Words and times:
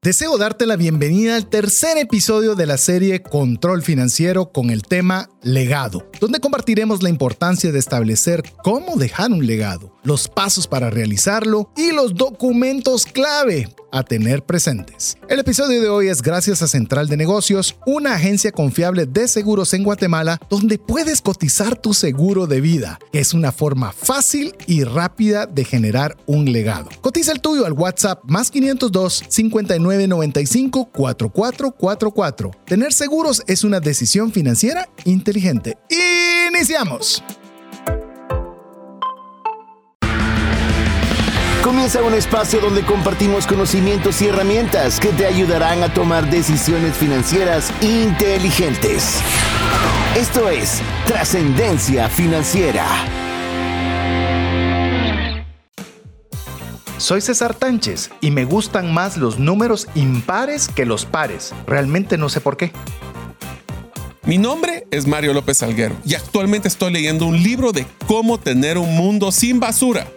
Deseo 0.00 0.38
darte 0.38 0.64
la 0.64 0.76
bienvenida 0.76 1.34
al 1.34 1.48
tercer 1.48 1.98
episodio 1.98 2.54
de 2.54 2.66
la 2.66 2.78
serie 2.78 3.20
Control 3.20 3.82
Financiero 3.82 4.52
con 4.52 4.70
el 4.70 4.82
tema 4.84 5.28
Legado, 5.42 6.08
donde 6.20 6.38
compartiremos 6.38 7.02
la 7.02 7.08
importancia 7.08 7.72
de 7.72 7.80
establecer 7.80 8.44
cómo 8.62 8.94
dejar 8.94 9.32
un 9.32 9.44
legado, 9.44 9.92
los 10.04 10.28
pasos 10.28 10.68
para 10.68 10.90
realizarlo 10.90 11.72
y 11.76 11.90
los 11.90 12.14
documentos 12.14 13.06
clave 13.06 13.74
a 13.90 14.02
tener 14.02 14.44
presentes. 14.44 15.16
El 15.28 15.40
episodio 15.40 15.80
de 15.80 15.88
hoy 15.88 16.08
es 16.08 16.22
gracias 16.22 16.62
a 16.62 16.68
Central 16.68 17.08
de 17.08 17.16
Negocios, 17.16 17.76
una 17.86 18.14
agencia 18.14 18.52
confiable 18.52 19.06
de 19.06 19.26
seguros 19.26 19.72
en 19.74 19.82
Guatemala 19.82 20.38
donde 20.50 20.78
puedes 20.78 21.22
cotizar 21.22 21.74
tu 21.76 21.94
seguro 21.94 22.46
de 22.46 22.60
vida, 22.60 22.98
que 23.10 23.20
es 23.20 23.34
una 23.34 23.50
forma 23.50 23.92
fácil 23.92 24.54
y 24.66 24.84
rápida 24.84 25.46
de 25.46 25.64
generar 25.64 26.16
un 26.26 26.52
legado. 26.52 26.90
Cotiza 27.00 27.32
el 27.32 27.40
tuyo 27.40 27.66
al 27.66 27.72
WhatsApp 27.72 28.20
más 28.24 28.50
502 28.50 29.24
5995 29.28 29.87
4444. 30.92 32.50
Tener 32.64 32.92
seguros 32.92 33.42
es 33.46 33.64
una 33.64 33.80
decisión 33.80 34.32
financiera 34.32 34.88
inteligente. 35.04 35.78
¡Iniciamos! 36.48 37.22
Comienza 41.62 42.02
un 42.02 42.14
espacio 42.14 42.60
donde 42.60 42.82
compartimos 42.82 43.46
conocimientos 43.46 44.22
y 44.22 44.26
herramientas 44.28 44.98
que 44.98 45.08
te 45.08 45.26
ayudarán 45.26 45.82
a 45.82 45.92
tomar 45.92 46.30
decisiones 46.30 46.96
financieras 46.96 47.72
inteligentes. 47.82 49.20
Esto 50.16 50.48
es 50.48 50.80
Trascendencia 51.06 52.08
Financiera. 52.08 53.27
Soy 56.98 57.20
César 57.20 57.54
Tánchez 57.54 58.10
y 58.20 58.32
me 58.32 58.44
gustan 58.44 58.92
más 58.92 59.16
los 59.16 59.38
números 59.38 59.86
impares 59.94 60.68
que 60.68 60.84
los 60.84 61.04
pares. 61.04 61.54
Realmente 61.64 62.18
no 62.18 62.28
sé 62.28 62.40
por 62.40 62.56
qué. 62.56 62.72
Mi 64.24 64.36
nombre 64.36 64.84
es 64.90 65.06
Mario 65.06 65.32
López 65.32 65.62
Alguero 65.62 65.96
y 66.04 66.14
actualmente 66.14 66.66
estoy 66.66 66.92
leyendo 66.92 67.24
un 67.26 67.40
libro 67.40 67.70
de 67.70 67.86
cómo 68.08 68.38
tener 68.38 68.78
un 68.78 68.96
mundo 68.96 69.30
sin 69.30 69.60
basura 69.60 70.08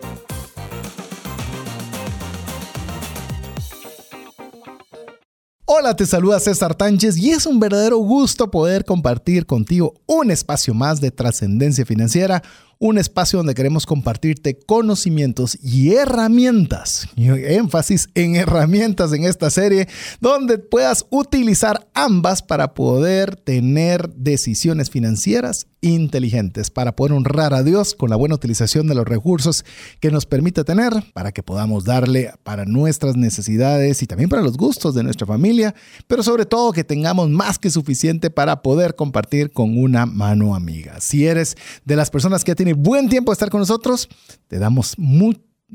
Hola, 5.73 5.95
te 5.95 6.05
saluda 6.05 6.37
César 6.41 6.75
Tánchez 6.75 7.17
y 7.17 7.31
es 7.31 7.45
un 7.45 7.57
verdadero 7.57 7.97
gusto 7.97 8.51
poder 8.51 8.83
compartir 8.83 9.45
contigo 9.45 9.93
un 10.05 10.29
espacio 10.29 10.73
más 10.73 10.99
de 10.99 11.11
trascendencia 11.11 11.85
financiera 11.85 12.43
un 12.81 12.97
espacio 12.97 13.37
donde 13.37 13.53
queremos 13.53 13.85
compartirte 13.85 14.57
conocimientos 14.57 15.55
y 15.61 15.93
herramientas, 15.93 17.07
énfasis 17.15 18.09
en 18.15 18.35
herramientas 18.35 19.13
en 19.13 19.23
esta 19.23 19.51
serie, 19.51 19.87
donde 20.19 20.57
puedas 20.57 21.05
utilizar 21.11 21.87
ambas 21.93 22.41
para 22.41 22.73
poder 22.73 23.35
tener 23.35 24.09
decisiones 24.15 24.89
financieras 24.89 25.67
inteligentes, 25.81 26.69
para 26.69 26.95
poder 26.95 27.13
honrar 27.13 27.53
a 27.53 27.63
Dios 27.63 27.95
con 27.95 28.09
la 28.09 28.15
buena 28.15 28.35
utilización 28.35 28.87
de 28.87 28.95
los 28.95 29.05
recursos 29.05 29.65
que 29.99 30.11
nos 30.11 30.25
permite 30.25 30.63
tener, 30.63 30.93
para 31.13 31.31
que 31.31 31.43
podamos 31.43 31.83
darle 31.83 32.31
para 32.43 32.65
nuestras 32.65 33.15
necesidades 33.15 34.01
y 34.01 34.07
también 34.07 34.29
para 34.29 34.43
los 34.43 34.57
gustos 34.57 34.95
de 34.95 35.03
nuestra 35.03 35.27
familia, 35.27 35.75
pero 36.07 36.23
sobre 36.23 36.45
todo 36.45 36.71
que 36.71 36.83
tengamos 36.83 37.29
más 37.29 37.59
que 37.59 37.69
suficiente 37.69 38.29
para 38.29 38.61
poder 38.61 38.95
compartir 38.95 39.51
con 39.51 39.77
una 39.77 40.05
mano 40.05 40.55
amiga. 40.55 40.99
Si 40.99 41.25
eres 41.25 41.57
de 41.85 41.95
las 41.95 42.09
personas 42.09 42.43
que 42.43 42.55
buen 42.73 43.09
tiempo 43.09 43.31
de 43.31 43.33
estar 43.33 43.49
con 43.49 43.59
nosotros. 43.59 44.09
Te 44.47 44.59
damos 44.59 44.95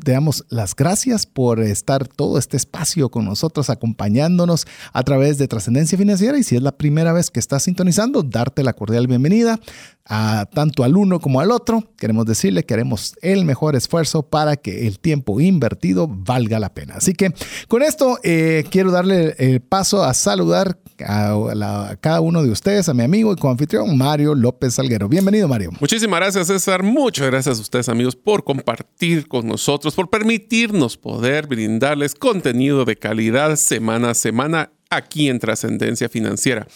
te 0.02 0.12
damos 0.12 0.44
las 0.50 0.76
gracias 0.76 1.26
por 1.26 1.60
estar 1.60 2.06
todo 2.06 2.38
este 2.38 2.56
espacio 2.56 3.08
con 3.08 3.24
nosotros, 3.24 3.70
acompañándonos 3.70 4.66
a 4.92 5.02
través 5.02 5.38
de 5.38 5.48
Trascendencia 5.48 5.96
Financiera. 5.96 6.38
Y 6.38 6.42
si 6.42 6.56
es 6.56 6.62
la 6.62 6.76
primera 6.76 7.12
vez 7.12 7.30
que 7.30 7.40
estás 7.40 7.62
sintonizando, 7.62 8.22
darte 8.22 8.62
la 8.62 8.74
cordial 8.74 9.06
bienvenida 9.06 9.58
a 10.04 10.46
tanto 10.52 10.84
al 10.84 10.96
uno 10.96 11.20
como 11.20 11.40
al 11.40 11.50
otro. 11.50 11.92
Queremos 11.96 12.26
decirle 12.26 12.64
que 12.64 12.74
haremos 12.74 13.14
el 13.22 13.44
mejor 13.44 13.74
esfuerzo 13.74 14.22
para 14.22 14.56
que 14.56 14.86
el 14.86 14.98
tiempo 14.98 15.40
invertido 15.40 16.08
valga 16.08 16.58
la 16.58 16.74
pena. 16.74 16.94
Así 16.96 17.14
que 17.14 17.32
con 17.68 17.82
esto 17.82 18.18
eh, 18.22 18.64
quiero 18.70 18.90
darle 18.90 19.34
el 19.38 19.60
paso 19.60 20.04
a 20.04 20.12
saludar 20.14 20.78
a, 21.04 21.96
cada 22.00 22.20
uno 22.20 22.42
de 22.42 22.50
ustedes, 22.50 22.88
a 22.88 22.94
mi 22.94 23.02
amigo 23.02 23.32
y 23.32 23.36
coanfitrión 23.36 23.96
Mario 23.96 24.34
López 24.34 24.74
Salguero. 24.74 25.08
Bienvenido, 25.08 25.48
Mario. 25.48 25.70
Muchísimas 25.80 26.20
gracias, 26.20 26.46
César. 26.46 26.82
Muchas 26.82 27.26
gracias 27.26 27.58
a 27.58 27.62
ustedes, 27.62 27.88
amigos, 27.88 28.16
por 28.16 28.44
compartir 28.44 29.28
con 29.28 29.46
nosotros, 29.46 29.94
por 29.94 30.10
permitirnos 30.10 30.96
poder 30.96 31.46
brindarles 31.46 32.14
contenido 32.14 32.84
de 32.84 32.96
calidad 32.96 33.56
semana 33.56 34.10
a 34.10 34.14
semana 34.14 34.70
aquí 34.90 35.28
en 35.28 35.38
Trascendencia 35.38 36.08
Financiera. 36.08 36.66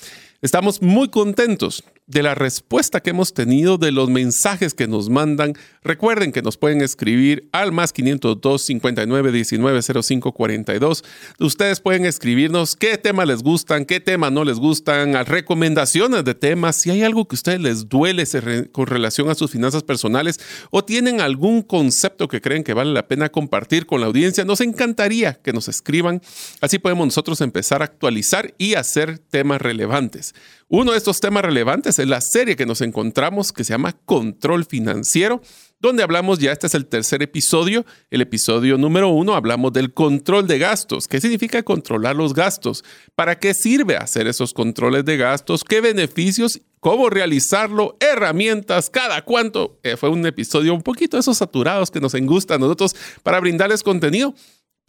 Estamos 0.43 0.81
muy 0.81 1.09
contentos 1.09 1.85
de 2.11 2.23
la 2.25 2.35
respuesta 2.35 3.01
que 3.01 3.11
hemos 3.11 3.33
tenido, 3.33 3.79
de 3.79 3.93
los 3.93 4.11
mensajes 4.11 4.75
que 4.75 4.89
nos 4.89 5.09
mandan. 5.09 5.55
Recuerden 5.83 6.33
que 6.33 6.43
nos 6.43 6.57
pueden 6.57 6.81
escribir 6.81 7.49
al 7.53 7.71
más 7.71 7.93
502 7.93 8.63
59 8.63 9.33
19 9.33 10.03
05 10.03 10.33
42. 10.33 11.05
Ustedes 11.39 11.81
pueden 11.81 12.05
escribirnos 12.05 12.75
qué 12.75 12.99
temas 12.99 13.29
les 13.29 13.43
gustan, 13.43 13.85
qué 13.85 14.01
temas 14.01 14.33
no 14.33 14.45
les 14.45 14.59
gustan, 14.59 15.15
recomendaciones 15.25 16.25
de 16.25 16.35
temas, 16.35 16.77
si 16.77 16.91
hay 16.91 17.03
algo 17.03 17.29
que 17.29 17.35
a 17.35 17.39
ustedes 17.39 17.61
les 17.61 17.89
duele 17.89 18.25
con 18.73 18.87
relación 18.87 19.31
a 19.31 19.37
sus 19.37 19.51
finanzas 19.51 19.85
personales 19.85 20.41
o 20.71 20.85
tienen 20.85 21.21
algún 21.21 21.63
concepto 21.63 22.27
que 22.27 22.41
creen 22.41 22.65
que 22.65 22.75
vale 22.75 22.93
la 22.93 23.07
pena 23.07 23.29
compartir 23.29 23.87
con 23.87 24.01
la 24.01 24.09
audiencia, 24.09 24.45
nos 24.45 24.61
encantaría 24.61 25.35
que 25.35 25.53
nos 25.53 25.69
escriban. 25.69 26.21
Así 26.61 26.79
podemos 26.79 27.07
nosotros 27.07 27.41
empezar 27.41 27.83
a 27.83 27.85
actualizar 27.85 28.55
y 28.59 28.75
hacer 28.75 29.19
temas 29.19 29.63
relevantes. 29.63 30.35
Uno 30.73 30.93
de 30.93 30.99
estos 30.99 31.19
temas 31.19 31.45
relevantes 31.45 31.99
es 31.99 32.07
la 32.07 32.21
serie 32.21 32.55
que 32.55 32.65
nos 32.65 32.81
encontramos 32.81 33.53
que 33.53 33.65
se 33.65 33.73
llama 33.73 33.97
Control 34.05 34.65
Financiero, 34.65 35.43
donde 35.81 36.05
hablamos, 36.05 36.39
ya 36.39 36.53
este 36.53 36.69
es 36.69 36.77
el 36.77 36.87
tercer 36.87 37.25
episodio, 37.25 37.85
el 38.09 38.21
episodio 38.21 38.79
número 38.79 39.09
uno, 39.09 39.35
hablamos 39.35 39.73
del 39.73 39.93
control 39.93 40.47
de 40.47 40.61
gastos. 40.61 41.09
¿Qué 41.09 41.21
significa 41.21 41.65
controlar 41.65 42.15
los 42.15 42.35
gastos? 42.35 42.85
¿Para 43.17 43.41
qué 43.41 43.53
sirve 43.53 43.97
hacer 43.97 44.29
esos 44.29 44.55
controles 44.55 45.05
de 45.05 45.17
gastos? 45.17 45.65
¿Qué 45.65 45.81
beneficios? 45.81 46.61
¿Cómo 46.79 47.11
realizarlo? 47.11 47.97
Herramientas, 47.99 48.91
cada 48.91 49.25
cuánto. 49.25 49.81
Eh, 49.83 49.97
fue 49.97 50.09
un 50.09 50.25
episodio 50.25 50.73
un 50.73 50.83
poquito 50.83 51.17
de 51.17 51.23
esos 51.23 51.39
saturados 51.39 51.91
que 51.91 52.01
nos 52.01 52.15
gusta 52.15 52.55
a 52.55 52.59
nosotros 52.59 52.95
para 53.25 53.41
brindarles 53.41 53.83
contenido. 53.83 54.37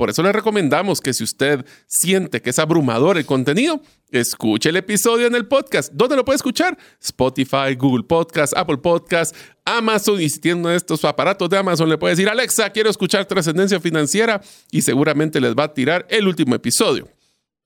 Por 0.01 0.09
eso 0.09 0.23
le 0.23 0.31
recomendamos 0.31 0.99
que 0.99 1.13
si 1.13 1.23
usted 1.23 1.63
siente 1.85 2.41
que 2.41 2.49
es 2.49 2.57
abrumador 2.57 3.19
el 3.19 3.25
contenido, 3.27 3.83
escuche 4.09 4.69
el 4.69 4.77
episodio 4.77 5.27
en 5.27 5.35
el 5.35 5.45
podcast. 5.45 5.93
¿Dónde 5.93 6.15
lo 6.15 6.25
puede 6.25 6.37
escuchar? 6.37 6.75
Spotify, 6.99 7.75
Google 7.77 8.05
Podcast, 8.05 8.57
Apple 8.57 8.79
Podcast, 8.79 9.35
Amazon. 9.63 10.19
Y 10.19 10.27
si 10.27 10.39
tiene 10.39 10.73
estos 10.73 11.05
aparatos 11.05 11.47
de 11.51 11.59
Amazon, 11.59 11.87
le 11.87 11.99
puede 11.99 12.13
decir, 12.13 12.29
Alexa, 12.29 12.71
quiero 12.71 12.89
escuchar 12.89 13.27
trascendencia 13.27 13.79
financiera 13.79 14.41
y 14.71 14.81
seguramente 14.81 15.39
les 15.39 15.53
va 15.53 15.65
a 15.65 15.73
tirar 15.75 16.07
el 16.09 16.27
último 16.27 16.55
episodio. 16.55 17.07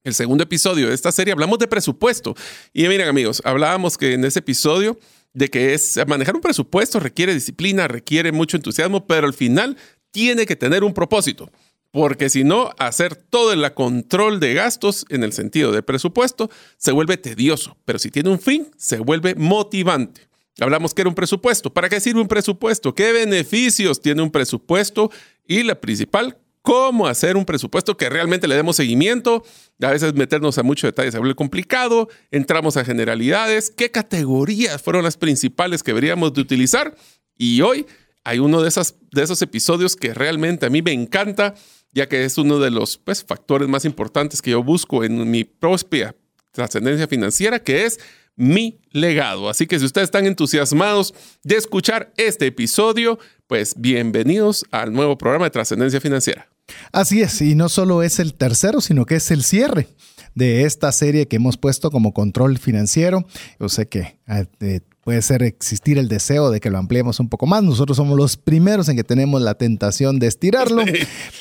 El 0.03 0.13
segundo 0.13 0.44
episodio 0.44 0.90
de 0.90 0.94
esta 0.94 1.13
serie 1.13 1.31
hablamos 1.31 1.57
de 1.57 1.69
presupuesto. 1.69 2.35
Y 2.73 2.85
miren 2.90 3.07
amigos, 3.07 3.41
hablábamos 3.46 3.97
que 3.97 4.12
en 4.12 4.25
ese 4.25 4.40
episodio 4.40 5.00
de 5.31 5.50
que 5.50 5.73
es 5.73 5.97
manejar 6.06 6.35
un 6.35 6.41
presupuesto 6.41 7.00
requiere 7.00 7.34
disciplina, 7.34 7.88
requiere 7.88 8.34
mucho 8.34 8.57
entusiasmo, 8.57 9.07
pero 9.07 9.25
al 9.25 9.34
final 9.34 9.78
tiene 10.12 10.46
que 10.46 10.57
tener 10.57 10.84
un 10.84 10.94
propósito 10.94 11.50
porque 11.96 12.30
si 12.30 12.44
no, 12.44 12.72
hacer 12.78 13.16
todo 13.16 13.54
el 13.54 13.74
control 13.74 14.42
de 14.42 14.54
gastos 14.54 15.06
en 15.08 15.24
el 15.24 15.32
sentido 15.32 15.72
de 15.72 15.82
presupuesto 15.82 16.50
se 16.76 16.92
vuelve 16.92 17.16
tedioso, 17.16 17.78
pero 17.86 18.00
si 18.00 18.12
tiene 18.12 18.32
un 18.32 18.40
fin, 18.42 18.70
se 18.76 19.00
vuelve 19.00 19.34
motivante. 19.36 20.28
Hablamos 20.60 20.94
que 20.94 21.04
era 21.04 21.10
un 21.10 21.16
presupuesto. 21.16 21.74
¿Para 21.74 21.88
qué 21.88 22.02
sirve 22.02 22.20
un 22.20 22.28
presupuesto? 22.28 22.94
¿Qué 22.94 23.14
beneficios 23.14 24.02
tiene 24.02 24.22
un 24.22 24.30
presupuesto? 24.30 25.10
Y 25.48 25.64
la 25.64 25.80
principal, 25.80 26.38
cómo 26.62 27.08
hacer 27.08 27.38
un 27.38 27.46
presupuesto 27.46 27.96
que 27.96 28.10
realmente 28.10 28.50
le 28.50 28.56
demos 28.56 28.76
seguimiento. 28.76 29.46
A 29.82 29.92
veces 29.92 30.14
meternos 30.16 30.58
a 30.58 30.64
muchos 30.64 30.90
detalles 30.90 31.14
se 31.14 31.20
vuelve 31.20 31.36
complicado. 31.36 32.09
Entramos 32.30 32.76
a 32.76 32.84
generalidades. 32.84 33.70
¿Qué 33.70 33.90
categorías 33.90 34.82
fueron 34.82 35.06
las 35.06 35.16
principales 35.16 35.82
que 35.82 35.91
deberíamos 35.91 36.34
de 36.34 36.41
utilizar? 36.41 36.94
Y 37.38 37.62
hoy 37.62 37.86
hay 38.26 38.40
uno 38.40 38.62
de, 38.62 38.68
esas, 38.68 38.96
de 39.12 39.24
esos 39.24 39.41
episodios 39.41 39.96
que 39.96 40.14
realmente 40.14 40.66
a 40.66 40.70
mí 40.70 40.82
me 40.82 40.91
encanta 40.91 41.53
ya 41.96 42.08
que 42.08 42.26
es 42.26 42.38
uno 42.38 42.59
de 42.59 42.70
los 42.70 42.97
pues, 42.97 43.24
factores 43.24 43.68
más 43.68 43.86
importantes 43.86 44.42
que 44.42 44.52
yo 44.52 44.62
busco 44.62 45.03
en 45.03 45.32
mi 45.32 45.46
propia 45.46 46.14
trascendencia 46.52 47.08
financiera, 47.08 47.58
que 47.59 47.86
es 47.86 48.00
mi 48.36 48.82
legado. 48.92 49.50
Así 49.50 49.66
que 49.66 49.80
si 49.80 49.86
ustedes 49.86 50.08
están 50.08 50.26
entusiasmados 50.26 51.14
de 51.44 51.56
escuchar 51.56 52.14
este 52.18 52.47
episodio, 52.47 53.18
pues 53.47 53.76
bienvenidos 53.78 54.66
al 54.72 54.92
nuevo 54.92 55.18
programa 55.18 55.46
de 55.46 55.52
trascendencia 55.52 56.02
financiera. 56.02 56.50
Así 56.92 57.22
es, 57.22 57.42
y 57.42 57.56
no 57.56 57.70
solo 57.70 58.03
es 58.03 58.20
el 58.20 58.34
tercero, 58.34 58.82
sino 58.82 59.06
que 59.06 59.16
es 59.16 59.32
el 59.32 59.44
cierre 59.44 59.88
de 60.34 60.64
esta 60.64 60.91
serie 60.91 61.28
que 61.28 61.38
hemos 61.38 61.56
puesto 61.58 61.91
como 61.91 62.14
control 62.14 62.58
financiero. 62.58 63.26
Yo 63.58 63.70
sé 63.70 63.88
que 63.88 64.20
eh, 64.28 64.82
puede 65.05 65.22
ser 65.22 65.43
existir 65.43 65.99
el 65.99 66.07
deseo 66.07 66.49
de 66.49 66.59
que 66.59 66.72
lo 66.72 66.79
ampliemos 66.79 67.19
un 67.19 67.29
poco 67.29 67.46
más. 67.46 67.61
Nosotros 67.61 67.96
somos 67.96 68.17
los 68.17 68.37
primeros 68.37 68.90
en 68.90 68.96
que 68.96 69.03
tenemos 69.03 69.40
la 69.40 69.53
tentación 69.53 70.17
de 70.17 70.25
estirarlo, 70.25 70.84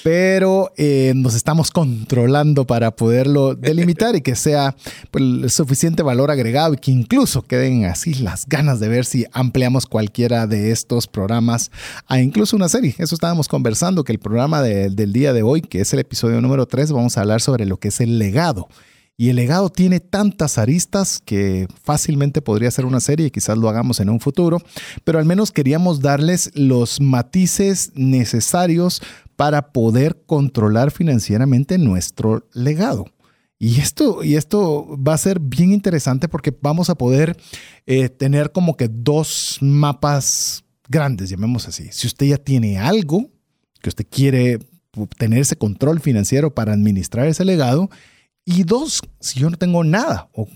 pero 0.04 0.70
eh, 0.76 1.14
nos 1.16 1.34
estamos 1.34 1.70
controlando 1.70 2.66
para 2.66 2.94
poderlo 2.94 3.54
delimitar 3.54 4.16
y 4.16 4.20
que 4.20 4.36
sea 4.36 4.76
pues, 5.10 5.24
el 5.24 5.50
suficiente 5.50 6.02
valor 6.02 6.30
agregado 6.30 6.74
y 6.74 6.76
que 6.76 6.90
incluso 6.90 7.40
queden 7.40 7.86
así 7.86 8.12
las 8.12 8.46
ganas 8.46 8.80
de 8.80 8.88
ver 8.88 9.06
si 9.06 9.24
ampliamos 9.32 9.86
cualquiera 9.86 10.46
de 10.46 10.70
estos 10.70 11.06
programas 11.06 11.70
a 12.06 12.20
incluso 12.20 12.56
una 12.56 12.68
serie. 12.68 12.94
Eso 12.98 13.14
estábamos 13.14 13.48
conversando, 13.48 14.04
que 14.04 14.12
el 14.12 14.18
programa 14.18 14.60
del 14.60 15.12
día 15.14 15.32
de 15.32 15.42
hoy, 15.42 15.62
que 15.62 15.80
es 15.80 15.90
el 15.94 16.00
episodio 16.00 16.42
número 16.42 16.66
3, 16.66 16.92
vamos 16.92 17.16
a 17.16 17.22
hablar 17.22 17.40
sobre 17.40 17.64
lo 17.64 17.78
que 17.78 17.88
es 17.88 18.02
el 18.02 18.18
legado. 18.18 18.68
Y 19.16 19.28
el 19.28 19.36
legado 19.36 19.70
tiene 19.70 20.00
tantas 20.00 20.58
aristas 20.58 21.20
que 21.24 21.68
fácilmente 21.82 22.42
podría 22.42 22.70
ser 22.70 22.84
una 22.84 22.98
serie 22.98 23.30
quizás 23.30 23.56
lo 23.56 23.68
hagamos 23.68 24.00
en 24.00 24.10
un 24.10 24.18
futuro, 24.18 24.58
pero 25.04 25.20
al 25.20 25.24
menos 25.24 25.52
queríamos 25.52 26.00
darles 26.00 26.50
los 26.54 27.00
matices 27.00 27.92
necesarios 27.94 29.02
para 29.36 29.72
poder 29.72 30.22
controlar 30.26 30.90
financieramente 30.90 31.78
nuestro 31.78 32.48
legado. 32.52 33.06
Y 33.58 33.80
esto, 33.80 34.24
y 34.24 34.34
esto 34.34 34.96
va 34.96 35.14
a 35.14 35.18
ser 35.18 35.38
bien 35.38 35.72
interesante 35.72 36.28
porque 36.28 36.52
vamos 36.60 36.90
a 36.90 36.96
poder 36.96 37.36
eh, 37.86 38.08
tener 38.08 38.50
como 38.50 38.76
que 38.76 38.88
dos 38.88 39.58
mapas 39.60 40.64
grandes, 40.88 41.30
llamemos 41.30 41.68
así. 41.68 41.88
Si 41.92 42.06
usted 42.08 42.26
ya 42.26 42.36
tiene 42.36 42.78
algo 42.78 43.30
que 43.80 43.88
usted 43.88 44.06
quiere 44.10 44.58
tener 45.18 45.38
ese 45.38 45.56
control 45.56 46.00
financiero 46.00 46.54
para 46.54 46.72
administrar 46.72 47.26
ese 47.26 47.44
legado, 47.44 47.90
y 48.46 48.64
dos, 48.64 49.00
si 49.20 49.40
yo 49.40 49.48
no 49.48 49.56
tengo 49.56 49.84
nada, 49.84 50.28
o, 50.34 50.46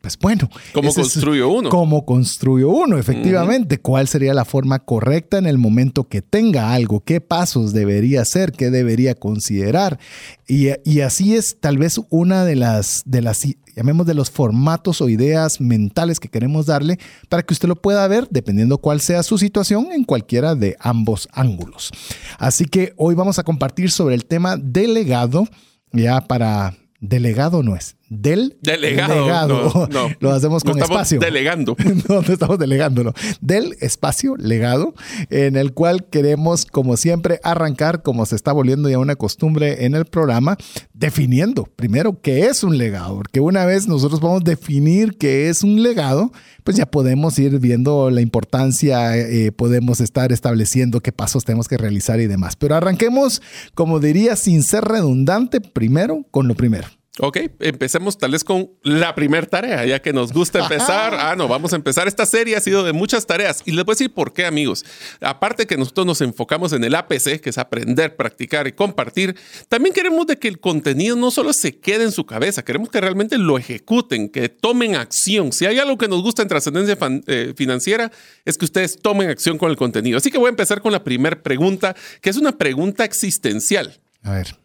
pues 0.00 0.18
bueno. 0.18 0.50
¿Cómo 0.74 0.92
construyo 0.92 1.48
uno? 1.48 1.68
¿Cómo 1.68 2.04
construyo 2.04 2.70
uno? 2.70 2.98
Efectivamente. 2.98 3.78
¿Cuál 3.78 4.08
sería 4.08 4.34
la 4.34 4.44
forma 4.44 4.80
correcta 4.80 5.38
en 5.38 5.46
el 5.46 5.56
momento 5.56 6.08
que 6.08 6.22
tenga 6.22 6.72
algo? 6.72 7.04
¿Qué 7.04 7.20
pasos 7.20 7.72
debería 7.72 8.22
hacer? 8.22 8.50
¿Qué 8.50 8.70
debería 8.70 9.14
considerar? 9.14 10.00
Y, 10.48 10.70
y, 10.84 11.02
así 11.02 11.36
es 11.36 11.58
tal 11.60 11.78
vez 11.78 12.00
una 12.10 12.44
de 12.44 12.56
las, 12.56 13.04
de 13.06 13.22
las, 13.22 13.42
llamemos 13.76 14.06
de 14.06 14.14
los 14.14 14.28
formatos 14.28 15.00
o 15.00 15.08
ideas 15.08 15.60
mentales 15.60 16.18
que 16.18 16.28
queremos 16.28 16.66
darle 16.66 16.98
para 17.28 17.44
que 17.44 17.54
usted 17.54 17.68
lo 17.68 17.76
pueda 17.76 18.08
ver, 18.08 18.26
dependiendo 18.30 18.78
cuál 18.78 19.00
sea 19.00 19.22
su 19.22 19.38
situación, 19.38 19.92
en 19.92 20.02
cualquiera 20.02 20.56
de 20.56 20.76
ambos 20.80 21.28
ángulos. 21.30 21.92
Así 22.38 22.64
que 22.64 22.92
hoy 22.96 23.14
vamos 23.14 23.38
a 23.38 23.44
compartir 23.44 23.92
sobre 23.92 24.16
el 24.16 24.24
tema 24.24 24.56
delegado, 24.56 25.46
ya 25.92 26.22
para 26.22 26.74
Delegado 27.00 27.62
no 27.62 27.76
es. 27.76 27.96
Del 28.10 28.56
delegado. 28.60 29.88
No, 29.88 30.08
Lo 30.20 30.32
hacemos 30.32 30.64
con 30.64 30.76
espacio. 30.76 31.20
Delegando. 31.20 31.76
no, 32.08 32.22
no 32.22 32.32
estamos 32.32 32.58
delegándolo. 32.58 33.14
Del 33.40 33.76
espacio 33.80 34.34
legado, 34.36 34.94
en 35.30 35.56
el 35.56 35.72
cual 35.74 36.08
queremos, 36.10 36.66
como 36.66 36.96
siempre, 36.96 37.38
arrancar, 37.44 38.02
como 38.02 38.26
se 38.26 38.34
está 38.34 38.50
volviendo 38.52 38.88
ya 38.88 38.98
una 38.98 39.14
costumbre 39.14 39.84
en 39.84 39.94
el 39.94 40.06
programa, 40.06 40.56
definiendo 40.92 41.64
primero 41.76 42.20
qué 42.20 42.46
es 42.46 42.64
un 42.64 42.78
legado. 42.78 43.14
Porque 43.14 43.38
una 43.38 43.64
vez 43.64 43.86
nosotros 43.86 44.20
vamos 44.20 44.40
a 44.40 44.50
definir 44.50 45.16
qué 45.16 45.48
es 45.48 45.62
un 45.62 45.80
legado, 45.80 46.32
pues 46.64 46.76
ya 46.76 46.86
podemos 46.86 47.38
ir 47.38 47.60
viendo 47.60 48.10
la 48.10 48.22
importancia, 48.22 49.16
eh, 49.16 49.52
podemos 49.52 50.00
estar 50.00 50.32
estableciendo 50.32 51.00
qué 51.00 51.12
pasos 51.12 51.44
tenemos 51.44 51.68
que 51.68 51.78
realizar 51.78 52.18
y 52.18 52.26
demás. 52.26 52.56
Pero 52.56 52.74
arranquemos, 52.74 53.40
como 53.74 54.00
diría, 54.00 54.34
sin 54.34 54.64
ser 54.64 54.82
redundante, 54.82 55.60
primero 55.60 56.26
con 56.32 56.48
lo 56.48 56.56
primero. 56.56 56.88
Ok, 57.22 57.38
empecemos 57.60 58.16
tal 58.16 58.30
vez 58.30 58.44
con 58.44 58.70
la 58.82 59.14
primera 59.14 59.46
tarea, 59.46 59.84
ya 59.84 60.00
que 60.00 60.12
nos 60.12 60.32
gusta 60.32 60.58
empezar. 60.62 61.14
Ah, 61.14 61.34
no, 61.36 61.48
vamos 61.48 61.74
a 61.74 61.76
empezar. 61.76 62.08
Esta 62.08 62.24
serie 62.24 62.56
ha 62.56 62.60
sido 62.60 62.82
de 62.82 62.94
muchas 62.94 63.26
tareas 63.26 63.62
y 63.66 63.72
les 63.72 63.84
voy 63.84 63.92
a 63.92 63.94
decir 63.94 64.14
por 64.14 64.32
qué, 64.32 64.46
amigos. 64.46 64.86
Aparte 65.20 65.66
que 65.66 65.76
nosotros 65.76 66.06
nos 66.06 66.20
enfocamos 66.22 66.72
en 66.72 66.82
el 66.82 66.94
APC, 66.94 67.40
que 67.40 67.50
es 67.50 67.58
aprender, 67.58 68.16
practicar 68.16 68.66
y 68.66 68.72
compartir, 68.72 69.36
también 69.68 69.94
queremos 69.94 70.26
de 70.26 70.38
que 70.38 70.48
el 70.48 70.60
contenido 70.60 71.14
no 71.14 71.30
solo 71.30 71.52
se 71.52 71.78
quede 71.78 72.04
en 72.04 72.12
su 72.12 72.24
cabeza, 72.24 72.64
queremos 72.64 72.88
que 72.88 73.00
realmente 73.00 73.36
lo 73.36 73.58
ejecuten, 73.58 74.30
que 74.30 74.48
tomen 74.48 74.96
acción. 74.96 75.52
Si 75.52 75.66
hay 75.66 75.78
algo 75.78 75.98
que 75.98 76.08
nos 76.08 76.22
gusta 76.22 76.40
en 76.40 76.48
trascendencia 76.48 76.96
eh, 77.26 77.52
financiera, 77.54 78.10
es 78.46 78.56
que 78.56 78.64
ustedes 78.64 78.98
tomen 78.98 79.28
acción 79.28 79.58
con 79.58 79.70
el 79.70 79.76
contenido. 79.76 80.16
Así 80.16 80.30
que 80.30 80.38
voy 80.38 80.46
a 80.46 80.50
empezar 80.50 80.80
con 80.80 80.92
la 80.92 81.04
primera 81.04 81.42
pregunta, 81.42 81.94
que 82.22 82.30
es 82.30 82.36
una 82.38 82.56
pregunta 82.56 83.04
existencial. 83.04 84.00
A 84.22 84.32
ver. 84.32 84.59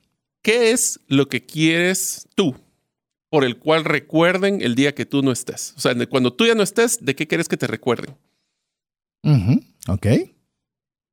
¿Qué 0.46 0.70
es 0.74 1.00
lo 1.08 1.28
que 1.28 1.44
quieres 1.44 2.28
tú 2.36 2.56
por 3.32 3.44
el 3.44 3.58
cual 3.58 3.84
recuerden 3.84 4.62
el 4.62 4.76
día 4.76 4.94
que 4.94 5.08
tú 5.08 5.24
no 5.24 5.32
estés? 5.32 5.74
O 5.76 5.80
sea, 5.80 5.96
cuando 6.06 6.32
tú 6.32 6.46
ya 6.46 6.54
no 6.54 6.62
estés, 6.62 7.00
¿de 7.02 7.16
qué 7.16 7.26
quieres 7.26 7.48
que 7.48 7.58
te 7.58 7.66
recuerden? 7.66 8.16
Ok. 9.88 10.06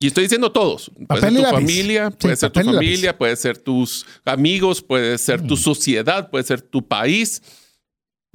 Y 0.00 0.06
estoy 0.06 0.24
diciendo 0.24 0.52
todos. 0.52 0.92
Puede 1.08 1.20
ser 1.22 1.34
tu 1.34 1.42
familia, 1.44 2.10
puede 2.10 2.36
ser 2.36 2.50
tu 2.50 2.60
familia, 2.60 3.16
puede 3.16 3.36
ser 3.36 3.56
tus 3.56 4.04
amigos, 4.26 4.82
puede 4.82 5.16
ser 5.16 5.40
tu 5.40 5.54
mm. 5.54 5.60
sociedad, 5.60 6.28
puede 6.28 6.44
ser 6.44 6.60
tu 6.60 6.86
país. 6.86 7.40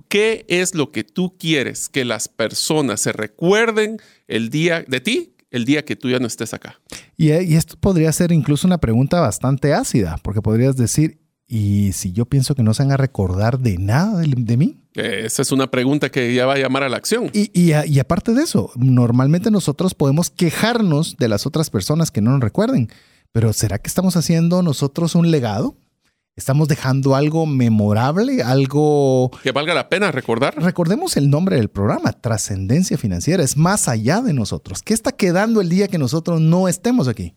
¿Qué 0.09 0.45
es 0.47 0.73
lo 0.73 0.91
que 0.91 1.03
tú 1.03 1.37
quieres 1.37 1.89
que 1.89 2.05
las 2.05 2.27
personas 2.27 3.01
se 3.01 3.11
recuerden 3.11 3.99
el 4.27 4.49
día 4.49 4.83
de 4.87 4.99
ti 4.99 5.36
el 5.51 5.65
día 5.65 5.85
que 5.85 5.95
tú 5.95 6.09
ya 6.09 6.19
no 6.19 6.27
estés 6.27 6.53
acá. 6.53 6.79
Y, 7.15 7.31
esto 7.31 7.75
podría 7.79 8.11
ser 8.11 8.31
incluso 8.31 8.67
una 8.67 8.77
pregunta 8.77 9.19
bastante 9.19 9.73
ácida, 9.73 10.17
porque 10.23 10.41
podrías 10.41 10.75
decir, 10.75 11.19
¿y 11.47 11.93
si 11.93 12.11
yo 12.11 12.25
pienso 12.25 12.55
que 12.55 12.63
no 12.63 12.73
se 12.73 12.83
van 12.83 12.91
a 12.91 12.97
recordar 12.97 13.59
de 13.59 13.77
nada 13.77 14.21
de, 14.21 14.57
mí? 14.57 14.79
Esa 14.93 15.41
es 15.41 15.51
una 15.51 15.69
pregunta 15.71 16.09
que 16.09 16.33
ya 16.33 16.45
va 16.45 16.53
a 16.53 16.57
llamar 16.57 16.83
a 16.83 16.89
la 16.89 16.97
acción. 16.97 17.29
Y, 17.33 17.51
y, 17.53 17.99
aparte 17.99 18.33
de 18.33 18.43
eso, 18.43 18.71
normalmente 18.75 19.51
nosotros 19.51 19.93
podemos 19.93 20.29
quejarnos 20.29 21.17
de 21.17 21.27
las 21.27 21.45
otras 21.45 21.69
personas 21.69 22.11
que 22.11 22.21
no 22.21 22.31
nos 22.31 22.41
recuerden, 22.41 22.89
pero 23.31 23.53
¿será 23.53 23.79
que 23.79 23.87
estamos 23.87 24.15
haciendo 24.15 24.61
nosotros 24.63 25.15
un 25.15 25.31
legado? 25.31 25.77
Estamos 26.37 26.67
dejando 26.67 27.15
algo 27.15 27.47
memorable, 27.47 28.43
algo... 28.43 29.31
Que 29.41 29.51
valga 29.51 29.73
la 29.73 29.89
pena 29.89 30.11
recordar. 30.11 30.53
Recordemos 30.55 31.17
el 31.17 31.31
nombre 31.31 31.55
del 31.55 31.67
programa, 31.67 32.13
Trascendencia 32.13 32.95
Financiera. 32.95 33.41
Es 33.41 33.57
más 33.57 33.87
allá 33.87 34.21
de 34.21 34.33
nosotros. 34.33 34.83
¿Qué 34.83 34.93
está 34.93 35.11
quedando 35.11 35.61
el 35.61 35.69
día 35.69 35.87
que 35.87 35.97
nosotros 35.97 36.39
no 36.39 36.67
estemos 36.67 37.07
aquí? 37.07 37.33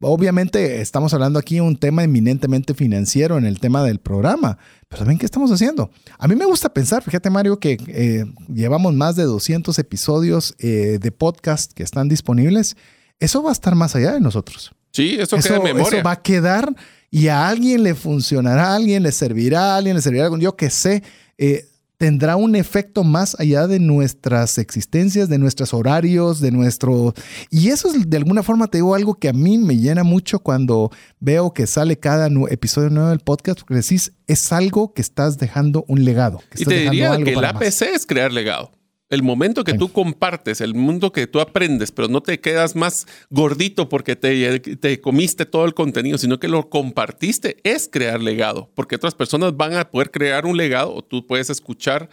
Obviamente 0.00 0.80
estamos 0.80 1.14
hablando 1.14 1.38
aquí 1.38 1.54
de 1.54 1.60
un 1.60 1.76
tema 1.76 2.02
eminentemente 2.02 2.74
financiero 2.74 3.38
en 3.38 3.46
el 3.46 3.60
tema 3.60 3.84
del 3.84 4.00
programa, 4.00 4.58
pero 4.88 4.98
también 4.98 5.20
¿qué 5.20 5.26
estamos 5.26 5.52
haciendo? 5.52 5.92
A 6.18 6.26
mí 6.26 6.34
me 6.34 6.44
gusta 6.44 6.74
pensar, 6.74 7.04
fíjate 7.04 7.30
Mario, 7.30 7.60
que 7.60 7.78
eh, 7.86 8.24
llevamos 8.52 8.92
más 8.94 9.14
de 9.14 9.22
200 9.22 9.78
episodios 9.78 10.56
eh, 10.58 10.98
de 11.00 11.12
podcast 11.12 11.72
que 11.72 11.84
están 11.84 12.08
disponibles. 12.08 12.76
Eso 13.20 13.44
va 13.44 13.50
a 13.50 13.52
estar 13.52 13.76
más 13.76 13.94
allá 13.94 14.14
de 14.14 14.20
nosotros. 14.20 14.72
Sí, 14.90 15.16
eso, 15.20 15.36
queda 15.36 15.58
en 15.58 15.62
memoria. 15.62 15.98
Eso 15.98 16.04
va 16.04 16.12
a 16.12 16.22
quedar 16.22 16.74
y 17.12 17.28
a 17.28 17.46
alguien 17.46 17.82
le 17.82 17.94
funcionará, 17.94 18.70
a 18.70 18.76
alguien 18.76 19.02
le 19.02 19.12
servirá, 19.12 19.74
a 19.74 19.76
alguien 19.76 19.94
le 19.96 20.02
servirá, 20.02 20.30
yo 20.38 20.56
que 20.56 20.70
sé, 20.70 21.02
eh, 21.36 21.66
tendrá 21.98 22.36
un 22.36 22.56
efecto 22.56 23.04
más 23.04 23.38
allá 23.38 23.66
de 23.66 23.78
nuestras 23.78 24.56
existencias, 24.56 25.28
de 25.28 25.36
nuestros 25.36 25.74
horarios, 25.74 26.40
de 26.40 26.50
nuestro... 26.50 27.12
Y 27.50 27.68
eso 27.68 27.94
es 27.94 28.08
de 28.08 28.16
alguna 28.16 28.42
forma, 28.42 28.66
te 28.66 28.78
digo, 28.78 28.94
algo 28.94 29.14
que 29.16 29.28
a 29.28 29.34
mí 29.34 29.58
me 29.58 29.76
llena 29.76 30.04
mucho 30.04 30.38
cuando 30.38 30.90
veo 31.20 31.52
que 31.52 31.66
sale 31.66 31.98
cada 31.98 32.28
episodio 32.48 32.88
nuevo 32.88 33.10
del 33.10 33.20
podcast, 33.20 33.60
porque 33.60 33.74
decís, 33.74 34.12
es 34.26 34.50
algo 34.50 34.94
que 34.94 35.02
estás 35.02 35.36
dejando 35.36 35.84
un 35.88 36.06
legado. 36.06 36.40
y 36.56 36.64
te 36.64 36.78
diría 36.78 37.14
que 37.18 37.34
el 37.34 37.44
APC 37.44 37.82
es 37.94 38.06
crear 38.06 38.32
legado. 38.32 38.72
El 39.12 39.22
momento 39.22 39.62
que 39.62 39.74
tú 39.74 39.92
compartes, 39.92 40.62
el 40.62 40.74
mundo 40.74 41.12
que 41.12 41.26
tú 41.26 41.38
aprendes, 41.38 41.92
pero 41.92 42.08
no 42.08 42.22
te 42.22 42.40
quedas 42.40 42.74
más 42.74 43.06
gordito 43.28 43.90
porque 43.90 44.16
te, 44.16 44.58
te, 44.58 45.00
comiste 45.02 45.44
todo 45.44 45.66
el 45.66 45.74
contenido, 45.74 46.16
sino 46.16 46.40
que 46.40 46.48
lo 46.48 46.70
compartiste, 46.70 47.58
es 47.62 47.90
crear 47.92 48.22
legado, 48.22 48.70
porque 48.74 48.96
otras 48.96 49.14
personas 49.14 49.54
van 49.54 49.74
a 49.74 49.90
poder 49.90 50.10
crear 50.10 50.46
un 50.46 50.56
legado 50.56 50.94
o 50.94 51.04
tú 51.04 51.26
puedes 51.26 51.50
escuchar 51.50 52.08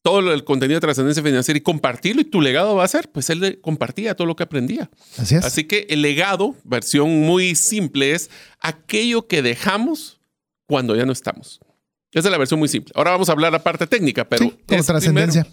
todo 0.00 0.32
el 0.32 0.44
contenido 0.44 0.78
de 0.78 0.86
trascendencia 0.86 1.22
financiera 1.22 1.58
y 1.58 1.60
compartirlo 1.60 2.22
y 2.22 2.24
tu 2.24 2.40
legado 2.40 2.74
va 2.74 2.84
a 2.84 2.88
ser, 2.88 3.10
pues 3.10 3.28
él 3.28 3.60
compartía 3.60 4.14
todo 4.14 4.26
lo 4.26 4.34
que 4.34 4.44
aprendía. 4.44 4.88
Así 5.18 5.34
es. 5.34 5.44
Así 5.44 5.64
que 5.64 5.88
el 5.90 6.00
legado, 6.00 6.54
versión 6.64 7.20
muy 7.20 7.54
simple, 7.54 8.12
es 8.12 8.30
aquello 8.60 9.26
que 9.26 9.42
dejamos 9.42 10.20
cuando 10.66 10.96
ya 10.96 11.04
no 11.04 11.12
estamos. 11.12 11.60
Esa 12.12 12.26
es 12.26 12.32
la 12.32 12.38
versión 12.38 12.58
muy 12.58 12.68
simple. 12.68 12.92
Ahora 12.96 13.12
vamos 13.12 13.28
a 13.28 13.32
hablar 13.32 13.52
la 13.52 13.62
parte 13.62 13.86
técnica, 13.86 14.28
pero. 14.28 14.46
Sí, 14.46 14.76
trascendencia. 14.84 15.46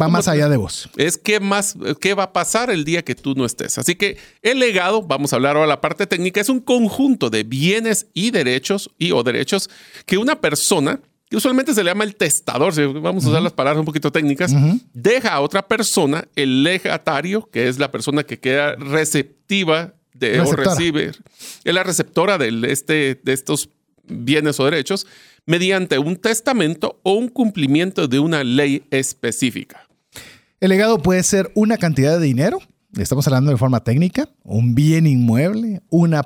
Va 0.00 0.06
más 0.06 0.28
allá 0.28 0.48
de 0.48 0.56
vos. 0.56 0.88
Es 0.96 1.18
qué 1.18 1.40
más, 1.40 1.76
qué 2.00 2.14
va 2.14 2.24
a 2.24 2.32
pasar 2.32 2.70
el 2.70 2.84
día 2.84 3.04
que 3.04 3.16
tú 3.16 3.34
no 3.34 3.44
estés. 3.44 3.76
Así 3.78 3.96
que 3.96 4.16
el 4.42 4.60
legado, 4.60 5.02
vamos 5.02 5.32
a 5.32 5.36
hablar 5.36 5.56
ahora 5.56 5.66
la 5.66 5.80
parte 5.80 6.06
técnica, 6.06 6.40
es 6.40 6.48
un 6.48 6.60
conjunto 6.60 7.28
de 7.28 7.42
bienes 7.42 8.06
y 8.14 8.30
derechos 8.30 8.90
y 8.98 9.10
o 9.10 9.24
derechos 9.24 9.68
que 10.04 10.16
una 10.16 10.40
persona, 10.40 11.00
que 11.28 11.36
usualmente 11.36 11.74
se 11.74 11.82
le 11.82 11.90
llama 11.90 12.04
el 12.04 12.14
testador, 12.14 12.72
si 12.72 12.84
vamos 12.84 13.24
a 13.24 13.30
usar 13.30 13.42
las 13.42 13.52
palabras 13.52 13.80
un 13.80 13.86
poquito 13.86 14.12
técnicas, 14.12 14.54
deja 14.92 15.32
a 15.32 15.40
otra 15.40 15.66
persona, 15.66 16.28
el 16.36 16.62
legatario, 16.62 17.48
que 17.50 17.66
es 17.66 17.80
la 17.80 17.90
persona 17.90 18.22
que 18.22 18.38
queda 18.38 18.76
receptiva 18.76 19.94
de 20.14 20.40
o 20.40 20.52
recibe, 20.52 21.10
es 21.64 21.74
la 21.74 21.82
receptora 21.82 22.38
de, 22.38 22.70
este, 22.70 23.20
de 23.22 23.32
estos 23.32 23.70
bienes 24.08 24.60
o 24.60 24.64
derechos 24.64 25.04
mediante 25.46 25.98
un 25.98 26.16
testamento 26.16 27.00
o 27.02 27.12
un 27.14 27.28
cumplimiento 27.28 28.08
de 28.08 28.18
una 28.18 28.44
ley 28.44 28.84
específica. 28.90 29.88
El 30.60 30.70
legado 30.70 30.98
puede 30.98 31.22
ser 31.22 31.50
una 31.54 31.78
cantidad 31.78 32.18
de 32.18 32.26
dinero, 32.26 32.58
estamos 32.96 33.26
hablando 33.26 33.50
de 33.50 33.56
forma 33.56 33.84
técnica, 33.84 34.28
un 34.42 34.74
bien 34.74 35.06
inmueble, 35.06 35.82
una, 35.90 36.22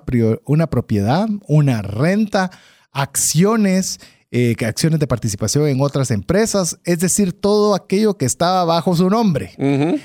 una 0.47 0.69
propiedad, 0.69 1.29
una 1.47 1.83
renta, 1.83 2.51
acciones, 2.93 3.99
eh, 4.31 4.55
acciones 4.65 5.01
de 5.01 5.09
participación 5.09 5.67
en 5.67 5.81
otras 5.81 6.13
empresas, 6.13 6.79
es 6.85 7.01
decir, 7.01 7.33
todo 7.33 7.75
aquello 7.75 8.17
que 8.17 8.25
estaba 8.25 8.65
bajo 8.65 8.95
su 8.95 9.11
nombre. 9.11 9.53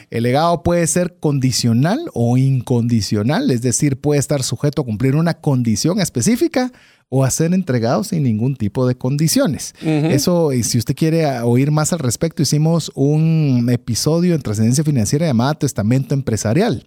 El 0.09 0.23
legado 0.23 0.63
puede 0.63 0.87
ser 0.87 1.19
condicional 1.19 1.99
o 2.13 2.35
incondicional, 2.35 3.51
es 3.51 3.61
decir, 3.61 4.01
puede 4.01 4.19
estar 4.19 4.41
sujeto 4.41 4.81
a 4.81 4.85
cumplir 4.85 5.15
una 5.15 5.35
condición 5.35 6.01
específica 6.01 6.71
o 7.09 7.23
a 7.23 7.29
ser 7.29 7.53
entregado 7.53 8.03
sin 8.03 8.23
ningún 8.23 8.55
tipo 8.55 8.87
de 8.87 8.95
condiciones. 8.95 9.73
Eso, 9.81 10.53
y 10.53 10.63
si 10.63 10.77
usted 10.77 10.95
quiere 10.95 11.39
oír 11.41 11.71
más 11.71 11.93
al 11.93 11.99
respecto, 11.99 12.41
hicimos 12.41 12.91
un 12.95 13.67
episodio 13.71 14.35
en 14.35 14.41
trascendencia 14.41 14.83
financiera 14.83 15.27
llamado 15.27 15.55
Testamento 15.55 16.13
Empresarial 16.13 16.83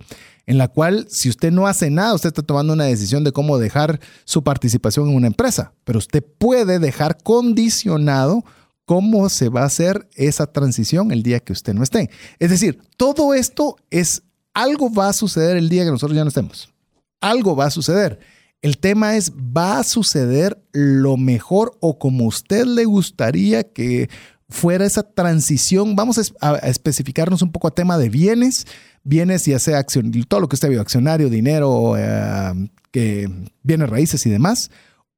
en 0.48 0.56
la 0.56 0.68
cual 0.68 1.06
si 1.10 1.28
usted 1.28 1.52
no 1.52 1.66
hace 1.66 1.90
nada, 1.90 2.14
usted 2.14 2.28
está 2.28 2.42
tomando 2.42 2.72
una 2.72 2.84
decisión 2.84 3.22
de 3.22 3.32
cómo 3.32 3.58
dejar 3.58 4.00
su 4.24 4.42
participación 4.42 5.10
en 5.10 5.14
una 5.14 5.26
empresa, 5.26 5.74
pero 5.84 5.98
usted 5.98 6.24
puede 6.38 6.78
dejar 6.78 7.18
condicionado 7.22 8.42
cómo 8.86 9.28
se 9.28 9.50
va 9.50 9.60
a 9.60 9.66
hacer 9.66 10.08
esa 10.14 10.50
transición 10.50 11.12
el 11.12 11.22
día 11.22 11.40
que 11.40 11.52
usted 11.52 11.74
no 11.74 11.82
esté. 11.82 12.08
Es 12.38 12.48
decir, 12.48 12.80
todo 12.96 13.34
esto 13.34 13.76
es 13.90 14.22
algo 14.54 14.90
va 14.90 15.10
a 15.10 15.12
suceder 15.12 15.58
el 15.58 15.68
día 15.68 15.84
que 15.84 15.90
nosotros 15.90 16.16
ya 16.16 16.24
no 16.24 16.28
estemos. 16.28 16.72
Algo 17.20 17.54
va 17.54 17.66
a 17.66 17.70
suceder. 17.70 18.18
El 18.60 18.78
tema 18.78 19.16
es, 19.16 19.32
¿va 19.32 19.78
a 19.78 19.84
suceder 19.84 20.60
lo 20.72 21.16
mejor 21.16 21.76
o 21.80 21.98
como 21.98 22.26
usted 22.26 22.64
le 22.64 22.84
gustaría 22.86 23.62
que 23.62 24.10
fuera 24.48 24.84
esa 24.84 25.04
transición? 25.04 25.94
Vamos 25.94 26.32
a, 26.40 26.56
especificarnos 26.56 27.42
un 27.42 27.52
poco 27.52 27.68
a 27.68 27.74
tema 27.74 27.98
de 27.98 28.08
bienes, 28.08 28.66
bienes, 29.04 29.44
ya 29.46 29.60
sea 29.60 29.78
acción, 29.78 30.10
todo 30.26 30.40
lo 30.40 30.48
que 30.48 30.56
usted 30.56 30.70
vio, 30.70 30.80
accionario, 30.80 31.28
dinero, 31.28 31.94
eh, 31.96 32.68
que 32.90 33.30
bienes 33.62 33.88
raíces 33.88 34.26
y 34.26 34.30
demás, 34.30 34.72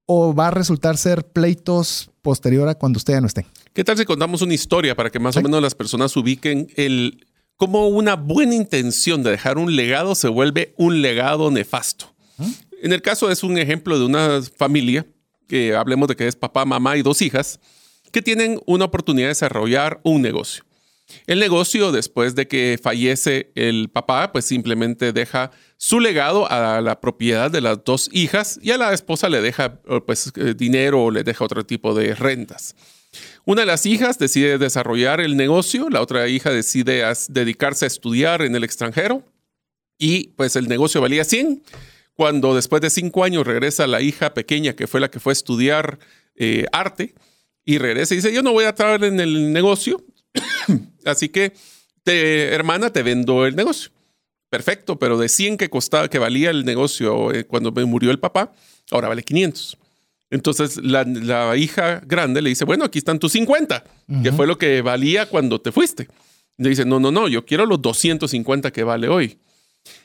o 0.04 0.34
va 0.34 0.48
a 0.48 0.50
resultar 0.50 0.98
ser 0.98 1.24
pleitos 1.24 2.10
posterior 2.20 2.68
a 2.68 2.74
cuando 2.74 2.98
usted 2.98 3.14
ya 3.14 3.20
no 3.22 3.26
esté. 3.26 3.46
¿Qué 3.72 3.84
tal 3.84 3.96
si 3.96 4.04
contamos 4.04 4.42
una 4.42 4.52
historia 4.52 4.94
para 4.94 5.08
que 5.08 5.18
más 5.18 5.36
o 5.38 5.42
menos 5.42 5.62
las 5.62 5.74
personas 5.74 6.14
ubiquen 6.14 6.68
el 6.76 7.26
cómo 7.56 7.88
una 7.88 8.16
buena 8.16 8.54
intención 8.54 9.22
de 9.22 9.30
dejar 9.30 9.56
un 9.56 9.74
legado 9.76 10.14
se 10.14 10.28
vuelve 10.28 10.74
un 10.76 11.00
legado 11.00 11.50
nefasto? 11.50 12.14
En 12.82 12.92
el 12.92 13.02
caso 13.02 13.30
es 13.30 13.42
un 13.42 13.58
ejemplo 13.58 13.98
de 13.98 14.04
una 14.04 14.40
familia 14.56 15.06
que 15.48 15.74
hablemos 15.74 16.08
de 16.08 16.16
que 16.16 16.26
es 16.26 16.36
papá, 16.36 16.64
mamá 16.64 16.96
y 16.96 17.02
dos 17.02 17.20
hijas 17.22 17.60
que 18.12 18.22
tienen 18.22 18.60
una 18.66 18.86
oportunidad 18.86 19.26
de 19.26 19.30
desarrollar 19.30 20.00
un 20.02 20.22
negocio. 20.22 20.64
El 21.26 21.40
negocio, 21.40 21.92
después 21.92 22.34
de 22.34 22.46
que 22.46 22.78
fallece 22.80 23.50
el 23.54 23.88
papá, 23.90 24.32
pues 24.32 24.44
simplemente 24.44 25.12
deja 25.12 25.50
su 25.76 26.00
legado 26.00 26.50
a 26.50 26.80
la 26.80 27.00
propiedad 27.00 27.50
de 27.50 27.60
las 27.60 27.84
dos 27.84 28.08
hijas 28.12 28.58
y 28.62 28.70
a 28.70 28.78
la 28.78 28.92
esposa 28.92 29.28
le 29.28 29.40
deja 29.40 29.80
pues, 30.06 30.32
eh, 30.36 30.54
dinero 30.56 31.04
o 31.04 31.10
le 31.10 31.24
deja 31.24 31.44
otro 31.44 31.66
tipo 31.66 31.94
de 31.94 32.14
rentas. 32.14 32.76
Una 33.44 33.62
de 33.62 33.66
las 33.66 33.86
hijas 33.86 34.18
decide 34.18 34.58
desarrollar 34.58 35.20
el 35.20 35.36
negocio, 35.36 35.88
la 35.90 36.00
otra 36.00 36.28
hija 36.28 36.50
decide 36.50 37.02
dedicarse 37.28 37.86
a 37.86 37.88
estudiar 37.88 38.42
en 38.42 38.54
el 38.54 38.62
extranjero 38.62 39.24
y 39.98 40.28
pues 40.28 40.54
el 40.54 40.68
negocio 40.68 41.00
valía 41.00 41.24
100. 41.24 41.62
Cuando 42.20 42.54
después 42.54 42.82
de 42.82 42.90
cinco 42.90 43.24
años 43.24 43.46
regresa 43.46 43.86
la 43.86 44.02
hija 44.02 44.34
pequeña 44.34 44.74
que 44.74 44.86
fue 44.86 45.00
la 45.00 45.10
que 45.10 45.20
fue 45.20 45.30
a 45.30 45.32
estudiar 45.32 45.98
eh, 46.34 46.66
arte 46.70 47.14
y 47.64 47.78
regresa 47.78 48.12
y 48.12 48.18
dice, 48.18 48.30
yo 48.30 48.42
no 48.42 48.52
voy 48.52 48.66
a 48.66 48.74
trabajar 48.74 49.04
en 49.04 49.20
el 49.20 49.54
negocio, 49.54 50.04
Así 51.06 51.30
que, 51.30 51.54
hermana, 52.04 52.92
te 52.92 53.02
vendo 53.02 53.46
el 53.46 53.56
negocio. 53.56 53.90
Perfecto, 54.50 54.98
pero 54.98 55.16
de 55.16 55.30
100 55.30 55.56
que 55.56 55.70
costaba, 55.70 56.10
que 56.10 56.18
valía 56.18 56.50
el 56.50 56.66
negocio 56.66 57.32
eh, 57.32 57.46
cuando 57.46 57.72
me 57.72 57.86
murió 57.86 58.10
el 58.10 58.18
papá, 58.18 58.52
ahora 58.90 59.08
vale 59.08 59.22
500. 59.22 59.78
Entonces 60.28 60.76
la, 60.76 61.56
hija 61.56 62.02
grande 62.04 62.42
le 62.42 62.50
dice, 62.50 62.66
bueno, 62.66 62.84
aquí 62.84 62.98
están 62.98 63.18
tus 63.18 63.32
50, 63.32 63.82
que 64.22 64.32
fue 64.32 64.46
lo 64.46 64.58
que 64.58 64.82
valía 64.82 65.24
cuando 65.24 65.58
te 65.58 65.72
fuiste. 65.72 66.06
Le 66.58 66.68
dice, 66.68 66.84
no, 66.84 67.00
no, 67.00 67.10
no, 67.10 67.28
yo 67.28 67.46
quiero 67.46 67.64
los 67.64 67.80
250 67.80 68.70
que 68.72 68.84
vale 68.84 69.08
hoy. 69.08 69.38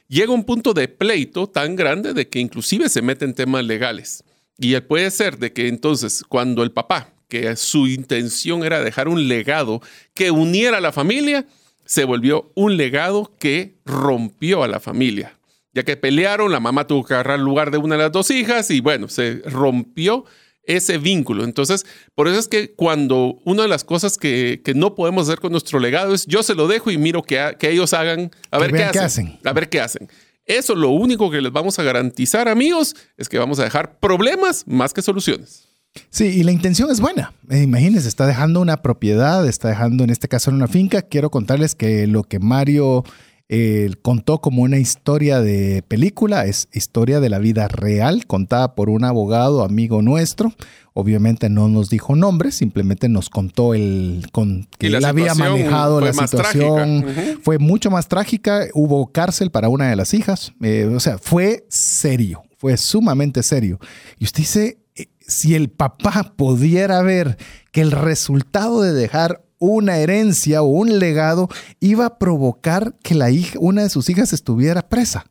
Llega 0.08 0.32
un 0.32 0.44
punto 0.44 0.74
de 0.74 0.88
pleito 0.88 1.48
tan 1.48 1.76
grande 1.76 2.14
de 2.14 2.28
que 2.28 2.40
inclusive 2.40 2.90
se 2.90 3.02
meten 3.02 3.34
temas 3.34 3.66
legales. 3.66 4.24
Y 4.58 4.80
puede 4.82 5.12
ser 5.12 5.38
de 5.38 5.52
que 5.52 5.68
entonces 5.68 6.24
cuando 6.28 6.64
el 6.64 6.72
papá 6.72 7.14
que 7.28 7.56
su 7.56 7.88
intención 7.88 8.64
era 8.64 8.82
dejar 8.82 9.08
un 9.08 9.28
legado 9.28 9.82
que 10.14 10.32
uniera 10.32 10.78
a 10.78 10.82
la 10.82 10.92
familia, 10.92 11.46
se 11.86 12.04
volvió 12.04 12.52
un 12.56 12.78
legado 12.78 13.32
que 13.40 13.78
rompió 13.86 14.64
a 14.64 14.68
la 14.68 14.80
familia. 14.80 15.38
Ya 15.74 15.84
que 15.84 15.98
pelearon, 15.98 16.52
la 16.52 16.60
mamá 16.60 16.88
tuvo 16.88 17.04
que 17.04 17.14
agarrar 17.14 17.38
el 17.40 17.46
lugar 17.46 17.70
de 17.70 17.78
una 17.78 17.96
de 17.96 18.04
las 18.04 18.12
dos 18.12 18.32
hijas 18.32 18.72
y 18.72 18.80
bueno, 18.80 19.10
se 19.10 19.42
rompió 19.46 20.26
ese 20.68 20.98
vínculo. 20.98 21.44
Entonces, 21.44 21.86
por 22.14 22.28
eso 22.28 22.40
es 22.40 22.48
que 22.48 22.74
cuando 22.74 23.40
una 23.46 23.64
de 23.64 23.68
las 23.68 23.84
cosas 23.84 24.18
que, 24.18 24.62
no 24.76 24.96
podemos 24.96 25.28
hacer 25.28 25.40
con 25.40 25.52
nuestro 25.52 25.80
legado 25.80 26.14
es 26.14 26.26
yo 26.26 26.44
se 26.44 26.56
lo 26.56 26.68
dejo 26.68 26.92
y 26.92 26.98
miro 26.98 27.24
que, 27.24 27.56
que 27.60 27.70
ellos 27.70 27.94
hagan, 27.94 28.32
a 28.52 28.60
ver 28.60 28.72
qué 28.72 28.84
hacen, 29.00 29.40
A 29.44 29.54
ver 29.54 29.70
qué 29.70 29.82
hacen. 29.82 30.10
Eso 30.46 30.76
lo 30.76 30.90
único 30.90 31.32
que 31.32 31.42
les 31.42 31.52
vamos 31.52 31.80
a 31.80 31.84
garantizar, 31.84 32.48
amigos, 32.48 32.96
es 33.18 33.30
que 33.30 33.40
vamos 33.40 33.60
a 33.60 33.64
dejar 33.64 34.00
problemas 34.00 34.64
más 34.68 34.94
que 34.94 35.02
soluciones. 35.02 35.68
Sí, 36.10 36.26
y 36.26 36.44
la 36.44 36.52
intención 36.52 36.92
es 36.92 37.00
buena. 37.00 37.34
Eh, 37.50 37.64
imagínense, 37.64 38.08
está 38.08 38.28
dejando 38.28 38.62
una 38.62 38.82
propiedad, 38.82 39.48
está 39.48 39.70
dejando 39.70 40.04
en 40.04 40.10
este 40.10 40.28
caso 40.28 40.52
una 40.52 40.68
finca. 40.68 41.02
Quiero 41.02 41.32
contarles 41.32 41.74
que 41.74 42.06
lo 42.06 42.24
que 42.24 42.40
Mario 42.40 43.04
eh, 43.48 43.92
contó 44.02 44.42
como 44.42 44.64
una 44.64 44.80
historia 44.80 45.40
de 45.40 45.84
película 45.88 46.46
es 46.46 46.68
historia 46.74 47.20
de 47.20 47.30
la 47.30 47.38
vida 47.38 47.68
real, 47.68 48.26
contada 48.26 48.74
por 48.74 48.90
un 48.90 49.04
abogado 49.04 49.64
amigo 49.64 50.02
nuestro. 50.02 50.52
Obviamente 50.94 51.50
no 51.50 51.68
nos 51.68 51.90
dijo 51.90 52.16
nombres, 52.16 52.56
simplemente 52.56 53.08
nos 53.08 53.30
contó 53.30 53.76
el 53.76 54.26
con 54.32 54.68
que 54.80 54.88
él 54.88 55.06
había 55.06 55.36
manejado 55.36 56.02
la 56.02 56.14
situación. 56.14 57.06
Fue 57.44 57.60
mucho 57.60 57.92
más 57.92 58.08
trágica. 58.08 58.66
Hubo 58.74 59.12
cárcel 59.12 59.52
para 59.52 59.70
una 59.70 59.90
de 59.90 59.96
las 59.96 60.16
hijas. 60.16 60.54
Eh, 60.62 60.90
o 60.92 61.00
sea, 61.00 61.20
fue 61.20 61.68
serio, 61.70 62.44
fue 62.58 62.78
sumamente 62.78 63.44
serio. 63.44 63.80
Y 64.18 64.24
usted 64.24 64.40
dice, 64.40 64.78
si 65.20 65.54
el 65.54 65.70
papá 65.70 66.34
pudiera 66.36 67.02
ver 67.04 67.38
que 67.72 67.82
el 67.82 67.92
resultado 67.92 68.82
de 68.82 68.94
dejar 68.94 69.45
una 69.60 69.98
herencia 69.98 70.62
o 70.62 70.66
un 70.66 71.00
legado 71.00 71.50
iba 71.80 72.06
a 72.06 72.18
provocar 72.18 72.96
que 73.02 73.16
la 73.16 73.32
hija, 73.32 73.58
una 73.60 73.84
de 73.84 73.90
sus 73.90 74.10
hijas 74.10 74.34
estuviera 74.34 74.88
presa. 74.88 75.26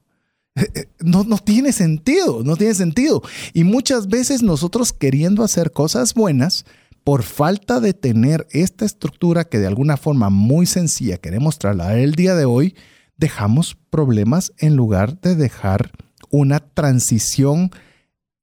Eh, 0.57 0.69
eh, 0.75 0.85
no, 1.01 1.25
no 1.25 1.39
tiene 1.39 1.73
sentido, 1.73 2.43
no 2.45 2.57
tiene 2.57 2.75
sentido. 2.75 3.23
Y 3.53 3.65
muchas 3.65 4.09
veces 4.09 4.43
nosotros 4.43 4.93
queriendo 4.93 5.43
hacer 5.43 5.73
cosas 5.73 6.15
buenas, 6.15 6.65
por 7.05 7.23
falta 7.23 7.81
de 7.81 7.93
tener 7.93 8.47
esta 8.51 8.87
estructura 8.87 9.45
que 9.45 9.59
de 9.59 9.67
alguna 9.67 9.99
forma 9.99 10.31
muy 10.31 10.65
sencilla 10.65 11.19
queremos 11.19 11.59
trasladar 11.59 11.99
el 11.99 12.15
día 12.15 12.35
de 12.35 12.47
hoy, 12.47 12.75
dejamos 13.19 13.77
problemas 13.91 14.53
en 14.59 14.75
lugar 14.75 15.21
de 15.21 15.37
dejar 15.37 15.93
una 16.31 16.61
transición 16.61 17.71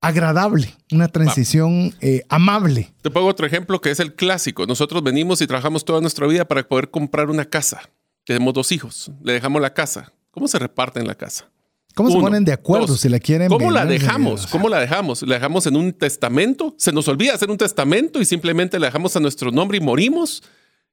agradable, 0.02 0.76
una 0.92 1.08
transición 1.08 1.94
eh, 2.02 2.24
amable. 2.28 2.92
Te 3.02 3.12
pongo 3.12 3.28
otro 3.28 3.46
ejemplo 3.46 3.80
que 3.80 3.92
es 3.92 4.00
el 4.00 4.16
clásico. 4.16 4.66
Nosotros 4.66 5.04
venimos 5.04 5.42
y 5.42 5.48
trabajamos 5.48 5.86
toda 5.86 6.02
nuestra 6.02 6.28
vida 6.28 6.46
para 6.46 6.68
poder 6.68 6.90
comprar 6.90 7.30
una 7.30 7.46
casa. 7.46 7.82
Tenemos 8.26 8.54
dos 8.54 8.72
hijos, 8.72 9.12
le 9.24 9.34
dejamos 9.34 9.62
la 9.62 9.74
casa. 9.74 10.12
¿Cómo 10.32 10.48
se 10.48 10.60
reparten 10.60 11.08
la 11.08 11.16
casa? 11.16 11.50
¿Cómo 11.94 12.10
se 12.10 12.20
ponen 12.20 12.46
de 12.46 12.54
acuerdo 12.54 12.96
si 12.96 13.10
la 13.10 13.20
quieren? 13.20 13.50
¿Cómo 13.50 13.70
la 13.70 13.86
dejamos? 13.86 14.48
¿Cómo 14.48 14.70
la 14.70 14.80
dejamos? 14.80 15.22
¿La 15.24 15.36
dejamos 15.36 15.66
en 15.68 15.76
un 15.76 15.92
testamento? 15.94 16.74
¿Se 16.78 16.92
nos 16.92 17.08
olvida 17.08 17.34
hacer 17.34 17.52
un 17.52 17.58
testamento 17.58 18.22
y 18.22 18.26
simplemente 18.26 18.80
la 18.80 18.88
dejamos 18.88 19.16
a 19.16 19.20
nuestro 19.20 19.52
nombre 19.52 19.78
y 19.78 19.82
morimos? 19.82 20.42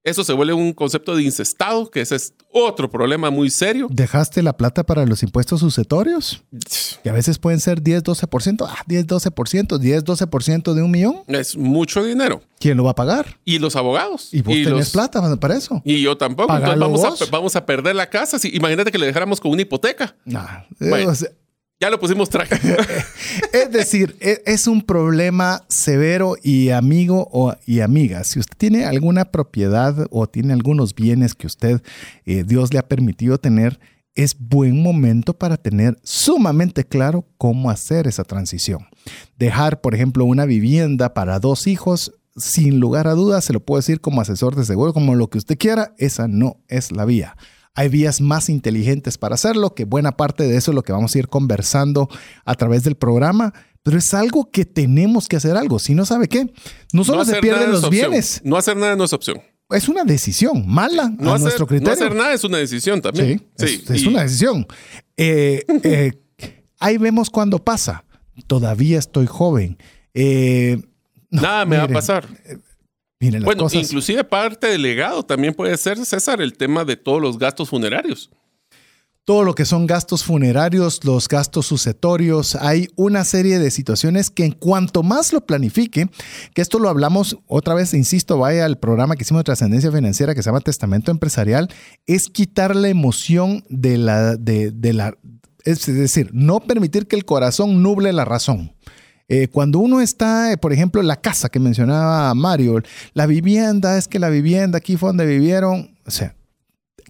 Eso 0.08 0.24
se 0.24 0.32
vuelve 0.32 0.54
un 0.54 0.72
concepto 0.72 1.14
de 1.14 1.22
incestado, 1.22 1.90
que 1.90 2.00
ese 2.00 2.16
es 2.16 2.32
otro 2.50 2.90
problema 2.90 3.28
muy 3.28 3.50
serio. 3.50 3.88
¿Dejaste 3.90 4.42
la 4.42 4.56
plata 4.56 4.84
para 4.84 5.04
los 5.04 5.22
impuestos 5.22 5.60
sucetorios? 5.60 6.42
Que 7.02 7.10
a 7.10 7.12
veces 7.12 7.38
pueden 7.38 7.60
ser 7.60 7.82
10, 7.82 8.04
12%. 8.04 8.66
Ah, 8.66 8.82
10, 8.86 9.06
12%, 9.06 9.78
10, 9.78 10.04
12% 10.04 10.72
de 10.72 10.82
un 10.82 10.90
millón. 10.90 11.16
Es 11.26 11.58
mucho 11.58 12.02
dinero. 12.02 12.40
¿Quién 12.58 12.78
lo 12.78 12.84
va 12.84 12.92
a 12.92 12.94
pagar? 12.94 13.38
Y 13.44 13.58
los 13.58 13.76
abogados. 13.76 14.32
Y 14.32 14.40
vos 14.40 14.54
tenés 14.54 14.90
plata 14.90 15.36
para 15.36 15.56
eso. 15.56 15.82
Y 15.84 16.00
yo 16.00 16.16
tampoco. 16.16 16.56
Entonces 16.56 16.78
vamos 16.78 17.04
a, 17.04 17.24
vamos 17.30 17.56
a, 17.56 17.66
perder 17.66 17.94
la 17.94 18.08
casa. 18.08 18.38
imagínate 18.50 18.90
que 18.90 18.98
le 18.98 19.06
dejáramos 19.06 19.40
con 19.40 19.50
una 19.52 19.60
hipoteca. 19.60 20.16
Nah, 20.24 20.62
ya 21.80 21.90
lo 21.90 22.00
pusimos 22.00 22.28
traje. 22.28 22.56
es 23.52 23.70
decir, 23.70 24.16
e, 24.20 24.42
es 24.46 24.66
un 24.66 24.82
problema 24.82 25.64
severo 25.68 26.36
y 26.42 26.70
amigo 26.70 27.28
o, 27.32 27.54
y 27.66 27.80
amiga. 27.80 28.24
Si 28.24 28.38
usted 28.38 28.56
tiene 28.56 28.84
alguna 28.84 29.26
propiedad 29.26 30.06
o 30.10 30.26
tiene 30.26 30.52
algunos 30.52 30.94
bienes 30.94 31.34
que 31.34 31.46
usted, 31.46 31.80
eh, 32.26 32.44
Dios 32.44 32.72
le 32.72 32.78
ha 32.78 32.88
permitido 32.88 33.38
tener, 33.38 33.78
es 34.14 34.36
buen 34.38 34.82
momento 34.82 35.34
para 35.34 35.56
tener 35.56 35.96
sumamente 36.02 36.84
claro 36.84 37.24
cómo 37.38 37.70
hacer 37.70 38.08
esa 38.08 38.24
transición. 38.24 38.86
Dejar, 39.38 39.80
por 39.80 39.94
ejemplo, 39.94 40.24
una 40.24 40.44
vivienda 40.44 41.14
para 41.14 41.38
dos 41.38 41.68
hijos 41.68 42.12
sin 42.36 42.80
lugar 42.80 43.08
a 43.08 43.14
dudas, 43.14 43.44
se 43.44 43.52
lo 43.52 43.60
puedo 43.60 43.78
decir 43.78 44.00
como 44.00 44.20
asesor 44.20 44.54
de 44.56 44.64
seguro, 44.64 44.92
como 44.92 45.14
lo 45.14 45.28
que 45.28 45.38
usted 45.38 45.58
quiera, 45.58 45.94
esa 45.98 46.28
no 46.28 46.58
es 46.68 46.92
la 46.92 47.04
vía. 47.04 47.36
Hay 47.78 47.88
vías 47.88 48.20
más 48.20 48.48
inteligentes 48.48 49.18
para 49.18 49.36
hacerlo, 49.36 49.72
que 49.72 49.84
buena 49.84 50.16
parte 50.16 50.42
de 50.42 50.56
eso 50.56 50.72
es 50.72 50.74
lo 50.74 50.82
que 50.82 50.90
vamos 50.90 51.14
a 51.14 51.18
ir 51.20 51.28
conversando 51.28 52.08
a 52.44 52.56
través 52.56 52.82
del 52.82 52.96
programa, 52.96 53.54
pero 53.84 53.96
es 53.98 54.12
algo 54.14 54.50
que 54.50 54.64
tenemos 54.64 55.28
que 55.28 55.36
hacer 55.36 55.56
algo. 55.56 55.78
Si 55.78 55.94
no 55.94 56.04
sabe 56.04 56.26
qué, 56.26 56.52
no 56.92 57.04
solo 57.04 57.24
se 57.24 57.36
pierden 57.36 57.70
los 57.70 57.88
bienes. 57.88 58.40
No 58.42 58.56
hacer 58.56 58.76
nada 58.76 58.96
no 58.96 59.04
es 59.04 59.12
opción. 59.12 59.40
Es 59.70 59.88
una 59.88 60.02
decisión 60.02 60.64
mala 60.66 61.14
no 61.20 61.32
a 61.32 61.38
nuestro 61.38 61.68
criterio. 61.68 61.94
No 61.94 62.04
hacer 62.04 62.16
nada 62.16 62.34
es 62.34 62.42
una 62.42 62.58
decisión 62.58 63.00
también. 63.00 63.46
Sí, 63.56 63.84
es, 63.88 64.06
una 64.06 64.24
decisión. 64.24 64.66
Eh, 65.16 65.64
eh, 65.84 66.20
ahí 66.80 66.98
vemos 66.98 67.30
cuando 67.30 67.60
pasa. 67.60 68.04
Todavía 68.48 68.98
estoy 68.98 69.28
joven. 69.28 69.78
Eh, 70.14 70.82
nada 71.30 71.64
me 71.64 71.76
va 71.76 71.84
a 71.84 71.88
pasar. 71.88 72.26
Bueno, 73.42 73.66
inclusive 73.72 74.22
parte 74.24 74.68
del 74.68 74.82
legado 74.82 75.24
también 75.24 75.54
puede 75.54 75.76
ser, 75.76 76.04
César, 76.04 76.40
el 76.40 76.52
tema 76.52 76.84
de 76.84 76.96
todos 76.96 77.20
los 77.20 77.38
gastos 77.38 77.68
funerarios 77.68 78.30
todo 79.28 79.44
lo 79.44 79.54
que 79.54 79.66
son 79.66 79.86
gastos 79.86 80.24
funerarios, 80.24 81.04
los 81.04 81.28
gastos 81.28 81.66
sucetorios. 81.66 82.54
Hay 82.54 82.88
una 82.96 83.24
serie 83.24 83.58
de 83.58 83.70
situaciones 83.70 84.30
que 84.30 84.46
en 84.46 84.52
cuanto 84.52 85.02
más 85.02 85.34
lo 85.34 85.44
planifique, 85.44 86.08
que 86.54 86.62
esto 86.62 86.78
lo 86.78 86.88
hablamos 86.88 87.36
otra 87.46 87.74
vez, 87.74 87.92
insisto, 87.92 88.38
vaya 88.38 88.64
al 88.64 88.78
programa 88.78 89.16
que 89.16 89.24
hicimos 89.24 89.40
de 89.40 89.44
trascendencia 89.44 89.92
financiera 89.92 90.34
que 90.34 90.42
se 90.42 90.48
llama 90.48 90.62
Testamento 90.62 91.10
Empresarial, 91.10 91.68
es 92.06 92.30
quitar 92.30 92.74
la 92.74 92.88
emoción 92.88 93.66
de 93.68 93.98
la, 93.98 94.36
de, 94.36 94.72
la, 94.94 95.12
es 95.62 95.84
decir, 95.84 96.30
no 96.32 96.60
permitir 96.60 97.06
que 97.06 97.16
el 97.16 97.26
corazón 97.26 97.82
nuble 97.82 98.14
la 98.14 98.24
razón. 98.24 98.72
Eh, 99.28 99.48
cuando 99.48 99.78
uno 99.78 100.00
está, 100.00 100.56
por 100.60 100.72
ejemplo, 100.72 101.02
la 101.02 101.20
casa 101.20 101.50
que 101.50 101.60
mencionaba 101.60 102.32
Mario, 102.34 102.82
la 103.12 103.26
vivienda, 103.26 103.98
es 103.98 104.08
que 104.08 104.18
la 104.18 104.30
vivienda 104.30 104.78
aquí 104.78 104.96
fue 104.96 105.10
donde 105.10 105.26
vivieron, 105.26 105.94
o 106.06 106.10
sea, 106.10 106.34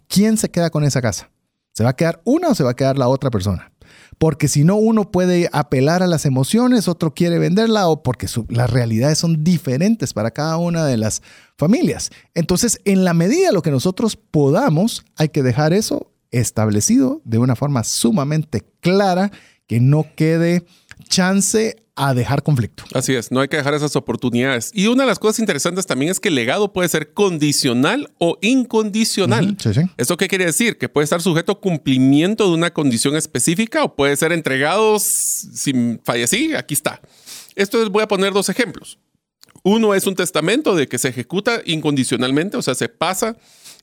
¿quién 0.09 0.37
se 0.37 0.51
queda 0.51 0.71
con 0.71 0.83
esa 0.83 1.01
casa? 1.01 1.31
¿Se 1.73 1.85
va 1.85 1.91
a 1.91 1.97
quedar 1.97 2.21
una 2.25 2.49
o 2.49 2.55
se 2.57 2.65
va 2.65 2.73
a 2.73 2.77
quedar 2.77 2.99
la 2.99 3.07
otra 3.07 3.31
persona? 3.31 3.71
Porque 4.19 4.49
si 4.49 4.65
no, 4.65 4.75
uno 4.75 5.13
puede 5.13 5.49
apelar 5.53 6.03
a 6.03 6.09
las 6.09 6.27
emociones, 6.27 6.89
otro 6.89 7.15
quiere 7.15 7.39
venderla 7.39 7.87
o 7.87 8.03
porque 8.03 8.27
las 8.49 8.69
realidades 8.69 9.19
son 9.19 9.45
diferentes 9.45 10.13
para 10.13 10.33
cada 10.33 10.57
una 10.57 10.85
de 10.85 10.97
las 10.97 11.23
familias. 11.57 12.11
Entonces, 12.35 12.81
en 12.85 13.05
la 13.05 13.15
medida 13.15 13.47
de 13.47 13.53
lo 13.53 13.63
que 13.63 13.71
nosotros 13.71 14.17
podamos, 14.17 15.05
hay 15.17 15.29
que 15.29 15.45
dejar 15.45 15.73
eso 15.73 16.11
establecido 16.33 17.23
de 17.25 17.39
una 17.39 17.55
forma 17.55 17.85
sumamente 17.85 18.67
clara, 18.81 19.31
que 19.69 19.79
no 19.79 20.05
quede 20.17 20.65
chance 21.09 21.77
a 21.99 22.15
dejar 22.15 22.45
conflicto. 22.45 22.85
Así 22.95 23.13
es, 23.15 23.33
no 23.33 23.41
hay 23.41 23.49
que 23.49 23.57
dejar 23.57 23.75
esas 23.75 23.97
oportunidades. 23.97 24.71
Y 24.73 24.87
una 24.87 25.03
de 25.03 25.09
las 25.09 25.19
cosas 25.19 25.41
interesantes 25.41 25.85
también 25.85 26.13
es 26.13 26.21
que 26.21 26.29
el 26.29 26.37
legado 26.37 26.73
puede 26.73 26.89
ser 26.89 27.13
condicional 27.13 28.13
o 28.19 28.39
incondicional. 28.41 29.57
¿Esto 29.97 30.17
qué 30.17 30.29
quiere 30.29 30.47
decir? 30.47 30.79
Que 30.79 30.89
puede 30.89 31.05
estar 31.05 31.21
sujeto 31.21 31.53
a 31.53 31.61
cumplimiento 31.61 32.47
de 32.47 32.55
una 32.55 32.73
condición 32.73 33.17
específica 33.17 33.83
o 33.83 33.97
puede 33.97 34.17
ser 34.17 34.33
entregado 34.33 34.99
sin 35.01 36.01
fallecí, 36.05 36.55
aquí 36.55 36.75
está. 36.75 37.01
Esto 37.57 37.91
voy 37.91 38.05
a 38.05 38.09
poner 38.09 38.33
dos 38.33 38.49
ejemplos. 38.49 39.01
Uno 39.65 39.93
es 39.93 40.07
un 40.07 40.15
testamento 40.15 40.77
de 40.77 40.87
que 40.87 40.99
se 40.99 41.09
ejecuta 41.09 41.63
incondicionalmente, 41.65 42.57
o 42.57 42.63
sea, 42.63 42.77
se 42.77 42.89
pasa, 42.89 43.37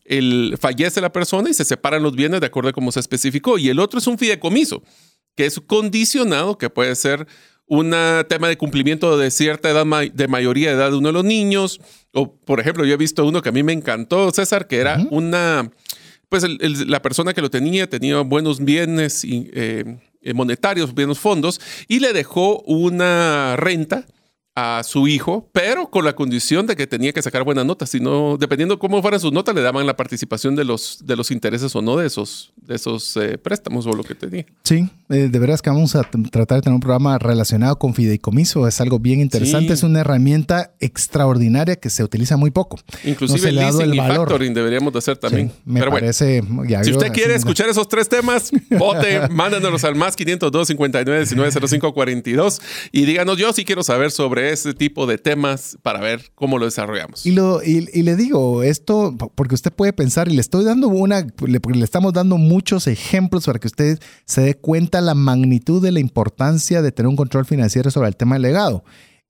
el, 0.05 0.57
fallece 0.57 1.01
la 1.01 1.11
persona 1.11 1.49
y 1.49 1.53
se 1.53 1.65
separan 1.65 2.01
los 2.01 2.15
bienes 2.15 2.39
de 2.39 2.47
acuerdo 2.47 2.69
a 2.69 2.73
cómo 2.73 2.93
se 2.93 3.01
especificó. 3.01 3.57
Y 3.57 3.67
el 3.67 3.79
otro 3.79 3.99
es 3.99 4.07
un 4.07 4.17
fideicomiso, 4.17 4.83
que 5.35 5.45
es 5.45 5.59
condicionado, 5.59 6.57
que 6.57 6.69
puede 6.69 6.95
ser 6.95 7.27
un 7.67 7.95
tema 8.27 8.47
de 8.47 8.57
cumplimiento 8.57 9.17
de 9.17 9.31
cierta 9.31 9.69
edad, 9.69 9.85
de 10.13 10.27
mayoría 10.27 10.69
de 10.69 10.75
edad 10.75 10.91
de 10.91 10.97
uno 10.97 11.09
de 11.09 11.13
los 11.13 11.23
niños. 11.23 11.79
O, 12.13 12.33
por 12.33 12.59
ejemplo, 12.59 12.85
yo 12.85 12.93
he 12.93 12.97
visto 12.97 13.25
uno 13.25 13.41
que 13.41 13.49
a 13.49 13.51
mí 13.51 13.63
me 13.63 13.73
encantó, 13.73 14.31
César, 14.31 14.67
que 14.67 14.77
era 14.77 15.05
una, 15.09 15.71
pues 16.29 16.45
la 16.87 17.01
persona 17.01 17.33
que 17.33 17.41
lo 17.41 17.49
tenía 17.49 17.89
tenía 17.89 18.21
buenos 18.21 18.63
bienes 18.63 19.23
eh, 19.25 19.97
monetarios, 20.33 20.93
buenos 20.93 21.19
fondos, 21.19 21.59
y 21.87 21.99
le 21.99 22.13
dejó 22.13 22.61
una 22.61 23.55
renta 23.57 24.05
a 24.55 24.83
su 24.85 25.09
hijo, 25.09 25.49
pero 25.51 25.89
con 25.89 26.05
la 26.05 26.15
condición 26.15 26.65
de 26.65 26.77
que 26.77 26.87
tenía 26.87 27.11
que 27.11 27.21
sacar 27.21 27.43
buenas 27.43 27.65
notas, 27.65 27.89
sino 27.89 28.37
dependiendo 28.37 28.79
cómo 28.79 29.01
fueran 29.01 29.19
sus 29.19 29.33
notas, 29.33 29.53
le 29.53 29.61
daban 29.61 29.85
la 29.85 29.97
participación 29.97 30.55
de 30.55 30.63
los, 30.63 31.05
de 31.05 31.17
los 31.17 31.29
intereses 31.29 31.75
o 31.75 31.81
no 31.81 31.97
de 31.97 32.07
esos, 32.07 32.53
de 32.55 32.75
esos 32.75 33.17
eh, 33.17 33.37
préstamos 33.37 33.85
o 33.85 33.91
lo 33.91 34.03
que 34.03 34.15
tenía. 34.15 34.45
Sí, 34.63 34.89
eh, 35.09 35.27
de 35.29 35.39
veras 35.39 35.61
que 35.61 35.69
vamos 35.69 35.97
a 35.97 36.03
tratar 36.31 36.59
de 36.59 36.61
tener 36.61 36.73
un 36.75 36.79
programa 36.79 37.17
relacionado 37.19 37.77
con 37.77 37.93
fideicomiso, 37.93 38.65
es 38.65 38.79
algo 38.79 38.97
bien 38.97 39.19
interesante, 39.19 39.73
es 39.73 39.83
una 39.83 39.99
herramienta 39.99 40.73
extraordinaria 40.79 41.75
que 41.75 41.89
se 41.89 42.05
utiliza 42.05 42.37
muy 42.37 42.51
poco. 42.51 42.79
Inclusive 43.03 43.49
el 43.49 43.55
leasing 43.55 43.93
y 43.93 43.97
factoring 43.97 44.53
deberíamos 44.53 44.93
de 44.93 44.99
hacer 44.99 45.17
también. 45.17 45.51
me 45.65 45.81
parece, 45.85 46.41
si 46.83 46.91
usted 46.91 47.11
quiere 47.11 47.35
escuchar 47.35 47.67
esos 47.67 47.89
tres 47.89 48.07
temas, 48.07 48.51
vote, 48.69 49.27
mándanos 49.29 49.83
al 49.83 49.95
más 49.95 50.15
502 50.15 50.67
59 50.69 51.19
19 51.19 51.67
05 51.67 51.93
42 51.93 52.61
y 52.93 53.03
díganos 53.03 53.37
yo 53.37 53.51
si 53.51 53.65
quiero 53.65 53.83
saber 53.83 54.11
sobre 54.11 54.44
ese 54.51 54.73
tipo 54.73 55.07
de 55.07 55.17
temas 55.17 55.77
para 55.81 55.99
ver 55.99 56.31
cómo 56.35 56.57
lo 56.57 56.65
desarrollamos. 56.65 57.25
Y, 57.25 57.31
lo, 57.31 57.63
y, 57.63 57.81
le 57.81 58.15
digo 58.15 58.63
esto 58.63 59.15
porque 59.35 59.55
usted 59.55 59.71
puede 59.71 59.93
pensar, 59.93 60.27
y 60.27 60.35
le 60.35 60.41
estoy 60.41 60.65
dando 60.65 60.87
una, 60.87 61.25
porque 61.35 61.79
le 61.79 61.85
estamos 61.85 62.13
dando 62.13 62.37
muchos 62.37 62.87
ejemplos 62.87 63.45
para 63.45 63.59
que 63.59 63.67
usted 63.67 63.99
se 64.25 64.41
dé 64.41 64.55
cuenta 64.55 65.01
la 65.01 65.15
magnitud 65.15 65.81
de 65.81 65.91
la 65.91 65.99
importancia 65.99 66.81
de 66.81 66.91
tener 66.91 67.07
un 67.07 67.15
control 67.15 67.45
financiero 67.45 67.91
sobre 67.91 68.09
el 68.09 68.15
tema 68.15 68.35
del 68.35 68.43
legado. 68.43 68.83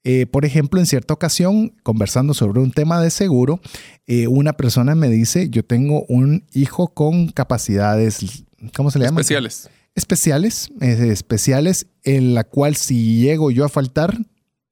Eh, 0.07 0.27
por 0.27 0.45
ejemplo, 0.45 0.79
en 0.79 0.85
cierta 0.85 1.15
ocasión, 1.15 1.73
conversando 1.81 2.35
sobre 2.35 2.59
un 2.59 2.69
tema 2.69 3.01
de 3.01 3.09
seguro, 3.09 3.59
eh, 4.05 4.27
una 4.27 4.53
persona 4.53 4.93
me 4.93 5.09
dice, 5.09 5.49
yo 5.49 5.65
tengo 5.65 6.05
un 6.07 6.45
hijo 6.53 6.89
con 6.89 7.29
capacidades, 7.29 8.45
¿cómo 8.75 8.91
se 8.91 8.99
le 8.99 9.05
llama? 9.05 9.21
Especiales. 9.21 9.67
Especiales, 9.95 10.69
eh, 10.79 11.07
especiales, 11.11 11.87
en 12.03 12.35
la 12.35 12.43
cual 12.43 12.75
si 12.75 13.21
llego 13.21 13.49
yo 13.49 13.65
a 13.65 13.69
faltar, 13.69 14.15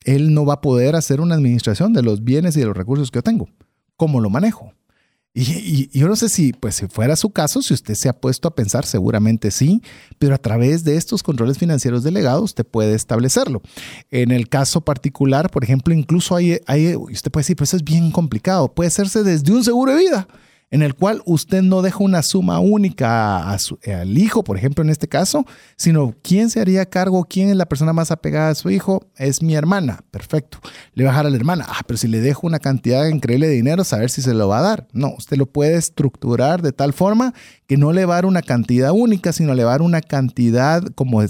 él 0.05 0.33
no 0.33 0.45
va 0.45 0.55
a 0.55 0.61
poder 0.61 0.95
hacer 0.95 1.21
una 1.21 1.35
administración 1.35 1.93
de 1.93 2.03
los 2.03 2.23
bienes 2.23 2.55
y 2.55 2.59
de 2.59 2.65
los 2.65 2.77
recursos 2.77 3.11
que 3.11 3.17
yo 3.17 3.23
tengo. 3.23 3.49
¿Cómo 3.95 4.19
lo 4.19 4.29
manejo? 4.29 4.73
Y, 5.35 5.89
yo 5.97 6.07
no 6.07 6.15
sé 6.15 6.29
si, 6.29 6.53
pues, 6.53 6.75
si 6.75 6.87
fuera 6.87 7.15
su 7.15 7.31
caso, 7.31 7.63
si 7.63 7.73
usted 7.73 7.95
se 7.95 8.07
ha 8.07 8.13
puesto 8.13 8.47
a 8.47 8.55
pensar, 8.55 8.85
seguramente 8.85 9.49
sí, 9.49 9.81
pero 10.19 10.35
a 10.35 10.37
través 10.37 10.83
de 10.83 10.95
estos 10.95 11.23
controles 11.23 11.57
financieros 11.57 12.03
delegados 12.03 12.43
usted 12.43 12.65
puede 12.65 12.93
establecerlo. 12.93 13.63
En 14.11 14.31
el 14.31 14.47
caso 14.47 14.81
particular, 14.81 15.49
por 15.49 15.63
ejemplo, 15.63 15.93
incluso 15.93 16.35
hay, 16.35 16.59
hay 16.67 16.95
usted 16.95 17.31
puede 17.31 17.43
decir, 17.43 17.55
pues 17.55 17.71
eso 17.71 17.77
es 17.77 17.83
bien 17.83 18.11
complicado, 18.11 18.73
puede 18.73 18.89
hacerse 18.89 19.23
desde 19.23 19.51
un 19.51 19.63
seguro 19.63 19.95
de 19.95 20.01
vida 20.01 20.27
en 20.73 20.81
el 20.81 20.95
cual 20.95 21.21
usted 21.25 21.61
no 21.61 21.83
deja 21.83 21.99
una 21.99 22.23
suma 22.23 22.59
única 22.59 23.47
al 23.47 24.17
hijo, 24.17 24.43
por 24.43 24.57
ejemplo, 24.57 24.83
en 24.83 24.89
este 24.89 25.07
caso, 25.07 25.45
sino 25.75 26.15
quién 26.23 26.49
se 26.49 26.61
haría 26.61 26.87
cargo, 26.87 27.25
quién 27.25 27.49
es 27.49 27.55
la 27.55 27.67
persona 27.67 27.93
más 27.93 28.09
apegada 28.09 28.49
a 28.49 28.55
su 28.55 28.71
hijo, 28.71 29.05
es 29.15 29.43
mi 29.43 29.53
hermana, 29.53 29.99
perfecto. 30.09 30.57
Le 30.95 31.03
va 31.03 31.11
a 31.11 31.13
dejar 31.13 31.27
a 31.27 31.29
la 31.29 31.35
hermana, 31.35 31.67
ah, 31.69 31.81
pero 31.85 31.97
si 31.97 32.07
le 32.07 32.21
dejo 32.21 32.47
una 32.47 32.57
cantidad 32.57 33.05
increíble 33.05 33.49
de 33.49 33.53
dinero, 33.53 33.83
saber 33.83 34.09
si 34.09 34.23
se 34.23 34.33
lo 34.33 34.47
va 34.47 34.57
a 34.57 34.61
dar. 34.63 34.87
No, 34.93 35.13
usted 35.15 35.37
lo 35.37 35.45
puede 35.45 35.75
estructurar 35.75 36.63
de 36.63 36.71
tal 36.71 36.91
forma 36.93 37.35
que 37.67 37.77
no 37.77 37.93
le 37.93 38.05
va 38.05 38.15
a 38.15 38.17
dar 38.17 38.25
una 38.25 38.41
cantidad 38.41 38.93
única, 38.93 39.31
sino 39.31 39.53
le 39.53 39.63
va 39.63 39.69
a 39.69 39.73
dar 39.73 39.83
una 39.83 40.01
cantidad 40.01 40.81
como 40.95 41.21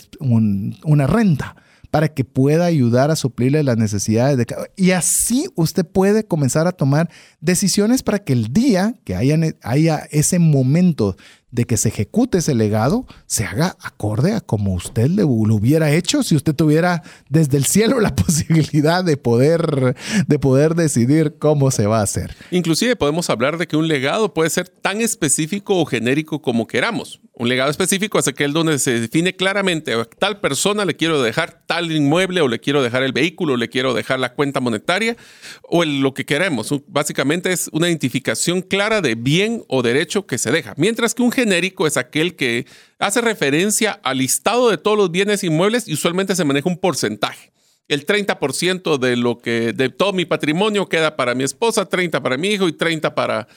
una 0.86 1.06
renta 1.06 1.58
para 1.94 2.08
que 2.08 2.26
pueda 2.26 2.66
ayudar 2.66 3.12
a 3.12 3.16
suplirle 3.16 3.62
las 3.62 3.78
necesidades 3.78 4.36
de 4.36 4.48
cada 4.48 4.68
Y 4.76 4.90
así 4.92 5.46
usted 5.54 5.86
puede 5.86 6.24
comenzar 6.24 6.66
a 6.66 6.72
tomar 6.72 7.08
decisiones 7.40 8.02
para 8.02 8.18
que 8.18 8.34
el 8.34 8.52
día 8.52 8.96
que 9.04 9.14
haya, 9.16 9.38
haya 9.62 10.08
ese 10.10 10.40
momento 10.40 11.16
de 11.52 11.66
que 11.66 11.78
se 11.78 11.90
ejecute 11.90 12.40
ese 12.40 12.56
legado 12.56 13.06
se 13.28 13.44
haga 13.44 13.78
acorde 13.80 14.34
a 14.34 14.42
como 14.42 14.74
usted 14.74 15.08
lo 15.08 15.28
hubiera 15.28 15.92
hecho 15.92 16.24
si 16.24 16.36
usted 16.36 16.56
tuviera 16.56 17.04
desde 17.30 17.58
el 17.58 17.66
cielo 17.66 18.00
la 18.00 18.16
posibilidad 18.16 19.04
de 19.04 19.16
poder, 19.16 19.96
de 20.28 20.40
poder 20.40 20.74
decidir 20.74 21.36
cómo 21.38 21.70
se 21.70 21.86
va 21.86 22.00
a 22.00 22.04
hacer. 22.04 22.36
Inclusive 22.50 22.96
podemos 22.96 23.30
hablar 23.30 23.60
de 23.60 23.68
que 23.68 23.78
un 23.78 23.88
legado 23.88 24.34
puede 24.34 24.50
ser 24.50 24.68
tan 24.68 25.00
específico 25.00 25.80
o 25.80 25.86
genérico 25.86 26.42
como 26.42 26.66
queramos. 26.66 27.22
Un 27.36 27.50
legado 27.50 27.72
específico 27.72 28.20
es 28.20 28.28
aquel 28.28 28.54
donde 28.54 28.78
se 28.78 29.00
define 29.00 29.36
claramente 29.36 29.92
a 29.94 30.06
tal 30.06 30.40
persona 30.40 30.86
le 30.86 30.96
quiero 30.96 31.20
dejar 31.24 31.64
tal 31.66 31.92
inmueble 31.92 32.42
o 32.42 32.48
le 32.48 32.60
quiero 32.60 32.84
dejar 32.84 33.02
el 33.02 33.12
vehículo 33.12 33.54
o 33.54 33.58
le 33.58 33.70
quiero 33.70 33.96
dejar 33.96 34.20
la 34.20 34.34
cuenta 34.36 34.60
monetaria 34.60 35.18
o 35.64 35.84
lo 35.84 36.14
que 36.14 36.26
queremos. 36.26 36.72
Básicamente 36.86 37.52
es 37.52 37.72
una 37.72 37.88
identificación 37.88 38.62
clara 38.62 39.02
de 39.02 39.16
bien 39.16 39.64
o 39.68 39.82
derecho 39.82 40.28
que 40.28 40.38
se 40.38 40.52
deja. 40.52 40.76
Mientras 40.78 41.16
que 41.16 41.24
un 41.24 41.32
genérico 41.32 41.88
es 41.88 41.98
aquel 41.98 42.36
que 42.36 42.68
hace 43.00 43.20
referencia 43.20 44.00
al 44.04 44.20
listado 44.20 44.70
de 44.70 44.78
todos 44.78 44.96
los 44.96 45.10
bienes 45.10 45.44
inmuebles 45.44 45.88
y 45.88 45.94
usualmente 45.94 46.36
se 46.36 46.46
maneja 46.46 46.70
un 46.70 46.78
porcentaje. 46.78 47.52
El 47.88 48.06
30% 48.06 49.00
de 49.00 49.18
lo 49.18 49.40
que 49.40 49.74
de 49.74 49.90
todo 49.90 50.14
mi 50.14 50.26
patrimonio 50.26 50.88
queda 50.88 51.16
para 51.16 51.34
mi 51.34 51.44
esposa, 51.44 51.86
30 51.90 52.22
para 52.22 52.38
mi 52.38 52.50
hijo 52.50 52.68
y 52.68 52.74
30 52.74 53.16
para 53.16 53.48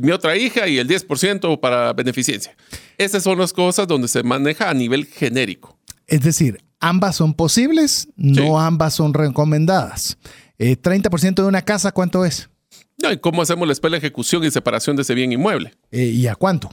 mi 0.00 0.12
otra 0.12 0.36
hija 0.36 0.68
y 0.68 0.78
el 0.78 0.88
10% 0.88 1.60
para 1.60 1.92
beneficencia. 1.92 2.56
Esas 2.96 3.22
son 3.22 3.38
las 3.38 3.52
cosas 3.52 3.86
donde 3.86 4.08
se 4.08 4.22
maneja 4.22 4.70
a 4.70 4.74
nivel 4.74 5.06
genérico. 5.06 5.78
Es 6.06 6.22
decir, 6.22 6.62
ambas 6.80 7.16
son 7.16 7.34
posibles, 7.34 8.08
no 8.16 8.60
ambas 8.60 8.94
son 8.94 9.14
recomendadas. 9.14 10.18
Eh, 10.58 10.76
30% 10.76 11.34
de 11.34 11.48
una 11.48 11.62
casa, 11.62 11.92
¿cuánto 11.92 12.24
es? 12.24 12.48
No, 13.00 13.12
¿y 13.12 13.18
cómo 13.18 13.42
hacemos 13.42 13.66
la 13.66 13.72
espera 13.72 13.96
ejecución 13.96 14.44
y 14.44 14.50
separación 14.50 14.96
de 14.96 15.02
ese 15.02 15.14
bien 15.14 15.32
inmueble? 15.32 15.74
Eh, 15.92 16.04
¿Y 16.04 16.26
a 16.26 16.34
cuánto? 16.34 16.70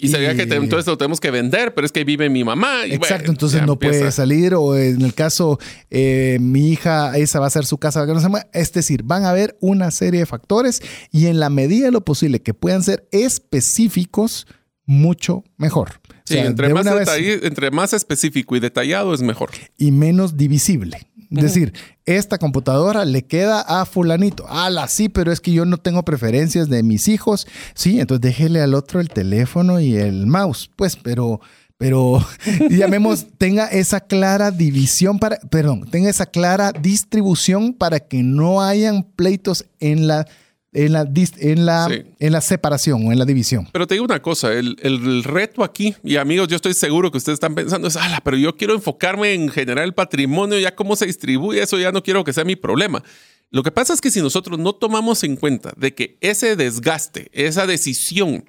Y, 0.00 0.08
sería 0.08 0.34
que 0.36 0.46
te- 0.46 0.54
entonces 0.56 0.86
lo 0.86 0.96
tenemos 0.96 1.20
que 1.20 1.30
vender, 1.30 1.74
pero 1.74 1.84
es 1.84 1.92
que 1.92 2.04
vive 2.04 2.28
mi 2.30 2.44
mamá. 2.44 2.86
Y 2.86 2.92
Exacto, 2.94 3.16
bueno, 3.24 3.32
entonces 3.32 3.62
no 3.66 3.72
empieza. 3.74 3.98
puede 3.98 4.12
salir 4.12 4.54
o 4.54 4.76
en 4.76 5.02
el 5.02 5.12
caso 5.14 5.58
eh, 5.90 6.38
mi 6.40 6.70
hija, 6.70 7.16
esa 7.18 7.40
va 7.40 7.46
a 7.46 7.50
ser 7.50 7.66
su 7.66 7.78
casa, 7.78 8.06
es 8.52 8.72
decir, 8.72 9.02
van 9.02 9.24
a 9.24 9.30
haber 9.30 9.56
una 9.60 9.90
serie 9.90 10.20
de 10.20 10.26
factores 10.26 10.82
y 11.10 11.26
en 11.26 11.40
la 11.40 11.50
medida 11.50 11.86
de 11.86 11.92
lo 11.92 12.04
posible 12.04 12.40
que 12.42 12.54
puedan 12.54 12.82
ser 12.82 13.08
específicos, 13.12 14.46
mucho 14.86 15.44
mejor. 15.56 16.00
O 16.08 16.14
Sí, 16.24 16.34
sea, 16.34 16.46
entre 16.46 16.72
más, 16.72 16.84
vez- 16.84 17.40
entre 17.42 17.70
más 17.70 17.92
específico 17.92 18.54
y 18.56 18.60
detallado 18.60 19.14
es 19.14 19.22
mejor. 19.22 19.50
y 19.78 19.90
menos 19.92 20.36
divisible. 20.36 21.08
Decir, 21.30 21.74
esta 22.06 22.38
computadora 22.38 23.04
le 23.04 23.22
queda 23.26 23.60
a 23.60 23.84
fulanito. 23.84 24.48
Ala, 24.48 24.88
sí, 24.88 25.08
pero 25.08 25.30
es 25.30 25.40
que 25.40 25.52
yo 25.52 25.64
no 25.64 25.76
tengo 25.76 26.02
preferencias 26.02 26.68
de 26.68 26.82
mis 26.82 27.06
hijos. 27.08 27.46
Sí, 27.74 28.00
entonces 28.00 28.22
déjele 28.22 28.60
al 28.60 28.74
otro 28.74 29.00
el 29.00 29.10
teléfono 29.10 29.78
y 29.80 29.96
el 29.96 30.26
mouse. 30.26 30.70
Pues, 30.74 30.96
pero, 30.96 31.40
pero 31.76 32.26
llamemos, 32.70 33.26
tenga 33.36 33.66
esa 33.66 34.00
clara 34.00 34.50
división 34.50 35.18
para, 35.18 35.38
perdón, 35.50 35.88
tenga 35.90 36.08
esa 36.08 36.26
clara 36.26 36.72
distribución 36.72 37.74
para 37.74 38.00
que 38.00 38.22
no 38.22 38.62
hayan 38.62 39.02
pleitos 39.02 39.66
en 39.80 40.06
la, 40.06 40.26
en 40.72 40.92
la, 40.92 41.08
en 41.38 41.66
la, 41.66 41.88
Sí. 41.88 42.02
en 42.18 42.32
la 42.32 42.40
separación 42.40 43.06
o 43.06 43.12
en 43.12 43.18
la 43.18 43.24
división. 43.24 43.68
Pero 43.72 43.86
te 43.86 43.94
digo 43.94 44.04
una 44.04 44.20
cosa, 44.20 44.52
el, 44.52 44.76
el 44.82 45.24
reto 45.24 45.64
aquí, 45.64 45.94
y 46.04 46.16
amigos, 46.16 46.48
yo 46.48 46.56
estoy 46.56 46.74
seguro 46.74 47.10
que 47.10 47.18
ustedes 47.18 47.36
están 47.36 47.54
pensando, 47.54 47.88
es, 47.88 47.96
ala, 47.96 48.20
pero 48.22 48.36
yo 48.36 48.56
quiero 48.56 48.74
enfocarme 48.74 49.32
en 49.32 49.48
generar 49.48 49.84
el 49.84 49.94
patrimonio, 49.94 50.58
ya 50.58 50.74
cómo 50.74 50.94
se 50.96 51.06
distribuye, 51.06 51.62
eso 51.62 51.78
ya 51.78 51.90
no 51.92 52.02
quiero 52.02 52.22
que 52.24 52.32
sea 52.32 52.44
mi 52.44 52.56
problema. 52.56 53.02
Lo 53.50 53.62
que 53.62 53.70
pasa 53.70 53.94
es 53.94 54.00
que 54.02 54.10
si 54.10 54.20
nosotros 54.20 54.58
no 54.58 54.74
tomamos 54.74 55.24
en 55.24 55.36
cuenta 55.36 55.72
de 55.76 55.94
que 55.94 56.18
ese 56.20 56.54
desgaste, 56.54 57.30
esa 57.32 57.66
decisión, 57.66 58.44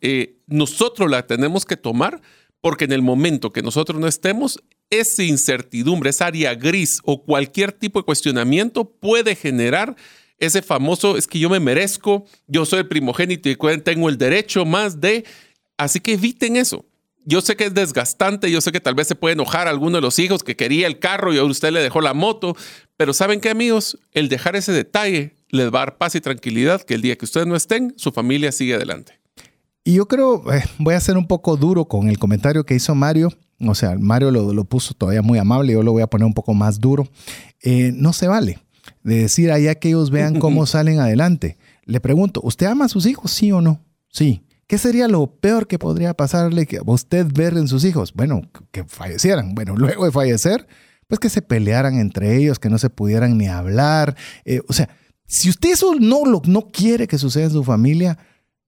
eh, 0.00 0.38
nosotros 0.46 1.10
la 1.10 1.26
tenemos 1.26 1.64
que 1.64 1.76
tomar, 1.76 2.20
porque 2.60 2.84
en 2.84 2.92
el 2.92 3.02
momento 3.02 3.50
que 3.50 3.62
nosotros 3.62 4.00
no 4.00 4.06
estemos, 4.06 4.62
esa 4.90 5.24
incertidumbre, 5.24 6.10
esa 6.10 6.26
área 6.26 6.54
gris 6.54 7.00
o 7.04 7.24
cualquier 7.24 7.72
tipo 7.72 7.98
de 7.98 8.04
cuestionamiento 8.04 8.84
puede 8.90 9.34
generar 9.34 9.96
ese 10.44 10.62
famoso, 10.62 11.16
es 11.16 11.26
que 11.26 11.38
yo 11.38 11.50
me 11.50 11.60
merezco, 11.60 12.24
yo 12.46 12.64
soy 12.64 12.80
el 12.80 12.88
primogénito 12.88 13.48
y 13.48 13.56
tengo 13.82 14.08
el 14.08 14.18
derecho 14.18 14.64
más 14.64 15.00
de... 15.00 15.24
Así 15.76 16.00
que 16.00 16.12
eviten 16.12 16.56
eso. 16.56 16.84
Yo 17.24 17.40
sé 17.40 17.56
que 17.56 17.64
es 17.64 17.74
desgastante, 17.74 18.50
yo 18.50 18.60
sé 18.60 18.70
que 18.70 18.80
tal 18.80 18.94
vez 18.94 19.08
se 19.08 19.14
puede 19.14 19.32
enojar 19.32 19.66
a 19.66 19.70
alguno 19.70 19.96
de 19.96 20.02
los 20.02 20.18
hijos 20.18 20.42
que 20.42 20.56
quería 20.56 20.86
el 20.86 20.98
carro 20.98 21.32
y 21.32 21.38
ahora 21.38 21.50
usted 21.50 21.72
le 21.72 21.80
dejó 21.80 22.00
la 22.02 22.12
moto, 22.12 22.54
pero 22.96 23.14
¿saben 23.14 23.40
qué 23.40 23.48
amigos? 23.48 23.98
El 24.12 24.28
dejar 24.28 24.56
ese 24.56 24.72
detalle 24.72 25.34
les 25.48 25.66
va 25.66 25.78
a 25.78 25.86
dar 25.86 25.96
paz 25.96 26.14
y 26.14 26.20
tranquilidad 26.20 26.82
que 26.82 26.94
el 26.94 27.02
día 27.02 27.16
que 27.16 27.24
ustedes 27.24 27.46
no 27.46 27.56
estén, 27.56 27.94
su 27.96 28.12
familia 28.12 28.52
sigue 28.52 28.74
adelante. 28.74 29.18
Y 29.84 29.94
yo 29.94 30.06
creo, 30.06 30.52
eh, 30.52 30.64
voy 30.78 30.94
a 30.94 31.00
ser 31.00 31.16
un 31.16 31.26
poco 31.26 31.56
duro 31.56 31.86
con 31.86 32.08
el 32.08 32.18
comentario 32.18 32.64
que 32.64 32.74
hizo 32.74 32.94
Mario. 32.94 33.30
O 33.60 33.74
sea, 33.74 33.96
Mario 33.98 34.30
lo, 34.30 34.52
lo 34.52 34.64
puso 34.64 34.92
todavía 34.94 35.22
muy 35.22 35.38
amable, 35.38 35.72
yo 35.72 35.82
lo 35.82 35.92
voy 35.92 36.02
a 36.02 36.06
poner 36.06 36.26
un 36.26 36.34
poco 36.34 36.52
más 36.52 36.78
duro. 36.78 37.08
Eh, 37.62 37.92
no 37.94 38.12
se 38.12 38.28
vale 38.28 38.63
de 39.04 39.18
decir 39.18 39.52
allá 39.52 39.76
que 39.76 39.88
ellos 39.88 40.10
vean 40.10 40.38
cómo 40.40 40.66
salen 40.66 40.98
adelante. 40.98 41.56
Le 41.84 42.00
pregunto, 42.00 42.40
¿usted 42.42 42.66
ama 42.66 42.86
a 42.86 42.88
sus 42.88 43.06
hijos, 43.06 43.30
sí 43.30 43.52
o 43.52 43.60
no? 43.60 43.80
Sí. 44.08 44.42
¿Qué 44.66 44.78
sería 44.78 45.08
lo 45.08 45.26
peor 45.26 45.66
que 45.66 45.78
podría 45.78 46.14
pasarle 46.14 46.66
que 46.66 46.78
a 46.78 46.82
usted 46.84 47.26
ver 47.32 47.56
en 47.56 47.68
sus 47.68 47.84
hijos? 47.84 48.14
Bueno, 48.14 48.42
que 48.72 48.84
fallecieran. 48.84 49.54
Bueno, 49.54 49.76
luego 49.76 50.06
de 50.06 50.10
fallecer, 50.10 50.66
pues 51.06 51.20
que 51.20 51.28
se 51.28 51.42
pelearan 51.42 51.98
entre 51.98 52.36
ellos, 52.36 52.58
que 52.58 52.70
no 52.70 52.78
se 52.78 52.90
pudieran 52.90 53.36
ni 53.36 53.46
hablar. 53.46 54.16
Eh, 54.44 54.62
o 54.66 54.72
sea, 54.72 54.88
si 55.26 55.50
usted 55.50 55.72
eso 55.72 55.94
no, 56.00 56.24
lo, 56.24 56.40
no 56.46 56.70
quiere 56.70 57.06
que 57.06 57.18
suceda 57.18 57.44
en 57.44 57.50
su 57.50 57.62
familia, 57.62 58.18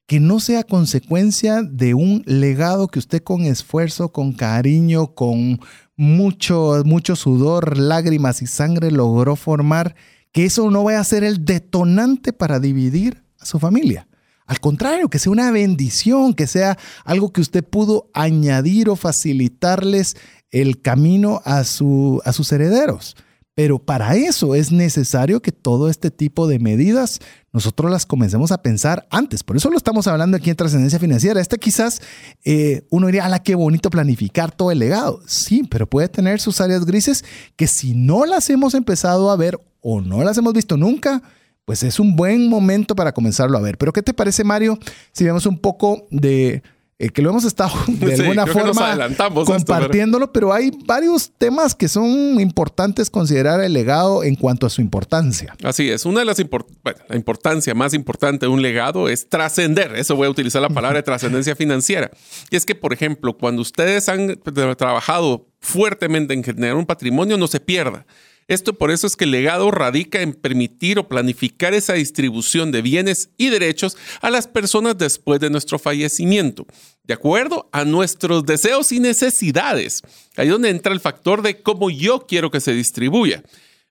que 0.07 0.21
no 0.21 0.39
sea 0.39 0.63
consecuencia 0.63 1.63
de 1.63 1.95
un 1.95 2.23
legado 2.27 2.89
que 2.89 2.99
usted 2.99 3.23
con 3.23 3.43
esfuerzo, 3.43 4.13
con 4.13 4.33
cariño, 4.33 5.15
con 5.15 5.61
mucho, 5.97 6.83
mucho 6.85 7.17
sudor, 7.17 7.77
lágrimas 7.79 8.43
y 8.43 8.47
sangre 8.47 8.91
logró 8.91 9.35
formar, 9.35 9.97
que 10.37 10.45
eso 10.45 10.71
no 10.71 10.85
vaya 10.85 11.01
a 11.01 11.05
ser 11.05 11.25
el 11.25 11.47
detonante 11.47 12.35
para 12.35 12.61
dividir 12.61 13.25
a 13.41 13.47
su 13.47 13.59
familia. 13.59 14.07
Al 14.45 14.61
contrario, 14.61 15.09
que 15.09 15.19
sea 15.19 15.33
una 15.33 15.51
bendición, 15.51 16.35
que 16.35 16.47
sea 16.47 16.77
algo 17.07 17.33
que 17.33 17.41
usted 17.41 17.65
pudo 17.65 18.11
añadir 18.13 18.91
o 18.91 18.97
facilitarles 18.97 20.15
el 20.51 20.83
camino 20.83 21.41
a, 21.47 21.65
su, 21.65 22.21
a 22.27 22.35
sus 22.35 22.53
herederos. 22.53 23.17
Pero 23.55 23.79
para 23.79 24.15
eso 24.15 24.55
es 24.55 24.71
necesario 24.71 25.41
que 25.41 25.53
todo 25.53 25.89
este 25.89 26.11
tipo 26.11 26.47
de 26.47 26.59
medidas 26.59 27.21
nosotros 27.51 27.91
las 27.91 28.05
comencemos 28.05 28.53
a 28.53 28.61
pensar 28.61 29.09
antes. 29.11 29.43
Por 29.43 29.57
eso 29.57 29.71
lo 29.71 29.79
estamos 29.79 30.07
hablando 30.07 30.37
aquí 30.37 30.51
en 30.51 30.57
Trascendencia 30.57 30.99
Financiera. 30.99 31.41
Este 31.41 31.57
quizás 31.57 32.03
eh, 32.45 32.83
uno 32.91 33.07
diría, 33.07 33.25
ala, 33.25 33.43
qué 33.43 33.55
bonito 33.55 33.89
planificar 33.89 34.55
todo 34.55 34.71
el 34.71 34.81
legado. 34.81 35.23
Sí, 35.27 35.63
pero 35.71 35.89
puede 35.89 36.11
tener 36.11 36.39
sus 36.39 36.61
áreas 36.61 36.85
grises 36.85 37.25
que 37.57 37.67
si 37.67 37.95
no 37.95 38.27
las 38.27 38.51
hemos 38.51 38.75
empezado 38.75 39.31
a 39.31 39.37
ver 39.37 39.59
o 39.81 40.01
no 40.01 40.23
las 40.25 40.37
hemos 40.39 40.53
visto 40.53 40.77
nunca, 40.77 41.23
pues 41.65 41.83
es 41.83 41.99
un 42.01 42.17
buen 42.17 42.49
momento 42.49 42.95
para 42.95 43.13
comenzarlo 43.13 43.59
a 43.59 43.61
ver. 43.61 43.77
Pero 43.79 43.93
¿qué 43.93 44.03
te 44.03 44.15
parece, 44.15 44.45
Mario, 44.45 44.79
si 45.13 45.25
vemos 45.25 45.47
un 45.47 45.59
poco 45.59 46.07
de... 46.11 46.63
eh, 46.99 47.09
que 47.11 47.21
lo 47.23 47.31
hemos 47.31 47.45
estado 47.45 47.73
de 47.89 48.17
Sí, 48.17 48.23
alguna 48.23 48.47
forma 48.47 48.71
esto, 48.93 49.15
pero- 49.29 49.45
compartiéndolo, 49.45 50.33
pero 50.33 50.53
hay 50.53 50.71
varios 50.87 51.33
temas 51.37 51.75
que 51.75 51.89
son 51.89 52.41
importantes 52.41 53.11
considerar 53.11 53.61
el 53.61 53.73
legado 53.73 54.23
en 54.25 54.35
cuanto 54.37 54.65
a 54.67 54.71
su 54.71 54.81
importancia. 54.81 55.55
Así 55.65 55.91
es, 55.91 56.07
una 56.07 56.21
de 56.21 56.27
las 56.27 56.39
import- 56.39 56.69
bueno, 56.85 57.01
la 57.09 57.17
importancia 57.17 57.75
más 57.75 57.93
importante 57.95 58.47
de 58.47 58.51
un 58.53 58.63
legado 58.63 59.09
es 59.09 59.29
trascender. 59.29 59.95
Eso 59.97 60.15
voy 60.17 60.29
a 60.29 60.31
utilizar 60.31 60.63
la 60.63 60.71
palabra 60.71 60.99
de 60.99 61.03
trascendencia 61.03 61.55
financiera. 61.57 62.11
Y 62.51 62.57
es 62.57 62.65
que, 62.65 62.75
por 62.77 62.93
ejemplo, 62.93 63.37
cuando 63.37 63.61
ustedes 63.63 64.09
han 64.09 64.29
tra- 64.41 64.77
trabajado 64.77 65.49
fuertemente 65.61 66.33
en 66.33 66.45
generar 66.45 66.77
un 66.77 66.87
patrimonio, 66.87 67.37
no 67.37 67.47
se 67.49 67.59
pierda. 67.61 68.07
Esto 68.49 68.75
por 68.75 68.93
eso 68.93 69.09
es 69.09 69.17
que 69.17 69.25
el 69.25 69.33
legado 69.33 69.73
radica 69.73 70.23
en 70.23 70.33
permitir 70.33 71.01
o 71.01 71.09
planificar 71.09 71.75
esa 71.75 71.95
distribución 71.95 72.71
de 72.71 72.81
bienes 72.81 73.31
y 73.37 73.49
derechos 73.49 73.97
a 74.21 74.31
las 74.31 74.47
personas 74.47 74.97
después 74.97 75.41
de 75.41 75.51
nuestro 75.51 75.81
fallecimiento, 75.81 76.65
de 77.03 77.15
acuerdo 77.15 77.69
a 77.73 77.85
nuestros 77.85 78.47
deseos 78.47 78.93
y 78.93 79.01
necesidades. 79.01 80.03
Ahí 80.37 80.47
es 80.47 80.53
donde 80.53 80.71
entra 80.71 80.93
el 80.93 81.01
factor 81.01 81.43
de 81.43 81.61
cómo 81.61 81.91
yo 81.91 82.27
quiero 82.29 82.53
que 82.53 82.61
se 82.61 82.73
distribuya. 82.73 83.43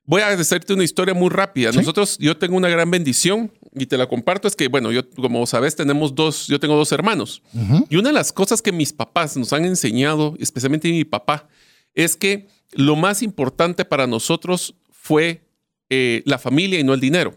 Voy 0.06 0.22
a 0.22 0.28
hacerte 0.28 0.72
una 0.72 0.84
historia 0.84 1.14
muy 1.14 1.28
rápida. 1.30 1.72
Nosotros, 1.72 2.16
yo 2.18 2.36
tengo 2.36 2.56
una 2.56 2.68
gran 2.68 2.90
bendición 2.90 3.52
y 3.74 3.86
te 3.86 3.98
la 3.98 4.06
comparto. 4.06 4.46
Es 4.46 4.54
que, 4.54 4.68
bueno, 4.68 4.92
yo, 4.92 5.10
como 5.10 5.44
sabes, 5.46 5.74
tenemos 5.74 6.14
dos, 6.14 6.46
yo 6.46 6.60
tengo 6.60 6.76
dos 6.76 6.92
hermanos. 6.92 7.42
Y 7.90 7.96
una 7.96 8.10
de 8.10 8.14
las 8.14 8.32
cosas 8.32 8.62
que 8.62 8.70
mis 8.70 8.92
papás 8.92 9.36
nos 9.36 9.52
han 9.52 9.64
enseñado, 9.64 10.36
especialmente 10.38 10.88
mi 10.88 11.04
papá, 11.04 11.48
es 11.92 12.14
que 12.14 12.46
lo 12.72 12.96
más 12.96 13.22
importante 13.22 13.84
para 13.84 14.06
nosotros 14.06 14.74
fue 14.90 15.42
eh, 15.88 16.22
la 16.24 16.38
familia 16.38 16.80
y 16.80 16.84
no 16.84 16.94
el 16.94 17.00
dinero. 17.00 17.34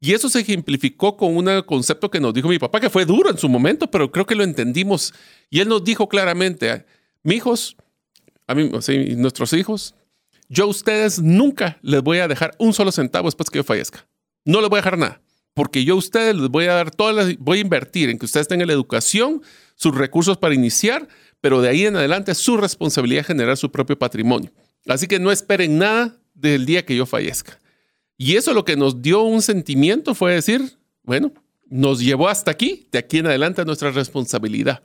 Y 0.00 0.12
eso 0.12 0.28
se 0.28 0.40
ejemplificó 0.40 1.16
con 1.16 1.36
un 1.36 1.62
concepto 1.62 2.10
que 2.10 2.20
nos 2.20 2.32
dijo 2.32 2.48
mi 2.48 2.58
papá, 2.58 2.80
que 2.80 2.90
fue 2.90 3.04
duro 3.04 3.30
en 3.30 3.38
su 3.38 3.48
momento, 3.48 3.90
pero 3.90 4.12
creo 4.12 4.26
que 4.26 4.36
lo 4.36 4.44
entendimos. 4.44 5.12
Y 5.50 5.60
él 5.60 5.68
nos 5.68 5.82
dijo 5.82 6.08
claramente, 6.08 6.84
hijos, 7.24 7.76
a 8.46 8.54
mí, 8.54 8.70
nuestros 9.16 9.52
hijos, 9.52 9.94
yo 10.48 10.64
a 10.64 10.68
ustedes 10.68 11.20
nunca 11.20 11.78
les 11.82 12.02
voy 12.02 12.18
a 12.18 12.28
dejar 12.28 12.52
un 12.58 12.72
solo 12.72 12.92
centavo 12.92 13.26
después 13.26 13.50
que 13.50 13.58
yo 13.58 13.64
fallezca. 13.64 14.06
No 14.44 14.60
les 14.60 14.70
voy 14.70 14.78
a 14.78 14.82
dejar 14.82 14.98
nada, 14.98 15.20
porque 15.52 15.84
yo 15.84 15.94
a 15.94 15.98
ustedes 15.98 16.36
les 16.36 16.48
voy 16.48 16.66
a 16.66 16.74
dar 16.74 16.90
todas 16.92 17.14
las, 17.14 17.38
voy 17.38 17.58
a 17.58 17.62
invertir 17.62 18.08
en 18.08 18.18
que 18.18 18.26
ustedes 18.26 18.46
tengan 18.48 18.68
la 18.68 18.74
educación, 18.74 19.42
sus 19.74 19.94
recursos 19.96 20.38
para 20.38 20.54
iniciar, 20.54 21.08
pero 21.40 21.60
de 21.60 21.68
ahí 21.68 21.86
en 21.86 21.96
adelante 21.96 22.32
es 22.32 22.38
su 22.38 22.56
responsabilidad 22.56 23.24
generar 23.24 23.56
su 23.56 23.70
propio 23.70 23.98
patrimonio. 23.98 24.52
Así 24.86 25.06
que 25.06 25.18
no 25.18 25.30
esperen 25.30 25.78
nada 25.78 26.16
del 26.34 26.66
día 26.66 26.84
que 26.84 26.96
yo 26.96 27.06
fallezca. 27.06 27.58
Y 28.16 28.36
eso 28.36 28.52
lo 28.52 28.64
que 28.64 28.76
nos 28.76 29.00
dio 29.00 29.22
un 29.22 29.42
sentimiento 29.42 30.14
fue 30.14 30.34
decir, 30.34 30.76
bueno, 31.02 31.32
nos 31.68 32.00
llevó 32.00 32.28
hasta 32.28 32.50
aquí, 32.50 32.88
de 32.90 32.98
aquí 32.98 33.18
en 33.18 33.26
adelante 33.26 33.64
nuestra 33.64 33.90
responsabilidad. 33.90 34.82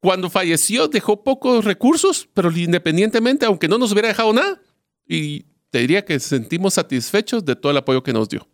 Cuando 0.00 0.28
falleció 0.28 0.88
dejó 0.88 1.24
pocos 1.24 1.64
recursos, 1.64 2.28
pero 2.34 2.50
independientemente, 2.50 3.46
aunque 3.46 3.68
no 3.68 3.78
nos 3.78 3.92
hubiera 3.92 4.08
dejado 4.08 4.32
nada, 4.32 4.60
y 5.08 5.46
te 5.70 5.78
diría 5.78 6.04
que 6.04 6.20
sentimos 6.20 6.74
satisfechos 6.74 7.44
de 7.44 7.56
todo 7.56 7.72
el 7.72 7.78
apoyo 7.78 8.02
que 8.02 8.12
nos 8.12 8.28
dio. 8.28 8.46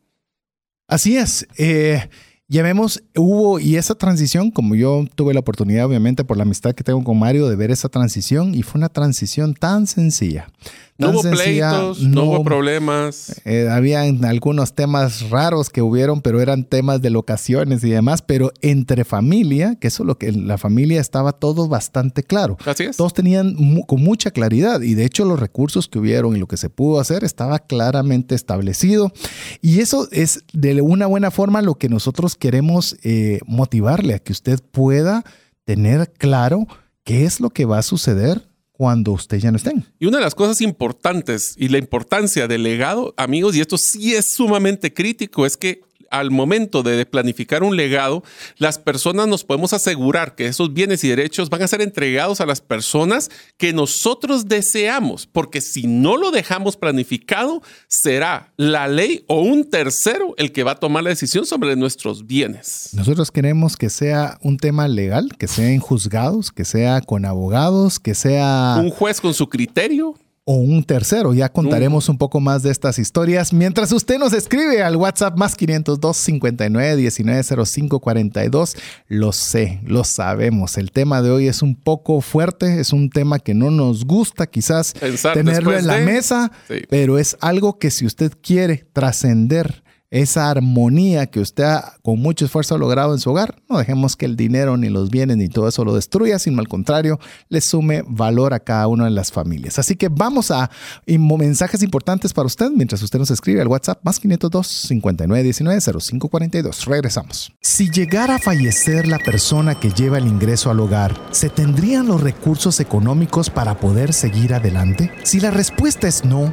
Así 0.86 1.16
es. 1.16 1.46
Eh, 1.56 2.08
ya 2.52 2.62
vemos, 2.62 3.02
hubo 3.16 3.58
y 3.58 3.76
esa 3.76 3.94
transición, 3.94 4.50
como 4.50 4.74
yo 4.74 5.06
tuve 5.14 5.32
la 5.32 5.40
oportunidad, 5.40 5.86
obviamente, 5.86 6.22
por 6.22 6.36
la 6.36 6.42
amistad 6.42 6.74
que 6.74 6.84
tengo 6.84 7.02
con 7.02 7.18
Mario, 7.18 7.48
de 7.48 7.56
ver 7.56 7.70
esa 7.70 7.88
transición, 7.88 8.54
y 8.54 8.62
fue 8.62 8.78
una 8.78 8.90
transición 8.90 9.54
tan 9.54 9.86
sencilla, 9.86 10.50
No 10.98 11.10
hubo 11.10 11.22
pleitos, 11.22 12.00
no, 12.00 12.24
hubo 12.24 12.44
problemas. 12.44 13.40
Eh, 13.44 13.68
habían 13.70 14.24
algunos 14.24 14.74
temas 14.74 15.30
raros 15.30 15.70
que 15.70 15.82
hubieron, 15.82 16.20
pero 16.20 16.40
eran 16.40 16.64
temas 16.64 17.00
de 17.00 17.10
locaciones 17.10 17.82
y 17.82 17.90
demás, 17.90 18.22
pero 18.22 18.52
entre 18.60 19.04
familia, 19.04 19.76
que 19.76 19.88
eso 19.88 20.02
es 20.02 20.06
lo 20.06 20.18
que 20.18 20.30
la 20.32 20.58
familia 20.58 21.00
estaba 21.00 21.32
todo 21.32 21.66
bastante 21.66 22.22
claro. 22.22 22.56
Así 22.64 22.84
es. 22.84 22.96
Todos 22.96 23.14
tenían 23.14 23.56
con 23.86 24.02
mucha 24.02 24.30
claridad 24.30 24.82
y 24.82 24.94
de 24.94 25.04
hecho 25.04 25.24
los 25.24 25.40
recursos 25.40 25.88
que 25.88 25.98
hubieron 25.98 26.36
y 26.36 26.38
lo 26.38 26.46
que 26.46 26.56
se 26.56 26.70
pudo 26.70 27.00
hacer 27.00 27.24
estaba 27.24 27.58
claramente 27.58 28.34
establecido. 28.34 29.12
Y 29.60 29.80
eso 29.80 30.08
es 30.12 30.44
de 30.52 30.82
una 30.82 31.06
buena 31.06 31.30
forma 31.30 31.62
lo 31.62 31.76
que 31.76 31.88
nosotros 31.88 32.36
queremos 32.36 32.96
eh, 33.02 33.40
motivarle 33.46 34.14
a 34.14 34.18
que 34.18 34.32
usted 34.32 34.60
pueda 34.70 35.24
tener 35.64 36.12
claro 36.12 36.66
qué 37.04 37.24
es 37.24 37.40
lo 37.40 37.50
que 37.50 37.64
va 37.64 37.78
a 37.78 37.82
suceder 37.82 38.51
cuando 38.72 39.12
usted 39.12 39.38
ya 39.38 39.50
no 39.50 39.56
estén. 39.56 39.84
Y 39.98 40.06
una 40.06 40.18
de 40.18 40.24
las 40.24 40.34
cosas 40.34 40.60
importantes 40.60 41.54
y 41.56 41.68
la 41.68 41.78
importancia 41.78 42.48
del 42.48 42.62
legado, 42.62 43.14
amigos, 43.16 43.54
y 43.54 43.60
esto 43.60 43.76
sí 43.78 44.14
es 44.14 44.34
sumamente 44.34 44.92
crítico, 44.92 45.46
es 45.46 45.56
que 45.56 45.82
al 46.12 46.30
momento 46.30 46.82
de 46.82 47.04
planificar 47.06 47.62
un 47.64 47.76
legado, 47.76 48.22
las 48.58 48.78
personas 48.78 49.26
nos 49.26 49.44
podemos 49.44 49.72
asegurar 49.72 50.36
que 50.36 50.46
esos 50.46 50.72
bienes 50.72 51.02
y 51.02 51.08
derechos 51.08 51.50
van 51.50 51.62
a 51.62 51.68
ser 51.68 51.80
entregados 51.80 52.40
a 52.40 52.46
las 52.46 52.60
personas 52.60 53.30
que 53.56 53.72
nosotros 53.72 54.46
deseamos, 54.46 55.26
porque 55.26 55.60
si 55.60 55.86
no 55.86 56.16
lo 56.16 56.30
dejamos 56.30 56.76
planificado, 56.76 57.62
será 57.88 58.52
la 58.56 58.86
ley 58.86 59.24
o 59.26 59.40
un 59.40 59.68
tercero 59.68 60.34
el 60.36 60.52
que 60.52 60.62
va 60.62 60.72
a 60.72 60.80
tomar 60.80 61.02
la 61.02 61.10
decisión 61.10 61.46
sobre 61.46 61.74
nuestros 61.74 62.26
bienes. 62.26 62.90
Nosotros 62.92 63.30
queremos 63.30 63.76
que 63.76 63.90
sea 63.90 64.38
un 64.42 64.58
tema 64.58 64.86
legal, 64.88 65.30
que 65.38 65.48
sea 65.48 65.70
en 65.70 65.80
juzgados, 65.80 66.52
que 66.52 66.64
sea 66.64 67.00
con 67.00 67.24
abogados, 67.24 67.98
que 67.98 68.14
sea... 68.14 68.76
Un 68.78 68.90
juez 68.90 69.20
con 69.20 69.32
su 69.32 69.48
criterio 69.48 70.14
o 70.44 70.56
un 70.56 70.82
tercero. 70.82 71.34
Ya 71.34 71.50
contaremos 71.50 72.08
un 72.08 72.18
poco 72.18 72.40
más 72.40 72.62
de 72.62 72.70
estas 72.70 72.98
historias 72.98 73.52
mientras 73.52 73.92
usted 73.92 74.18
nos 74.18 74.32
escribe 74.32 74.82
al 74.82 74.96
WhatsApp 74.96 75.36
más 75.36 75.54
502 75.54 76.16
59 76.16 76.96
19 76.96 77.42
05 77.64 78.00
42. 78.00 78.76
Lo 79.08 79.32
sé, 79.32 79.80
lo 79.84 80.04
sabemos. 80.04 80.78
El 80.78 80.90
tema 80.90 81.22
de 81.22 81.30
hoy 81.30 81.46
es 81.46 81.62
un 81.62 81.76
poco 81.76 82.20
fuerte, 82.20 82.80
es 82.80 82.92
un 82.92 83.10
tema 83.10 83.38
que 83.38 83.54
no 83.54 83.70
nos 83.70 84.04
gusta 84.04 84.46
quizás 84.46 84.94
tenerlo 85.34 85.76
en 85.76 85.86
la 85.86 85.98
mesa, 85.98 86.50
pero 86.88 87.18
es 87.18 87.36
algo 87.40 87.78
que 87.78 87.90
si 87.90 88.04
usted 88.06 88.32
quiere 88.42 88.84
trascender 88.92 89.81
esa 90.12 90.50
armonía 90.50 91.26
que 91.26 91.40
usted 91.40 91.78
con 92.02 92.20
mucho 92.20 92.44
esfuerzo 92.44 92.74
ha 92.74 92.78
logrado 92.78 93.14
en 93.14 93.18
su 93.18 93.30
hogar, 93.30 93.56
no 93.68 93.78
dejemos 93.78 94.14
que 94.14 94.26
el 94.26 94.36
dinero, 94.36 94.76
ni 94.76 94.90
los 94.90 95.08
bienes, 95.10 95.38
ni 95.38 95.48
todo 95.48 95.68
eso 95.68 95.86
lo 95.86 95.94
destruya, 95.94 96.38
sino 96.38 96.60
al 96.60 96.68
contrario, 96.68 97.18
le 97.48 97.62
sume 97.62 98.04
valor 98.06 98.52
a 98.52 98.60
cada 98.60 98.88
una 98.88 99.06
de 99.06 99.10
las 99.10 99.32
familias. 99.32 99.78
Así 99.78 99.96
que 99.96 100.08
vamos 100.08 100.50
a 100.50 100.70
mensajes 101.06 101.82
importantes 101.82 102.34
para 102.34 102.46
usted 102.46 102.70
mientras 102.70 103.02
usted 103.02 103.18
nos 103.18 103.30
escribe 103.30 103.62
al 103.62 103.68
WhatsApp 103.68 104.00
más 104.04 104.20
502 104.20 104.66
5919 104.66 105.80
0542. 105.80 106.84
Regresamos. 106.84 107.52
Si 107.62 107.90
llegara 107.90 108.34
a 108.34 108.38
fallecer 108.38 109.08
la 109.08 109.18
persona 109.18 109.80
que 109.80 109.90
lleva 109.90 110.18
el 110.18 110.26
ingreso 110.26 110.70
al 110.70 110.80
hogar, 110.80 111.18
¿se 111.30 111.48
tendrían 111.48 112.06
los 112.06 112.20
recursos 112.20 112.80
económicos 112.80 113.48
para 113.48 113.78
poder 113.78 114.12
seguir 114.12 114.52
adelante? 114.52 115.10
Si 115.22 115.40
la 115.40 115.50
respuesta 115.50 116.06
es 116.06 116.24
no, 116.26 116.52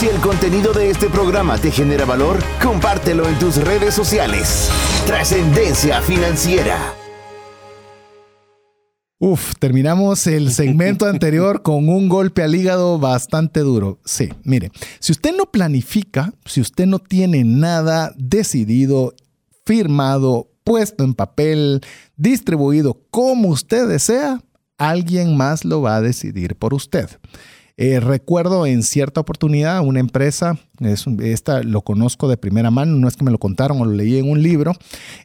Si 0.00 0.08
el 0.08 0.18
contenido 0.22 0.72
de 0.72 0.88
este 0.88 1.10
programa 1.10 1.58
te 1.58 1.70
genera 1.70 2.06
valor, 2.06 2.38
compártelo 2.62 3.28
en 3.28 3.38
tus 3.38 3.58
redes 3.58 3.92
sociales. 3.92 4.70
Trascendencia 5.04 6.00
financiera. 6.00 6.94
Uf, 9.18 9.52
terminamos 9.58 10.26
el 10.26 10.52
segmento 10.52 11.04
anterior 11.10 11.60
con 11.60 11.90
un 11.90 12.08
golpe 12.08 12.42
al 12.42 12.54
hígado 12.54 12.98
bastante 12.98 13.60
duro. 13.60 13.98
Sí, 14.06 14.30
mire, 14.42 14.72
si 15.00 15.12
usted 15.12 15.36
no 15.36 15.44
planifica, 15.44 16.32
si 16.46 16.62
usted 16.62 16.86
no 16.86 16.98
tiene 16.98 17.44
nada 17.44 18.14
decidido, 18.16 19.12
firmado, 19.66 20.48
puesto 20.64 21.04
en 21.04 21.12
papel, 21.12 21.82
distribuido 22.16 23.02
como 23.10 23.50
usted 23.50 23.86
desea, 23.86 24.40
alguien 24.78 25.36
más 25.36 25.66
lo 25.66 25.82
va 25.82 25.96
a 25.96 26.00
decidir 26.00 26.56
por 26.56 26.72
usted. 26.72 27.06
Eh, 27.82 27.98
recuerdo 27.98 28.66
en 28.66 28.82
cierta 28.82 29.22
oportunidad 29.22 29.80
una 29.80 30.00
empresa, 30.00 30.58
es, 30.80 31.06
esta 31.22 31.62
lo 31.62 31.80
conozco 31.80 32.28
de 32.28 32.36
primera 32.36 32.70
mano, 32.70 32.94
no 32.96 33.08
es 33.08 33.16
que 33.16 33.24
me 33.24 33.30
lo 33.30 33.38
contaron 33.38 33.80
o 33.80 33.86
lo 33.86 33.92
leí 33.92 34.18
en 34.18 34.30
un 34.30 34.42
libro, 34.42 34.74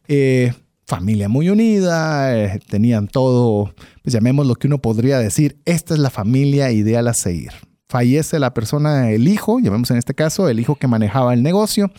eh, 0.08 0.54
familia 0.88 1.28
muy 1.28 1.50
unida, 1.50 2.34
eh, 2.34 2.62
tenían 2.70 3.10
todo, 3.10 3.76
pues 4.04 4.14
llamemos 4.14 4.48
lo 4.48 4.56
que 4.56 4.68
uno 4.68 4.78
podría 4.78 5.20
decir, 5.20 5.58
esta 5.66 5.96
es 5.96 6.00
la 6.00 6.10
familia 6.10 6.72
ideal 6.72 7.10
a 7.10 7.14
seguir 7.14 7.52
fallece 7.88 8.40
la 8.40 8.54
persona, 8.54 9.12
el 9.12 9.28
hijo, 9.28 9.60
llamemos 9.60 9.92
en 9.92 9.98
este 9.98 10.16
caso, 10.16 10.50
el 10.50 10.60
hijo 10.60 10.76
que 10.76 10.88
manejaba 10.88 11.34
el 11.34 11.44
negocio, 11.44 11.92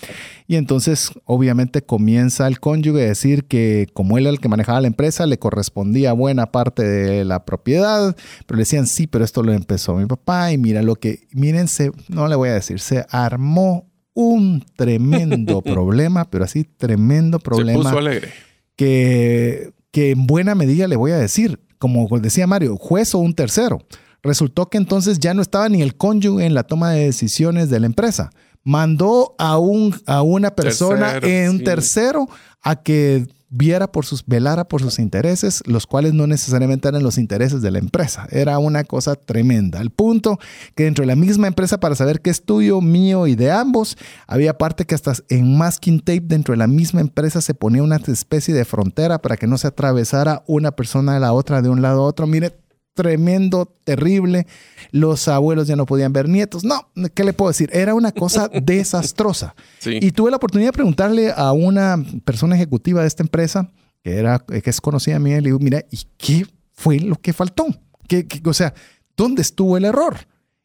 y 0.46 0.56
entonces 0.56 1.12
obviamente 1.24 1.82
comienza 1.82 2.46
el 2.48 2.58
cónyuge 2.58 3.04
a 3.04 3.08
decir 3.08 3.44
que 3.44 3.86
como 3.92 4.18
él 4.18 4.26
era 4.26 4.32
el 4.32 4.40
que 4.40 4.48
manejaba 4.48 4.80
la 4.80 4.88
empresa, 4.88 5.26
le 5.26 5.38
correspondía 5.38 6.12
buena 6.12 6.46
parte 6.46 6.82
de 6.82 7.24
la 7.24 7.44
propiedad, 7.44 8.16
pero 8.46 8.56
le 8.56 8.62
decían, 8.62 8.86
sí, 8.86 9.06
pero 9.06 9.24
esto 9.24 9.42
lo 9.42 9.52
empezó 9.52 9.94
mi 9.94 10.06
papá, 10.06 10.52
y 10.52 10.58
mira 10.58 10.82
lo 10.82 10.96
que, 10.96 11.28
mírense, 11.32 11.92
no 12.08 12.26
le 12.26 12.34
voy 12.36 12.48
a 12.48 12.54
decir, 12.54 12.80
se 12.80 13.06
armó 13.10 13.88
un 14.12 14.64
tremendo 14.74 15.62
problema, 15.62 16.28
pero 16.28 16.44
así 16.44 16.64
tremendo 16.64 17.38
problema. 17.38 17.82
Se 17.82 17.88
puso 17.88 17.98
alegre. 17.98 18.28
Que, 18.74 19.72
que 19.92 20.10
en 20.10 20.26
buena 20.26 20.54
medida 20.54 20.88
le 20.88 20.96
voy 20.96 21.12
a 21.12 21.16
decir, 21.16 21.60
como 21.78 22.08
decía 22.18 22.46
Mario, 22.46 22.76
juez 22.76 23.14
o 23.14 23.18
un 23.18 23.34
tercero. 23.34 23.78
Resultó 24.22 24.68
que 24.68 24.78
entonces 24.78 25.18
ya 25.18 25.34
no 25.34 25.42
estaba 25.42 25.68
ni 25.68 25.82
el 25.82 25.96
cónyuge 25.96 26.46
en 26.46 26.54
la 26.54 26.64
toma 26.64 26.92
de 26.92 27.04
decisiones 27.04 27.70
de 27.70 27.80
la 27.80 27.86
empresa. 27.86 28.30
Mandó 28.64 29.34
a, 29.38 29.58
un, 29.58 29.94
a 30.06 30.22
una 30.22 30.50
persona, 30.50 31.18
en 31.22 31.50
un 31.50 31.64
tercero, 31.64 32.28
a 32.62 32.82
que 32.82 33.26
viera 33.48 33.90
por 33.90 34.04
sus, 34.04 34.26
velara 34.26 34.64
por 34.64 34.82
sus 34.82 34.98
intereses, 34.98 35.62
los 35.66 35.86
cuales 35.86 36.14
no 36.14 36.26
necesariamente 36.26 36.88
eran 36.88 37.02
los 37.02 37.18
intereses 37.18 37.62
de 37.62 37.70
la 37.70 37.78
empresa. 37.78 38.26
Era 38.30 38.58
una 38.58 38.84
cosa 38.84 39.14
tremenda. 39.14 39.80
Al 39.80 39.90
punto 39.90 40.38
que 40.74 40.84
dentro 40.84 41.02
de 41.02 41.06
la 41.06 41.16
misma 41.16 41.46
empresa, 41.46 41.78
para 41.78 41.94
saber 41.94 42.20
qué 42.20 42.30
es 42.30 42.44
tuyo, 42.44 42.80
mío 42.80 43.26
y 43.26 43.34
de 43.34 43.50
ambos, 43.50 43.96
había 44.26 44.58
parte 44.58 44.84
que 44.84 44.94
hasta 44.94 45.12
en 45.28 45.56
masking 45.56 46.00
tape 46.00 46.22
dentro 46.24 46.52
de 46.52 46.58
la 46.58 46.66
misma 46.66 47.00
empresa 47.00 47.40
se 47.40 47.54
ponía 47.54 47.82
una 47.82 47.96
especie 47.96 48.52
de 48.52 48.64
frontera 48.64 49.20
para 49.22 49.36
que 49.36 49.46
no 49.46 49.58
se 49.58 49.68
atravesara 49.68 50.42
una 50.46 50.72
persona 50.72 51.14
de 51.14 51.20
la 51.20 51.32
otra 51.32 51.62
de 51.62 51.68
un 51.68 51.82
lado 51.82 52.02
a 52.02 52.06
otro. 52.06 52.26
Mire, 52.26 52.65
tremendo, 52.96 53.72
terrible. 53.84 54.48
Los 54.90 55.28
abuelos 55.28 55.68
ya 55.68 55.76
no 55.76 55.86
podían 55.86 56.12
ver 56.12 56.28
nietos. 56.28 56.64
No, 56.64 56.88
¿qué 57.14 57.22
le 57.22 57.32
puedo 57.32 57.50
decir? 57.50 57.70
Era 57.72 57.94
una 57.94 58.10
cosa 58.10 58.48
desastrosa. 58.62 59.54
Y 59.84 60.10
tuve 60.10 60.30
la 60.30 60.38
oportunidad 60.38 60.70
de 60.70 60.72
preguntarle 60.72 61.32
a 61.36 61.52
una 61.52 62.02
persona 62.24 62.56
ejecutiva 62.56 63.02
de 63.02 63.06
esta 63.06 63.22
empresa, 63.22 63.70
que, 64.02 64.16
era, 64.16 64.40
que 64.40 64.68
es 64.68 64.80
conocida 64.80 65.16
a 65.16 65.20
mí, 65.20 65.30
le 65.30 65.42
digo, 65.42 65.60
mira, 65.60 65.84
¿y 65.90 66.00
qué 66.16 66.46
fue 66.72 66.98
lo 66.98 67.16
que 67.16 67.32
faltó? 67.32 67.66
¿Qué, 68.08 68.26
o 68.44 68.54
sea, 68.54 68.74
¿dónde 69.16 69.42
estuvo 69.42 69.76
el 69.76 69.84
error? 69.84 70.16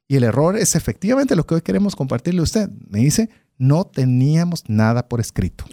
Y 0.07 0.15
el 0.15 0.23
error 0.23 0.57
es 0.57 0.75
efectivamente 0.75 1.35
lo 1.35 1.45
que 1.45 1.55
hoy 1.55 1.61
queremos 1.61 1.95
compartirle 1.95 2.39
a 2.39 2.43
usted. 2.43 2.69
Me 2.89 2.99
dice, 2.99 3.29
no 3.57 3.83
teníamos 3.83 4.63
nada 4.67 5.07
por 5.07 5.19
escrito 5.19 5.65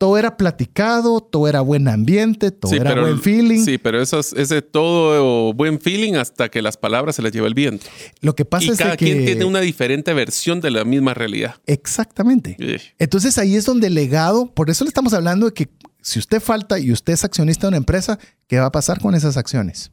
todo 0.00 0.16
era 0.16 0.38
platicado, 0.38 1.20
todo 1.20 1.46
era 1.46 1.60
buen 1.60 1.86
ambiente, 1.86 2.50
todo 2.50 2.72
era 2.72 2.98
buen 2.98 3.20
feeling. 3.20 3.62
Sí, 3.62 3.76
pero 3.76 4.00
eso 4.00 4.20
es, 4.20 4.48
de 4.48 4.62
todo 4.62 5.52
buen 5.52 5.78
feeling 5.78 6.14
hasta 6.14 6.48
que 6.48 6.62
las 6.62 6.78
palabras 6.78 7.16
se 7.16 7.20
las 7.20 7.32
lleva 7.32 7.46
el 7.46 7.52
viento. 7.52 7.84
Lo 8.22 8.34
que 8.34 8.46
pasa 8.46 8.64
y 8.64 8.68
es 8.70 8.78
cada 8.78 8.96
que 8.96 9.04
quien 9.04 9.26
tiene 9.26 9.44
una 9.44 9.60
diferente 9.60 10.14
versión 10.14 10.62
de 10.62 10.70
la 10.70 10.86
misma 10.86 11.12
realidad. 11.12 11.56
Exactamente. 11.66 12.56
Entonces 12.98 13.36
ahí 13.36 13.56
es 13.56 13.66
donde 13.66 13.88
el 13.88 13.94
legado, 13.94 14.46
por 14.54 14.70
eso 14.70 14.84
le 14.84 14.88
estamos 14.88 15.12
hablando 15.12 15.44
de 15.44 15.52
que 15.52 15.68
si 16.00 16.18
usted 16.18 16.40
falta 16.40 16.78
y 16.78 16.92
usted 16.92 17.12
es 17.12 17.22
accionista 17.22 17.66
de 17.66 17.68
una 17.68 17.76
empresa, 17.76 18.18
¿qué 18.46 18.58
va 18.58 18.64
a 18.64 18.72
pasar 18.72 19.00
con 19.00 19.14
esas 19.14 19.36
acciones? 19.36 19.92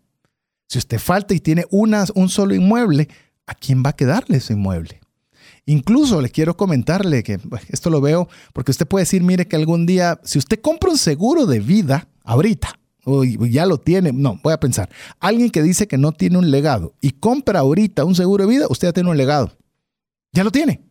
Si 0.70 0.78
usted 0.78 1.00
falta 1.00 1.34
y 1.34 1.41
tiene 1.41 1.65
una, 1.70 2.06
un 2.15 2.30
solo 2.30 2.56
inmueble, 2.56 3.10
¿a 3.46 3.54
quién 3.54 3.84
va 3.86 3.89
a 3.89 3.96
quedarle 3.98 4.38
ese 4.38 4.54
inmueble? 4.54 5.02
Incluso 5.69 6.21
le 6.21 6.30
quiero 6.30 6.56
comentarle 6.56 7.23
que 7.23 7.39
esto 7.67 7.89
lo 7.89 7.99
veo 7.99 8.30
porque 8.53 8.71
usted 8.71 8.88
puede 8.88 9.03
decir, 9.03 9.21
mire 9.21 9.49
que 9.49 9.58
algún 9.58 9.86
día, 9.86 10.17
si 10.23 10.39
usted 10.39 10.62
compra 10.62 10.89
un 10.89 10.97
seguro 10.97 11.45
de 11.45 11.60
vida 11.60 12.08
ahorita, 12.23 12.80
o 13.03 13.25
ya 13.25 13.65
lo 13.65 13.77
tiene, 13.77 14.13
no, 14.13 14.39
voy 14.41 14.53
a 14.53 14.60
pensar, 14.62 14.89
alguien 15.19 15.49
que 15.49 15.62
dice 15.62 15.86
que 15.86 15.97
no 15.97 16.13
tiene 16.13 16.38
un 16.38 16.51
legado 16.51 16.93
y 17.01 17.12
compra 17.12 17.60
ahorita 17.60 18.06
un 18.06 18.15
seguro 18.15 18.45
de 18.45 18.49
vida, 18.49 18.67
usted 18.69 18.88
ya 18.88 18.93
tiene 18.93 19.10
un 19.10 19.17
legado. 19.17 19.58
Ya 20.32 20.45
lo 20.45 20.51
tiene. 20.51 20.82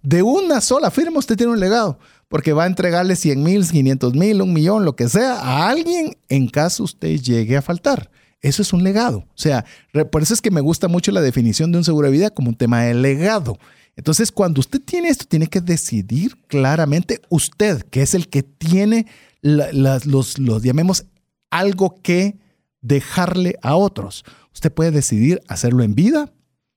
De 0.00 0.22
una 0.22 0.60
sola 0.60 0.92
firma 0.92 1.18
usted 1.18 1.36
tiene 1.36 1.52
un 1.52 1.58
legado, 1.58 1.98
porque 2.28 2.52
va 2.52 2.64
a 2.64 2.68
entregarle 2.68 3.16
100 3.16 3.42
mil, 3.42 3.68
500 3.68 4.14
mil, 4.14 4.42
un 4.42 4.52
millón, 4.52 4.84
lo 4.84 4.94
que 4.94 5.08
sea, 5.08 5.40
a 5.40 5.68
alguien 5.68 6.16
en 6.28 6.46
caso 6.46 6.84
usted 6.84 7.20
llegue 7.20 7.56
a 7.56 7.62
faltar. 7.62 8.12
Eso 8.42 8.62
es 8.62 8.72
un 8.72 8.84
legado. 8.84 9.18
O 9.18 9.38
sea, 9.38 9.64
por 10.12 10.22
eso 10.22 10.34
es 10.34 10.40
que 10.40 10.52
me 10.52 10.60
gusta 10.60 10.86
mucho 10.86 11.10
la 11.10 11.20
definición 11.20 11.72
de 11.72 11.78
un 11.78 11.84
seguro 11.84 12.06
de 12.06 12.12
vida 12.12 12.30
como 12.30 12.50
un 12.50 12.54
tema 12.54 12.82
de 12.82 12.94
legado. 12.94 13.58
Entonces, 14.00 14.32
cuando 14.32 14.60
usted 14.60 14.80
tiene 14.80 15.10
esto, 15.10 15.26
tiene 15.28 15.46
que 15.46 15.60
decidir 15.60 16.34
claramente 16.46 17.20
usted, 17.28 17.82
que 17.82 18.00
es 18.00 18.14
el 18.14 18.28
que 18.28 18.42
tiene 18.42 19.04
los, 19.42 20.36
llamemos, 20.62 21.04
algo 21.50 22.00
que 22.02 22.38
dejarle 22.80 23.56
a 23.60 23.76
otros. 23.76 24.24
Usted 24.54 24.72
puede 24.72 24.90
decidir 24.90 25.42
hacerlo 25.48 25.82
en 25.82 25.94
vida. 25.94 26.32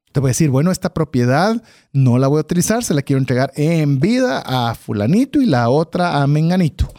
Usted 0.08 0.20
puede 0.20 0.32
decir, 0.32 0.50
bueno, 0.50 0.70
esta 0.70 0.94
propiedad 0.94 1.64
no 1.94 2.18
la 2.18 2.28
voy 2.28 2.40
a 2.40 2.42
utilizar, 2.42 2.84
se 2.84 2.94
la 2.94 3.04
quiero 3.04 3.20
entregar 3.22 3.54
en 3.56 4.02
vida 4.02 4.44
a 4.46 4.76
fulanito 4.76 5.42
y 5.42 5.46
la 5.46 5.70
otra 5.70 6.22
a 6.22 6.28
menganito. 6.28 6.92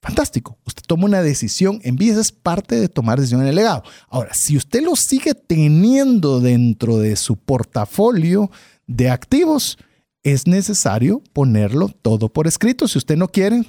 Fantástico. 0.00 0.58
Usted 0.64 0.82
toma 0.86 1.06
una 1.06 1.22
decisión 1.22 1.80
en 1.82 1.96
vida, 1.96 2.20
es 2.20 2.30
parte 2.30 2.78
de 2.78 2.88
tomar 2.88 3.18
decisión 3.18 3.42
en 3.42 3.48
el 3.48 3.56
legado. 3.56 3.82
Ahora, 4.08 4.30
si 4.32 4.56
usted 4.56 4.80
lo 4.82 4.94
sigue 4.94 5.34
teniendo 5.34 6.38
dentro 6.38 6.98
de 6.98 7.16
su 7.16 7.34
portafolio 7.34 8.48
de 8.86 9.10
activos, 9.10 9.78
es 10.22 10.46
necesario 10.46 11.22
ponerlo 11.32 11.88
todo 11.88 12.28
por 12.28 12.46
escrito. 12.46 12.86
Si 12.88 12.98
usted 12.98 13.16
no 13.16 13.28
quiere 13.28 13.62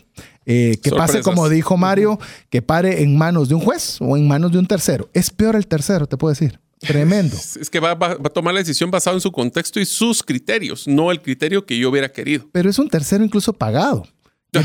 eh, 0.45 0.77
que 0.81 0.91
pase 0.91 1.21
como 1.21 1.49
dijo 1.49 1.77
Mario, 1.77 2.19
que 2.49 2.61
pare 2.61 3.01
en 3.01 3.17
manos 3.17 3.49
de 3.49 3.55
un 3.55 3.61
juez 3.61 3.97
o 3.99 4.17
en 4.17 4.27
manos 4.27 4.51
de 4.51 4.59
un 4.59 4.67
tercero. 4.67 5.09
Es 5.13 5.29
peor 5.29 5.55
el 5.55 5.67
tercero, 5.67 6.05
te 6.07 6.17
puedo 6.17 6.31
decir. 6.31 6.59
Tremendo. 6.79 7.35
Es 7.59 7.69
que 7.69 7.79
va, 7.79 7.91
a 7.91 8.29
tomar 8.29 8.53
la 8.53 8.59
decisión 8.59 8.91
basada 8.91 9.15
en 9.15 9.21
su 9.21 9.31
contexto 9.31 9.79
y 9.79 9.85
sus 9.85 10.21
criterios, 10.21 10.87
no 10.87 11.11
el 11.11 11.21
criterio 11.21 11.65
que 11.65 11.77
yo 11.77 11.89
hubiera 11.89 12.11
querido. 12.11 12.47
Pero 12.51 12.69
es 12.69 12.77
un 12.77 12.89
tercero 12.89 13.23
incluso 13.23 13.53
pagado. 13.53 14.05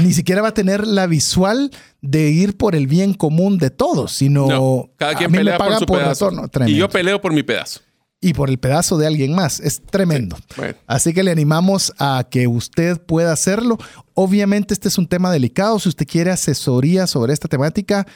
ni 0.02 0.12
siquiera 0.12 0.42
va 0.42 0.48
a 0.48 0.54
tener 0.54 0.86
la 0.86 1.06
visual 1.06 1.70
de 2.02 2.30
ir 2.30 2.56
por 2.56 2.74
el 2.74 2.86
bien 2.86 3.14
común 3.14 3.58
de 3.58 3.70
todos, 3.70 4.12
sino 4.12 4.90
cada 4.96 5.14
quien 5.14 5.30
pelea 5.30 5.58
por 5.58 5.78
su 5.78 5.86
pedazo. 5.86 6.30
y 6.66 6.74
yo 6.74 6.88
peleo 6.88 7.20
por 7.20 7.32
mi 7.32 7.42
pedazo 7.42 7.80
y 8.20 8.32
por 8.32 8.50
el 8.50 8.58
pedazo 8.58 8.98
de 8.98 9.06
alguien 9.06 9.34
más. 9.34 9.60
Es 9.60 9.80
tremendo. 9.80 10.36
Así 10.86 11.12
que 11.12 11.22
le 11.22 11.30
animamos 11.30 11.92
a 11.98 12.26
que 12.28 12.46
usted 12.46 13.00
pueda 13.00 13.32
hacerlo. 13.32 13.78
Obviamente 14.14 14.74
este 14.74 14.88
es 14.88 14.98
un 14.98 15.06
tema 15.06 15.30
delicado. 15.30 15.78
Si 15.78 15.88
usted 15.88 16.06
quiere 16.06 16.30
asesoría 16.30 17.06
sobre 17.06 17.32
esta 17.32 17.48
temática, 17.48 18.06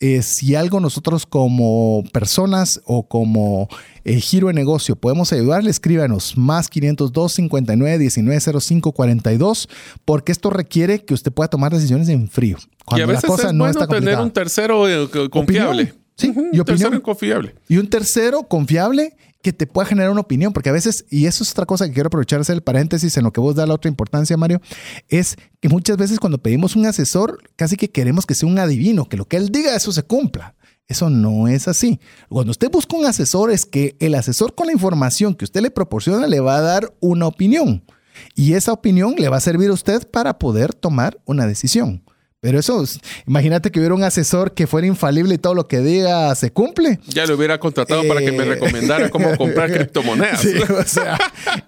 eh, 0.00 0.22
si 0.22 0.56
algo 0.56 0.80
nosotros 0.80 1.26
como 1.26 2.02
personas 2.12 2.80
o 2.86 3.06
como 3.06 3.68
eh, 4.02 4.18
giro 4.18 4.48
de 4.48 4.52
negocio 4.52 4.96
podemos 4.96 5.32
ayudarle, 5.32 5.70
escríbanos 5.70 6.36
más 6.36 6.68
502 6.68 7.32
59 7.32 7.98
19 7.98 8.60
05 8.60 8.90
42 8.90 9.68
porque 10.04 10.32
esto 10.32 10.50
requiere 10.50 11.04
que 11.04 11.14
usted 11.14 11.30
pueda 11.30 11.46
tomar 11.46 11.72
decisiones 11.72 12.08
en 12.08 12.28
frío. 12.28 12.58
Cuando 12.84 13.00
y 13.00 13.04
a 13.04 13.06
veces 13.06 13.22
la 13.22 13.28
cosa 13.28 13.46
es 13.48 13.54
no 13.54 13.64
bueno 13.64 13.86
tener 13.86 14.18
un 14.18 14.32
tercero 14.32 14.88
eh, 14.88 15.08
confiable. 15.30 15.94
Sí, 16.16 16.34
y 16.52 16.58
opinión. 16.58 17.00
confiable. 17.00 17.54
Y 17.68 17.78
un 17.78 17.88
tercero 17.88 18.42
confiable 18.42 19.14
que 19.42 19.52
te 19.52 19.66
pueda 19.66 19.86
generar 19.86 20.10
una 20.10 20.20
opinión, 20.20 20.52
porque 20.52 20.68
a 20.68 20.72
veces, 20.72 21.04
y 21.10 21.26
eso 21.26 21.42
es 21.42 21.50
otra 21.50 21.66
cosa 21.66 21.86
que 21.86 21.92
quiero 21.92 22.06
aprovechar, 22.06 22.40
hacer 22.40 22.54
el 22.54 22.62
paréntesis 22.62 23.16
en 23.16 23.24
lo 23.24 23.32
que 23.32 23.40
vos 23.40 23.56
da 23.56 23.66
la 23.66 23.74
otra 23.74 23.88
importancia, 23.88 24.36
Mario, 24.36 24.60
es 25.08 25.36
que 25.60 25.68
muchas 25.68 25.96
veces 25.96 26.20
cuando 26.20 26.38
pedimos 26.38 26.76
un 26.76 26.86
asesor, 26.86 27.38
casi 27.56 27.76
que 27.76 27.90
queremos 27.90 28.24
que 28.24 28.34
sea 28.34 28.48
un 28.48 28.58
adivino, 28.58 29.08
que 29.08 29.16
lo 29.16 29.26
que 29.26 29.36
él 29.36 29.50
diga, 29.50 29.74
eso 29.74 29.92
se 29.92 30.04
cumpla. 30.04 30.54
Eso 30.88 31.10
no 31.10 31.48
es 31.48 31.68
así. 31.68 32.00
Cuando 32.28 32.50
usted 32.50 32.70
busca 32.70 32.96
un 32.96 33.06
asesor, 33.06 33.50
es 33.50 33.64
que 33.66 33.96
el 33.98 34.14
asesor 34.14 34.54
con 34.54 34.66
la 34.66 34.72
información 34.72 35.34
que 35.34 35.44
usted 35.44 35.62
le 35.62 35.70
proporciona 35.70 36.26
le 36.26 36.40
va 36.40 36.56
a 36.56 36.60
dar 36.60 36.94
una 37.00 37.26
opinión. 37.26 37.84
Y 38.34 38.54
esa 38.54 38.72
opinión 38.72 39.14
le 39.16 39.28
va 39.28 39.38
a 39.38 39.40
servir 39.40 39.70
a 39.70 39.74
usted 39.74 40.08
para 40.10 40.38
poder 40.38 40.74
tomar 40.74 41.20
una 41.24 41.46
decisión. 41.46 42.04
Pero 42.42 42.58
eso, 42.58 42.82
imagínate 43.24 43.70
que 43.70 43.78
hubiera 43.78 43.94
un 43.94 44.02
asesor 44.02 44.52
que 44.52 44.66
fuera 44.66 44.84
infalible 44.84 45.36
y 45.36 45.38
todo 45.38 45.54
lo 45.54 45.68
que 45.68 45.78
diga 45.78 46.34
se 46.34 46.50
cumple. 46.50 46.98
Ya 47.06 47.24
lo 47.24 47.36
hubiera 47.36 47.60
contratado 47.60 48.02
para 48.08 48.18
que 48.18 48.32
me 48.32 48.42
eh, 48.42 48.46
recomendara 48.46 49.10
cómo 49.10 49.36
comprar 49.36 49.70
criptomonedas. 49.72 50.40
Sí, 50.40 50.52
o 50.76 50.82
sea, 50.82 51.16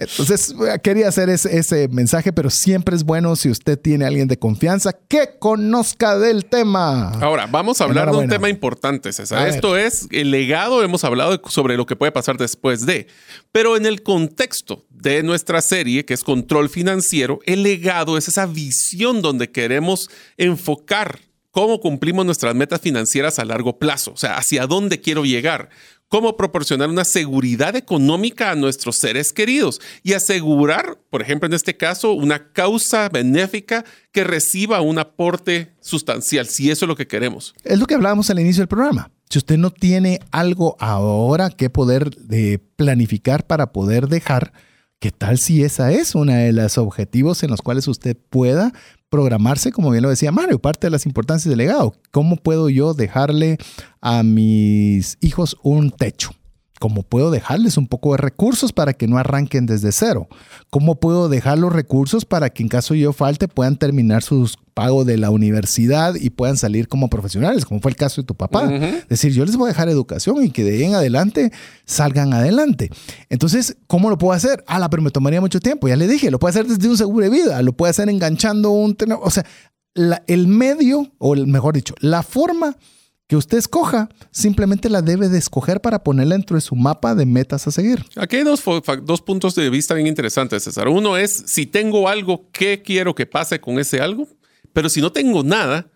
entonces 0.00 0.52
quería 0.82 1.06
hacer 1.06 1.28
ese, 1.30 1.86
mensaje, 1.92 2.32
pero 2.32 2.50
siempre 2.50 2.96
es 2.96 3.04
bueno 3.04 3.36
si 3.36 3.50
usted 3.50 3.78
tiene 3.78 4.04
a 4.04 4.08
alguien 4.08 4.26
de 4.26 4.36
confianza 4.36 4.92
que 4.92 5.38
conozca 5.38 6.18
del 6.18 6.46
tema. 6.46 7.10
Ahora, 7.20 7.46
vamos 7.46 7.80
a 7.80 7.84
hablar 7.84 8.10
de 8.10 8.16
un 8.16 8.28
tema 8.28 8.50
importante, 8.50 9.12
César. 9.12 9.46
Esto 9.46 9.76
es 9.76 10.08
el 10.10 10.32
legado, 10.32 10.82
hemos 10.82 11.04
hablado 11.04 11.40
sobre 11.46 11.76
lo 11.76 11.86
que 11.86 11.94
puede 11.94 12.10
pasar 12.10 12.36
después 12.36 12.84
de, 12.84 13.06
pero 13.52 13.76
en 13.76 13.86
el 13.86 14.02
contexto 14.02 14.84
de 15.04 15.22
nuestra 15.22 15.60
serie, 15.60 16.04
que 16.04 16.14
es 16.14 16.24
control 16.24 16.68
financiero, 16.68 17.38
el 17.44 17.62
legado 17.62 18.18
es 18.18 18.26
esa 18.26 18.46
visión 18.46 19.22
donde 19.22 19.50
queremos 19.50 20.10
enfocar 20.36 21.20
cómo 21.50 21.78
cumplimos 21.78 22.26
nuestras 22.26 22.54
metas 22.56 22.80
financieras 22.80 23.38
a 23.38 23.44
largo 23.44 23.78
plazo, 23.78 24.12
o 24.12 24.16
sea, 24.16 24.36
hacia 24.36 24.66
dónde 24.66 25.00
quiero 25.00 25.24
llegar, 25.24 25.68
cómo 26.08 26.36
proporcionar 26.36 26.88
una 26.88 27.04
seguridad 27.04 27.76
económica 27.76 28.50
a 28.50 28.54
nuestros 28.56 28.96
seres 28.98 29.32
queridos 29.32 29.80
y 30.02 30.14
asegurar, 30.14 30.98
por 31.10 31.22
ejemplo, 31.22 31.46
en 31.46 31.52
este 31.52 31.76
caso, 31.76 32.12
una 32.12 32.52
causa 32.52 33.08
benéfica 33.08 33.84
que 34.10 34.24
reciba 34.24 34.80
un 34.80 34.98
aporte 34.98 35.74
sustancial, 35.80 36.46
si 36.46 36.70
eso 36.70 36.86
es 36.86 36.88
lo 36.88 36.96
que 36.96 37.06
queremos. 37.06 37.54
Es 37.62 37.78
lo 37.78 37.86
que 37.86 37.94
hablábamos 37.94 38.30
al 38.30 38.40
inicio 38.40 38.62
del 38.62 38.68
programa. 38.68 39.10
Si 39.28 39.38
usted 39.38 39.56
no 39.58 39.70
tiene 39.70 40.20
algo 40.30 40.76
ahora 40.80 41.50
que 41.50 41.70
poder 41.70 42.10
de 42.16 42.58
planificar 42.76 43.46
para 43.46 43.72
poder 43.72 44.08
dejar, 44.08 44.52
¿Qué 45.04 45.10
tal 45.12 45.36
si 45.36 45.62
esa 45.62 45.92
es 45.92 46.14
una 46.14 46.38
de 46.38 46.52
los 46.54 46.78
objetivos 46.78 47.42
en 47.42 47.50
los 47.50 47.60
cuales 47.60 47.86
usted 47.88 48.16
pueda 48.30 48.72
programarse, 49.10 49.70
como 49.70 49.90
bien 49.90 50.02
lo 50.02 50.08
decía 50.08 50.32
Mario, 50.32 50.58
parte 50.60 50.86
de 50.86 50.90
las 50.92 51.04
importancias 51.04 51.50
del 51.50 51.58
legado? 51.58 51.94
¿Cómo 52.10 52.36
puedo 52.36 52.70
yo 52.70 52.94
dejarle 52.94 53.58
a 54.00 54.22
mis 54.22 55.18
hijos 55.20 55.58
un 55.62 55.90
techo? 55.90 56.30
¿Cómo 56.84 57.02
puedo 57.02 57.30
dejarles 57.30 57.78
un 57.78 57.86
poco 57.86 58.12
de 58.12 58.18
recursos 58.18 58.74
para 58.74 58.92
que 58.92 59.08
no 59.08 59.16
arranquen 59.16 59.64
desde 59.64 59.90
cero? 59.90 60.28
¿Cómo 60.68 60.96
puedo 60.96 61.30
dejar 61.30 61.56
los 61.56 61.72
recursos 61.72 62.26
para 62.26 62.50
que 62.50 62.62
en 62.62 62.68
caso 62.68 62.94
yo 62.94 63.14
falte 63.14 63.48
puedan 63.48 63.78
terminar 63.78 64.22
sus 64.22 64.58
pagos 64.74 65.06
de 65.06 65.16
la 65.16 65.30
universidad 65.30 66.14
y 66.14 66.28
puedan 66.28 66.58
salir 66.58 66.86
como 66.86 67.08
profesionales, 67.08 67.64
como 67.64 67.80
fue 67.80 67.90
el 67.90 67.96
caso 67.96 68.20
de 68.20 68.26
tu 68.26 68.34
papá? 68.34 68.70
Es 68.70 69.08
decir, 69.08 69.32
yo 69.32 69.46
les 69.46 69.56
voy 69.56 69.64
a 69.64 69.68
dejar 69.68 69.88
educación 69.88 70.44
y 70.44 70.50
que 70.50 70.62
de 70.62 70.76
ahí 70.76 70.84
en 70.84 70.94
adelante 70.94 71.52
salgan 71.86 72.34
adelante. 72.34 72.90
Entonces, 73.30 73.78
¿cómo 73.86 74.10
lo 74.10 74.18
puedo 74.18 74.34
hacer? 74.34 74.62
Ah, 74.66 74.86
pero 74.90 75.02
me 75.02 75.10
tomaría 75.10 75.40
mucho 75.40 75.60
tiempo. 75.60 75.88
Ya 75.88 75.96
le 75.96 76.06
dije, 76.06 76.30
lo 76.30 76.38
puedo 76.38 76.50
hacer 76.50 76.66
desde 76.66 76.86
un 76.86 76.98
seguro 76.98 77.24
de 77.24 77.30
vida, 77.30 77.62
lo 77.62 77.72
puedo 77.72 77.88
hacer 77.88 78.10
enganchando 78.10 78.72
un... 78.72 78.94
O 79.22 79.30
sea, 79.30 79.46
el 80.26 80.48
medio, 80.48 81.10
o 81.16 81.34
mejor 81.34 81.76
dicho, 81.76 81.94
la 82.00 82.22
forma 82.22 82.76
que 83.26 83.36
usted 83.36 83.58
escoja, 83.58 84.08
simplemente 84.30 84.90
la 84.90 85.02
debe 85.02 85.28
de 85.28 85.38
escoger 85.38 85.80
para 85.80 86.04
ponerla 86.04 86.34
dentro 86.34 86.56
de 86.56 86.60
su 86.60 86.76
mapa 86.76 87.14
de 87.14 87.26
metas 87.26 87.66
a 87.66 87.70
seguir. 87.70 88.04
Aquí 88.16 88.36
hay 88.36 88.44
dos, 88.44 88.62
dos 89.02 89.22
puntos 89.22 89.54
de 89.54 89.70
vista 89.70 89.94
bien 89.94 90.06
interesantes, 90.06 90.64
César. 90.64 90.88
Uno 90.88 91.16
es, 91.16 91.44
si 91.46 91.66
tengo 91.66 92.08
algo, 92.08 92.50
¿qué 92.52 92.82
quiero 92.82 93.14
que 93.14 93.26
pase 93.26 93.60
con 93.60 93.78
ese 93.78 94.00
algo? 94.00 94.28
Pero 94.72 94.88
si 94.88 95.00
no 95.00 95.10
tengo 95.12 95.42
nada, 95.42 95.90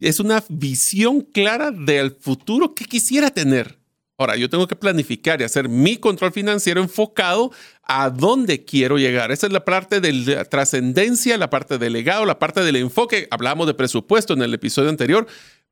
es 0.00 0.20
una 0.20 0.44
visión 0.48 1.22
clara 1.22 1.70
del 1.70 2.10
futuro 2.10 2.74
que 2.74 2.84
quisiera 2.84 3.30
tener. 3.30 3.78
Ahora, 4.18 4.36
yo 4.36 4.48
tengo 4.48 4.66
que 4.66 4.76
planificar 4.76 5.40
y 5.40 5.44
hacer 5.44 5.68
mi 5.68 5.98
control 5.98 6.32
financiero 6.32 6.80
enfocado 6.80 7.52
a 7.82 8.08
dónde 8.08 8.64
quiero 8.64 8.96
llegar. 8.96 9.30
Esa 9.30 9.46
es 9.46 9.52
la 9.52 9.64
parte 9.64 10.00
de 10.00 10.12
la 10.12 10.44
trascendencia, 10.46 11.36
la 11.36 11.50
parte 11.50 11.76
del 11.76 11.92
legado, 11.92 12.24
la 12.24 12.38
parte 12.38 12.62
del 12.62 12.76
enfoque. 12.76 13.28
Hablamos 13.30 13.66
de 13.66 13.74
presupuesto 13.74 14.32
en 14.32 14.40
el 14.40 14.54
episodio 14.54 14.88
anterior. 14.88 15.26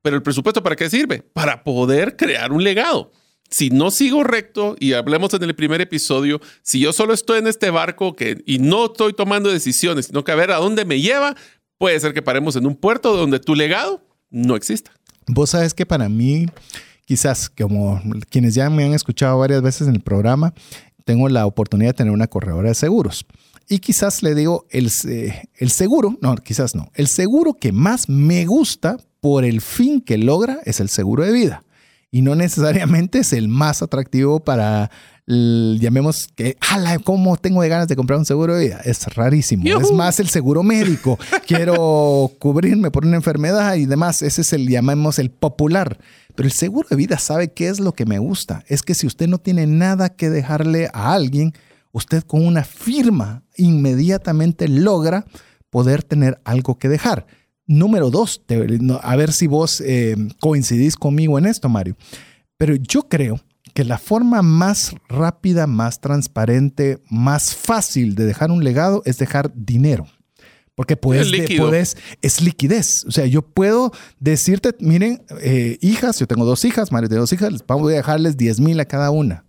Pero 0.05 0.17
el 0.17 0.23
presupuesto, 0.23 0.63
¿para 0.63 0.77
qué 0.77 0.91
sirve? 0.91 1.23
Para 1.33 1.65
poder 1.65 2.15
crear 2.15 2.53
un 2.53 2.63
legado. 2.63 3.11
Si 3.49 3.71
no 3.71 3.91
sigo 3.91 4.23
recto, 4.23 4.77
y 4.79 4.93
hablemos 4.93 5.33
en 5.33 5.45
el 5.45 5.55
primer 5.55 5.81
episodio, 5.81 6.43
si 6.61 6.79
yo 6.79 6.93
solo 6.93 7.15
estoy 7.15 7.39
en 7.39 7.47
este 7.47 7.71
barco 7.71 8.15
y 8.45 8.59
no 8.59 8.85
estoy 8.85 9.15
tomando 9.15 9.51
decisiones, 9.51 10.05
sino 10.05 10.23
que 10.23 10.33
a 10.33 10.35
ver 10.35 10.51
a 10.51 10.57
dónde 10.57 10.85
me 10.85 11.01
lleva, 11.01 11.35
puede 11.79 11.99
ser 12.01 12.13
que 12.13 12.21
paremos 12.21 12.55
en 12.55 12.67
un 12.67 12.77
puerto 12.77 13.17
donde 13.17 13.41
tu 13.41 13.55
legado 13.55 14.07
no 14.29 14.57
exista. 14.57 14.91
Vos 15.27 15.51
sabes 15.51 15.73
que 15.73 15.87
para 15.87 16.11
mí, 16.11 16.49
quizás 17.07 17.49
como 17.49 18.03
quienes 18.29 18.55
ya 18.55 18.69
me 18.69 18.85
han 18.85 18.93
escuchado 18.93 19.39
varias 19.39 19.63
veces 19.63 19.89
en 19.89 19.95
el 19.95 20.03
programa, 20.03 20.53
tengo 21.07 21.31
la 21.31 21.47
oportunidad 21.47 21.91
de 21.91 21.95
tener 21.95 22.13
una 22.13 22.27
corredora 22.27 22.69
de 22.69 22.75
seguros. 22.75 23.25
Y 23.71 23.79
quizás 23.79 24.23
le 24.23 24.35
digo, 24.35 24.67
el, 24.69 24.91
el 25.55 25.71
seguro, 25.71 26.19
no, 26.21 26.35
quizás 26.37 26.75
no, 26.75 26.91
el 26.93 27.09
seguro 27.09 27.55
que 27.55 27.73
más 27.73 28.11
me 28.11 28.45
gusta 28.45 28.99
por 29.25 29.47
el 29.47 29.63
fin 29.63 30.03
que 30.03 30.19
logra 30.19 30.59
es 30.67 30.81
el 30.81 30.91
seguro 30.91 31.25
de 31.25 31.33
vida 31.33 31.65
y 32.11 32.21
no 32.21 32.35
necesariamente 32.35 33.21
es 33.21 33.33
el 33.33 33.49
más 33.49 33.81
atractivo 33.81 34.41
para 34.41 34.91
llamemos 35.27 36.29
que, 36.37 36.59
¡Hala! 36.61 36.99
¿Cómo 36.99 37.39
tengo 37.39 37.63
de 37.63 37.71
ganas 37.71 37.89
de 37.89 37.97
comprar 37.97 38.19
un 38.19 38.27
seguro 38.27 38.55
de 38.55 38.67
vida? 38.67 38.83
Es 38.85 39.07
rarísimo. 39.15 39.65
Es 39.81 39.91
más 39.93 40.21
el 40.21 40.29
seguro 40.29 40.63
médico. 40.63 41.19
Quiero 41.47 42.33
cubrirme 42.39 42.91
por 42.91 43.07
una 43.07 43.17
enfermedad 43.17 43.77
y 43.77 43.87
demás. 43.87 44.21
Ese 44.21 44.43
es 44.43 44.53
el, 44.53 44.69
llamemos 44.69 45.19
el 45.19 45.31
popular. 45.31 45.97
Pero 46.35 46.47
el 46.47 46.53
seguro 46.53 46.87
de 46.91 46.97
vida 46.97 47.17
sabe 47.19 47.51
qué 47.51 47.69
es 47.69 47.81
lo 47.81 47.93
que 47.93 48.05
me 48.05 48.19
gusta. 48.19 48.63
Es 48.69 48.83
que 48.83 48.93
si 48.93 49.07
usted 49.07 49.27
no 49.27 49.39
tiene 49.39 49.67
nada 49.67 50.11
que 50.11 50.29
dejarle 50.29 50.91
a 50.93 51.15
alguien, 51.15 51.55
usted 51.93 52.25
con 52.25 52.45
una 52.45 52.63
firma 52.63 53.43
inmediatamente 53.57 54.69
logra 54.69 55.25
poder 55.71 56.03
tener 56.03 56.43
algo 56.45 56.79
que 56.79 56.91
dejar. 56.91 57.27
Número 57.67 58.11
dos, 58.11 58.43
a 59.03 59.17
ver 59.17 59.33
si 59.33 59.47
vos 59.47 59.81
eh, 59.81 60.17
coincidís 60.41 60.97
conmigo 60.97 61.39
en 61.39 61.47
esto, 61.47 61.69
Mario. 61.69 61.97
Pero 62.59 62.75
yo 62.75 63.09
creo 63.09 63.41
que 63.73 63.85
la 63.85 63.99
forma 63.99 64.43
más 64.43 64.95
rápida, 65.09 65.67
más 65.67 66.01
transparente, 66.01 67.03
más 67.11 67.55
fácil 67.55 68.15
de 68.15 68.27
dejar 68.27 68.51
un 68.51 68.63
legado 68.63 69.03
es 69.05 69.19
dejar 69.19 69.53
dinero. 69.55 70.07
Porque 70.75 70.97
puedes, 70.97 71.31
puedes, 71.57 71.97
es 72.21 72.41
liquidez. 72.41 73.05
O 73.07 73.13
sea, 73.13 73.27
yo 73.27 73.43
puedo 73.43 73.93
decirte, 74.19 74.75
miren, 74.81 75.25
eh, 75.41 75.79
hijas, 75.81 76.19
yo 76.19 76.27
tengo 76.27 76.45
dos 76.45 76.65
hijas, 76.65 76.91
Mario 76.91 77.09
de 77.09 77.17
dos 77.17 77.33
hijas, 77.33 77.53
les 77.53 77.65
voy 77.65 77.93
a 77.93 77.97
dejarles 77.97 78.37
10 78.37 78.61
mil 78.61 78.81
a 78.81 78.85
cada 78.85 79.11
una. 79.11 79.45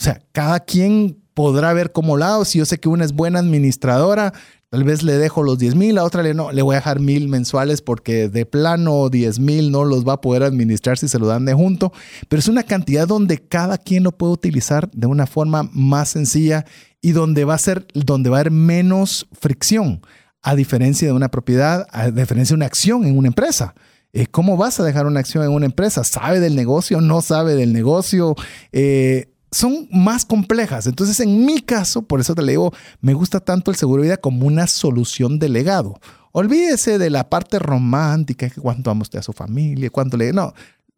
O 0.00 0.04
sea, 0.04 0.22
cada 0.32 0.60
quien 0.60 1.22
podrá 1.36 1.74
ver 1.74 1.92
cómo 1.92 2.16
lado. 2.16 2.46
Si 2.46 2.58
yo 2.58 2.64
sé 2.64 2.78
que 2.78 2.88
una 2.88 3.04
es 3.04 3.12
buena 3.12 3.38
administradora, 3.38 4.32
Tal 4.68 4.82
vez 4.82 5.04
le 5.04 5.12
dejo 5.12 5.44
los 5.44 5.58
10 5.58 5.76
mil, 5.76 5.96
a 5.96 6.02
otra 6.02 6.24
le, 6.24 6.34
no, 6.34 6.50
le 6.50 6.60
voy 6.60 6.74
a 6.74 6.78
dejar 6.78 6.98
mil 6.98 7.28
mensuales 7.28 7.82
porque 7.82 8.28
de 8.28 8.46
plano 8.46 9.08
10 9.08 9.38
mil 9.38 9.70
no 9.70 9.84
los 9.84 10.04
va 10.06 10.14
a 10.14 10.20
poder 10.20 10.42
administrar 10.42 10.98
si 10.98 11.06
se 11.06 11.20
lo 11.20 11.28
dan 11.28 11.44
de 11.44 11.54
junto. 11.54 11.92
Pero 12.28 12.40
es 12.40 12.48
una 12.48 12.64
cantidad 12.64 13.06
donde 13.06 13.38
cada 13.38 13.78
quien 13.78 14.02
lo 14.02 14.10
puede 14.10 14.32
utilizar 14.32 14.90
de 14.90 15.06
una 15.06 15.28
forma 15.28 15.70
más 15.72 16.08
sencilla 16.08 16.64
y 17.00 17.12
donde 17.12 17.44
va 17.44 17.54
a 17.54 17.58
ser, 17.58 17.86
donde 17.94 18.28
va 18.28 18.38
a 18.38 18.40
haber 18.40 18.50
menos 18.50 19.28
fricción, 19.32 20.02
a 20.42 20.56
diferencia 20.56 21.06
de 21.06 21.14
una 21.14 21.28
propiedad, 21.28 21.86
a 21.92 22.10
diferencia 22.10 22.54
de 22.54 22.58
una 22.58 22.66
acción 22.66 23.04
en 23.04 23.16
una 23.16 23.28
empresa. 23.28 23.76
Eh, 24.12 24.26
¿Cómo 24.26 24.56
vas 24.56 24.80
a 24.80 24.84
dejar 24.84 25.06
una 25.06 25.20
acción 25.20 25.44
en 25.44 25.52
una 25.52 25.66
empresa? 25.66 26.02
¿Sabe 26.02 26.40
del 26.40 26.56
negocio? 26.56 27.00
¿No 27.00 27.22
sabe 27.22 27.54
del 27.54 27.72
negocio? 27.72 28.34
Eh, 28.72 29.28
son 29.56 29.88
más 29.90 30.24
complejas. 30.24 30.86
Entonces, 30.86 31.18
en 31.20 31.46
mi 31.46 31.60
caso, 31.60 32.02
por 32.02 32.20
eso 32.20 32.34
te 32.34 32.42
le 32.42 32.52
digo, 32.52 32.72
me 33.00 33.14
gusta 33.14 33.40
tanto 33.40 33.70
el 33.70 33.76
seguro 33.76 34.02
de 34.02 34.08
vida 34.08 34.16
como 34.18 34.46
una 34.46 34.66
solución 34.66 35.38
de 35.38 35.48
legado. 35.48 35.98
Olvídese 36.32 36.98
de 36.98 37.08
la 37.08 37.30
parte 37.30 37.58
romántica, 37.58 38.50
que 38.50 38.60
cuánto 38.60 38.90
ama 38.90 39.02
usted 39.02 39.20
a 39.20 39.22
su 39.22 39.32
familia, 39.32 39.88
cuánto 39.88 40.18
le... 40.18 40.34
No, 40.34 40.52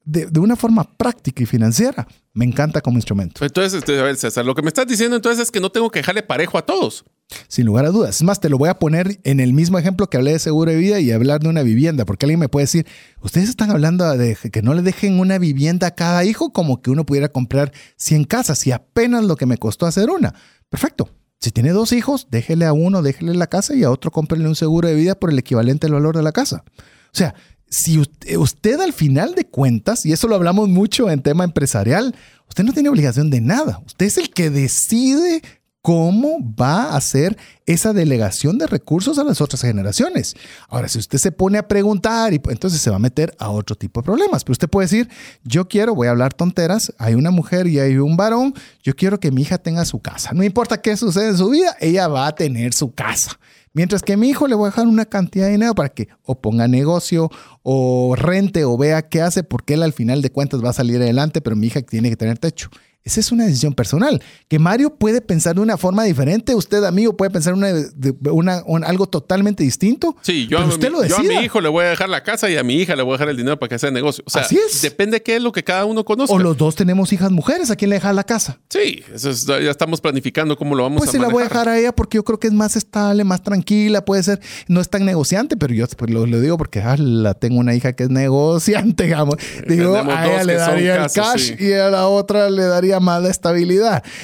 de, 0.09 0.27
de, 0.27 0.41
una 0.41 0.57
forma 0.57 0.85
práctica 0.97 1.43
y 1.43 1.47
financiera, 1.47 2.09
me 2.33 2.45
encanta 2.45 2.81
como 2.81 2.97
instrumento. 2.97 3.45
Entonces, 3.45 3.75
este, 3.75 3.99
a 3.99 4.03
ver, 4.03 4.17
César, 4.17 4.45
lo 4.45 4.55
que 4.55 4.63
me 4.63 4.69
estás 4.69 4.87
diciendo 4.87 5.17
entonces 5.17 5.43
es 5.43 5.51
que 5.51 5.61
no 5.61 5.71
tengo 5.71 5.91
que 5.91 5.99
dejarle 5.99 6.23
parejo 6.23 6.57
a 6.57 6.65
todos. 6.65 7.05
Sin 7.49 7.67
lugar 7.67 7.85
a 7.85 7.91
dudas. 7.91 8.17
Es 8.17 8.23
más, 8.23 8.41
te 8.41 8.49
lo 8.49 8.57
voy 8.57 8.71
a 8.71 8.79
poner 8.79 9.21
en 9.25 9.41
el 9.41 9.53
mismo 9.53 9.79
ejemplo 9.79 10.09
que 10.09 10.17
hablé 10.17 10.33
de 10.33 10.39
seguro 10.39 10.71
de 10.71 10.79
vida 10.79 10.99
y 10.99 11.13
hablar 11.13 11.41
de 11.41 11.49
una 11.49 11.63
vivienda, 11.63 12.07
porque 12.07 12.25
alguien 12.25 12.41
me 12.41 12.49
puede 12.49 12.65
decir, 12.65 12.87
ustedes 13.21 13.51
están 13.51 13.71
hablando 13.71 14.17
de 14.17 14.35
que 14.51 14.63
no 14.63 14.73
le 14.73 14.81
dejen 14.81 15.21
una 15.21 15.37
vivienda 15.37 15.89
a 15.89 15.95
cada 15.95 16.25
hijo 16.25 16.55
como 16.55 16.81
que 16.81 16.91
uno 16.91 17.05
pudiera 17.05 17.29
comprar 17.29 17.73
100 17.97 18.25
casas 18.25 18.67
y 18.67 18.73
apenas 18.73 19.25
lo 19.25 19.37
que 19.37 19.45
me 19.45 19.59
costó 19.59 19.85
hacer 19.85 20.09
una. 20.09 20.35
Perfecto. 20.71 21.11
Si 21.41 21.51
tiene 21.51 21.71
dos 21.71 21.93
hijos, 21.93 22.29
déjele 22.31 22.65
a 22.65 22.73
uno, 22.73 23.03
déjele 23.03 23.35
la 23.35 23.47
casa 23.47 23.75
y 23.75 23.85
a 23.85 23.91
otro 23.91 24.11
cómprele 24.11 24.49
un 24.49 24.57
seguro 24.57 24.89
de 24.89 24.95
vida 24.95 25.15
por 25.15 25.31
el 25.31 25.39
equivalente 25.39 25.87
al 25.87 25.93
valor 25.93 26.17
de 26.17 26.23
la 26.23 26.33
casa. 26.33 26.65
O 27.13 27.17
sea, 27.17 27.35
si 27.71 27.99
usted, 27.99 28.81
al 28.81 28.93
final 28.93 29.35
de 29.35 29.47
cuentas, 29.47 30.07
y 30.07 30.13
eso 30.13 30.29
lo 30.29 30.35
hablamos 30.35 30.69
mucho 30.69 31.11
en 31.11 31.23
tema 31.23 31.45
empresarial, 31.45 32.15
usted 32.49 32.65
no 32.65 32.73
tiene 32.73 32.89
obligación 32.89 33.31
de 33.31 33.41
nada. 33.41 33.81
Usted 33.87 34.07
es 34.07 34.19
el 34.19 34.31
que 34.31 34.51
decide 34.51 35.43
cómo 35.83 36.39
va 36.41 36.85
a 36.85 36.97
hacer 36.97 37.37
esa 37.67 37.93
delegación 37.93 38.59
de 38.59 38.67
recursos 38.67 39.19
a 39.19 39.25
las 39.25 39.41
otras 39.41 39.63
generaciones. 39.63 40.35
Ahora, 40.69 40.89
si 40.89 40.99
usted 40.99 41.19
se 41.19 41.33
pone 41.33 41.59
a 41.59 41.69
preguntar, 41.69 42.33
y 42.33 42.41
entonces 42.49 42.81
se 42.81 42.91
va 42.91 42.97
a 42.97 43.01
meter 43.01 43.35
a 43.39 43.51
otro 43.51 43.77
tipo 43.77 44.01
de 44.01 44.05
problemas. 44.05 44.45
Pero 44.45 44.53
usted 44.53 44.69
puede 44.69 44.87
decir, 44.87 45.09
yo 45.45 45.69
quiero, 45.69 45.95
voy 45.95 46.09
a 46.09 46.11
hablar 46.11 46.35
tonteras, 46.35 46.93
hay 46.99 47.15
una 47.15 47.31
mujer 47.31 47.67
y 47.67 47.79
hay 47.79 47.99
un 47.99 48.17
varón, 48.17 48.55
yo 48.83 48.95
quiero 48.97 49.21
que 49.21 49.31
mi 49.31 49.43
hija 49.43 49.59
tenga 49.59 49.85
su 49.85 50.01
casa. 50.01 50.33
No 50.33 50.43
importa 50.43 50.81
qué 50.81 50.97
sucede 50.97 51.29
en 51.29 51.39
su 51.39 51.51
vida, 51.51 51.77
ella 51.81 52.09
va 52.09 52.27
a 52.27 52.35
tener 52.35 52.75
su 52.75 52.93
casa. 52.93 53.39
Mientras 53.73 54.03
que 54.03 54.15
a 54.15 54.17
mi 54.17 54.29
hijo 54.29 54.49
le 54.49 54.55
voy 54.55 54.67
a 54.67 54.71
dejar 54.71 54.87
una 54.87 55.05
cantidad 55.05 55.47
de 55.47 55.53
dinero 55.53 55.75
para 55.75 55.91
que 55.91 56.09
o 56.23 56.41
ponga 56.41 56.67
negocio 56.67 57.31
o 57.63 58.17
rente 58.17 58.65
o 58.65 58.77
vea 58.77 59.03
qué 59.03 59.23
hace, 59.23 59.45
porque 59.45 59.75
él 59.75 59.83
al 59.83 59.93
final 59.93 60.21
de 60.21 60.31
cuentas 60.31 60.65
va 60.65 60.71
a 60.71 60.73
salir 60.73 60.97
adelante, 60.97 61.41
pero 61.41 61.55
mi 61.55 61.69
hija 61.69 61.83
tiene 61.83 62.11
que 62.11 62.17
tener 62.17 62.39
techo. 62.39 62.71
Esa 63.09 63.21
es 63.21 63.33
una 63.33 63.47
decisión 63.47 63.73
personal. 63.73 64.23
Que 64.49 64.59
Mario 64.59 64.91
puede 64.91 65.23
pensar 65.23 65.55
de 65.55 65.63
una 65.63 65.79
forma 65.79 66.05
diferente, 66.05 66.55
usted, 66.55 66.85
amigo, 66.85 67.17
puede 67.17 67.31
pensar 67.31 67.55
una, 67.55 67.73
una, 68.21 68.87
algo 68.87 69.07
totalmente 69.07 69.63
distinto. 69.65 70.15
Sí, 70.21 70.47
yo, 70.47 70.63
usted 70.67 70.91
lo 70.91 71.03
yo 71.07 71.17
a 71.17 71.23
mi 71.23 71.37
hijo 71.37 71.63
le 71.63 71.71
voy 71.71 71.87
a 71.87 71.89
dejar 71.89 72.11
la 72.11 72.23
casa 72.23 72.51
y 72.51 72.57
a 72.59 72.63
mi 72.63 72.75
hija 72.75 72.95
le 72.97 73.03
voy 73.03 73.13
a 73.13 73.15
dejar 73.15 73.31
el 73.31 73.37
dinero 73.39 73.59
para 73.59 73.71
que 73.71 73.75
haga 73.77 73.91
negocio. 73.91 74.23
O 74.27 74.31
sea, 74.31 74.43
Así 74.43 74.59
es. 74.59 74.83
depende 74.83 75.23
qué 75.23 75.37
es 75.37 75.43
lo 75.43 75.53
que 75.53 75.65
cada 75.65 75.87
uno 75.87 76.05
conozca. 76.05 76.35
O 76.35 76.39
los 76.39 76.59
dos 76.59 76.75
tenemos 76.75 77.13
hijas 77.15 77.31
mujeres, 77.31 77.71
¿a 77.71 77.77
quién 77.77 77.89
le 77.89 77.97
deja 77.97 78.13
la 78.13 78.25
casa? 78.25 78.59
Sí, 78.69 79.03
eso 79.15 79.31
ya 79.59 79.71
estamos 79.71 80.03
planificando 80.03 80.59
cómo 80.59 80.75
lo 80.75 80.83
vamos 80.83 80.99
pues 80.99 81.09
a 81.09 81.11
hacer. 81.11 81.21
Pues 81.21 81.29
se 81.29 81.31
la 81.31 81.33
voy 81.33 81.43
a 81.43 81.49
dejar 81.49 81.69
a 81.71 81.79
ella 81.79 81.93
porque 81.93 82.17
yo 82.17 82.25
creo 82.25 82.39
que 82.39 82.49
es 82.49 82.53
más 82.53 82.77
estable, 82.77 83.25
más 83.25 83.43
tranquila, 83.43 84.05
puede 84.05 84.23
ser, 84.23 84.41
no 84.67 84.83
es 84.83 84.91
tan 84.91 85.07
negociante, 85.07 85.57
pero 85.57 85.73
yo 85.73 85.87
pues, 85.97 86.11
lo, 86.11 86.25
digo 86.25 86.59
porque 86.59 86.81
ah, 86.81 86.97
la 86.99 87.33
tengo 87.33 87.59
una 87.59 87.75
hija 87.75 87.95
que 87.95 88.05
es 88.05 88.11
negociante, 88.11 89.05
digamos. 89.09 89.37
Digo, 89.67 89.97
a 89.97 90.27
ella 90.27 90.45
le 90.45 90.55
daría 90.55 91.05
el 91.05 91.11
cash 91.11 91.53
y 91.59 91.73
a 91.73 91.89
la 91.89 92.09
otra 92.09 92.51
le 92.51 92.65
daría 92.65 92.98
la 93.01 93.29
estabilidad 93.29 93.59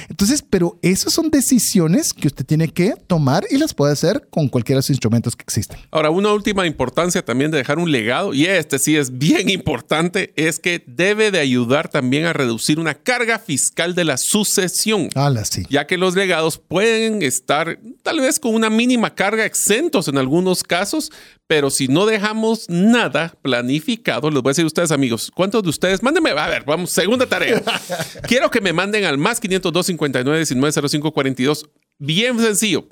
entonces, 0.09 0.45
pero 0.49 0.79
esas 0.83 1.13
son 1.13 1.31
decisiones 1.31 2.13
que 2.13 2.29
usted 2.29 2.45
tiene 2.45 2.69
que 2.69 2.95
tomar 3.07 3.45
y 3.51 3.59
las 3.59 3.75
puede 3.75 3.93
hacer 3.93 4.27
con 4.31 4.49
cualquiera 4.49 4.77
de 4.77 4.81
los 4.81 4.91
instrumentos 4.91 5.37
que 5.37 5.43
existen. 5.43 5.79
Ahora, 5.91 6.11
una 6.11 6.33
última 6.33 6.67
importancia 6.67 7.25
también 7.25 7.51
de 7.51 7.59
dejar 7.59 7.79
un 7.79 7.91
legado, 7.91 8.35
y 8.35 8.47
este 8.47 8.79
sí 8.79 8.97
es 8.97 9.17
bien 9.19 9.49
importante, 9.49 10.33
es 10.37 10.59
que 10.59 10.83
debe 10.87 11.31
de 11.31 11.41
ayudar 11.41 11.89
también 11.89 12.25
a 12.27 12.33
reducir 12.33 12.79
una 12.79 12.95
carga 12.95 13.39
fiscal 13.39 13.95
de 13.95 14.05
la 14.05 14.17
sucesión. 14.17 15.09
sí. 15.45 15.65
Ya 15.69 15.87
que 15.87 15.99
los 15.99 16.15
legados 16.15 16.59
pueden 16.59 17.23
estar 17.23 17.79
tal 18.03 18.21
vez 18.21 18.39
con 18.39 18.55
una 18.55 18.71
mínima 18.71 19.15
carga 19.15 19.45
exentos 19.45 20.09
en 20.09 20.19
algunos 20.19 20.63
casos, 20.63 21.11
pero 21.47 21.71
si 21.71 21.89
no 21.89 22.07
dejamos 22.07 22.69
nada 22.71 23.35
planificado, 23.43 24.31
les 24.31 24.43
voy 24.43 24.51
a 24.51 24.53
decir 24.53 24.65
a 24.65 24.67
ustedes, 24.67 24.91
amigos, 24.91 25.31
¿cuántos 25.35 25.63
de 25.63 25.69
ustedes? 25.69 26.03
Mándenme, 26.03 26.31
a 26.31 26.49
ver, 26.49 26.65
vamos, 26.65 26.91
segunda 26.91 27.27
tarea. 27.27 27.63
Quiero 28.27 28.51
que 28.55 28.61
me 28.61 28.73
manden 28.73 29.05
al 29.05 29.19
más 29.19 29.41
502 29.41 29.87
59 29.87 30.39
19 30.39 30.89
05 30.89 31.13
42. 31.13 31.69
Bien 31.99 32.39
sencillo. 32.39 32.89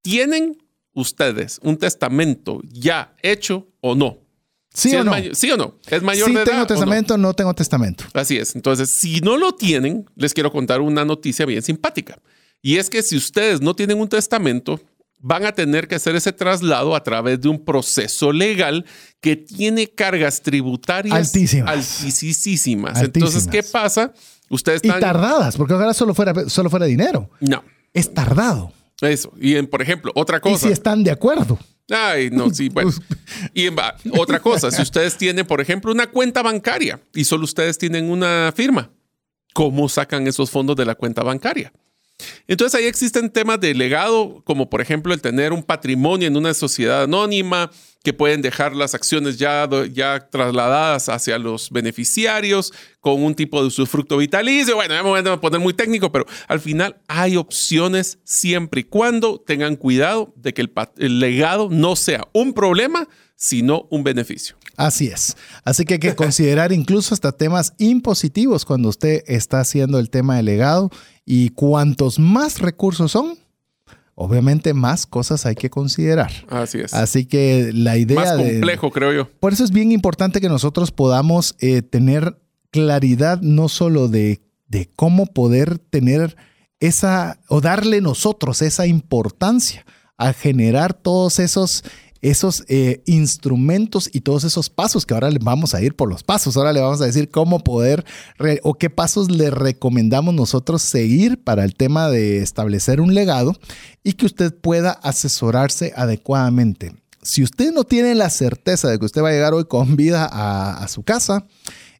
¿Tienen 0.00 0.58
ustedes 0.94 1.58
un 1.62 1.76
testamento 1.76 2.60
ya 2.62 3.12
hecho 3.20 3.66
o 3.80 3.96
no? 3.96 4.18
¿Sí, 4.72 4.94
o 4.94 5.02
no? 5.02 5.12
¿Sí 5.32 5.50
o 5.50 5.56
no? 5.56 5.74
¿Es 5.88 6.02
mayor 6.02 6.28
sí 6.28 6.34
de 6.34 6.42
edad? 6.42 6.52
tengo 6.52 6.66
testamento, 6.66 7.18
no? 7.18 7.28
no 7.28 7.34
tengo 7.34 7.52
testamento. 7.52 8.04
Así 8.14 8.38
es. 8.38 8.54
Entonces, 8.54 8.92
si 9.00 9.20
no 9.20 9.36
lo 9.36 9.52
tienen, 9.52 10.08
les 10.14 10.32
quiero 10.32 10.52
contar 10.52 10.80
una 10.80 11.04
noticia 11.04 11.44
bien 11.44 11.62
simpática. 11.62 12.20
Y 12.62 12.76
es 12.76 12.88
que 12.88 13.02
si 13.02 13.16
ustedes 13.16 13.60
no 13.60 13.74
tienen 13.74 13.98
un 13.98 14.08
testamento, 14.08 14.80
van 15.18 15.46
a 15.46 15.52
tener 15.52 15.88
que 15.88 15.96
hacer 15.96 16.14
ese 16.14 16.32
traslado 16.32 16.94
a 16.94 17.02
través 17.02 17.40
de 17.40 17.48
un 17.48 17.64
proceso 17.64 18.30
legal 18.32 18.86
que 19.20 19.34
tiene 19.34 19.88
cargas 19.88 20.40
tributarias 20.40 21.16
altísimas. 21.16 21.70
altísimas. 21.70 23.02
Entonces, 23.02 23.48
¿qué 23.48 23.64
pasa? 23.64 24.12
Ustedes 24.50 24.82
están... 24.82 24.98
Y 24.98 25.00
tardadas, 25.00 25.56
porque 25.56 25.72
ojalá 25.72 25.94
solo 25.94 26.12
fuera, 26.12 26.34
solo 26.48 26.68
fuera 26.68 26.84
dinero. 26.84 27.30
No. 27.40 27.64
Es 27.94 28.12
tardado. 28.12 28.72
Eso. 29.00 29.32
Y, 29.40 29.56
en, 29.56 29.66
por 29.66 29.80
ejemplo, 29.80 30.12
otra 30.14 30.40
cosa. 30.40 30.66
Y 30.66 30.68
si 30.68 30.72
están 30.72 31.02
de 31.02 31.10
acuerdo. 31.10 31.58
Ay, 31.88 32.30
no, 32.30 32.50
sí, 32.50 32.68
bueno. 32.72 32.90
Y 33.54 33.68
otra 34.18 34.40
cosa, 34.40 34.70
si 34.70 34.82
ustedes 34.82 35.16
tienen, 35.16 35.46
por 35.46 35.60
ejemplo, 35.60 35.90
una 35.90 36.08
cuenta 36.08 36.42
bancaria 36.42 37.00
y 37.14 37.24
solo 37.24 37.44
ustedes 37.44 37.78
tienen 37.78 38.10
una 38.10 38.52
firma, 38.54 38.90
¿cómo 39.54 39.88
sacan 39.88 40.26
esos 40.26 40.50
fondos 40.50 40.76
de 40.76 40.84
la 40.84 40.94
cuenta 40.94 41.22
bancaria? 41.22 41.72
Entonces 42.48 42.78
ahí 42.78 42.86
existen 42.86 43.30
temas 43.30 43.60
de 43.60 43.74
legado, 43.74 44.42
como 44.44 44.70
por 44.70 44.80
ejemplo 44.80 45.12
el 45.14 45.20
tener 45.20 45.52
un 45.52 45.62
patrimonio 45.62 46.28
en 46.28 46.36
una 46.36 46.54
sociedad 46.54 47.02
anónima, 47.02 47.70
que 48.02 48.12
pueden 48.14 48.40
dejar 48.40 48.74
las 48.74 48.94
acciones 48.94 49.36
ya, 49.36 49.68
ya 49.92 50.28
trasladadas 50.30 51.08
hacia 51.08 51.38
los 51.38 51.70
beneficiarios 51.70 52.72
con 53.00 53.22
un 53.22 53.34
tipo 53.34 53.60
de 53.60 53.66
usufructo 53.66 54.16
vitalicio. 54.16 54.76
Bueno, 54.76 54.94
me 54.94 55.02
voy 55.02 55.20
a 55.20 55.40
poner 55.40 55.60
muy 55.60 55.74
técnico, 55.74 56.10
pero 56.10 56.24
al 56.48 56.60
final 56.60 56.96
hay 57.08 57.36
opciones 57.36 58.18
siempre 58.24 58.82
y 58.82 58.84
cuando 58.84 59.38
tengan 59.38 59.76
cuidado 59.76 60.32
de 60.36 60.54
que 60.54 60.66
el 60.96 61.20
legado 61.20 61.68
no 61.70 61.94
sea 61.94 62.26
un 62.32 62.54
problema, 62.54 63.06
sino 63.40 63.88
un 63.90 64.04
beneficio. 64.04 64.54
Así 64.76 65.08
es. 65.08 65.36
Así 65.64 65.84
que 65.84 65.94
hay 65.94 66.00
que 66.00 66.14
considerar 66.14 66.72
incluso 66.72 67.14
hasta 67.14 67.32
temas 67.32 67.74
impositivos 67.78 68.64
cuando 68.64 68.88
usted 68.88 69.24
está 69.26 69.60
haciendo 69.60 69.98
el 69.98 70.10
tema 70.10 70.36
de 70.36 70.44
legado 70.44 70.90
y 71.26 71.48
cuantos 71.50 72.20
más 72.20 72.60
recursos 72.60 73.10
son, 73.10 73.38
obviamente 74.14 74.74
más 74.74 75.06
cosas 75.06 75.46
hay 75.46 75.56
que 75.56 75.70
considerar. 75.70 76.30
Así 76.48 76.78
es. 76.78 76.94
Así 76.94 77.26
que 77.26 77.72
la 77.74 77.96
idea... 77.96 78.20
Más 78.20 78.36
complejo, 78.36 78.90
creo 78.92 79.12
yo. 79.12 79.28
Por 79.40 79.52
eso 79.52 79.64
es 79.64 79.72
bien 79.72 79.90
importante 79.90 80.40
que 80.40 80.48
nosotros 80.48 80.92
podamos 80.92 81.56
eh, 81.58 81.82
tener 81.82 82.38
claridad 82.70 83.40
no 83.40 83.68
solo 83.68 84.06
de 84.06 84.40
de 84.70 84.88
cómo 84.96 85.26
poder 85.26 85.78
tener 85.78 86.36
esa 86.78 87.40
o 87.48 87.60
darle 87.60 88.00
nosotros 88.00 88.62
esa 88.62 88.86
importancia 88.86 89.84
a 90.16 90.32
generar 90.32 90.94
todos 90.94 91.38
esos 91.38 91.84
esos 92.22 92.64
eh, 92.68 93.02
instrumentos 93.06 94.10
y 94.12 94.20
todos 94.20 94.44
esos 94.44 94.70
pasos 94.70 95.06
que 95.06 95.14
ahora 95.14 95.30
le 95.30 95.38
vamos 95.40 95.74
a 95.74 95.82
ir 95.82 95.94
por 95.94 96.08
los 96.08 96.22
pasos. 96.22 96.56
Ahora 96.56 96.72
le 96.72 96.80
vamos 96.80 97.00
a 97.00 97.06
decir 97.06 97.30
cómo 97.30 97.60
poder 97.60 98.04
o 98.62 98.74
qué 98.74 98.90
pasos 98.90 99.30
le 99.30 99.50
recomendamos 99.50 100.34
nosotros 100.34 100.82
seguir 100.82 101.42
para 101.42 101.64
el 101.64 101.74
tema 101.74 102.08
de 102.08 102.38
establecer 102.38 103.00
un 103.00 103.14
legado 103.14 103.54
y 104.04 104.14
que 104.14 104.26
usted 104.26 104.54
pueda 104.54 104.92
asesorarse 104.92 105.92
adecuadamente. 105.96 106.94
Si 107.22 107.42
usted 107.42 107.72
no 107.72 107.84
tiene 107.84 108.14
la 108.14 108.30
certeza 108.30 108.88
de 108.88 108.98
que 108.98 109.04
usted 109.04 109.22
va 109.22 109.28
a 109.28 109.32
llegar 109.32 109.52
hoy 109.52 109.64
con 109.64 109.96
vida 109.96 110.26
a 110.30 110.88
su 110.88 111.02
casa, 111.02 111.46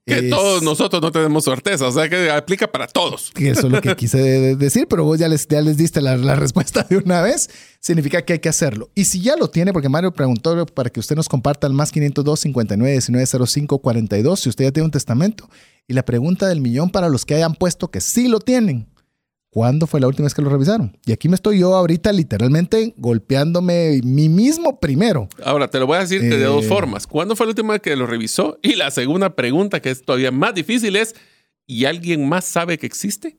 que 0.07 0.23
todos 0.23 0.63
nosotros 0.63 1.01
no 1.03 1.13
tenemos 1.13 1.45
certeza, 1.45 1.87
o 1.87 1.93
sea 1.93 2.09
que 2.09 2.31
aplica 2.31 2.71
para 2.71 2.87
todos. 2.87 3.33
Eso 3.37 3.67
es 3.67 3.73
lo 3.73 3.81
que 3.81 3.95
quise 3.97 4.57
decir, 4.57 4.87
pero 4.89 5.05
vos 5.05 5.19
ya 5.19 5.29
les, 5.29 5.47
ya 5.47 5.61
les 5.61 5.77
diste 5.77 6.01
la, 6.01 6.17
respuesta 6.35 6.87
de 6.89 6.97
una 6.97 7.23
vez, 7.23 7.51
significa 7.81 8.23
que 8.23 8.35
hay 8.35 8.39
que 8.39 8.49
hacerlo. 8.49 8.91
Y 8.95 9.05
si 9.05 9.21
ya 9.21 9.37
lo 9.37 9.49
tiene, 9.49 9.73
porque 9.73 9.89
Mario 9.89 10.13
preguntó 10.13 10.67
para 10.67 10.91
que 10.91 11.01
usted 11.01 11.17
nos 11.17 11.29
comparta 11.29 11.67
el 11.67 11.73
más 11.73 11.93
502 11.93 12.41
59 12.41 12.93
19 12.93 13.47
05 13.47 13.79
42, 13.79 14.41
si 14.41 14.49
usted 14.49 14.65
ya 14.65 14.73
tiene 14.73 14.87
un 14.87 14.91
testamento, 14.91 15.49
y 15.87 15.93
la 15.93 16.05
pregunta 16.05 16.47
del 16.47 16.61
millón 16.61 16.91
para 16.91 17.09
los 17.09 17.25
que 17.25 17.35
hayan 17.35 17.55
puesto 17.55 17.91
que 17.91 18.01
sí 18.01 18.29
lo 18.29 18.41
tienen. 18.41 18.87
¿Cuándo 19.51 19.89
fue 19.89 19.99
la 20.01 20.07
última 20.07 20.27
vez 20.27 20.35
que 20.35 20.43
lo 20.43 20.49
revisaron? 20.49 20.97
Y 21.05 21.13
aquí 21.13 21.29
me 21.29 21.35
estoy 21.35 21.59
yo 21.59 21.75
ahorita 21.75 22.13
literalmente 22.13 22.95
golpeándome 22.97 24.01
mí 24.05 24.29
mismo 24.29 24.79
primero. 24.79 25.29
Ahora, 25.45 25.69
te 25.69 25.81
lo 25.81 25.89
voy 25.89 25.97
a 25.97 26.01
decir 26.01 26.23
de 26.23 26.45
dos 26.45 26.65
eh, 26.65 26.69
formas. 26.69 27.09
¿Cuándo 27.09 27.35
fue 27.35 27.47
la 27.47 27.51
última 27.51 27.73
vez 27.73 27.83
que 27.83 27.97
lo 27.97 28.07
revisó? 28.07 28.61
Y 28.63 28.77
la 28.77 28.93
segunda 28.93 29.35
pregunta, 29.35 29.83
que 29.83 29.91
es 29.91 30.05
todavía 30.05 30.31
más 30.31 30.55
difícil, 30.55 30.95
es, 30.95 31.17
¿y 31.67 31.85
alguien 31.87 32.29
más 32.29 32.45
sabe 32.45 32.79
que 32.79 32.87
existe? 32.87 33.39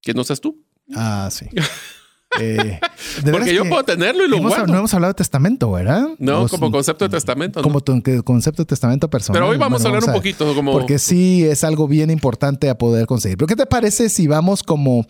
Que 0.00 0.14
no 0.14 0.22
seas 0.22 0.40
tú. 0.40 0.64
Ah, 0.94 1.28
sí. 1.32 1.46
Eh, 2.38 2.78
Porque 3.30 3.54
yo 3.54 3.68
puedo 3.68 3.82
tenerlo 3.84 4.24
y 4.24 4.28
lo 4.28 4.36
hemos, 4.36 4.52
guardo. 4.52 4.72
No 4.72 4.78
hemos 4.78 4.94
hablado 4.94 5.12
de 5.12 5.16
testamento, 5.16 5.70
¿verdad? 5.72 6.08
No, 6.18 6.48
como 6.48 6.70
concepto 6.70 7.04
de 7.04 7.10
testamento. 7.10 7.62
Como 7.62 7.80
concepto 8.24 8.62
de 8.62 8.66
testamento 8.66 9.08
personal. 9.08 9.40
Pero 9.40 9.50
hoy 9.50 9.58
vamos 9.58 9.84
a 9.84 9.88
hablar 9.88 10.04
un 10.04 10.12
poquito 10.12 10.54
como... 10.54 10.72
Porque 10.72 10.98
sí 10.98 11.44
es 11.44 11.64
algo 11.64 11.88
bien 11.88 12.10
importante 12.10 12.68
a 12.68 12.76
poder 12.76 13.06
conseguir. 13.06 13.38
Pero 13.38 13.46
¿qué 13.46 13.56
te 13.56 13.66
parece 13.66 14.08
si 14.08 14.26
vamos 14.26 14.62
como 14.62 15.06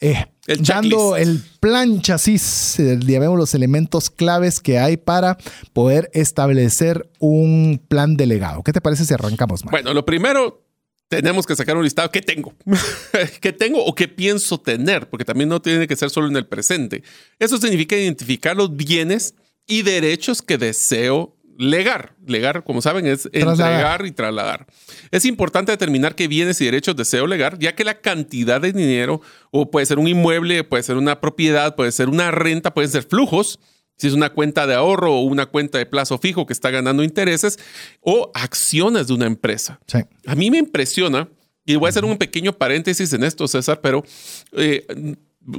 eh, 0.00 0.26
el 0.46 0.62
dando 0.62 1.16
el 1.16 1.42
plan 1.60 2.00
chasis, 2.00 2.76
digamos 2.78 3.38
los 3.38 3.54
elementos 3.54 4.10
claves 4.10 4.60
que 4.60 4.78
hay 4.78 4.96
para 4.96 5.38
poder 5.72 6.10
establecer 6.12 7.08
un 7.18 7.80
plan 7.88 8.16
delegado? 8.16 8.62
¿Qué 8.62 8.72
te 8.72 8.80
parece 8.80 9.04
si 9.04 9.14
arrancamos, 9.14 9.62
Bueno, 9.64 9.94
lo 9.94 10.04
primero 10.04 10.67
tenemos 11.08 11.46
que 11.46 11.56
sacar 11.56 11.76
un 11.76 11.84
listado. 11.84 12.10
¿Qué 12.10 12.22
tengo? 12.22 12.54
¿Qué 13.40 13.52
tengo 13.52 13.84
o 13.84 13.94
qué 13.94 14.08
pienso 14.08 14.60
tener? 14.60 15.08
Porque 15.08 15.24
también 15.24 15.48
no 15.48 15.60
tiene 15.60 15.86
que 15.86 15.96
ser 15.96 16.10
solo 16.10 16.28
en 16.28 16.36
el 16.36 16.46
presente. 16.46 17.02
Eso 17.38 17.58
significa 17.58 17.96
identificar 17.96 18.56
los 18.56 18.76
bienes 18.76 19.34
y 19.66 19.82
derechos 19.82 20.42
que 20.42 20.58
deseo 20.58 21.34
legar. 21.58 22.14
Legar, 22.26 22.62
como 22.62 22.80
saben, 22.80 23.06
es 23.06 23.28
entregar 23.32 24.06
y 24.06 24.12
trasladar. 24.12 24.66
Es 25.10 25.24
importante 25.24 25.72
determinar 25.72 26.14
qué 26.14 26.28
bienes 26.28 26.60
y 26.60 26.66
derechos 26.66 26.94
deseo 26.94 27.26
legar, 27.26 27.58
ya 27.58 27.74
que 27.74 27.84
la 27.84 28.00
cantidad 28.00 28.60
de 28.60 28.72
dinero, 28.72 29.20
o 29.50 29.70
puede 29.70 29.86
ser 29.86 29.98
un 29.98 30.08
inmueble, 30.08 30.62
puede 30.62 30.82
ser 30.82 30.96
una 30.96 31.20
propiedad, 31.20 31.74
puede 31.74 31.90
ser 31.90 32.08
una 32.08 32.30
renta, 32.30 32.74
pueden 32.74 32.90
ser 32.90 33.02
flujos, 33.02 33.58
si 33.98 34.06
es 34.06 34.14
una 34.14 34.30
cuenta 34.30 34.66
de 34.66 34.74
ahorro 34.74 35.14
o 35.14 35.22
una 35.22 35.46
cuenta 35.46 35.76
de 35.76 35.86
plazo 35.86 36.18
fijo 36.18 36.46
que 36.46 36.52
está 36.52 36.70
ganando 36.70 37.02
intereses 37.02 37.58
o 38.00 38.30
acciones 38.34 39.08
de 39.08 39.14
una 39.14 39.26
empresa. 39.26 39.78
A 40.24 40.34
mí 40.34 40.50
me 40.50 40.58
impresiona, 40.58 41.28
y 41.66 41.76
voy 41.76 41.88
a 41.88 41.90
hacer 41.90 42.04
un 42.04 42.16
pequeño 42.16 42.52
paréntesis 42.52 43.12
en 43.12 43.24
esto, 43.24 43.46
César, 43.46 43.80
pero 43.82 44.04
eh, 44.52 44.86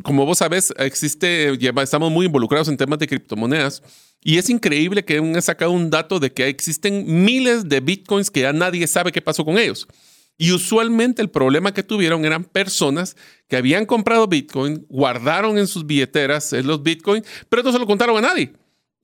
como 0.04 0.26
vos 0.26 0.38
sabes, 0.40 0.74
existe, 0.78 1.54
estamos 1.82 2.12
muy 2.12 2.26
involucrados 2.26 2.68
en 2.68 2.78
temas 2.78 3.00
de 3.00 3.08
criptomonedas 3.08 3.82
y 4.22 4.38
es 4.38 4.50
increíble 4.50 5.04
que 5.04 5.18
han 5.18 5.42
sacado 5.42 5.72
un 5.72 5.90
dato 5.90 6.20
de 6.20 6.32
que 6.32 6.48
existen 6.48 7.06
miles 7.26 7.68
de 7.68 7.80
bitcoins 7.80 8.30
que 8.30 8.42
ya 8.42 8.54
nadie 8.54 8.88
sabe 8.88 9.12
qué 9.12 9.22
pasó 9.22 9.46
con 9.46 9.58
ellos. 9.58 9.88
Y 10.42 10.54
usualmente 10.54 11.22
el 11.22 11.30
problema 11.30 11.74
que 11.74 11.84
tuvieron 11.84 12.24
eran 12.24 12.46
personas 12.46 13.18
que 13.50 13.58
habían 13.58 13.86
comprado 13.86 14.26
Bitcoin, 14.26 14.86
guardaron 14.88 15.58
en 15.58 15.68
sus 15.68 15.86
billeteras 15.86 16.54
los 16.54 16.82
Bitcoin, 16.82 17.26
pero 17.50 17.62
no 17.62 17.74
se 17.74 17.78
lo 17.78 17.86
contaron 17.86 18.18
a 18.18 18.22
nadie. 18.22 18.54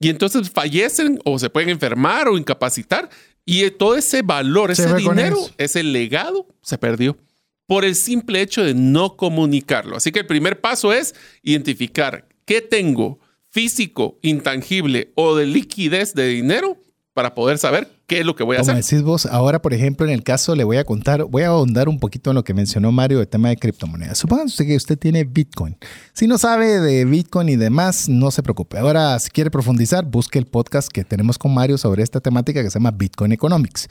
Y 0.00 0.08
entonces 0.08 0.48
fallecen 0.48 1.20
o 1.26 1.38
se 1.38 1.50
pueden 1.50 1.68
enfermar 1.68 2.26
o 2.28 2.38
incapacitar. 2.38 3.10
Y 3.44 3.70
todo 3.72 3.96
ese 3.96 4.22
valor, 4.22 4.70
ese 4.70 4.94
dinero, 4.94 5.36
ese 5.58 5.82
legado 5.82 6.48
se 6.62 6.78
perdió 6.78 7.18
por 7.66 7.84
el 7.84 7.96
simple 7.96 8.40
hecho 8.40 8.64
de 8.64 8.72
no 8.72 9.16
comunicarlo. 9.16 9.94
Así 9.94 10.12
que 10.12 10.20
el 10.20 10.26
primer 10.26 10.62
paso 10.62 10.90
es 10.94 11.14
identificar 11.42 12.26
qué 12.46 12.62
tengo 12.62 13.20
físico, 13.50 14.18
intangible 14.22 15.12
o 15.16 15.36
de 15.36 15.44
liquidez 15.44 16.14
de 16.14 16.28
dinero 16.28 16.82
para 17.12 17.34
poder 17.34 17.58
saber 17.58 17.90
qué 18.06 18.20
es 18.20 18.26
lo 18.26 18.36
que 18.36 18.44
voy 18.44 18.56
a 18.56 18.60
Como 18.60 18.72
hacer. 18.72 18.84
decís 18.84 19.02
vos, 19.02 19.26
ahora, 19.26 19.60
por 19.60 19.74
ejemplo, 19.74 20.06
en 20.06 20.12
el 20.12 20.22
caso 20.22 20.54
le 20.54 20.64
voy 20.64 20.76
a 20.76 20.84
contar, 20.84 21.24
voy 21.24 21.42
a 21.42 21.48
ahondar 21.48 21.88
un 21.88 21.98
poquito 21.98 22.30
en 22.30 22.36
lo 22.36 22.44
que 22.44 22.54
mencionó 22.54 22.92
Mario 22.92 23.18
del 23.18 23.28
tema 23.28 23.48
de 23.48 23.56
criptomonedas. 23.56 24.18
Supóngase 24.18 24.66
que 24.66 24.76
usted 24.76 24.98
tiene 24.98 25.24
Bitcoin. 25.24 25.76
Si 26.12 26.26
no 26.26 26.38
sabe 26.38 26.80
de 26.80 27.04
Bitcoin 27.04 27.48
y 27.48 27.56
demás, 27.56 28.08
no 28.08 28.30
se 28.30 28.42
preocupe. 28.42 28.78
Ahora, 28.78 29.18
si 29.18 29.30
quiere 29.30 29.50
profundizar, 29.50 30.04
busque 30.04 30.38
el 30.38 30.46
podcast 30.46 30.88
que 30.88 31.04
tenemos 31.04 31.38
con 31.38 31.52
Mario 31.52 31.78
sobre 31.78 32.02
esta 32.02 32.20
temática 32.20 32.62
que 32.62 32.70
se 32.70 32.78
llama 32.78 32.92
Bitcoin 32.92 33.32
Economics. 33.32 33.88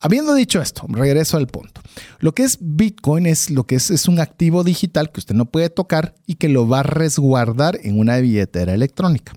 Habiendo 0.00 0.34
dicho 0.34 0.62
esto, 0.62 0.86
regreso 0.88 1.36
al 1.36 1.48
punto. 1.48 1.80
Lo 2.20 2.32
que 2.32 2.44
es 2.44 2.58
Bitcoin 2.60 3.26
es 3.26 3.50
lo 3.50 3.66
que 3.66 3.74
es, 3.74 3.90
es 3.90 4.06
un 4.06 4.20
activo 4.20 4.62
digital 4.62 5.10
que 5.10 5.18
usted 5.18 5.34
no 5.34 5.46
puede 5.46 5.70
tocar 5.70 6.14
y 6.24 6.36
que 6.36 6.48
lo 6.48 6.68
va 6.68 6.80
a 6.80 6.84
resguardar 6.84 7.80
en 7.82 7.98
una 7.98 8.18
billetera 8.18 8.74
electrónica. 8.74 9.32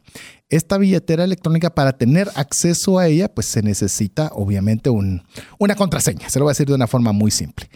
Esta 0.49 0.77
billetera 0.77 1.23
electrónica, 1.23 1.73
para 1.73 1.97
tener 1.97 2.29
acceso 2.35 2.99
a 2.99 3.07
ella, 3.07 3.33
pues 3.33 3.47
se 3.47 3.63
necesita 3.63 4.29
obviamente 4.35 4.91
una 4.91 5.75
contraseña. 5.75 6.29
Se 6.29 6.37
lo 6.37 6.45
voy 6.45 6.51
a 6.51 6.53
decir 6.53 6.67
de 6.67 6.75
una 6.75 6.87
forma 6.87 7.11
muy 7.11 7.31
simple. 7.31 7.67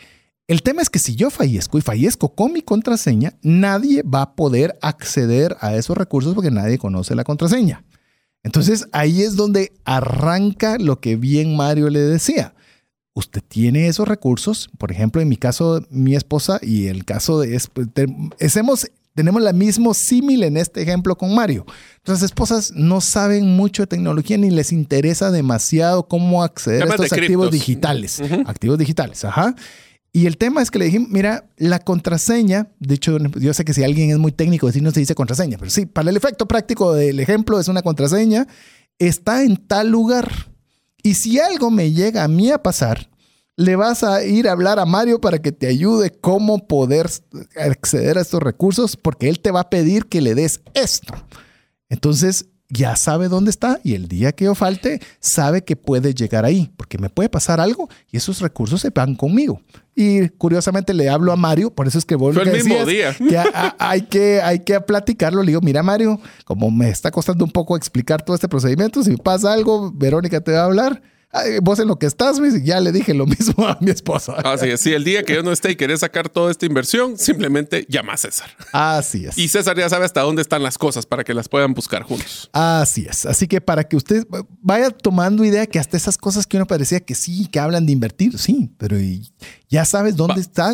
El 0.48 0.62
tema 0.62 0.84
es 0.84 0.92
que 0.92 1.00
si 1.00 1.16
yo 1.16 1.32
fallezco 1.32 1.80
y 1.80 1.82
fallezco 1.82 2.36
con 2.36 2.54
mi 2.54 2.62
contraseña, 2.62 3.34
nadie 3.42 4.04
va 4.04 4.22
a 4.22 4.36
poder 4.36 4.78
acceder 4.84 5.58
a 5.60 5.74
esos 5.76 5.98
recursos 5.98 6.36
porque 6.36 6.52
nadie 6.52 6.78
conoce 6.78 7.16
la 7.16 7.24
contraseña. 7.24 7.84
Entonces 8.44 8.88
ahí 8.92 9.24
es 9.24 9.36
donde 9.36 9.74
arranca 9.86 10.78
lo 10.78 11.00
que 11.00 11.16
bien 11.16 11.56
Mario 11.56 11.90
le 11.90 12.02
decía 12.02 12.55
usted 13.16 13.42
tiene 13.48 13.88
esos 13.88 14.08
recursos. 14.08 14.70
Por 14.78 14.92
ejemplo, 14.92 15.22
en 15.22 15.30
mi 15.30 15.38
caso, 15.38 15.84
mi 15.90 16.16
esposa 16.16 16.60
y 16.62 16.88
el 16.88 17.04
caso 17.06 17.40
de... 17.40 17.60
Pues, 17.74 17.88
tenemos 19.16 19.42
la 19.42 19.54
mismo 19.54 19.94
símil 19.94 20.44
en 20.44 20.58
este 20.58 20.82
ejemplo 20.82 21.18
con 21.18 21.34
Mario. 21.34 21.66
Las 22.04 22.22
esposas 22.22 22.74
no 22.76 23.00
saben 23.00 23.56
mucho 23.56 23.84
de 23.84 23.88
tecnología 23.88 24.38
ni 24.38 24.52
les 24.52 24.74
interesa 24.74 25.32
demasiado 25.32 26.08
cómo 26.08 26.44
acceder 26.44 26.84
a 26.84 26.88
estos 26.88 27.14
activos 27.14 27.50
digitales. 27.50 28.22
Activos 28.46 28.78
digitales, 28.78 29.24
ajá. 29.24 29.56
Y 30.12 30.28
el 30.28 30.38
tema 30.38 30.62
es 30.62 30.70
que 30.70 30.80
le 30.80 30.86
dije, 30.86 31.00
mira, 31.00 31.50
la 31.58 31.80
contraseña, 31.80 32.70
de 32.80 32.96
hecho, 32.96 33.18
yo 33.18 33.54
sé 33.54 33.66
que 33.66 33.74
si 33.74 33.84
alguien 33.84 34.12
es 34.12 34.18
muy 34.18 34.32
técnico, 34.34 34.68
decir 34.68 34.84
no 34.84 34.92
se 34.92 35.00
dice 35.00 35.16
contraseña, 35.16 35.58
pero 35.58 35.72
sí, 35.72 35.86
para 35.86 36.10
el 36.10 36.18
efecto 36.18 36.46
práctico 36.46 36.94
del 36.94 37.20
ejemplo 37.20 37.60
es 37.60 37.68
una 37.70 37.82
contraseña, 37.82 38.48
está 39.00 39.44
en 39.44 39.58
tal 39.58 39.90
lugar. 39.90 40.50
Y 41.06 41.14
si 41.14 41.40
algo 41.40 41.70
me 41.70 41.92
llega 41.92 42.24
a 42.24 42.28
mí 42.28 42.50
a 42.50 42.64
pasar, 42.64 43.12
le 43.58 43.76
vas 43.76 44.04
a 44.04 44.24
ir 44.24 44.48
a 44.48 44.54
hablar 44.54 44.80
a 44.80 44.86
Mario 44.86 45.22
para 45.22 45.40
que 45.40 45.52
te 45.52 45.68
ayude 45.68 46.10
cómo 46.10 46.68
poder 46.68 47.08
acceder 47.56 48.18
a 48.18 48.22
estos 48.22 48.42
recursos, 48.42 48.98
porque 48.98 49.30
él 49.30 49.40
te 49.40 49.52
va 49.52 49.60
a 49.60 49.70
pedir 49.70 50.08
que 50.08 50.20
le 50.20 50.34
des 50.34 50.62
esto. 50.74 51.14
Entonces, 51.90 52.48
ya 52.70 52.96
sabe 52.96 53.28
dónde 53.28 53.52
está 53.52 53.80
y 53.84 53.94
el 53.94 54.08
día 54.08 54.32
que 54.32 54.46
yo 54.46 54.56
falte, 54.56 55.00
sabe 55.20 55.64
que 55.64 55.76
puede 55.76 56.14
llegar 56.14 56.46
ahí, 56.46 56.72
porque 56.78 56.98
me 56.98 57.10
puede 57.10 57.30
pasar 57.30 57.60
algo 57.60 57.90
y 58.12 58.18
esos 58.18 58.40
recursos 58.42 58.82
se 58.82 58.90
van 58.90 59.16
conmigo. 59.16 59.62
Y 59.96 60.28
curiosamente 60.30 60.94
le 60.94 61.10
hablo 61.10 61.32
a 61.32 61.38
Mario, 61.38 61.74
por 61.74 61.88
eso 61.88 61.98
es 61.98 62.06
que 62.06 62.16
vos 62.16 62.36
Fue 62.36 62.44
el 62.44 62.52
mismo 62.52 62.86
día. 62.86 63.14
Que 63.14 63.42
hay, 63.80 64.02
que 64.02 64.42
hay 64.42 64.60
que 64.60 64.80
platicarlo. 64.82 65.42
Le 65.42 65.52
digo, 65.52 65.62
mira 65.62 65.84
Mario, 65.84 66.20
como 66.44 66.70
me 66.70 66.90
está 66.90 67.12
costando 67.12 67.46
un 67.46 67.52
poco 67.52 67.78
explicar 67.78 68.22
todo 68.22 68.36
este 68.36 68.50
procedimiento, 68.50 69.04
si 69.04 69.16
pasa 69.16 69.54
algo, 69.54 69.92
Verónica 69.94 70.42
te 70.42 70.52
va 70.52 70.62
a 70.62 70.66
hablar 70.66 71.02
vos 71.62 71.80
en 71.80 71.88
lo 71.88 71.98
que 71.98 72.06
estás, 72.06 72.40
ya 72.64 72.80
le 72.80 72.92
dije 72.92 73.14
lo 73.14 73.26
mismo 73.26 73.68
a 73.68 73.78
mi 73.82 73.92
esposa. 73.92 74.34
Así 74.44 74.70
es, 74.70 74.82
si 74.82 74.94
el 74.94 75.04
día 75.04 75.24
que 75.24 75.36
yo 75.36 75.44
no 75.44 75.52
esté 75.52 75.72
y 75.72 75.76
querés 75.76 76.02
sacar 76.02 76.30
toda 76.30 76.52
esta 76.52 76.66
inversión, 76.66 77.18
simplemente 77.18 77.86
llama 77.90 78.14
a 78.14 78.18
César. 78.18 78.50
Así 78.72 79.26
es. 79.26 79.38
Y 79.38 79.48
César 79.48 79.78
ya 79.78 79.90
sabe 79.90 80.06
hasta 80.06 80.22
dónde 80.22 80.42
están 80.42 80.64
las 80.64 80.78
cosas 80.78 81.06
para 81.06 81.24
que 81.24 81.34
las 81.34 81.50
puedan 81.50 81.74
buscar 81.74 82.04
juntos. 82.04 82.50
Así 82.54 83.06
es. 83.10 83.26
Así 83.26 83.48
que 83.48 83.62
para 83.62 83.84
que 83.84 83.96
usted 83.96 84.26
vaya 84.62 84.90
tomando 84.92 85.44
idea 85.44 85.66
que 85.66 85.80
hasta 85.80 85.98
esas 85.98 86.18
cosas 86.18 86.48
que 86.48 86.58
uno 86.58 86.66
parecía 86.66 87.00
que 87.00 87.16
sí, 87.16 87.48
que 87.48 87.60
hablan 87.60 87.86
de 87.86 87.92
invertir, 87.92 88.38
sí, 88.38 88.72
pero 88.78 88.98
ya 89.70 89.86
sabes 89.86 90.16
dónde 90.16 90.42
está. 90.42 90.74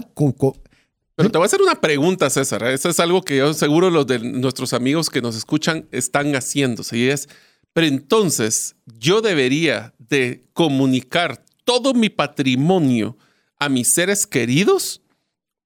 Pero 1.16 1.30
te 1.30 1.38
voy 1.38 1.45
a 1.45 1.47
hacer 1.47 1.62
una 1.62 1.76
pregunta, 1.76 2.30
César. 2.30 2.64
Eso 2.64 2.89
es 2.89 2.99
algo 2.99 3.22
que 3.22 3.38
yo 3.38 3.53
seguro 3.53 3.89
los 3.89 4.07
de 4.07 4.20
nuestros 4.20 4.74
amigos 4.74 5.09
que 5.09 5.22
nos 5.22 5.36
escuchan 5.36 5.88
están 5.91 6.34
haciéndose 6.34 6.97
y 6.97 7.09
es 7.09 7.30
pero 7.74 7.88
entonces 7.88 8.76
yo 8.99 9.22
debería 9.22 9.93
de 9.97 10.45
comunicar 10.53 11.43
todo 11.63 11.93
mi 11.93 12.09
patrimonio 12.09 13.17
a 13.59 13.69
mis 13.69 13.93
seres 13.93 14.26
queridos 14.26 15.01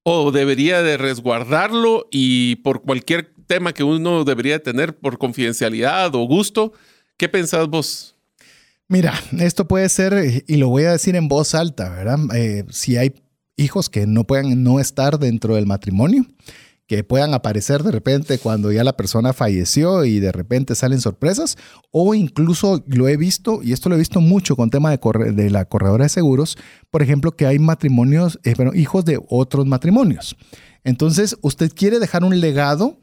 ¿O 0.07 0.31
debería 0.31 0.83
de 0.83 0.97
resguardarlo 0.97 2.07
y 2.11 2.57
por 2.57 2.83
cualquier 2.83 3.33
tema 3.47 3.73
que 3.73 3.83
uno 3.83 4.23
debería 4.23 4.61
tener 4.61 4.95
por 4.95 5.17
confidencialidad 5.17 6.13
o 6.13 6.27
gusto? 6.27 6.73
¿Qué 7.17 7.27
pensás 7.27 7.67
vos? 7.67 8.15
Mira, 8.87 9.19
esto 9.39 9.67
puede 9.67 9.89
ser, 9.89 10.43
y 10.45 10.57
lo 10.57 10.69
voy 10.69 10.83
a 10.83 10.91
decir 10.91 11.15
en 11.15 11.27
voz 11.27 11.55
alta, 11.55 11.89
¿verdad? 11.89 12.19
Eh, 12.35 12.65
si 12.69 12.97
hay 12.97 13.15
hijos 13.57 13.89
que 13.89 14.05
no 14.05 14.25
puedan 14.25 14.63
no 14.63 14.79
estar 14.79 15.17
dentro 15.17 15.55
del 15.55 15.65
matrimonio, 15.65 16.27
que 16.87 17.03
puedan 17.03 17.33
aparecer 17.33 17.83
de 17.83 17.91
repente 17.91 18.37
cuando 18.37 18.71
ya 18.71 18.83
la 18.83 18.95
persona 18.95 19.33
falleció 19.33 20.05
y 20.05 20.19
de 20.19 20.31
repente 20.31 20.75
salen 20.75 21.01
sorpresas, 21.01 21.57
o 21.91 22.13
incluso 22.13 22.83
lo 22.87 23.07
he 23.07 23.17
visto, 23.17 23.61
y 23.63 23.73
esto 23.73 23.89
lo 23.89 23.95
he 23.95 23.99
visto 23.99 24.21
mucho 24.21 24.55
con 24.55 24.69
tema 24.69 24.91
de, 24.91 24.99
de 25.33 25.49
la 25.49 25.65
corredora 25.65 26.05
de 26.05 26.09
seguros, 26.09 26.57
por 26.91 27.01
ejemplo, 27.01 27.31
que 27.31 27.47
hay 27.47 27.57
matrimonios, 27.57 28.39
eh, 28.43 28.53
hijos 28.75 29.03
de 29.05 29.19
otros 29.29 29.65
matrimonios. 29.65 30.35
Entonces, 30.83 31.35
usted 31.41 31.71
quiere 31.73 31.99
dejar 31.99 32.23
un 32.23 32.39
legado 32.39 32.99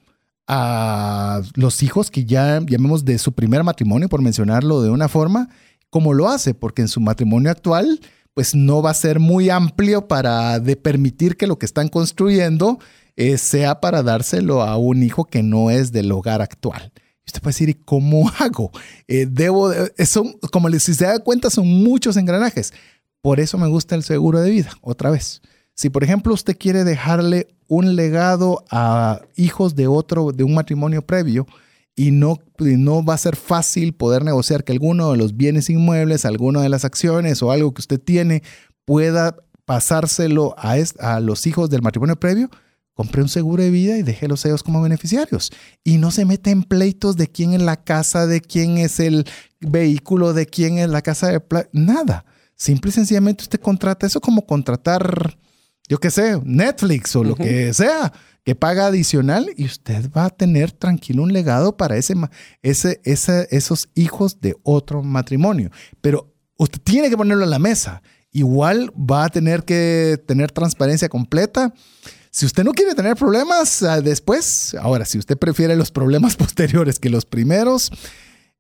a 0.47 1.41
los 1.55 1.83
hijos 1.83 2.11
que 2.11 2.25
ya 2.25 2.61
llamemos 2.61 3.05
de 3.05 3.19
su 3.19 3.33
primer 3.33 3.65
matrimonio, 3.65 4.09
por 4.09 4.23
mencionarlo 4.23 4.83
de 4.83 4.91
una 4.91 5.09
forma, 5.09 5.49
como 5.91 6.15
lo 6.15 6.29
hace, 6.29 6.55
porque 6.55 6.83
en 6.83 6.89
su 6.89 7.01
matrimonio 7.01 7.51
actual, 7.51 8.01
pues 8.35 8.55
no 8.55 8.81
va 8.81 8.91
a 8.91 8.95
ser 8.95 9.21
muy 9.21 9.51
amplio 9.51 10.09
para 10.09 10.59
de 10.59 10.77
permitir 10.77 11.37
que 11.37 11.47
lo 11.47 11.59
que 11.59 11.67
están 11.67 11.89
construyendo 11.89 12.79
eh, 13.17 13.39
sea 13.39 13.81
para 13.81 14.03
dárselo 14.03 14.63
a 14.63 14.77
un 14.77 15.03
hijo 15.03 15.25
que 15.25 15.43
no 15.43 15.71
es 15.71 15.93
del 15.93 16.11
hogar 16.13 16.43
actual. 16.43 16.93
Usted 17.27 17.41
puede 17.41 17.53
decir, 17.53 17.69
¿y 17.69 17.75
cómo 17.75 18.31
hago? 18.39 18.71
Eh, 19.09 19.27
debo, 19.29 19.73
eh, 19.73 20.07
son, 20.07 20.35
como 20.51 20.71
si 20.71 20.95
se 20.95 21.05
da 21.05 21.19
cuenta, 21.19 21.51
son 21.51 21.67
muchos 21.67 22.17
engranajes. 22.17 22.73
Por 23.21 23.41
eso 23.41 23.59
me 23.59 23.69
gusta 23.69 23.95
el 23.95 24.03
seguro 24.03 24.41
de 24.41 24.51
vida, 24.51 24.71
otra 24.81 25.11
vez. 25.11 25.43
Si, 25.75 25.91
por 25.91 26.05
ejemplo, 26.05 26.35
usted 26.35 26.57
quiere 26.59 26.85
dejarle 26.85 27.49
un 27.69 27.97
legado 27.97 28.65
a 28.71 29.21
hijos 29.37 29.75
de 29.77 29.87
otro, 29.87 30.33
de 30.33 30.45
un 30.45 30.55
matrimonio 30.55 31.03
previo, 31.03 31.47
y 31.95 32.11
no, 32.11 32.39
no 32.59 33.05
va 33.05 33.15
a 33.15 33.19
ser 33.19 33.37
fácil 33.37 33.95
poder 33.95 34.25
negociar 34.25 34.65
que 34.65 34.73
alguno 34.73 35.13
de 35.13 35.19
los 35.19 35.37
bienes 35.37 35.71
inmuebles, 35.71 36.25
alguna 36.25 36.63
de 36.63 36.69
las 36.69 36.85
acciones 36.85 37.43
o 37.43 37.53
algo 37.53 37.73
que 37.75 37.81
usted 37.81 38.01
tiene 38.01 38.43
pueda 38.85 39.37
pasárselo 39.65 40.55
a, 40.59 40.75
a 41.01 41.21
los 41.21 41.47
hijos 41.47 41.71
del 41.71 41.83
matrimonio 41.83 42.17
previo, 42.17 42.51
compre 42.95 43.23
un 43.23 43.29
seguro 43.29 43.63
de 43.63 43.71
vida 43.71 43.97
y 43.97 44.03
deje 44.03 44.29
los 44.29 44.45
ellos 44.45 44.63
como 44.63 44.83
beneficiarios. 44.83 45.51
Y 45.85 45.99
no 45.99 46.11
se 46.11 46.25
mete 46.25 46.51
en 46.51 46.63
pleitos 46.63 47.17
de 47.17 47.29
quién 47.29 47.55
es 47.55 47.63
la 47.63 47.83
casa, 47.83 48.27
de 48.27 48.41
quién 48.41 48.79
es 48.79 49.01
el 49.01 49.25
vehículo, 49.61 50.33
de 50.33 50.47
quién 50.47 50.79
es 50.79 50.89
la 50.89 51.03
casa 51.03 51.29
de... 51.29 51.43
Nada. 51.73 52.25
Simple 52.55 52.91
y 52.91 52.93
sencillamente 52.93 53.43
usted 53.43 53.61
contrata 53.61 54.07
eso 54.07 54.21
como 54.21 54.47
contratar, 54.47 55.37
yo 55.89 55.99
qué 55.99 56.11
sé, 56.11 56.41
Netflix 56.45 57.17
o 57.17 57.25
lo 57.25 57.35
que 57.35 57.75
sea, 57.75 58.13
que 58.45 58.55
paga 58.55 58.87
adicional 58.87 59.51
y 59.57 59.65
usted 59.65 60.11
va 60.13 60.27
a 60.27 60.31
tener 60.31 60.71
tranquilo 60.71 61.23
un 61.23 61.33
legado 61.33 61.77
para 61.77 61.97
ese, 61.97 62.15
ese, 62.63 63.01
ese, 63.05 63.49
esos 63.51 63.89
hijos 63.95 64.41
de 64.41 64.55
otro 64.63 65.03
matrimonio. 65.03 65.71
Pero 66.01 66.33
usted 66.57 66.81
tiene 66.83 67.11
que 67.11 67.17
ponerlo 67.17 67.45
en 67.45 67.51
la 67.51 67.59
mesa. 67.59 68.03
Igual 68.31 68.91
va 68.91 69.25
a 69.25 69.29
tener 69.29 69.65
que 69.65 70.23
tener 70.27 70.53
transparencia 70.53 71.09
completa 71.09 71.75
si 72.33 72.47
usted 72.47 72.65
no 72.65 72.73
quiere 72.73 72.95
tener 72.95 73.15
problemas 73.15 73.83
ah, 73.83 74.01
después, 74.01 74.75
ahora, 74.81 75.05
si 75.05 75.19
usted 75.19 75.37
prefiere 75.37 75.77
los 75.77 75.91
problemas 75.91 76.35
posteriores 76.43 76.99
que 76.99 77.11
los 77.11 77.27
primeros, 77.27 77.93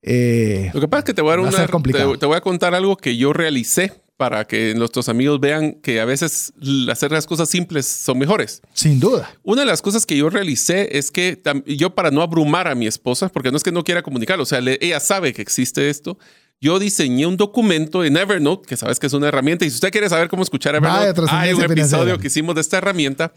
eh, 0.02 0.70
lo 0.74 0.80
que 0.80 0.88
pasa 0.88 1.00
es 1.00 1.04
que 1.06 1.14
te 1.14 1.22
voy 1.22 1.32
a, 1.32 2.18
te, 2.18 2.26
voy 2.26 2.36
a 2.36 2.40
contar 2.42 2.74
algo 2.74 2.96
que 2.96 3.16
yo 3.16 3.32
realicé 3.32 3.92
para 4.18 4.44
que 4.46 4.74
nuestros 4.74 5.08
amigos 5.08 5.40
vean 5.40 5.72
que 5.80 6.00
a 6.00 6.04
veces 6.04 6.52
hacer 6.90 7.10
las 7.10 7.26
cosas 7.26 7.48
simples 7.48 7.86
son 7.86 8.18
mejores. 8.18 8.60
Sin 8.74 9.00
duda. 9.00 9.34
Una 9.42 9.62
de 9.62 9.66
las 9.66 9.80
cosas 9.80 10.04
que 10.04 10.16
yo 10.16 10.28
realicé 10.28 10.98
es 10.98 11.10
que 11.10 11.42
yo 11.66 11.94
para 11.94 12.10
no 12.10 12.20
abrumar 12.20 12.68
a 12.68 12.74
mi 12.74 12.86
esposa, 12.86 13.30
porque 13.30 13.50
no 13.50 13.56
es 13.56 13.62
que 13.62 13.72
no 13.72 13.84
quiera 13.84 14.02
comunicarlo, 14.02 14.42
o 14.42 14.46
sea, 14.46 14.60
ella 14.80 15.00
sabe 15.00 15.32
que 15.32 15.42
existe 15.42 15.88
esto, 15.88 16.18
yo 16.62 16.78
diseñé 16.78 17.26
un 17.26 17.36
documento 17.36 18.04
en 18.04 18.16
Evernote, 18.16 18.68
que 18.68 18.76
sabes 18.76 19.00
que 19.00 19.08
es 19.08 19.12
una 19.14 19.26
herramienta, 19.26 19.64
y 19.64 19.70
si 19.70 19.74
usted 19.74 19.90
quiere 19.90 20.08
saber 20.08 20.28
cómo 20.28 20.44
escuchar 20.44 20.76
Evernote, 20.76 21.20
hay 21.28 21.52
un 21.54 21.62
episodio 21.64 22.18
que 22.18 22.28
hicimos 22.28 22.54
de 22.54 22.60
esta 22.60 22.78
herramienta. 22.78 23.32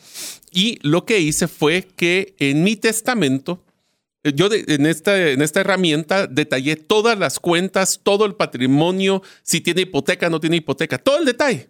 Y 0.52 0.78
lo 0.84 1.06
que 1.06 1.20
hice 1.20 1.48
fue 1.48 1.88
que 1.96 2.36
en 2.38 2.64
mi 2.64 2.76
testamento, 2.76 3.64
eh, 4.24 4.32
yo 4.36 4.48
en, 4.52 4.86
esta, 4.86 5.32
en 5.32 5.42
esta 5.42 5.62
herramienta 5.62 6.28
detallé 6.28 6.76
todas 6.76 7.18
las 7.18 7.40
cuentas, 7.40 8.00
todo 8.04 8.26
el 8.26 8.36
patrimonio, 8.36 9.24
si 9.42 9.60
tiene 9.60 9.82
hipoteca, 9.82 10.30
no 10.30 10.40
tiene 10.40 10.58
hipoteca, 10.58 11.00
todo 11.00 11.18
el 11.18 11.26
detalle. 11.26 11.68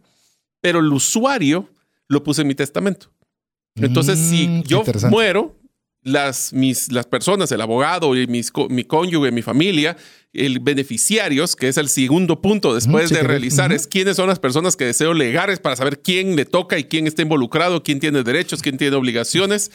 Pero 0.60 0.80
el 0.80 0.91
usuario 0.91 1.70
lo 2.10 2.22
puse 2.22 2.41
en 2.41 2.49
mi 2.49 2.56
testamento. 2.56 3.08
Entonces, 3.76 4.20
si 4.20 4.45
mm, 4.45 4.64
yo 4.64 4.84
muero, 5.10 5.56
las, 6.06 6.53
mis, 6.53 6.91
las 6.91 7.08
personas, 7.08 7.51
el 7.51 7.60
abogado 7.60 8.16
y 8.16 8.28
mis, 8.28 8.53
mi 8.70 8.84
cónyuge, 8.84 9.32
mi 9.32 9.41
familia, 9.41 9.97
el 10.34 10.60
beneficiarios, 10.60 11.56
que 11.56 11.68
es 11.68 11.78
el 11.78 11.89
segundo 11.89 12.41
punto 12.41 12.76
después 12.76 13.10
de 13.10 13.24
realizar, 13.24 13.74
es 13.74 13.88
quiénes 13.88 14.16
son 14.16 14.30
las 14.30 14.38
personas 14.38 14.76
que 14.76 14.86
deseo 14.86 15.16
legares 15.16 15.60
para 15.60 15.76
saber 15.76 16.01
quién 16.03 16.36
le 16.36 16.45
toca 16.45 16.78
y 16.78 16.84
quién 16.84 17.08
está 17.08 17.24
involucrado, 17.24 17.82
quién 17.82 17.99
tiene 17.99 18.22
derechos, 18.22 18.62
quién 18.62 18.78
tiene 18.78 18.95
obligaciones. 18.95 19.72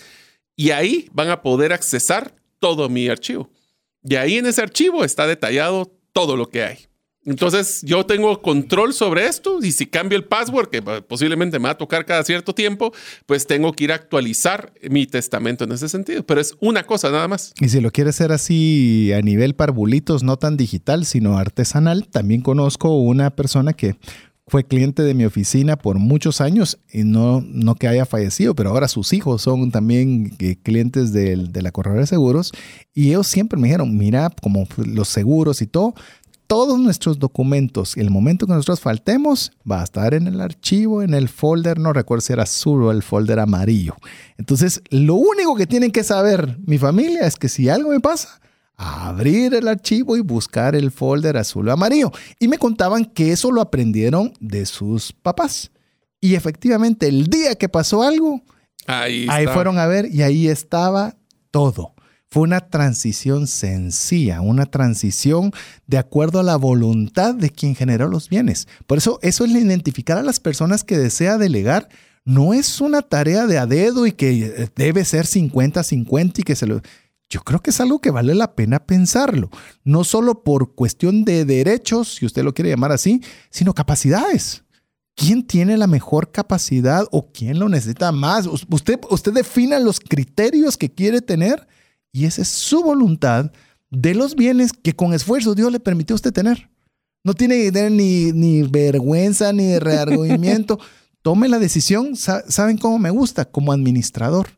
Y 0.54 0.70
ahí 0.70 1.08
van 1.12 1.30
a 1.30 1.42
poder 1.42 1.72
accesar 1.72 2.32
todo 2.60 2.88
mi 2.88 3.08
archivo. 3.08 3.50
Y 4.04 4.14
ahí 4.14 4.38
en 4.38 4.46
ese 4.46 4.62
archivo 4.62 5.04
está 5.04 5.26
detallado 5.26 5.92
todo 6.12 6.36
lo 6.36 6.48
que 6.48 6.62
hay. 6.62 6.78
Entonces 7.24 7.82
yo 7.82 8.06
tengo 8.06 8.40
control 8.40 8.94
sobre 8.94 9.26
esto 9.26 9.58
y 9.62 9.72
si 9.72 9.86
cambio 9.86 10.16
el 10.16 10.24
password, 10.24 10.70
que 10.70 10.80
posiblemente 10.80 11.58
me 11.58 11.64
va 11.64 11.72
a 11.72 11.78
tocar 11.78 12.06
cada 12.06 12.24
cierto 12.24 12.54
tiempo, 12.54 12.92
pues 13.26 13.46
tengo 13.46 13.72
que 13.72 13.84
ir 13.84 13.92
a 13.92 13.96
actualizar 13.96 14.72
mi 14.88 15.06
testamento 15.06 15.64
en 15.64 15.72
ese 15.72 15.88
sentido. 15.88 16.24
Pero 16.24 16.40
es 16.40 16.54
una 16.60 16.84
cosa 16.84 17.10
nada 17.10 17.28
más. 17.28 17.52
Y 17.60 17.68
si 17.68 17.80
lo 17.80 17.90
quieres 17.90 18.16
hacer 18.16 18.32
así 18.32 19.12
a 19.12 19.20
nivel 19.20 19.54
parvulitos, 19.54 20.22
no 20.22 20.38
tan 20.38 20.56
digital, 20.56 21.04
sino 21.04 21.36
artesanal, 21.36 22.08
también 22.08 22.40
conozco 22.40 22.98
una 22.98 23.30
persona 23.30 23.74
que 23.74 23.96
fue 24.50 24.64
cliente 24.64 25.04
de 25.04 25.14
mi 25.14 25.24
oficina 25.24 25.76
por 25.76 25.98
muchos 26.00 26.40
años 26.40 26.80
y 26.92 27.04
no, 27.04 27.40
no 27.40 27.76
que 27.76 27.86
haya 27.86 28.04
fallecido, 28.04 28.56
pero 28.56 28.70
ahora 28.70 28.88
sus 28.88 29.12
hijos 29.12 29.42
son 29.42 29.70
también 29.70 30.34
eh, 30.40 30.56
clientes 30.60 31.12
de, 31.12 31.36
de 31.36 31.62
la 31.62 31.70
corredora 31.70 32.00
de 32.00 32.08
seguros 32.08 32.50
y 32.92 33.10
ellos 33.10 33.28
siempre 33.28 33.60
me 33.60 33.68
dijeron, 33.68 33.96
mira, 33.96 34.28
como 34.42 34.66
los 34.76 35.08
seguros 35.08 35.62
y 35.62 35.68
todo, 35.68 35.94
todos 36.50 36.80
nuestros 36.80 37.20
documentos, 37.20 37.96
el 37.96 38.10
momento 38.10 38.44
que 38.44 38.54
nosotros 38.54 38.80
faltemos, 38.80 39.52
va 39.70 39.82
a 39.82 39.84
estar 39.84 40.14
en 40.14 40.26
el 40.26 40.40
archivo, 40.40 41.00
en 41.00 41.14
el 41.14 41.28
folder, 41.28 41.78
no 41.78 41.92
recuerdo 41.92 42.22
si 42.22 42.32
era 42.32 42.42
azul 42.42 42.82
o 42.82 42.90
el 42.90 43.04
folder 43.04 43.38
amarillo. 43.38 43.94
Entonces, 44.36 44.82
lo 44.90 45.14
único 45.14 45.54
que 45.54 45.68
tienen 45.68 45.92
que 45.92 46.02
saber 46.02 46.58
mi 46.66 46.76
familia 46.76 47.24
es 47.24 47.36
que 47.36 47.48
si 47.48 47.68
algo 47.68 47.90
me 47.90 48.00
pasa, 48.00 48.40
abrir 48.74 49.54
el 49.54 49.68
archivo 49.68 50.16
y 50.16 50.22
buscar 50.22 50.74
el 50.74 50.90
folder 50.90 51.36
azul 51.36 51.68
o 51.68 51.72
amarillo. 51.72 52.10
Y 52.40 52.48
me 52.48 52.58
contaban 52.58 53.04
que 53.04 53.30
eso 53.30 53.52
lo 53.52 53.60
aprendieron 53.60 54.32
de 54.40 54.66
sus 54.66 55.12
papás. 55.12 55.70
Y 56.20 56.34
efectivamente, 56.34 57.06
el 57.06 57.28
día 57.28 57.54
que 57.54 57.68
pasó 57.68 58.02
algo, 58.02 58.42
ahí, 58.88 59.24
ahí 59.30 59.46
fueron 59.46 59.78
a 59.78 59.86
ver 59.86 60.12
y 60.12 60.22
ahí 60.22 60.48
estaba 60.48 61.14
todo. 61.52 61.94
Fue 62.32 62.44
una 62.44 62.60
transición 62.60 63.48
sencilla, 63.48 64.40
una 64.40 64.66
transición 64.66 65.50
de 65.88 65.98
acuerdo 65.98 66.38
a 66.38 66.44
la 66.44 66.54
voluntad 66.54 67.34
de 67.34 67.50
quien 67.50 67.74
generó 67.74 68.06
los 68.06 68.28
bienes. 68.28 68.68
Por 68.86 68.98
eso, 68.98 69.18
eso 69.22 69.44
es 69.44 69.50
identificar 69.50 70.16
a 70.16 70.22
las 70.22 70.38
personas 70.38 70.84
que 70.84 70.96
desea 70.96 71.38
delegar. 71.38 71.88
No 72.24 72.54
es 72.54 72.80
una 72.80 73.02
tarea 73.02 73.48
de 73.48 73.58
a 73.58 73.66
dedo 73.66 74.06
y 74.06 74.12
que 74.12 74.44
eh, 74.44 74.68
debe 74.76 75.04
ser 75.04 75.26
50-50 75.26 76.38
y 76.38 76.42
que 76.44 76.54
se 76.54 76.68
lo... 76.68 76.80
Yo 77.28 77.40
creo 77.40 77.62
que 77.62 77.70
es 77.70 77.80
algo 77.80 78.00
que 78.00 78.12
vale 78.12 78.36
la 78.36 78.54
pena 78.54 78.78
pensarlo, 78.86 79.50
no 79.82 80.04
solo 80.04 80.44
por 80.44 80.74
cuestión 80.76 81.24
de 81.24 81.44
derechos, 81.44 82.14
si 82.14 82.26
usted 82.26 82.44
lo 82.44 82.54
quiere 82.54 82.70
llamar 82.70 82.92
así, 82.92 83.22
sino 83.50 83.74
capacidades. 83.74 84.62
¿Quién 85.16 85.44
tiene 85.44 85.76
la 85.76 85.88
mejor 85.88 86.30
capacidad 86.30 87.06
o 87.10 87.32
quién 87.32 87.58
lo 87.58 87.68
necesita 87.68 88.12
más? 88.12 88.46
Usted, 88.46 89.00
usted 89.10 89.32
defina 89.32 89.80
los 89.80 89.98
criterios 89.98 90.76
que 90.76 90.90
quiere 90.90 91.20
tener 91.20 91.66
y 92.12 92.24
esa 92.24 92.42
es 92.42 92.48
su 92.48 92.82
voluntad 92.82 93.52
de 93.90 94.14
los 94.14 94.34
bienes 94.34 94.72
que 94.72 94.94
con 94.94 95.12
esfuerzo 95.12 95.54
Dios 95.54 95.70
le 95.72 95.80
permitió 95.80 96.14
a 96.14 96.16
usted 96.16 96.32
tener. 96.32 96.70
No 97.22 97.34
tiene 97.34 97.70
ni, 97.90 98.32
ni 98.32 98.62
vergüenza 98.62 99.52
ni 99.52 99.78
reargüimiento. 99.78 100.78
Tome 101.22 101.48
la 101.48 101.58
decisión. 101.58 102.16
¿Saben 102.16 102.78
cómo 102.78 102.98
me 102.98 103.10
gusta? 103.10 103.44
Como 103.44 103.72
administrador. 103.72 104.48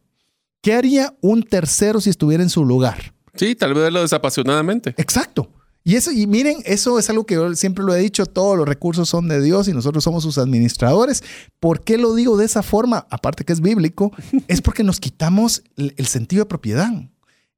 ¿Qué 0.61 0.75
haría 0.75 1.17
un 1.21 1.43
tercero 1.43 2.01
si 2.01 2.11
estuviera 2.11 2.43
en 2.43 2.51
su 2.51 2.65
lugar? 2.65 3.15
Sí, 3.35 3.57
tal 3.57 3.75
vez 3.75 3.93
lo 3.93 4.03
desapasionadamente. 4.03 4.95
Exacto. 4.97 5.51
Y 5.83 5.97
eso, 5.97 6.13
y 6.13 6.29
miren, 6.29 6.59
eso 6.65 7.01
es 7.01 7.11
algo 7.11 7.27
que 7.27 7.35
yo 7.35 7.53
siempre 7.57 7.83
lo 7.83 7.93
he 7.93 7.99
dicho, 7.99 8.27
todos 8.27 8.57
los 8.57 8.69
recursos 8.69 9.09
son 9.09 9.27
de 9.27 9.43
Dios 9.43 9.67
y 9.67 9.73
nosotros 9.73 10.05
somos 10.05 10.23
sus 10.23 10.39
administradores. 10.39 11.25
¿Por 11.59 11.83
qué 11.83 11.99
lo 11.99 12.15
digo 12.15 12.37
de 12.37 12.45
esa 12.45 12.63
forma? 12.63 13.09
Aparte 13.11 13.45
que 13.45 13.53
es 13.53 13.61
bíblico, 13.61 14.13
es 14.47 14.63
porque 14.63 14.85
nos 14.85 15.01
quitamos 15.01 15.65
el 15.77 16.07
sentido 16.07 16.45
de 16.45 16.49
propiedad 16.49 16.93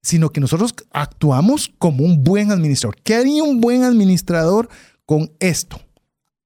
sino 0.05 0.31
que 0.31 0.41
nosotros 0.41 0.75
actuamos 0.93 1.73
como 1.79 2.05
un 2.05 2.23
buen 2.23 2.53
administrador. 2.53 2.97
¿Qué 3.03 3.15
haría 3.15 3.43
un 3.43 3.61
buen 3.61 3.83
administrador 3.83 4.69
con 5.07 5.33
esto? 5.41 5.81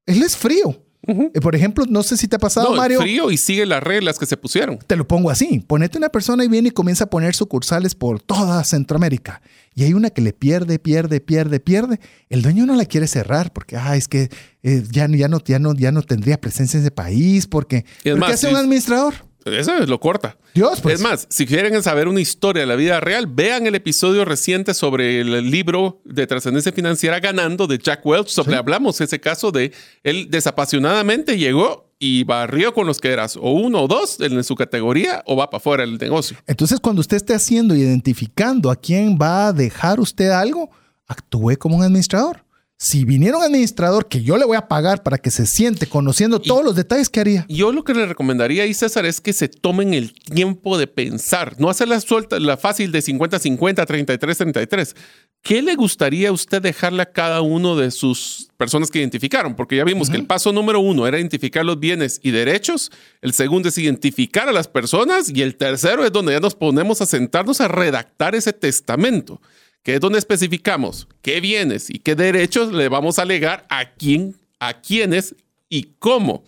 Él 0.07 0.23
es 0.23 0.37
frío. 0.37 0.83
Eh, 1.07 1.41
Por 1.41 1.57
ejemplo, 1.57 1.85
no 1.89 2.03
sé 2.03 2.17
si 2.17 2.29
te 2.29 2.37
ha 2.37 2.39
pasado, 2.39 2.71
No, 2.71 2.77
Mario. 2.77 3.01
frío 3.01 3.31
y 3.31 3.39
sigue 3.39 3.65
las 3.67 3.83
reglas 3.83 4.19
que 4.19 4.27
se 4.27 4.37
pusieron. 4.37 4.79
Te 4.87 4.95
lo 4.95 5.09
pongo 5.09 5.31
así. 5.31 5.61
Ponete 5.67 5.99
una 5.99 6.11
persona 6.11 6.45
y 6.45 6.49
viene 6.49 6.69
y 6.69 6.71
comienza 6.71 7.05
a 7.05 7.11
poner 7.11 7.35
sucursales 7.35 7.95
por 7.95 8.21
toda 8.21 8.63
Centroamérica. 8.63 9.41
Y 9.75 9.85
hay 9.85 9.95
una 9.95 10.11
que 10.11 10.21
le 10.21 10.33
pierde, 10.33 10.79
pierde, 10.79 11.21
pierde, 11.21 11.61
pierde. 11.61 11.99
El 12.29 12.43
dueño 12.43 12.67
no 12.67 12.75
la 12.75 12.85
quiere 12.85 13.07
cerrar 13.07 13.53
porque, 13.53 13.77
ah, 13.77 13.97
es 13.97 14.07
que 14.07 14.29
eh, 14.63 14.85
ya, 14.91 15.09
ya, 15.09 15.29
no, 15.29 15.43
ya, 15.43 15.59
no, 15.59 15.75
ya 15.75 15.93
no 15.93 16.03
tendría 16.03 16.41
presencia 16.41 16.77
en 16.79 16.85
ese 16.85 16.91
país 16.91 17.47
porque... 17.47 17.77
Y 17.77 17.79
es 17.79 17.85
¿Pero 18.05 18.17
más, 18.19 18.29
¿Qué 18.29 18.35
hace 18.35 18.49
un 18.49 18.57
administrador? 18.57 19.15
Eso 19.53 19.77
es 19.77 19.89
lo 19.89 20.01
corta. 20.01 20.37
Dios, 20.55 20.81
pues. 20.81 20.97
Es 20.97 21.01
más, 21.01 21.27
si 21.31 21.47
quieren 21.47 21.83
saber 21.83 22.09
una 22.09 22.21
historia 22.21 22.61
de 22.61 22.67
la 22.67 22.77
vida 22.77 23.01
real, 23.01 23.27
vean 23.27 23.67
el 23.67 23.75
episodio 23.75 24.25
reciente 24.25 24.75
sobre 24.75 25.21
el 25.21 25.51
libro 25.51 26.01
de 26.05 26.27
trascendencia 26.27 26.73
financiera 26.73 27.21
ganando 27.21 27.67
de 27.67 27.79
Jack 27.79 28.05
Welch. 28.05 28.29
Sobre 28.29 28.57
hablamos 28.57 29.01
ese 29.01 29.21
caso 29.21 29.51
de 29.51 29.73
él 30.03 30.29
desapasionadamente 30.31 31.39
llegó 31.39 31.89
y 31.99 32.25
barrió 32.25 32.73
con 32.75 32.87
los 32.87 33.01
que 33.01 33.11
eras 33.11 33.37
o 33.37 33.53
uno 33.53 33.83
o 33.83 33.89
dos 33.89 34.21
en 34.21 34.43
su 34.45 34.55
categoría 34.55 35.23
o 35.27 35.37
va 35.37 35.51
para 35.51 35.59
afuera 35.59 35.85
del 35.85 35.99
negocio. 35.99 36.37
Entonces, 36.47 36.81
cuando 36.81 37.01
usted 37.01 37.17
esté 37.17 37.35
haciendo 37.35 37.75
y 37.75 37.81
identificando 37.81 38.71
a 38.71 38.77
quién 38.77 39.19
va 39.21 39.49
a 39.49 39.53
dejar 39.53 40.01
usted 40.01 40.31
algo, 40.31 40.71
actúe 41.07 41.57
como 41.59 41.77
un 41.77 41.83
administrador. 41.83 42.45
Si 42.81 43.05
viniera 43.05 43.37
un 43.37 43.43
administrador 43.43 44.07
que 44.07 44.23
yo 44.23 44.39
le 44.39 44.45
voy 44.45 44.57
a 44.57 44.69
pagar 44.69 45.03
para 45.03 45.19
que 45.19 45.33
se 45.33 45.47
siente 45.47 45.89
conociendo 45.89 46.41
todos 46.41 46.65
los 46.65 46.77
detalles, 46.77 47.09
¿qué 47.09 47.19
haría? 47.19 47.45
Yo 47.49 47.73
lo 47.73 47.83
que 47.83 47.93
le 47.93 48.07
recomendaría 48.07 48.63
ahí, 48.63 48.73
César, 48.73 49.05
es 49.05 49.21
que 49.21 49.33
se 49.33 49.49
tomen 49.49 49.95
el 49.95 50.13
tiempo 50.13 50.79
de 50.79 50.87
pensar, 50.87 51.57
no 51.59 51.71
hacer 51.71 51.89
la 51.89 52.01
suelta, 52.01 52.39
la 52.39 52.57
fácil 52.57 52.93
de 52.93 53.01
50-50, 53.01 53.85
33-33. 53.85 54.95
¿Qué 55.43 55.61
le 55.61 55.75
gustaría 55.75 56.29
a 56.29 56.33
usted 56.33 56.63
dejarle 56.63 57.03
a 57.03 57.11
cada 57.11 57.41
uno 57.41 57.75
de 57.75 57.91
sus 57.91 58.49
personas 58.57 58.93
que 58.93 59.01
identificaron? 59.01 59.57
Porque 59.57 59.75
ya 59.75 59.83
vimos 59.83 60.09
que 60.09 60.17
el 60.17 60.27
paso 60.27 60.53
número 60.53 60.79
uno 60.79 61.05
era 61.09 61.19
identificar 61.19 61.65
los 61.65 61.81
bienes 61.81 62.21
y 62.23 62.31
derechos, 62.31 62.93
el 63.23 63.33
segundo 63.33 63.71
es 63.71 63.79
identificar 63.79 64.49
a 64.49 64.53
las 64.53 64.69
personas 64.69 65.31
y 65.31 65.43
el 65.43 65.57
tercero 65.57 66.05
es 66.05 66.13
donde 66.13 66.33
ya 66.33 66.41
nos 66.41 66.55
ponemos 66.55 67.01
a 67.01 67.07
sentarnos 67.07 67.61
a 67.61 67.67
redactar 67.67 68.37
ese 68.37 68.53
testamento, 68.53 69.41
que 69.83 69.95
es 69.95 70.01
donde 70.01 70.19
especificamos 70.19 71.09
qué 71.23 71.41
bienes 71.41 71.91
y 71.91 71.99
qué 71.99 72.15
derechos 72.15 72.73
le 72.73 72.89
vamos 72.89 73.19
a 73.19 73.25
legar 73.25 73.67
a 73.71 73.95
quién, 73.95 74.37
a 74.61 74.81
quiénes 74.81 75.35
y 75.69 75.95
cómo. 75.99 76.45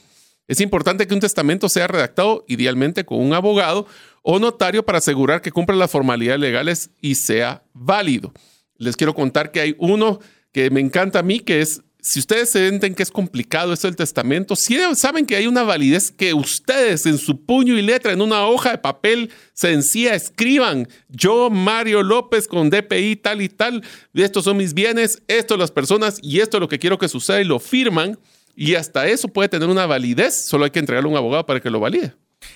Es 0.49 0.61
importante 0.61 1.07
que 1.07 1.15
un 1.15 1.21
testamento 1.21 1.69
sea 1.69 1.87
redactado 1.87 2.45
idealmente 2.49 3.05
con 3.05 3.21
un 3.21 3.35
abogado 3.35 3.87
o 4.23 4.39
notario 4.39 4.85
para 4.85 4.99
asegurar 4.99 5.43
que 5.43 5.53
cumpla 5.53 5.77
las 5.77 5.91
formalidades 5.91 6.41
legales 6.41 6.91
y 7.01 7.15
sea 7.15 7.63
válido. 7.73 8.33
Les 8.77 8.97
quiero 8.97 9.15
contar 9.15 9.53
que 9.53 9.61
hay 9.61 9.77
uno 9.79 10.19
que 10.53 10.71
me 10.71 10.81
encanta 10.81 11.21
a 11.21 11.23
mí, 11.23 11.41
que 11.41 11.61
es, 11.61 11.83
si 12.03 12.19
ustedes 12.19 12.51
sienten 12.51 12.95
que 12.95 13.03
es 13.03 13.11
complicado 13.11 13.73
esto 13.73 13.87
del 13.87 13.97
testamento, 13.97 14.57
si 14.57 14.79
saben 14.95 15.27
que 15.27 15.37
hay 15.37 15.47
una 15.47 15.63
validez 15.63 16.11
que 16.11 16.35
ustedes 16.35 17.07
en 17.07 17.19
su 17.19 17.45
puño 17.45 17.77
y 17.77 17.83
letra, 17.83 18.13
en 18.13 18.23
una 18.23 18.47
hoja 18.47 18.73
de 18.73 18.79
papel 18.79 19.31
sencilla, 19.53 20.15
escriban, 20.15 20.89
yo, 21.09 21.51
Mario 21.51 22.03
López, 22.03 22.49
con 22.49 22.71
DPI 22.71 23.17
tal 23.17 23.43
y 23.43 23.49
tal, 23.49 23.83
estos 24.15 24.45
son 24.45 24.57
mis 24.57 24.75
bienes, 24.75 25.23
esto 25.29 25.57
las 25.57 25.71
personas 25.71 26.19
y 26.23 26.41
esto 26.41 26.57
es 26.57 26.61
lo 26.61 26.69
que 26.69 26.79
quiero 26.79 26.99
que 26.99 27.09
suceda 27.09 27.41
y 27.41 27.45
lo 27.45 27.59
firman. 27.59 28.19
Y 28.57 28.75
hasta 28.75 29.07
eso 29.07 29.29
puede 29.29 29.49
tener 29.49 29.69
una 29.69 29.87
validez, 29.87 30.47
solo 30.47 30.65
hay 30.65 30.71
que 30.71 30.81
entregarle 30.81 31.09
a 31.09 31.13
un 31.13 31.17
abogado 31.17 31.47
para 31.47 31.61
que 31.61 31.71
lo 31.71 31.81
valide. 31.81 32.15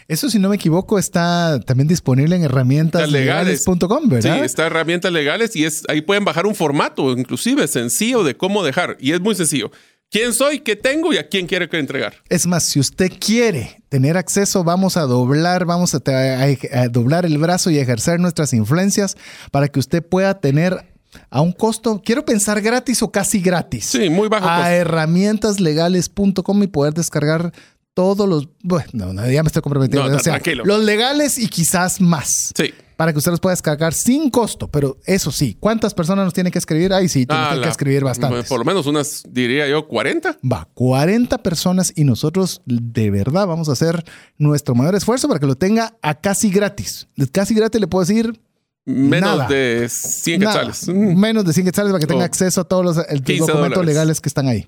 Eso, 0.08 0.30
si 0.30 0.38
no 0.38 0.48
me 0.48 0.56
equivoco, 0.56 0.98
está 0.98 1.60
también 1.60 1.88
disponible 1.88 2.36
en 2.36 2.42
herramientaslegales.com, 2.44 4.08
¿verdad? 4.08 4.38
Sí, 4.38 4.44
está 4.44 4.66
herramientas 4.66 5.12
legales 5.12 5.54
y 5.56 5.64
es 5.64 5.82
ahí 5.88 6.00
pueden 6.02 6.24
bajar 6.24 6.46
un 6.46 6.54
formato, 6.54 7.12
inclusive 7.12 7.66
sencillo 7.68 8.22
de 8.24 8.36
cómo 8.36 8.62
dejar. 8.64 8.96
Y 9.00 9.12
es 9.12 9.20
muy 9.20 9.34
sencillo. 9.34 9.70
¿Quién 10.10 10.32
soy? 10.32 10.60
¿Qué 10.60 10.76
tengo? 10.76 11.12
¿Y 11.12 11.18
a 11.18 11.28
quién 11.28 11.46
quiero 11.46 11.68
que 11.68 11.78
entregar? 11.78 12.14
Es 12.28 12.46
más, 12.46 12.68
si 12.68 12.78
usted 12.78 13.10
quiere 13.18 13.82
tener 13.88 14.16
acceso, 14.16 14.62
vamos 14.62 14.96
a 14.96 15.02
doblar, 15.02 15.64
vamos 15.64 15.94
a, 15.94 15.98
a- 16.06 16.80
a 16.82 16.88
doblar 16.88 17.26
el 17.26 17.36
brazo 17.38 17.70
y 17.70 17.78
ejercer 17.78 18.20
nuestras 18.20 18.52
influencias 18.52 19.16
para 19.50 19.68
que 19.68 19.80
usted 19.80 20.02
pueda 20.06 20.38
tener 20.40 20.92
a 21.30 21.40
un 21.40 21.52
costo, 21.52 22.02
quiero 22.04 22.24
pensar 22.24 22.60
gratis 22.60 23.02
o 23.02 23.10
casi 23.10 23.40
gratis. 23.40 23.86
Sí, 23.86 24.08
muy 24.10 24.28
bajo 24.28 24.48
A 24.48 24.72
herramientaslegales.com 24.72 26.62
y 26.62 26.66
poder 26.66 26.94
descargar 26.94 27.52
todos 27.94 28.28
los, 28.28 28.48
bueno, 28.62 29.12
no, 29.12 29.30
ya 29.30 29.42
me 29.42 29.46
estoy 29.46 29.62
comprometiendo. 29.62 30.08
No, 30.10 30.16
o 30.16 30.20
sea, 30.20 30.34
tranquilo. 30.34 30.64
los 30.64 30.82
legales 30.84 31.38
y 31.38 31.48
quizás 31.48 32.00
más. 32.00 32.52
Sí. 32.56 32.74
Para 32.96 33.12
que 33.12 33.18
usted 33.18 33.32
los 33.32 33.40
pueda 33.40 33.52
descargar 33.54 33.92
sin 33.92 34.30
costo, 34.30 34.68
pero 34.68 34.98
eso 35.04 35.32
sí, 35.32 35.56
¿cuántas 35.58 35.94
personas 35.94 36.26
nos 36.26 36.32
tienen 36.34 36.52
que 36.52 36.60
escribir? 36.60 36.92
Ahí 36.92 37.08
sí, 37.08 37.26
tienen 37.26 37.44
Ah, 37.44 37.58
que 37.60 37.68
escribir 37.68 38.04
bastantes. 38.04 38.46
Por 38.48 38.60
lo 38.60 38.64
menos 38.64 38.86
unas, 38.86 39.24
diría 39.28 39.66
yo, 39.68 39.88
40. 39.88 40.38
Va, 40.50 40.68
40 40.74 41.38
personas 41.38 41.92
y 41.96 42.04
nosotros 42.04 42.62
de 42.66 43.10
verdad 43.10 43.48
vamos 43.48 43.68
a 43.68 43.72
hacer 43.72 44.04
nuestro 44.38 44.76
mayor 44.76 44.94
esfuerzo 44.94 45.26
para 45.26 45.40
que 45.40 45.46
lo 45.46 45.56
tenga 45.56 45.96
a 46.02 46.14
casi 46.20 46.50
gratis. 46.50 47.08
Casi 47.32 47.54
gratis 47.54 47.80
le 47.80 47.88
puedo 47.88 48.04
decir 48.04 48.40
Menos 48.86 49.38
Nada. 49.38 49.48
de 49.48 49.88
100 49.88 50.40
nada, 50.40 50.60
quetzales. 50.66 50.88
Menos 50.88 51.44
de 51.46 51.52
100 51.54 51.64
quetzales 51.66 51.90
para 51.92 52.00
que 52.00 52.06
tenga 52.06 52.22
Oh. 52.22 52.26
acceso 52.26 52.60
a 52.60 52.64
todos 52.64 52.84
los 52.84 52.96
15 53.06 53.38
documentos 53.38 53.54
dólares. 53.76 53.86
legales 53.86 54.20
que 54.20 54.28
están 54.28 54.46
ahí. 54.46 54.66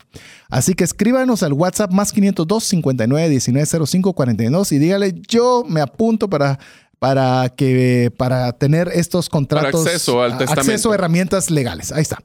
Así 0.49 0.75
que 0.75 0.85
escríbanos 0.85 1.43
al 1.43 1.53
WhatsApp 1.53 1.91
más 1.93 2.13
502 2.13 2.65
59 2.65 3.29
19 3.29 3.67
05 3.87 4.13
42 4.15 4.73
y 4.73 4.79
dígale 4.79 5.15
yo 5.29 5.65
me 5.69 5.81
apunto 5.83 6.31
para 6.31 6.59
para 6.99 7.51
que 7.55 8.11
para 8.17 8.53
tener 8.55 8.89
estos 8.95 9.29
contratos 9.29 9.85
acceso 9.87 10.23
al 10.23 10.39
testamento. 10.39 10.61
acceso 10.63 10.93
a 10.93 10.95
herramientas 10.95 11.51
legales. 11.51 11.93
Ahí 11.93 12.01
está. 12.01 12.19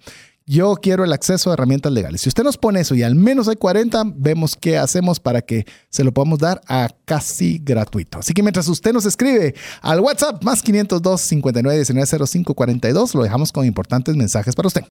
Yo 0.52 0.76
quiero 0.76 1.06
el 1.06 1.14
acceso 1.14 1.50
a 1.50 1.54
herramientas 1.54 1.94
legales. 1.94 2.20
Si 2.20 2.28
usted 2.28 2.44
nos 2.44 2.58
pone 2.58 2.82
eso 2.82 2.94
y 2.94 3.04
al 3.04 3.16
menos 3.16 3.48
hay 3.48 3.56
40, 3.56 4.04
vemos 4.18 4.58
qué 4.60 4.78
hacemos 4.78 5.22
para 5.22 5.42
que 5.42 5.66
se 5.88 6.04
lo 6.04 6.12
podamos 6.12 6.40
dar 6.40 6.60
a 6.68 6.90
casi 7.06 7.58
gratuito. 7.64 8.20
Así 8.20 8.34
que 8.34 8.44
mientras 8.44 8.68
usted 8.68 8.92
nos 8.92 9.06
escribe 9.06 9.56
al 9.82 10.02
WhatsApp 10.02 10.44
más 10.44 10.62
502 10.62 11.22
59 11.22 11.78
19 11.78 12.28
05 12.28 12.54
42, 12.54 13.16
lo 13.16 13.24
dejamos 13.24 13.54
con 13.54 13.66
importantes 13.66 14.18
mensajes 14.18 14.54
para 14.54 14.68
usted. 14.68 14.84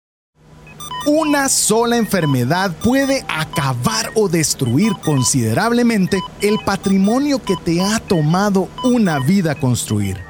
Una 1.06 1.50
sola 1.50 1.98
enfermedad 1.98 2.74
puede 2.82 3.26
acabar 3.28 4.12
o 4.14 4.30
destruir 4.30 4.94
considerablemente 5.04 6.22
el 6.40 6.58
patrimonio 6.64 7.38
que 7.38 7.56
te 7.62 7.82
ha 7.82 7.98
tomado 7.98 8.70
una 8.82 9.18
vida 9.18 9.54
construir. 9.54 10.29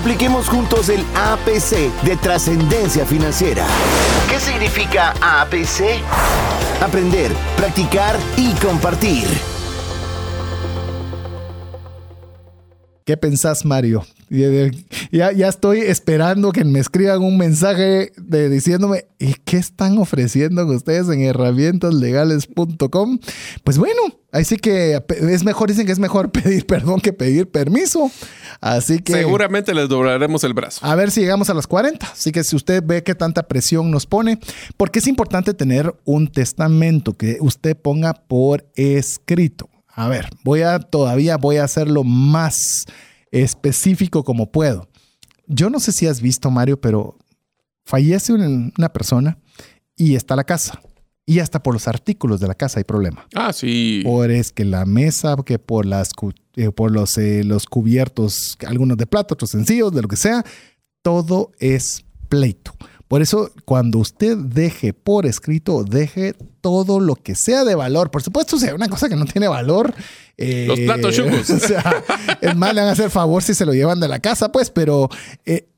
Apliquemos 0.00 0.48
juntos 0.48 0.88
el 0.88 1.04
APC 1.14 1.92
de 2.04 2.16
trascendencia 2.16 3.04
financiera. 3.04 3.66
¿Qué 4.30 4.40
significa 4.40 5.12
APC? 5.20 6.00
Aprender, 6.82 7.30
practicar 7.58 8.16
y 8.38 8.54
compartir. 8.54 9.26
¿Qué 13.04 13.18
pensás, 13.18 13.66
Mario? 13.66 14.02
Ya, 14.30 15.32
ya 15.32 15.48
estoy 15.48 15.80
esperando 15.80 16.52
que 16.52 16.64
me 16.64 16.78
escriban 16.78 17.20
un 17.20 17.36
mensaje 17.36 18.12
de 18.16 18.48
diciéndome, 18.48 19.06
¿y 19.18 19.34
qué 19.44 19.56
están 19.56 19.98
ofreciendo 19.98 20.64
ustedes 20.66 21.08
en 21.08 21.22
herramientaslegales.com? 21.22 23.18
Pues 23.64 23.78
bueno, 23.78 24.00
así 24.30 24.56
que 24.56 25.02
es 25.08 25.42
mejor, 25.42 25.68
dicen 25.68 25.84
que 25.84 25.90
es 25.90 25.98
mejor 25.98 26.30
pedir 26.32 26.64
perdón 26.64 27.00
que 27.00 27.12
pedir 27.12 27.50
permiso. 27.50 28.08
Así 28.60 29.00
que... 29.00 29.14
Seguramente 29.14 29.74
les 29.74 29.88
doblaremos 29.88 30.44
el 30.44 30.54
brazo. 30.54 30.78
A 30.86 30.94
ver 30.94 31.10
si 31.10 31.22
llegamos 31.22 31.50
a 31.50 31.54
las 31.54 31.66
40. 31.66 32.06
Así 32.06 32.30
que 32.30 32.44
si 32.44 32.54
usted 32.54 32.84
ve 32.86 33.02
que 33.02 33.16
tanta 33.16 33.48
presión 33.48 33.90
nos 33.90 34.06
pone, 34.06 34.38
porque 34.76 35.00
es 35.00 35.08
importante 35.08 35.54
tener 35.54 35.92
un 36.04 36.28
testamento 36.28 37.16
que 37.16 37.38
usted 37.40 37.76
ponga 37.76 38.14
por 38.14 38.64
escrito. 38.76 39.68
A 39.88 40.06
ver, 40.08 40.28
voy 40.44 40.62
a 40.62 40.78
todavía 40.78 41.36
voy 41.36 41.56
a 41.56 41.64
hacerlo 41.64 42.04
más 42.04 42.86
específico 43.30 44.24
como 44.24 44.50
puedo. 44.52 44.88
Yo 45.46 45.70
no 45.70 45.80
sé 45.80 45.92
si 45.92 46.06
has 46.06 46.20
visto, 46.20 46.50
Mario, 46.50 46.80
pero 46.80 47.18
fallece 47.84 48.32
un- 48.32 48.72
una 48.78 48.88
persona 48.92 49.38
y 49.96 50.14
está 50.14 50.36
la 50.36 50.44
casa. 50.44 50.80
Y 51.26 51.38
hasta 51.38 51.62
por 51.62 51.74
los 51.74 51.86
artículos 51.86 52.40
de 52.40 52.48
la 52.48 52.54
casa 52.54 52.80
hay 52.80 52.84
problema. 52.84 53.26
Ah, 53.34 53.52
sí. 53.52 54.00
Por 54.04 54.30
es 54.30 54.50
que 54.52 54.64
la 54.64 54.84
mesa, 54.84 55.36
que 55.44 55.58
por 55.58 55.86
las 55.86 56.10
eh, 56.56 56.70
por 56.72 56.90
los, 56.90 57.16
eh, 57.18 57.44
los 57.44 57.66
cubiertos, 57.66 58.56
algunos 58.66 58.96
de 58.96 59.06
plato, 59.06 59.34
otros 59.34 59.50
sencillos, 59.50 59.92
de 59.92 60.02
lo 60.02 60.08
que 60.08 60.16
sea, 60.16 60.44
todo 61.02 61.52
es 61.60 62.04
pleito. 62.28 62.74
Por 63.06 63.22
eso, 63.22 63.50
cuando 63.64 63.98
usted 63.98 64.36
deje 64.36 64.92
por 64.92 65.26
escrito, 65.26 65.82
deje 65.84 66.34
todo 66.60 67.00
lo 67.00 67.16
que 67.16 67.34
sea 67.34 67.64
de 67.64 67.74
valor. 67.74 68.10
Por 68.10 68.22
supuesto, 68.22 68.56
hay 68.62 68.70
una 68.72 68.88
cosa 68.88 69.08
que 69.08 69.16
no 69.16 69.24
tiene 69.24 69.48
valor. 69.48 69.94
Eh, 70.40 70.64
Los 70.66 70.80
platos 70.80 71.14
chungos. 71.14 71.50
o 71.50 71.58
sea, 71.58 72.02
es 72.40 72.56
más, 72.56 72.74
le 72.74 72.80
van 72.80 72.88
a 72.88 72.92
hacer 72.92 73.10
favor 73.10 73.42
si 73.42 73.54
se 73.54 73.66
lo 73.66 73.74
llevan 73.74 74.00
de 74.00 74.08
la 74.08 74.20
casa, 74.20 74.50
pues, 74.50 74.70
pero 74.70 75.08
eh, 75.44 75.68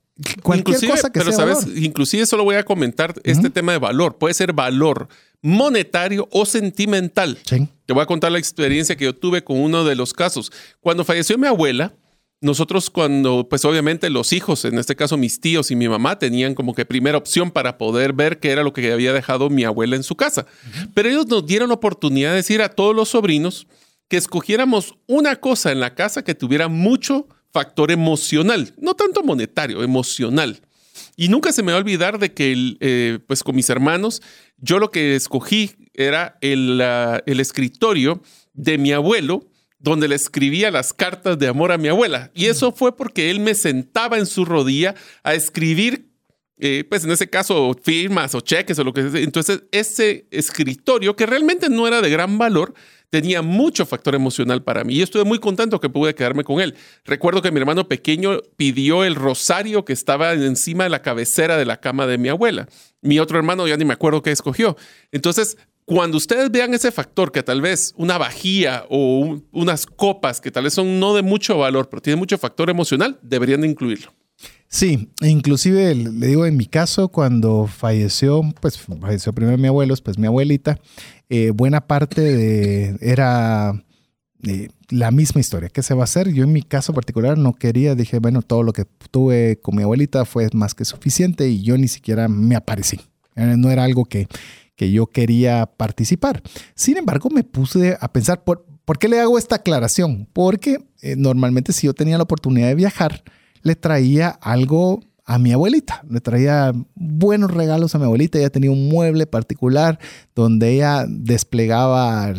cualquier 0.42 0.78
cosa 0.88 1.10
que 1.10 1.18
pero 1.18 1.32
sea. 1.32 1.54
sabes, 1.54 1.66
inclusive 1.76 2.24
solo 2.26 2.44
voy 2.44 2.54
a 2.54 2.64
comentar 2.64 3.12
este 3.24 3.50
tema 3.50 3.72
de 3.72 3.78
valor. 3.78 4.16
Puede 4.18 4.34
ser 4.34 4.52
valor 4.52 5.08
monetario 5.42 6.28
o 6.30 6.46
sentimental. 6.46 7.38
Sí. 7.44 7.66
Te 7.86 7.92
voy 7.92 8.02
a 8.04 8.06
contar 8.06 8.30
la 8.30 8.38
experiencia 8.38 8.96
que 8.96 9.04
yo 9.04 9.14
tuve 9.16 9.42
con 9.42 9.58
uno 9.58 9.84
de 9.84 9.96
los 9.96 10.12
casos. 10.12 10.52
Cuando 10.80 11.04
falleció 11.04 11.36
mi 11.36 11.48
abuela, 11.48 11.92
nosotros 12.40 12.90
cuando, 12.90 13.48
pues 13.48 13.64
obviamente 13.64 14.10
los 14.10 14.32
hijos, 14.32 14.64
en 14.64 14.78
este 14.78 14.94
caso 14.94 15.16
mis 15.16 15.40
tíos 15.40 15.72
y 15.72 15.76
mi 15.76 15.88
mamá, 15.88 16.18
tenían 16.18 16.54
como 16.54 16.74
que 16.74 16.84
primera 16.84 17.18
opción 17.18 17.50
para 17.50 17.78
poder 17.78 18.12
ver 18.12 18.38
qué 18.38 18.50
era 18.50 18.62
lo 18.62 18.72
que 18.72 18.92
había 18.92 19.12
dejado 19.12 19.50
mi 19.50 19.64
abuela 19.64 19.96
en 19.96 20.04
su 20.04 20.14
casa. 20.14 20.46
Pero 20.94 21.08
ellos 21.08 21.26
nos 21.26 21.46
dieron 21.46 21.72
oportunidad 21.72 22.30
de 22.30 22.36
decir 22.36 22.62
a 22.62 22.68
todos 22.68 22.94
los 22.94 23.08
sobrinos 23.10 23.66
que 24.12 24.18
escogiéramos 24.18 24.94
una 25.06 25.36
cosa 25.36 25.72
en 25.72 25.80
la 25.80 25.94
casa 25.94 26.22
que 26.22 26.34
tuviera 26.34 26.68
mucho 26.68 27.28
factor 27.50 27.90
emocional, 27.90 28.74
no 28.76 28.92
tanto 28.92 29.22
monetario, 29.22 29.82
emocional. 29.82 30.60
Y 31.16 31.28
nunca 31.28 31.50
se 31.50 31.62
me 31.62 31.72
va 31.72 31.78
a 31.78 31.80
olvidar 31.80 32.18
de 32.18 32.34
que, 32.34 32.76
eh, 32.80 33.20
pues 33.26 33.42
con 33.42 33.56
mis 33.56 33.70
hermanos, 33.70 34.20
yo 34.58 34.78
lo 34.78 34.90
que 34.90 35.16
escogí 35.16 35.70
era 35.94 36.36
el, 36.42 36.78
el 37.24 37.40
escritorio 37.40 38.20
de 38.52 38.76
mi 38.76 38.92
abuelo, 38.92 39.48
donde 39.78 40.08
le 40.08 40.16
escribía 40.16 40.70
las 40.70 40.92
cartas 40.92 41.38
de 41.38 41.48
amor 41.48 41.72
a 41.72 41.78
mi 41.78 41.88
abuela. 41.88 42.30
Y 42.34 42.48
eso 42.48 42.70
fue 42.70 42.94
porque 42.94 43.30
él 43.30 43.40
me 43.40 43.54
sentaba 43.54 44.18
en 44.18 44.26
su 44.26 44.44
rodilla 44.44 44.94
a 45.22 45.32
escribir, 45.32 46.11
eh, 46.64 46.84
pues 46.88 47.02
en 47.02 47.10
ese 47.10 47.28
caso, 47.28 47.76
firmas 47.82 48.36
o 48.36 48.40
cheques 48.40 48.78
o 48.78 48.84
lo 48.84 48.92
que 48.92 49.10
sea. 49.10 49.20
Entonces, 49.20 49.64
ese 49.72 50.28
escritorio, 50.30 51.16
que 51.16 51.26
realmente 51.26 51.68
no 51.68 51.88
era 51.88 52.00
de 52.00 52.08
gran 52.08 52.38
valor, 52.38 52.72
tenía 53.10 53.42
mucho 53.42 53.84
factor 53.84 54.14
emocional 54.14 54.62
para 54.62 54.84
mí. 54.84 54.94
Y 54.94 55.02
estuve 55.02 55.24
muy 55.24 55.40
contento 55.40 55.80
que 55.80 55.88
pude 55.88 56.14
quedarme 56.14 56.44
con 56.44 56.60
él. 56.60 56.76
Recuerdo 57.04 57.42
que 57.42 57.50
mi 57.50 57.58
hermano 57.58 57.88
pequeño 57.88 58.38
pidió 58.56 59.02
el 59.02 59.16
rosario 59.16 59.84
que 59.84 59.92
estaba 59.92 60.34
encima 60.34 60.84
de 60.84 60.90
la 60.90 61.02
cabecera 61.02 61.56
de 61.56 61.64
la 61.64 61.80
cama 61.80 62.06
de 62.06 62.16
mi 62.16 62.28
abuela. 62.28 62.68
Mi 63.00 63.18
otro 63.18 63.38
hermano 63.38 63.66
ya 63.66 63.76
ni 63.76 63.84
me 63.84 63.94
acuerdo 63.94 64.22
qué 64.22 64.30
escogió. 64.30 64.76
Entonces, 65.10 65.58
cuando 65.84 66.16
ustedes 66.16 66.52
vean 66.52 66.74
ese 66.74 66.92
factor, 66.92 67.32
que 67.32 67.42
tal 67.42 67.60
vez 67.60 67.92
una 67.96 68.18
vajilla 68.18 68.86
o 68.88 69.40
unas 69.50 69.84
copas 69.86 70.40
que 70.40 70.52
tal 70.52 70.62
vez 70.62 70.74
son 70.74 71.00
no 71.00 71.12
de 71.12 71.22
mucho 71.22 71.58
valor, 71.58 71.88
pero 71.88 72.00
tienen 72.00 72.20
mucho 72.20 72.38
factor 72.38 72.70
emocional, 72.70 73.18
deberían 73.20 73.62
de 73.62 73.66
incluirlo. 73.66 74.12
Sí, 74.72 75.10
inclusive 75.20 75.94
le 75.94 76.26
digo 76.26 76.46
en 76.46 76.56
mi 76.56 76.64
caso, 76.64 77.08
cuando 77.08 77.66
falleció, 77.66 78.40
pues 78.58 78.78
falleció 78.78 79.34
primero 79.34 79.58
mi 79.58 79.68
abuelo, 79.68 79.94
pues 80.02 80.16
mi 80.16 80.26
abuelita, 80.26 80.78
eh, 81.28 81.50
buena 81.50 81.86
parte 81.86 82.22
de 82.22 82.96
era 83.02 83.84
eh, 84.44 84.68
la 84.88 85.10
misma 85.10 85.42
historia. 85.42 85.68
¿Qué 85.68 85.82
se 85.82 85.92
va 85.92 86.00
a 86.00 86.04
hacer? 86.04 86.32
Yo 86.32 86.44
en 86.44 86.54
mi 86.54 86.62
caso 86.62 86.94
particular 86.94 87.36
no 87.36 87.52
quería, 87.52 87.94
dije, 87.94 88.18
bueno, 88.18 88.40
todo 88.40 88.62
lo 88.62 88.72
que 88.72 88.86
tuve 89.10 89.60
con 89.60 89.76
mi 89.76 89.82
abuelita 89.82 90.24
fue 90.24 90.48
más 90.54 90.74
que 90.74 90.86
suficiente 90.86 91.50
y 91.50 91.62
yo 91.62 91.76
ni 91.76 91.86
siquiera 91.86 92.28
me 92.28 92.56
aparecí. 92.56 92.98
Eh, 93.36 93.56
no 93.58 93.70
era 93.70 93.84
algo 93.84 94.06
que, 94.06 94.26
que 94.74 94.90
yo 94.90 95.06
quería 95.06 95.66
participar. 95.66 96.42
Sin 96.74 96.96
embargo, 96.96 97.28
me 97.28 97.44
puse 97.44 97.98
a 98.00 98.10
pensar, 98.10 98.42
¿por, 98.42 98.64
¿por 98.86 98.98
qué 98.98 99.10
le 99.10 99.20
hago 99.20 99.36
esta 99.36 99.56
aclaración? 99.56 100.26
Porque 100.32 100.78
normalmente 101.18 101.74
si 101.74 101.88
yo 101.88 101.92
tenía 101.92 102.16
la 102.16 102.24
oportunidad 102.24 102.68
de 102.68 102.74
viajar, 102.74 103.22
le 103.62 103.76
traía 103.76 104.28
algo 104.28 105.00
a 105.24 105.38
mi 105.38 105.52
abuelita. 105.52 106.02
Le 106.08 106.20
traía 106.20 106.72
buenos 106.94 107.50
regalos 107.50 107.94
a 107.94 107.98
mi 107.98 108.04
abuelita. 108.04 108.38
Ella 108.38 108.50
tenía 108.50 108.70
un 108.70 108.88
mueble 108.88 109.26
particular 109.26 109.98
donde 110.34 110.74
ella 110.74 111.06
desplegaba, 111.08 112.32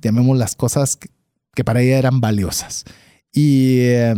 llamemos 0.00 0.36
las 0.36 0.54
cosas 0.54 0.96
que, 0.96 1.64
para 1.64 1.82
ella 1.82 1.98
eran 1.98 2.20
valiosas. 2.20 2.84
Y, 3.32 3.78
eh, 3.80 4.14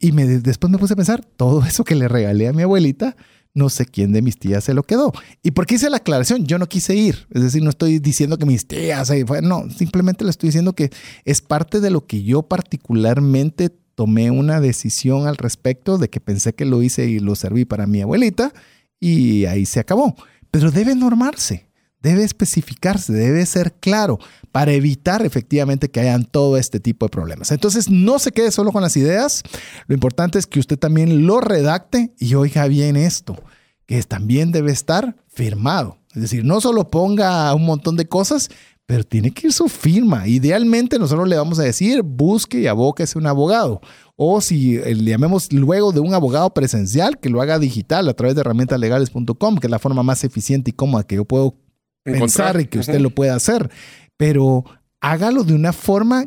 y 0.00 0.10
después 0.10 0.70
me 0.70 0.78
puse 0.78 0.94
a 0.94 0.96
pensar, 0.96 1.24
todo 1.36 1.62
eso 1.66 1.84
que 1.84 1.94
le 1.94 2.08
regalé 2.08 2.48
a 2.48 2.52
mi 2.52 2.62
abuelita, 2.62 3.16
no 3.54 3.68
sé 3.68 3.84
quién 3.84 4.12
de 4.12 4.22
mis 4.22 4.38
tías 4.38 4.64
se 4.64 4.74
lo 4.74 4.82
quedó. 4.82 5.12
¿Y 5.42 5.50
por 5.50 5.66
qué 5.66 5.74
hice 5.74 5.90
la 5.90 5.98
aclaración? 5.98 6.46
Yo 6.46 6.58
no 6.58 6.68
quise 6.68 6.94
ir. 6.94 7.26
Es 7.30 7.42
decir, 7.42 7.62
no 7.62 7.70
estoy 7.70 7.98
diciendo 7.98 8.38
que 8.38 8.46
mis 8.46 8.66
tías, 8.66 9.12
no, 9.42 9.68
simplemente 9.70 10.24
le 10.24 10.30
estoy 10.30 10.48
diciendo 10.48 10.72
que 10.72 10.90
es 11.24 11.42
parte 11.42 11.80
de 11.80 11.90
lo 11.90 12.06
que 12.06 12.22
yo 12.22 12.42
particularmente 12.42 13.70
tomé 14.02 14.32
una 14.32 14.60
decisión 14.60 15.28
al 15.28 15.36
respecto 15.36 15.96
de 15.96 16.10
que 16.10 16.18
pensé 16.18 16.54
que 16.56 16.64
lo 16.64 16.82
hice 16.82 17.06
y 17.06 17.20
lo 17.20 17.36
serví 17.36 17.64
para 17.64 17.86
mi 17.86 18.02
abuelita 18.02 18.52
y 18.98 19.44
ahí 19.44 19.64
se 19.64 19.78
acabó. 19.78 20.16
Pero 20.50 20.72
debe 20.72 20.96
normarse 20.96 21.68
debe 22.00 22.24
especificarse, 22.24 23.12
debe 23.12 23.46
ser 23.46 23.74
claro 23.74 24.18
para 24.50 24.72
evitar 24.72 25.24
efectivamente 25.24 25.88
que 25.88 26.00
hayan 26.00 26.24
todo 26.24 26.56
este 26.56 26.80
tipo 26.80 27.06
de 27.06 27.10
problemas. 27.10 27.52
Entonces, 27.52 27.88
no 27.88 28.18
se 28.18 28.32
quede 28.32 28.50
solo 28.50 28.72
con 28.72 28.82
las 28.82 28.96
ideas, 28.96 29.44
lo 29.86 29.94
importante 29.94 30.40
es 30.40 30.48
que 30.48 30.58
usted 30.58 30.76
también 30.76 31.28
lo 31.28 31.40
redacte 31.40 32.12
y 32.18 32.34
oiga 32.34 32.66
bien 32.66 32.96
esto, 32.96 33.40
que 33.86 34.02
también 34.02 34.50
debe 34.50 34.72
estar 34.72 35.14
firmado. 35.28 35.98
Es 36.12 36.22
decir, 36.22 36.44
no 36.44 36.60
solo 36.60 36.90
ponga 36.90 37.54
un 37.54 37.66
montón 37.66 37.94
de 37.94 38.08
cosas, 38.08 38.50
pero 38.86 39.04
tiene 39.04 39.30
que 39.30 39.46
ir 39.48 39.52
su 39.52 39.68
firma. 39.68 40.26
Idealmente 40.26 40.98
nosotros 40.98 41.28
le 41.28 41.36
vamos 41.36 41.58
a 41.58 41.62
decir, 41.62 42.02
busque 42.02 42.60
y 42.60 42.66
abóquese 42.66 43.18
un 43.18 43.26
abogado. 43.26 43.80
O 44.16 44.40
si 44.40 44.78
le 44.78 45.10
llamemos 45.10 45.52
luego 45.52 45.92
de 45.92 46.00
un 46.00 46.14
abogado 46.14 46.52
presencial, 46.52 47.18
que 47.18 47.30
lo 47.30 47.40
haga 47.40 47.58
digital 47.58 48.08
a 48.08 48.14
través 48.14 48.34
de 48.34 48.42
herramientaslegales.com, 48.42 49.56
que 49.56 49.66
es 49.66 49.70
la 49.70 49.78
forma 49.78 50.02
más 50.02 50.24
eficiente 50.24 50.70
y 50.70 50.74
cómoda 50.74 51.04
que 51.04 51.16
yo 51.16 51.24
puedo 51.24 51.56
pensar 52.04 52.60
y 52.60 52.66
que 52.66 52.78
usted 52.78 53.00
lo 53.00 53.10
pueda 53.10 53.34
hacer, 53.34 53.70
pero 54.16 54.64
hágalo 55.00 55.44
de 55.44 55.54
una 55.54 55.72
forma 55.72 56.26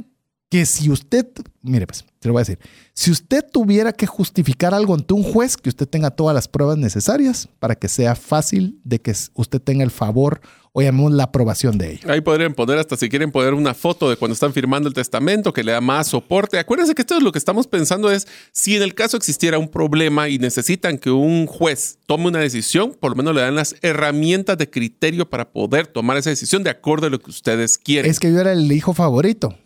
que 0.49 0.65
si 0.65 0.89
usted, 0.89 1.27
mire 1.61 1.87
pues, 1.87 2.05
te 2.19 2.27
lo 2.27 2.33
voy 2.33 2.41
a 2.41 2.43
decir, 2.43 2.59
si 2.93 3.11
usted 3.11 3.43
tuviera 3.51 3.91
que 3.91 4.05
justificar 4.05 4.73
algo 4.73 4.93
ante 4.93 5.13
un 5.13 5.23
juez, 5.23 5.57
que 5.57 5.69
usted 5.69 5.87
tenga 5.87 6.11
todas 6.11 6.35
las 6.35 6.47
pruebas 6.47 6.77
necesarias 6.77 7.49
para 7.59 7.75
que 7.75 7.87
sea 7.87 8.15
fácil 8.15 8.79
de 8.83 8.99
que 8.99 9.13
usted 9.33 9.61
tenga 9.61 9.83
el 9.83 9.91
favor 9.91 10.41
o 10.77 10.81
llamemos 10.81 11.13
la 11.13 11.23
aprobación 11.23 11.77
de 11.77 11.93
ello. 11.93 12.11
Ahí 12.11 12.19
podrían 12.19 12.53
poner 12.53 12.77
hasta 12.77 12.97
si 12.97 13.07
quieren 13.07 13.31
poner 13.31 13.53
una 13.53 13.73
foto 13.73 14.09
de 14.09 14.17
cuando 14.17 14.33
están 14.33 14.51
firmando 14.51 14.89
el 14.89 14.93
testamento 14.93 15.53
que 15.53 15.63
le 15.63 15.71
da 15.71 15.79
más 15.79 16.09
soporte. 16.09 16.59
Acuérdense 16.59 16.93
que 16.93 17.01
esto 17.01 17.15
es 17.15 17.23
lo 17.23 17.31
que 17.31 17.39
estamos 17.39 17.65
pensando 17.65 18.11
es 18.11 18.27
si 18.51 18.75
en 18.75 18.83
el 18.83 18.93
caso 18.93 19.15
existiera 19.15 19.57
un 19.57 19.69
problema 19.69 20.27
y 20.27 20.37
necesitan 20.37 20.97
que 20.97 21.11
un 21.11 21.45
juez 21.47 21.97
tome 22.05 22.27
una 22.27 22.39
decisión, 22.39 22.93
por 22.99 23.11
lo 23.11 23.15
menos 23.15 23.33
le 23.33 23.41
dan 23.41 23.55
las 23.55 23.75
herramientas 23.81 24.57
de 24.57 24.69
criterio 24.69 25.29
para 25.29 25.49
poder 25.49 25.87
tomar 25.87 26.17
esa 26.17 26.29
decisión 26.29 26.61
de 26.61 26.71
acuerdo 26.71 27.07
a 27.07 27.09
lo 27.09 27.19
que 27.19 27.29
ustedes 27.29 27.77
quieren. 27.77 28.11
Es 28.11 28.19
que 28.19 28.31
yo 28.33 28.41
era 28.41 28.51
el 28.51 28.69
hijo 28.69 28.93
favorito. 28.93 29.57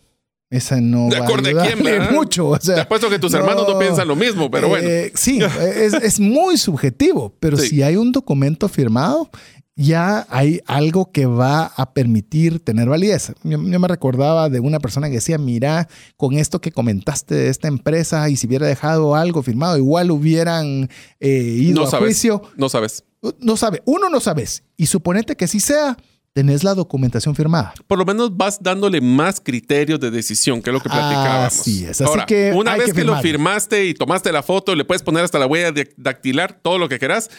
Esa 0.50 0.80
no 0.80 1.08
de 1.08 1.16
acuerdo 1.16 1.60
a 1.60 1.64
quién, 1.64 1.78
mucho. 2.12 2.48
O 2.48 2.60
sea, 2.60 2.74
Te 2.74 2.80
apuesto 2.80 3.08
que 3.08 3.20
tus 3.20 3.32
hermanos 3.34 3.66
no 3.68 3.78
piensan 3.78 4.08
lo 4.08 4.16
mismo, 4.16 4.50
pero 4.50 4.68
bueno. 4.68 4.88
Eh, 4.88 5.12
sí, 5.14 5.38
es, 5.60 5.94
es, 5.94 6.18
muy 6.18 6.58
subjetivo, 6.58 7.32
pero 7.38 7.56
si 7.56 7.82
hay 7.82 7.94
un 7.94 8.10
documento 8.10 8.68
firmado, 8.68 9.30
ya 9.80 10.26
hay 10.28 10.60
algo 10.66 11.10
que 11.10 11.24
va 11.24 11.66
a 11.66 11.94
permitir 11.94 12.60
tener 12.60 12.88
validez. 12.88 13.32
Yo, 13.44 13.58
me 13.58 13.88
recordaba 13.88 14.50
de 14.50 14.60
una 14.60 14.78
persona 14.78 15.08
que 15.08 15.14
decía, 15.14 15.38
mira, 15.38 15.88
con 16.16 16.36
esto 16.36 16.60
que 16.60 16.72
comentaste 16.72 17.34
de 17.34 17.48
esta 17.48 17.68
empresa 17.68 18.28
y 18.28 18.36
si 18.36 18.46
hubiera 18.46 18.66
dejado 18.66 19.14
algo 19.14 19.42
firmado, 19.42 19.78
igual 19.78 20.10
hubieran 20.10 20.90
eh, 21.18 21.28
ido 21.30 21.84
a 21.84 21.98
juicio. 21.98 22.42
No 22.56 22.68
sabes. 22.68 23.04
No 23.40 23.56
sabe. 23.56 23.82
Uno 23.86 24.10
no 24.10 24.20
sabes. 24.20 24.64
Y 24.76 24.86
suponete 24.86 25.36
que 25.36 25.46
sí 25.46 25.60
sea, 25.60 25.96
tenés 26.32 26.64
la 26.64 26.74
documentación 26.74 27.34
firmada. 27.34 27.74
Por 27.86 27.98
lo 27.98 28.04
menos 28.04 28.36
vas 28.36 28.62
dándole 28.62 29.00
más 29.00 29.40
criterios 29.40 29.98
de 30.00 30.10
decisión, 30.10 30.62
que 30.62 30.70
es 30.70 30.74
lo 30.74 30.80
que 30.80 30.88
platicábamos. 30.88 31.60
Así 31.60 31.84
es. 31.84 32.00
Así 32.00 32.18
que 32.26 32.52
una 32.54 32.76
vez 32.76 32.86
que, 32.86 33.00
que 33.00 33.04
lo 33.04 33.20
firmaste 33.20 33.86
y 33.86 33.94
tomaste 33.94 34.32
la 34.32 34.42
foto, 34.42 34.74
le 34.74 34.84
puedes 34.84 35.02
poner 35.02 35.24
hasta 35.24 35.38
la 35.38 35.46
huella 35.46 35.72
dactilar, 35.96 36.58
todo 36.62 36.78
lo 36.78 36.88
que 36.88 36.98
quieras 36.98 37.30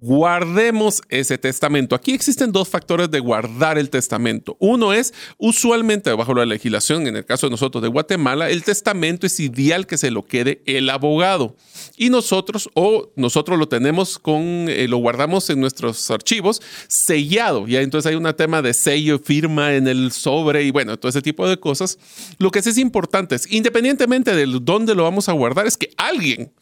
guardemos 0.00 1.02
ese 1.10 1.36
testamento. 1.36 1.94
Aquí 1.94 2.12
existen 2.12 2.52
dos 2.52 2.68
factores 2.68 3.10
de 3.10 3.20
guardar 3.20 3.78
el 3.78 3.90
testamento. 3.90 4.56
Uno 4.58 4.92
es, 4.92 5.12
usualmente 5.36 6.10
bajo 6.12 6.34
la 6.34 6.46
legislación, 6.46 7.06
en 7.06 7.16
el 7.16 7.24
caso 7.24 7.46
de 7.46 7.50
nosotros 7.50 7.82
de 7.82 7.88
Guatemala, 7.88 8.48
el 8.48 8.64
testamento 8.64 9.26
es 9.26 9.38
ideal 9.40 9.86
que 9.86 9.98
se 9.98 10.10
lo 10.10 10.24
quede 10.24 10.62
el 10.66 10.88
abogado. 10.88 11.54
Y 11.96 12.08
nosotros, 12.08 12.70
o 12.74 13.12
nosotros 13.16 13.58
lo 13.58 13.68
tenemos 13.68 14.18
con, 14.18 14.66
eh, 14.68 14.88
lo 14.88 14.96
guardamos 14.96 15.50
en 15.50 15.60
nuestros 15.60 16.10
archivos 16.10 16.62
sellado. 16.88 17.66
Ya 17.66 17.82
entonces 17.82 18.10
hay 18.10 18.16
un 18.16 18.30
tema 18.34 18.62
de 18.62 18.72
sello, 18.72 19.18
firma 19.18 19.74
en 19.74 19.86
el 19.86 20.12
sobre 20.12 20.62
y 20.62 20.70
bueno, 20.70 20.98
todo 20.98 21.10
ese 21.10 21.20
tipo 21.22 21.46
de 21.48 21.58
cosas. 21.58 21.98
Lo 22.38 22.50
que 22.50 22.62
sí 22.62 22.70
es 22.70 22.78
importante 22.78 23.34
es, 23.34 23.50
independientemente 23.52 24.34
de 24.34 24.46
dónde 24.62 24.94
lo 24.94 25.02
vamos 25.02 25.28
a 25.28 25.32
guardar, 25.32 25.66
es 25.66 25.76
que 25.76 25.90
alguien 25.96 26.52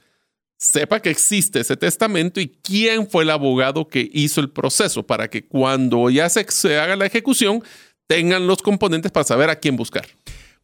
sepa 0.59 1.01
que 1.01 1.11
existe 1.11 1.61
ese 1.61 1.77
testamento 1.77 2.41
y 2.41 2.49
quién 2.63 3.09
fue 3.09 3.23
el 3.23 3.31
abogado 3.31 3.89
que 3.89 4.11
hizo 4.13 4.41
el 4.41 4.51
proceso 4.51 5.07
para 5.07 5.29
que 5.31 5.47
cuando 5.47 6.11
ya 6.11 6.29
se, 6.29 6.45
se 6.51 6.79
haga 6.79 6.97
la 6.97 7.07
ejecución 7.07 7.63
tengan 8.09 8.47
los 8.47 8.61
componentes 8.63 9.13
para 9.13 9.25
saber 9.25 9.51
a 9.51 9.57
quién 9.57 9.77
buscar. 9.77 10.05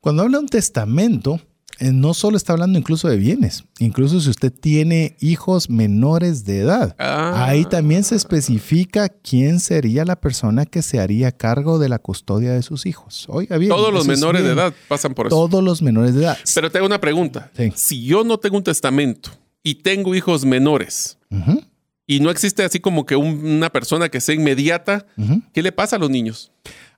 Cuando 0.01 0.23
habla 0.23 0.39
de 0.39 0.43
un 0.45 0.49
testamento, 0.49 1.41
eh, 1.79 1.91
no 1.93 2.13
solo 2.15 2.37
está 2.37 2.53
hablando 2.53 2.79
incluso 2.79 3.09
de 3.09 3.17
bienes, 3.17 3.65
incluso 3.79 4.21
si 4.21 4.31
usted 4.31 4.53
tiene 4.53 5.17
hijos 5.21 5.71
menores 5.71 6.45
de 6.45 6.59
edad, 6.61 6.95
Ah. 6.99 7.47
ahí 7.47 7.65
también 7.65 8.03
se 8.05 8.17
especifica 8.17 9.09
quién 9.09 9.61
sería 9.61 10.05
la 10.05 10.17
persona 10.21 10.67
que 10.67 10.83
se 10.83 11.01
haría 11.01 11.33
cargo 11.33 11.79
de 11.79 11.89
la 11.89 11.99
custodia 11.99 12.53
de 12.53 12.63
sus 12.63 12.87
hijos. 12.87 13.27
Oiga 13.29 13.59
bien. 13.59 13.71
Todos 13.71 13.93
los 13.93 14.07
menores 14.07 14.43
de 14.43 14.51
edad 14.51 14.75
pasan 14.89 15.15
por 15.15 15.27
eso. 15.29 15.37
Todos 15.37 15.63
los 15.63 15.83
menores 15.83 16.15
de 16.15 16.23
edad. 16.25 16.39
Pero 16.55 16.71
te 16.71 16.79
hago 16.79 16.87
una 16.87 17.01
pregunta. 17.01 17.51
Sí. 17.57 17.73
Si 17.77 18.05
yo 18.05 18.25
no 18.25 18.39
tengo 18.39 18.57
un 18.57 18.65
testamento 18.65 19.31
y 19.65 19.77
tengo 19.83 20.15
hijos 20.15 20.45
menores 20.45 21.19
y 22.07 22.21
no 22.21 22.31
existe 22.31 22.63
así 22.63 22.79
como 22.79 23.05
que 23.07 23.17
un- 23.17 23.45
una 23.45 23.71
persona 23.71 24.09
que 24.09 24.21
sea 24.21 24.37
inmediata. 24.37 25.07
¿qué 25.53 25.63
le 25.63 25.73
pasa 25.73 25.97
a 25.97 25.99
los 25.99 26.11
niños? 26.11 26.53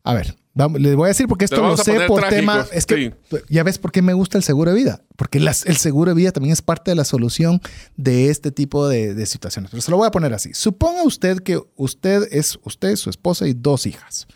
A 0.04 0.14
ver, 0.14 0.36
vamos- 0.54 0.80
les 0.80 0.94
voy 0.94 1.06
a 1.06 1.08
decir 1.08 1.26
porque 1.26 1.44
esto 1.46 1.60
lo 1.62 1.76
sé 1.76 1.94
por 2.06 2.20
trágicos, 2.20 2.30
tema. 2.38 2.66
Es 2.72 2.86
que 2.86 3.12
sí. 3.30 3.36
ya 3.48 3.62
ves 3.64 3.78
por 3.78 3.90
qué 3.90 4.02
me 4.02 4.12
gusta 4.12 4.36
el 4.38 4.44
seguro 4.44 4.70
de 4.72 4.76
vida. 4.76 5.02
Porque 5.16 5.40
las- 5.40 5.64
el 5.66 5.76
seguro 5.78 6.10
de 6.10 6.16
vida 6.16 6.30
también 6.32 6.52
es 6.52 6.60
parte 6.62 6.90
de 6.92 6.94
la 6.96 7.04
solución 7.04 7.60
de 7.96 8.30
este 8.30 8.50
tipo 8.52 8.86
de, 8.88 9.14
de 9.14 9.26
situaciones. 9.26 9.70
Pero 9.70 9.80
se 9.80 9.90
lo 9.90 9.96
voy 9.96 10.06
a 10.06 10.10
poner 10.12 10.32
así. 10.34 10.52
Suponga 10.54 11.02
usted 11.02 11.38
que 11.40 11.58
usted 11.76 12.28
es 12.30 12.58
usted, 12.64 12.94
su 12.96 13.10
esposa 13.10 13.48
y 13.48 13.54
dos 13.54 13.86
hijas. 13.86 14.26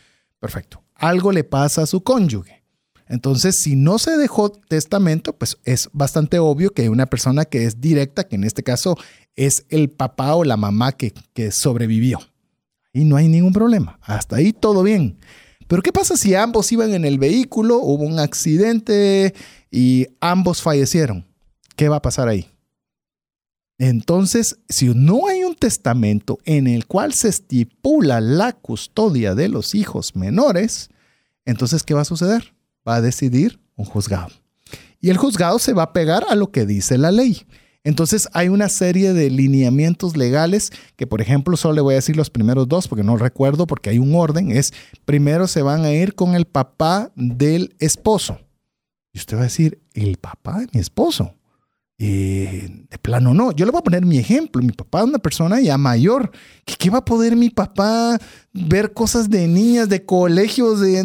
Perfecto. 0.40 0.82
Algo 0.94 1.30
le 1.32 1.44
pasa 1.44 1.82
a 1.82 1.86
su 1.86 2.02
cónyuge. 2.02 2.59
Entonces, 3.11 3.61
si 3.61 3.74
no 3.74 3.98
se 3.98 4.16
dejó 4.16 4.50
testamento, 4.50 5.36
pues 5.36 5.58
es 5.64 5.90
bastante 5.92 6.38
obvio 6.38 6.70
que 6.70 6.88
una 6.88 7.06
persona 7.06 7.44
que 7.44 7.64
es 7.64 7.80
directa, 7.80 8.24
que 8.24 8.36
en 8.36 8.44
este 8.44 8.62
caso 8.62 8.96
es 9.34 9.66
el 9.68 9.90
papá 9.90 10.36
o 10.36 10.44
la 10.44 10.56
mamá 10.56 10.92
que 10.92 11.12
sobrevivió. 11.50 12.20
Y 12.92 13.04
no 13.04 13.16
hay 13.16 13.28
ningún 13.28 13.52
problema. 13.52 13.98
Hasta 14.02 14.36
ahí 14.36 14.52
todo 14.52 14.84
bien. 14.84 15.18
Pero 15.66 15.82
¿qué 15.82 15.92
pasa 15.92 16.16
si 16.16 16.36
ambos 16.36 16.70
iban 16.70 16.94
en 16.94 17.04
el 17.04 17.18
vehículo, 17.18 17.78
hubo 17.78 18.04
un 18.04 18.20
accidente 18.20 19.34
y 19.72 20.06
ambos 20.20 20.62
fallecieron? 20.62 21.26
¿Qué 21.74 21.88
va 21.88 21.96
a 21.96 22.02
pasar 22.02 22.28
ahí? 22.28 22.48
Entonces, 23.78 24.58
si 24.68 24.88
no 24.94 25.26
hay 25.26 25.42
un 25.42 25.56
testamento 25.56 26.38
en 26.44 26.68
el 26.68 26.86
cual 26.86 27.12
se 27.14 27.28
estipula 27.28 28.20
la 28.20 28.52
custodia 28.52 29.34
de 29.34 29.48
los 29.48 29.74
hijos 29.74 30.14
menores, 30.14 30.90
entonces, 31.44 31.82
¿qué 31.82 31.94
va 31.94 32.02
a 32.02 32.04
suceder? 32.04 32.52
Va 32.86 32.96
a 32.96 33.00
decidir 33.00 33.60
un 33.76 33.84
juzgado. 33.84 34.30
Y 35.00 35.10
el 35.10 35.16
juzgado 35.16 35.58
se 35.58 35.72
va 35.72 35.84
a 35.84 35.92
pegar 35.92 36.24
a 36.28 36.34
lo 36.34 36.50
que 36.50 36.66
dice 36.66 36.98
la 36.98 37.10
ley. 37.10 37.46
Entonces 37.82 38.28
hay 38.34 38.48
una 38.48 38.68
serie 38.68 39.14
de 39.14 39.30
lineamientos 39.30 40.16
legales 40.16 40.70
que, 40.96 41.06
por 41.06 41.22
ejemplo, 41.22 41.56
solo 41.56 41.74
le 41.74 41.80
voy 41.80 41.94
a 41.94 41.96
decir 41.96 42.16
los 42.16 42.28
primeros 42.28 42.68
dos 42.68 42.88
porque 42.88 43.04
no 43.04 43.16
recuerdo 43.16 43.66
porque 43.66 43.90
hay 43.90 43.98
un 43.98 44.14
orden. 44.14 44.50
Es 44.50 44.72
primero 45.06 45.46
se 45.46 45.62
van 45.62 45.84
a 45.84 45.92
ir 45.92 46.14
con 46.14 46.34
el 46.34 46.44
papá 46.44 47.10
del 47.16 47.74
esposo. 47.78 48.38
Y 49.12 49.18
usted 49.18 49.36
va 49.36 49.40
a 49.40 49.44
decir, 49.44 49.82
el 49.94 50.18
papá 50.18 50.60
de 50.60 50.68
mi 50.72 50.80
esposo. 50.80 51.34
Eh, 52.02 52.86
de 52.88 52.98
plano 52.98 53.34
no. 53.34 53.52
Yo 53.52 53.64
le 53.64 53.72
voy 53.72 53.80
a 53.80 53.84
poner 53.84 54.04
mi 54.04 54.18
ejemplo. 54.18 54.62
Mi 54.62 54.72
papá 54.72 55.00
es 55.00 55.06
una 55.06 55.18
persona 55.18 55.60
ya 55.60 55.78
mayor. 55.78 56.30
¿Qué, 56.64 56.90
va 56.90 56.98
a 56.98 57.04
poder 57.04 57.34
mi 57.34 57.50
papá 57.50 58.18
ver 58.52 58.92
cosas 58.92 59.28
de 59.30 59.46
niñas, 59.48 59.88
de 59.88 60.04
colegios? 60.04 60.80
De, 60.80 61.02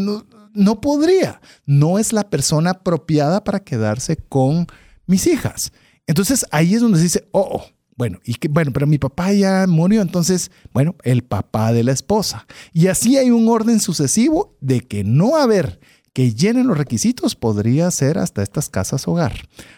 no 0.56 0.82
podría. 0.82 1.42
No 1.66 2.00
es 2.00 2.14
la 2.14 2.30
persona 2.30 2.72
apropiada 2.72 3.44
para 3.44 3.60
quedarse 3.60 4.18
con 4.18 4.68
mis 5.06 5.28
hijas. 5.28 5.72
Entonces 6.08 6.46
ahí 6.52 6.76
es 6.76 6.82
donde 6.82 6.98
se 6.98 7.04
dice, 7.04 7.28
oh, 7.32 7.48
oh, 7.52 7.66
bueno, 7.98 8.20
y 8.26 8.34
que, 8.36 8.50
bueno, 8.50 8.72
pero 8.74 8.88
mi 8.88 8.98
papá 8.98 9.32
ya 9.32 9.66
murió, 9.68 10.02
entonces, 10.02 10.52
bueno, 10.74 10.96
el 11.04 11.24
papá 11.24 11.72
de 11.72 11.84
la 11.84 11.94
esposa. 11.94 12.46
Y 12.74 12.88
así 12.88 13.18
hay 13.18 13.32
un 13.32 13.48
orden 13.48 13.80
sucesivo 13.80 14.58
de 14.60 14.82
que 14.82 15.04
no 15.04 15.38
haber 15.38 15.80
que 16.12 16.34
llenen 16.34 16.68
los 16.68 16.78
requisitos 16.78 17.36
podría 17.36 17.92
ser 17.92 18.18
hasta 18.18 18.42
estas 18.42 18.70
casas 18.70 19.06
hogar. 19.08 19.34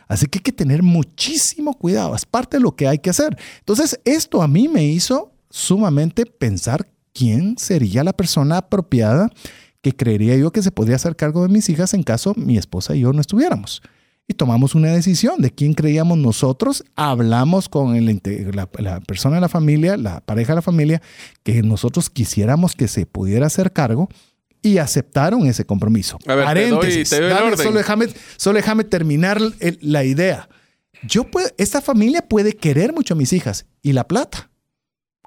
Así 0.08 0.28
que 0.28 0.38
hay 0.38 0.44
que 0.44 0.52
tener 0.52 0.84
muchísimo 0.84 1.74
cuidado, 1.74 2.16
es 2.16 2.26
parte 2.26 2.58
de 2.58 2.62
lo 2.62 2.76
que 2.76 2.88
hay 2.88 3.00
que 3.00 3.10
hacer. 3.10 3.38
Entonces, 3.60 4.00
esto 4.06 4.42
a 4.42 4.48
mí 4.48 4.68
me 4.68 4.84
hizo 4.84 5.32
sumamente 5.50 6.26
pensar 6.26 6.88
quién 7.14 7.58
sería 7.58 8.04
la 8.04 8.14
persona 8.14 8.58
apropiada 8.58 9.32
que 9.92 9.96
creería 9.96 10.36
yo 10.36 10.52
que 10.52 10.62
se 10.62 10.72
podría 10.72 10.98
hacer 10.98 11.16
cargo 11.16 11.44
de 11.44 11.50
mis 11.50 11.70
hijas 11.70 11.94
en 11.94 12.04
caso 12.04 12.34
mi 12.36 12.58
esposa 12.58 12.96
y 12.96 13.02
yo 13.02 13.14
no 13.14 13.22
estuviéramos 13.22 13.82
y 14.28 14.34
tomamos 14.34 14.76
una 14.76 14.90
decisión 14.90 15.42
de 15.42 15.52
quién 15.52 15.74
creíamos 15.74 16.18
nosotros. 16.18 16.84
Hablamos 16.98 17.70
con 17.70 17.96
el, 17.96 18.22
la, 18.54 18.68
la, 18.78 19.00
persona 19.00 19.36
de 19.36 19.42
la 19.42 19.48
familia, 19.48 19.96
la 19.96 20.20
pareja 20.20 20.52
de 20.52 20.58
la 20.58 20.62
familia, 20.62 21.02
que 21.44 21.64
nosotros 21.64 22.10
quisiéramos 22.10 22.76
que 22.76 22.90
se 22.90 23.06
pudiera 23.06 23.48
hacer 23.48 23.72
cargo 23.72 24.10
y 24.62 24.80
aceptaron 24.80 25.48
ese 25.48 25.66
compromiso. 25.66 26.20
A 26.28 26.36
ver, 26.36 26.44
Paréntesis. 26.44 27.10
te 27.10 27.16
doy, 27.16 27.22
te 27.22 27.22
doy 27.22 27.30
Dale, 27.30 27.48
el 27.48 27.54
orden. 27.54 27.66
Solo, 27.68 27.78
déjame, 27.78 28.08
solo 28.36 28.58
déjame 28.58 28.84
terminar 28.84 29.40
el, 29.60 29.80
la 29.82 30.04
idea. 30.04 30.50
Yo 31.04 31.24
puedo, 31.32 31.48
esta 31.58 31.80
familia 31.80 32.22
puede 32.22 32.52
querer 32.54 32.92
mucho 32.92 33.14
a 33.14 33.18
mis 33.18 33.32
hijas 33.32 33.66
y 33.82 33.94
la 33.94 34.10
plata. 34.10 34.50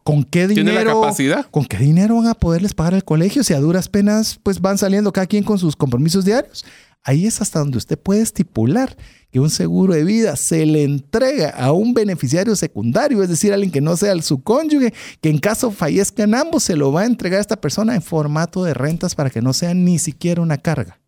¿Con 0.05 0.25
qué 0.25 0.49
dinero? 0.49 0.67
¿Tiene 0.71 0.85
la 0.85 0.93
capacidad? 0.93 1.47
¿Con 1.51 1.65
qué 1.65 1.79
dinero 1.79 2.17
van 2.17 2.29
a 2.29 2.35
poderles 2.35 2.75
pagar 2.75 2.95
el 2.95 3.05
colegio 3.05 3.45
si 3.45 3.55
a 3.55 3.61
duras 3.61 3.89
penas 3.89 4.39
pues 4.43 4.61
van 4.61 4.79
saliendo 4.79 5.13
cada 5.13 5.27
quien 5.27 5.45
con 5.45 5.59
sus 5.59 5.77
compromisos 5.77 6.25
diarios? 6.25 6.65
Ahí 7.03 7.27
es 7.27 7.41
hasta 7.41 7.61
donde 7.61 7.79
usted 7.79 7.99
puede 7.99 8.21
estipular 8.21 8.95
que 9.31 9.41
un 9.41 9.49
seguro 9.49 9.95
de 9.95 10.05
vida 10.05 10.37
se 10.37 10.67
le 10.67 10.83
entrega 10.83 11.51
a 11.51 11.73
un 11.73 11.95
beneficiario 11.95 12.55
secundario, 12.57 13.23
es 13.23 13.29
decir, 13.29 13.53
alguien 13.53 13.71
que 13.71 13.81
no 13.81 13.97
sea 13.97 14.21
su 14.21 14.43
cónyuge, 14.43 14.93
que 15.21 15.31
en 15.31 15.39
caso 15.39 15.71
fallezcan 15.71 16.35
ambos 16.35 16.65
se 16.65 16.77
lo 16.77 16.93
va 16.93 17.03
a 17.03 17.07
entregar 17.07 17.39
a 17.39 17.41
esta 17.41 17.61
persona 17.61 17.95
en 17.95 18.03
formato 18.03 18.65
de 18.65 18.75
rentas 18.75 19.15
para 19.15 19.31
que 19.31 19.41
no 19.41 19.53
sea 19.53 19.73
ni 19.73 19.99
siquiera 19.99 20.43
una 20.43 20.59
carga. 20.59 20.99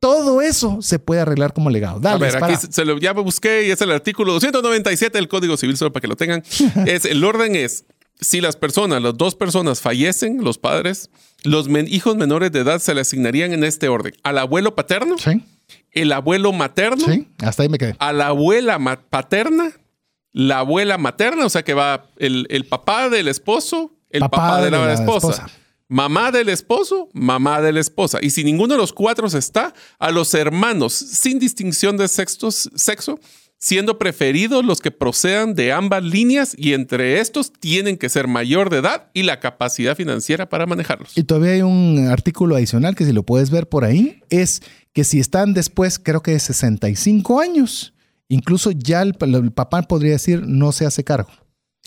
Todo 0.00 0.42
eso 0.42 0.82
se 0.82 0.98
puede 0.98 1.20
arreglar 1.20 1.52
como 1.52 1.70
legado. 1.70 2.00
Dale, 2.00 2.16
a 2.16 2.18
ver, 2.18 2.42
aquí 2.42 2.54
se 2.68 2.84
lo, 2.84 2.98
ya 2.98 3.12
busqué 3.12 3.68
y 3.68 3.70
es 3.70 3.80
el 3.80 3.92
artículo 3.92 4.32
297 4.32 5.16
del 5.16 5.28
Código 5.28 5.56
Civil, 5.56 5.76
solo 5.76 5.92
para 5.92 6.00
que 6.00 6.08
lo 6.08 6.16
tengan. 6.16 6.42
es, 6.86 7.04
el 7.04 7.22
orden 7.22 7.54
es, 7.54 7.84
si 8.22 8.40
las 8.40 8.56
personas, 8.56 9.02
las 9.02 9.16
dos 9.16 9.34
personas 9.34 9.80
fallecen, 9.80 10.42
los 10.42 10.56
padres, 10.58 11.10
los 11.44 11.68
men 11.68 11.86
hijos 11.88 12.16
menores 12.16 12.50
de 12.52 12.60
edad 12.60 12.78
se 12.80 12.94
le 12.94 13.02
asignarían 13.02 13.52
en 13.52 13.64
este 13.64 13.88
orden. 13.88 14.14
Al 14.22 14.38
abuelo 14.38 14.74
paterno, 14.74 15.16
Sí, 15.18 15.42
el 15.92 16.12
abuelo 16.12 16.52
materno, 16.52 17.04
sí, 17.06 17.28
hasta 17.38 17.62
ahí 17.64 17.68
me 17.68 17.78
quedé. 17.78 17.96
a 17.98 18.12
la 18.12 18.28
abuela 18.28 18.78
paterna, 19.10 19.72
la 20.32 20.60
abuela 20.60 20.96
materna, 20.98 21.44
o 21.44 21.50
sea 21.50 21.62
que 21.62 21.74
va 21.74 22.06
el, 22.16 22.46
el 22.48 22.64
papá 22.66 23.08
del 23.10 23.28
esposo, 23.28 23.92
el 24.10 24.20
papá, 24.20 24.36
Papá 24.36 24.62
de 24.62 24.70
la, 24.70 24.78
de 24.80 24.86
la 24.86 24.92
esposa. 24.94 25.30
esposa. 25.32 25.50
Mamá 25.88 26.30
del 26.32 26.48
esposo, 26.48 27.08
mamá 27.12 27.60
de 27.60 27.70
la 27.72 27.80
esposa. 27.80 28.18
Y 28.22 28.30
si 28.30 28.44
ninguno 28.44 28.72
de 28.74 28.78
los 28.78 28.94
cuatro 28.94 29.26
está, 29.26 29.74
a 29.98 30.10
los 30.10 30.32
hermanos, 30.32 30.94
sin 30.94 31.38
distinción 31.38 31.98
de 31.98 32.08
sexos, 32.08 32.70
sexo, 32.74 33.20
siendo 33.62 33.96
preferidos 33.96 34.64
los 34.64 34.80
que 34.80 34.90
procedan 34.90 35.54
de 35.54 35.72
ambas 35.72 36.02
líneas 36.02 36.54
y 36.58 36.72
entre 36.72 37.20
estos 37.20 37.52
tienen 37.52 37.96
que 37.96 38.08
ser 38.08 38.26
mayor 38.26 38.70
de 38.70 38.78
edad 38.78 39.08
y 39.14 39.22
la 39.22 39.38
capacidad 39.38 39.96
financiera 39.96 40.48
para 40.48 40.66
manejarlos. 40.66 41.16
Y 41.16 41.22
todavía 41.22 41.52
hay 41.52 41.62
un 41.62 42.08
artículo 42.10 42.56
adicional 42.56 42.96
que 42.96 43.04
si 43.04 43.12
lo 43.12 43.22
puedes 43.22 43.50
ver 43.50 43.68
por 43.68 43.84
ahí, 43.84 44.20
es 44.30 44.62
que 44.92 45.04
si 45.04 45.20
están 45.20 45.54
después, 45.54 46.00
creo 46.00 46.22
que 46.22 46.32
de 46.32 46.40
65 46.40 47.40
años, 47.40 47.94
incluso 48.28 48.72
ya 48.72 49.00
el, 49.00 49.14
el 49.20 49.52
papá 49.52 49.82
podría 49.82 50.12
decir 50.12 50.42
no 50.44 50.72
se 50.72 50.84
hace 50.84 51.04
cargo. 51.04 51.30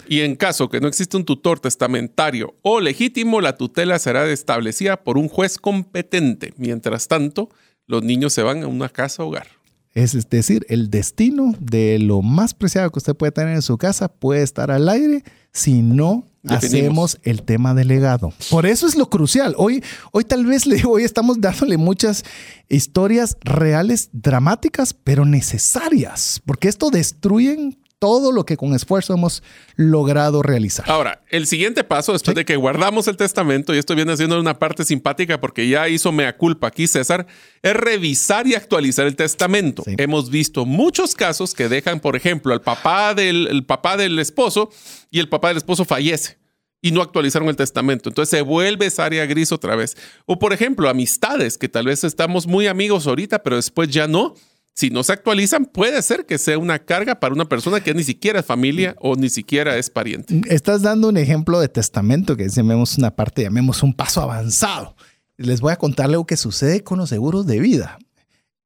Y 0.07 0.21
en 0.21 0.37
caso 0.37 0.69
que 0.69 0.79
no 0.79 0.87
exista 0.87 1.17
un 1.17 1.25
tutor 1.25 1.59
testamentario 1.59 2.55
o 2.61 2.79
legítimo, 2.79 3.41
la 3.41 3.57
tutela 3.57 3.99
será 3.99 4.25
establecida 4.31 5.03
por 5.03 5.17
un 5.17 5.27
juez 5.27 5.57
competente. 5.57 6.53
Mientras 6.55 7.09
tanto, 7.09 7.49
los 7.85 8.01
niños 8.01 8.31
se 8.31 8.43
van 8.43 8.63
a 8.63 8.67
una 8.67 8.87
casa 8.87 9.23
hogar. 9.23 9.47
Es 9.95 10.29
decir, 10.29 10.65
el 10.67 10.89
destino 10.89 11.53
de 11.57 11.99
lo 11.99 12.21
más 12.21 12.53
preciado 12.53 12.91
que 12.91 12.99
usted 12.99 13.15
puede 13.15 13.31
tener 13.31 13.55
en 13.55 13.61
su 13.61 13.77
casa 13.77 14.09
puede 14.09 14.43
estar 14.43 14.69
al 14.69 14.89
aire 14.89 15.23
si 15.53 15.81
no 15.81 16.25
Definimos. 16.43 17.15
hacemos 17.15 17.19
el 17.23 17.43
tema 17.43 17.73
del 17.73 17.87
legado. 17.87 18.33
Por 18.51 18.65
eso 18.65 18.87
es 18.87 18.95
lo 18.95 19.09
crucial. 19.09 19.55
Hoy, 19.57 19.81
hoy 20.11 20.25
tal 20.25 20.45
vez 20.45 20.65
le, 20.65 20.83
hoy 20.85 21.03
estamos 21.03 21.39
dándole 21.39 21.77
muchas 21.77 22.25
historias 22.67 23.37
reales, 23.41 24.09
dramáticas, 24.11 24.93
pero 24.93 25.25
necesarias, 25.25 26.41
porque 26.45 26.67
esto 26.67 26.89
destruyen 26.91 27.77
todo 27.99 28.31
lo 28.31 28.45
que 28.45 28.57
con 28.57 28.73
esfuerzo 28.73 29.13
hemos 29.13 29.41
logrado 29.75 30.41
realizar. 30.41 30.89
Ahora, 30.89 31.23
el 31.29 31.47
siguiente 31.47 31.83
paso, 31.83 32.13
después 32.13 32.33
Sí. 32.33 32.39
de 32.39 32.45
que 32.45 32.55
guardamos 32.55 33.07
el 33.07 33.17
testamento, 33.17 33.73
y 33.73 33.77
esto 33.77 33.95
viene 33.95 34.15
siendo 34.17 34.39
una 34.39 34.59
parte 34.59 34.83
simpática 34.83 35.39
porque 35.39 35.67
ya 35.67 35.87
hizo 35.89 36.11
mea 36.11 36.35
culpa 36.37 36.67
aquí 36.67 36.87
César, 36.87 37.25
es 37.61 37.73
revisar 37.73 38.47
y 38.47 38.55
actualizar 38.55 39.07
el 39.07 39.15
testamento. 39.15 39.83
Sí. 39.85 39.95
Hemos 39.97 40.29
visto 40.29 40.65
muchos 40.65 41.15
casos 41.15 41.53
que 41.53 41.69
dejan, 41.69 41.99
por 41.99 42.15
ejemplo, 42.15 42.53
al 42.53 42.61
papá 42.61 43.13
del, 43.13 43.47
el 43.47 43.65
papá 43.65 43.97
del 43.97 44.19
esposo 44.19 44.69
y 45.09 45.19
el 45.19 45.29
papá 45.29 45.47
del 45.49 45.57
esposo 45.57 45.85
fallece 45.85 46.37
y 46.81 46.91
no 46.91 47.01
actualizaron 47.01 47.49
el 47.49 47.55
testamento. 47.55 48.09
Entonces 48.09 48.29
se 48.37 48.41
vuelve 48.43 48.85
esa 48.85 49.05
área 49.05 49.25
gris 49.25 49.51
otra 49.51 49.75
vez. 49.75 49.95
O 50.27 50.37
por 50.37 50.53
ejemplo, 50.53 50.87
amistades 50.89 51.57
que 51.57 51.67
tal 51.69 51.85
vez 51.85 52.03
estamos 52.03 52.45
muy 52.45 52.67
amigos 52.67 53.07
ahorita, 53.07 53.41
pero 53.41 53.55
después 53.55 53.89
ya 53.89 54.07
no. 54.07 54.35
Si 54.75 54.89
no 54.89 55.03
se 55.03 55.13
actualizan, 55.13 55.65
puede 55.65 56.01
ser 56.01 56.25
que 56.25 56.37
sea 56.37 56.57
una 56.57 56.79
carga 56.79 57.15
para 57.15 57.33
una 57.33 57.47
persona 57.47 57.79
que 57.79 57.93
ni 57.93 58.03
siquiera 58.03 58.41
es 58.41 58.45
familia 58.45 58.95
o 58.99 59.15
ni 59.15 59.29
siquiera 59.29 59.77
es 59.77 59.89
pariente. 59.89 60.41
Estás 60.49 60.81
dando 60.81 61.07
un 61.07 61.17
ejemplo 61.17 61.61
de 61.61 61.69
testamento 61.69 62.35
que 62.35 62.49
llamemos 62.49 62.97
una 62.97 63.15
parte, 63.15 63.43
llamemos 63.43 63.81
un 63.83 63.93
paso 63.93 64.21
avanzado. 64.21 64.95
Les 65.37 65.61
voy 65.61 65.71
a 65.71 65.77
contar 65.77 66.07
algo 66.07 66.25
que 66.25 66.35
sucede 66.35 66.83
con 66.83 66.99
los 66.99 67.09
seguros 67.09 67.45
de 67.47 67.61
vida. 67.61 67.97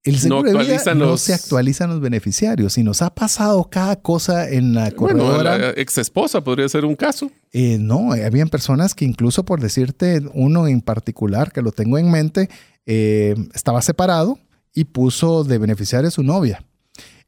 El 0.04 0.18
seguro 0.18 0.52
no, 0.52 0.60
de 0.60 0.74
vida 0.74 0.96
no 0.96 1.18
se 1.18 1.34
actualizan 1.34 1.92
los 1.92 2.00
beneficiarios 2.00 2.78
y 2.80 2.84
nos 2.84 3.04
ha 3.04 3.14
pasado 3.14 3.70
cada 3.70 3.98
cosa 3.98 4.50
en 4.50 4.74
la 4.74 4.90
corredora. 4.92 5.52
Bueno, 5.52 5.68
la 5.68 5.74
ex 5.76 6.00
esposa 6.00 6.42
podría 6.44 6.68
ser 6.70 6.86
un 6.86 6.96
caso. 6.96 7.30
Eh, 7.52 7.78
no, 7.80 8.14
habían 8.14 8.50
personas 8.50 8.96
que 8.96 9.06
incluso 9.06 9.46
por 9.46 9.60
decirte 9.60 10.22
uno 10.34 10.68
en 10.68 10.82
particular 10.82 11.52
que 11.52 11.62
lo 11.62 11.72
tengo 11.72 12.00
en 12.00 12.10
mente, 12.10 12.50
eh, 12.88 13.36
estaba 13.54 13.82
separado 13.84 14.40
y 14.80 14.86
puso 14.86 15.44
de 15.44 15.58
beneficiario 15.58 16.08
a 16.08 16.12
su 16.12 16.24
novia. 16.24 16.64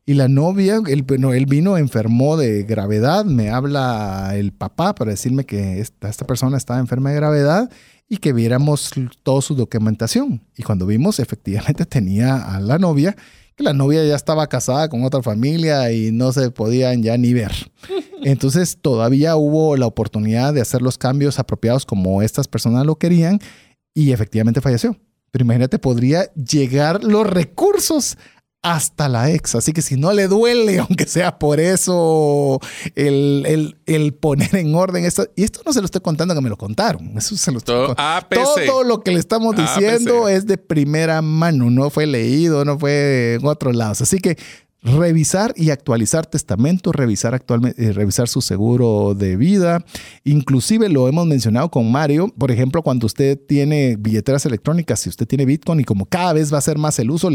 Y 0.06 0.14
la 0.14 0.30
novia, 0.30 0.80
él, 0.88 1.04
bueno, 1.04 1.34
él 1.34 1.47
vino, 1.47 1.78
enfermó 1.78 2.38
de 2.38 2.64
gravedad, 2.64 3.26
me 3.26 3.49
habla 3.49 4.32
el 4.36 4.54
papá 4.54 4.95
para 4.95 5.12
decirme 5.12 5.45
que 5.45 5.82
esta, 5.82 6.08
esta 6.08 6.26
persona 6.26 6.56
estaba 6.56 6.80
enferma 6.80 7.10
de 7.10 7.18
gravedad 7.18 7.70
y 8.08 8.18
que 8.18 8.32
viéramos 8.32 8.91
toda 9.24 9.41
su 9.41 9.56
documentación. 9.56 10.41
Y 10.56 10.64
cuando 10.64 10.86
vimos, 10.86 11.20
efectivamente 11.20 11.86
tenía 11.86 12.56
a 12.56 12.62
la 12.62 12.80
novia, 12.80 13.18
que 13.58 13.64
la 13.64 13.74
novia 13.74 14.06
ya 14.06 14.16
estaba 14.16 14.47
casada 14.47 14.88
con 14.88 15.04
otra 15.04 15.22
familia 15.22 15.91
y 15.91 16.14
no 16.14 16.32
se 16.32 16.52
podían 16.52 17.04
ya 17.04 17.18
ni 17.18 17.34
ver. 17.34 17.52
Entonces 18.24 18.78
todavía 18.82 19.36
hubo 19.36 19.76
la 19.76 19.88
oportunidad 19.88 20.54
de 20.54 20.62
hacer 20.62 20.82
los 20.82 20.97
cambios 20.97 21.38
apropiados 21.38 21.86
como 21.86 22.22
estas 22.22 22.47
personas 22.47 22.86
lo 22.86 22.95
querían 22.95 23.39
y 23.93 24.14
efectivamente 24.14 24.62
falleció. 24.62 24.95
Pero 25.32 25.46
imagínate, 25.46 25.80
podría 25.80 26.32
llegar 26.34 27.04
los 27.04 27.26
recursos 27.26 28.18
hasta 28.62 29.10
la 29.10 29.32
ex. 29.32 29.56
Así 29.56 29.74
que 29.74 29.82
si 29.82 29.96
no 29.96 30.14
le 30.14 30.28
duele, 30.28 30.80
aunque 30.90 31.06
sea 31.06 31.40
por 31.40 31.60
eso, 31.60 32.60
el, 32.96 33.76
el, 33.86 34.14
poner 34.14 34.56
en 34.56 34.76
orden 34.76 35.06
esto. 35.06 35.28
Y 35.36 35.44
esto 35.44 35.62
no 35.66 35.74
se 35.74 35.80
lo 35.80 35.86
estoy 35.86 36.02
contando 36.02 36.36
que 36.36 36.42
me 36.42 36.50
lo 36.50 36.58
contaron. 36.58 37.18
Eso 37.18 37.36
se 37.36 37.52
lo 37.52 37.58
estoy 37.58 37.96
todo, 38.30 38.56
todo 38.66 38.84
lo 38.84 39.02
que 39.02 39.12
le 39.12 39.20
estamos 39.20 39.56
diciendo 39.56 40.28
es 40.30 40.46
de 40.46 40.58
primera 40.58 41.22
mano. 41.22 41.70
No 41.70 41.90
fue 41.90 42.06
leído, 42.06 42.66
no 42.66 42.78
fue 42.78 43.36
en 43.40 43.46
otros 43.46 43.76
lados. 43.76 44.02
Así 44.02 44.20
que 44.20 44.38
revisar 44.84 45.54
y 45.56 45.70
actualizar 45.70 46.26
testamento, 46.26 46.92
revisar 46.92 47.36
actualmente, 47.36 47.84
eh, 47.84 47.94
revisar 47.94 48.28
su 48.28 48.42
seguro 48.42 49.14
de 49.14 49.36
vida. 49.36 49.86
Inclusive 50.24 50.90
lo 50.90 51.08
hemos 51.08 51.28
mencionado 51.28 51.70
con 51.70 51.92
Mario, 51.92 52.34
por 52.36 52.52
ejemplo, 52.52 52.82
cuando 52.82 53.06
usted 53.06 53.40
tiene 53.48 53.96
billeteras 54.00 54.46
electrónicas, 54.46 55.00
si 55.02 55.10
usted 55.10 55.28
tiene 55.28 55.46
Bitcoin 55.46 55.82
y 55.82 55.84
como 55.84 56.06
cada 56.06 56.34
vez 56.34 56.52
va 56.52 56.58
a 56.58 56.62
ser 56.62 56.80
más 56.80 56.98
el 56.98 57.12
uso, 57.12 57.30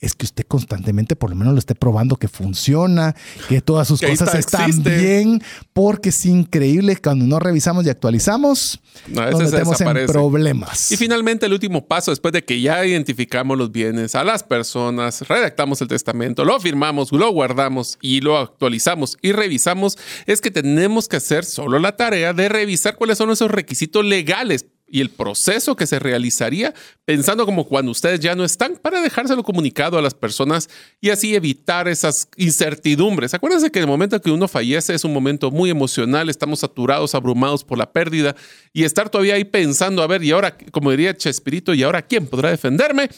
es 0.00 0.14
que 0.14 0.26
usted 0.26 0.44
constantemente 0.46 1.14
por 1.14 1.30
lo 1.30 1.36
menos 1.36 1.52
lo 1.52 1.60
esté 1.60 1.74
probando 1.76 2.16
que 2.16 2.26
funciona, 2.26 3.14
que 3.48 3.60
todas 3.60 3.86
sus 3.86 4.00
cosas 4.00 4.34
están 4.34 4.82
bien, 4.82 5.40
porque 5.72 6.08
es 6.08 6.26
increíble 6.26 6.96
cuando 6.96 7.26
no 7.26 7.38
revisamos 7.38 7.86
y 7.86 7.90
actualizamos, 7.90 8.80
nos 9.06 9.40
metemos 9.40 9.80
en 9.80 10.06
problemas. 10.06 10.90
Y 10.90 10.96
finalmente 10.96 11.46
el 11.46 11.52
último 11.52 11.86
paso, 11.86 12.10
después 12.10 12.32
de 12.32 12.44
que 12.44 12.60
ya 12.60 12.84
identificamos 12.84 13.56
los 13.56 13.70
bienes 13.70 14.16
a 14.16 14.24
las 14.24 14.42
personas, 14.42 15.22
redactamos 15.28 15.80
el 15.80 15.88
testamento, 15.88 16.44
lo 16.44 16.58
firmamos, 16.58 16.87
lo 17.12 17.30
guardamos 17.30 17.98
y 18.00 18.20
lo 18.20 18.38
actualizamos 18.38 19.16
y 19.22 19.32
revisamos, 19.32 19.98
es 20.26 20.40
que 20.40 20.50
tenemos 20.50 21.08
que 21.08 21.16
hacer 21.16 21.44
solo 21.44 21.78
la 21.78 21.96
tarea 21.96 22.32
de 22.32 22.48
revisar 22.48 22.96
cuáles 22.96 23.18
son 23.18 23.30
esos 23.30 23.50
requisitos 23.50 24.04
legales 24.04 24.66
y 24.90 25.00
el 25.00 25.10
proceso 25.10 25.76
que 25.76 25.86
se 25.86 25.98
realizaría 25.98 26.74
pensando 27.04 27.44
como 27.44 27.66
cuando 27.66 27.92
ustedes 27.92 28.20
ya 28.20 28.34
no 28.34 28.44
están 28.44 28.76
para 28.76 29.00
dejárselo 29.00 29.42
comunicado 29.42 29.98
a 29.98 30.02
las 30.02 30.14
personas 30.14 30.68
y 31.00 31.10
así 31.10 31.34
evitar 31.34 31.88
esas 31.88 32.28
incertidumbres. 32.36 33.34
Acuérdense 33.34 33.70
que 33.70 33.80
el 33.80 33.86
momento 33.86 34.20
que 34.20 34.30
uno 34.30 34.48
fallece 34.48 34.94
es 34.94 35.04
un 35.04 35.12
momento 35.12 35.50
muy 35.50 35.70
emocional, 35.70 36.30
estamos 36.30 36.60
saturados, 36.60 37.14
abrumados 37.14 37.64
por 37.64 37.78
la 37.78 37.92
pérdida 37.92 38.34
y 38.72 38.84
estar 38.84 39.10
todavía 39.10 39.34
ahí 39.34 39.44
pensando, 39.44 40.02
a 40.02 40.06
ver, 40.06 40.24
y 40.24 40.30
ahora, 40.30 40.56
como 40.70 40.90
diría 40.90 41.16
Chespirito, 41.16 41.74
¿y 41.74 41.82
ahora 41.82 42.02
quién 42.02 42.26
podrá 42.26 42.50
defenderme? 42.50 43.10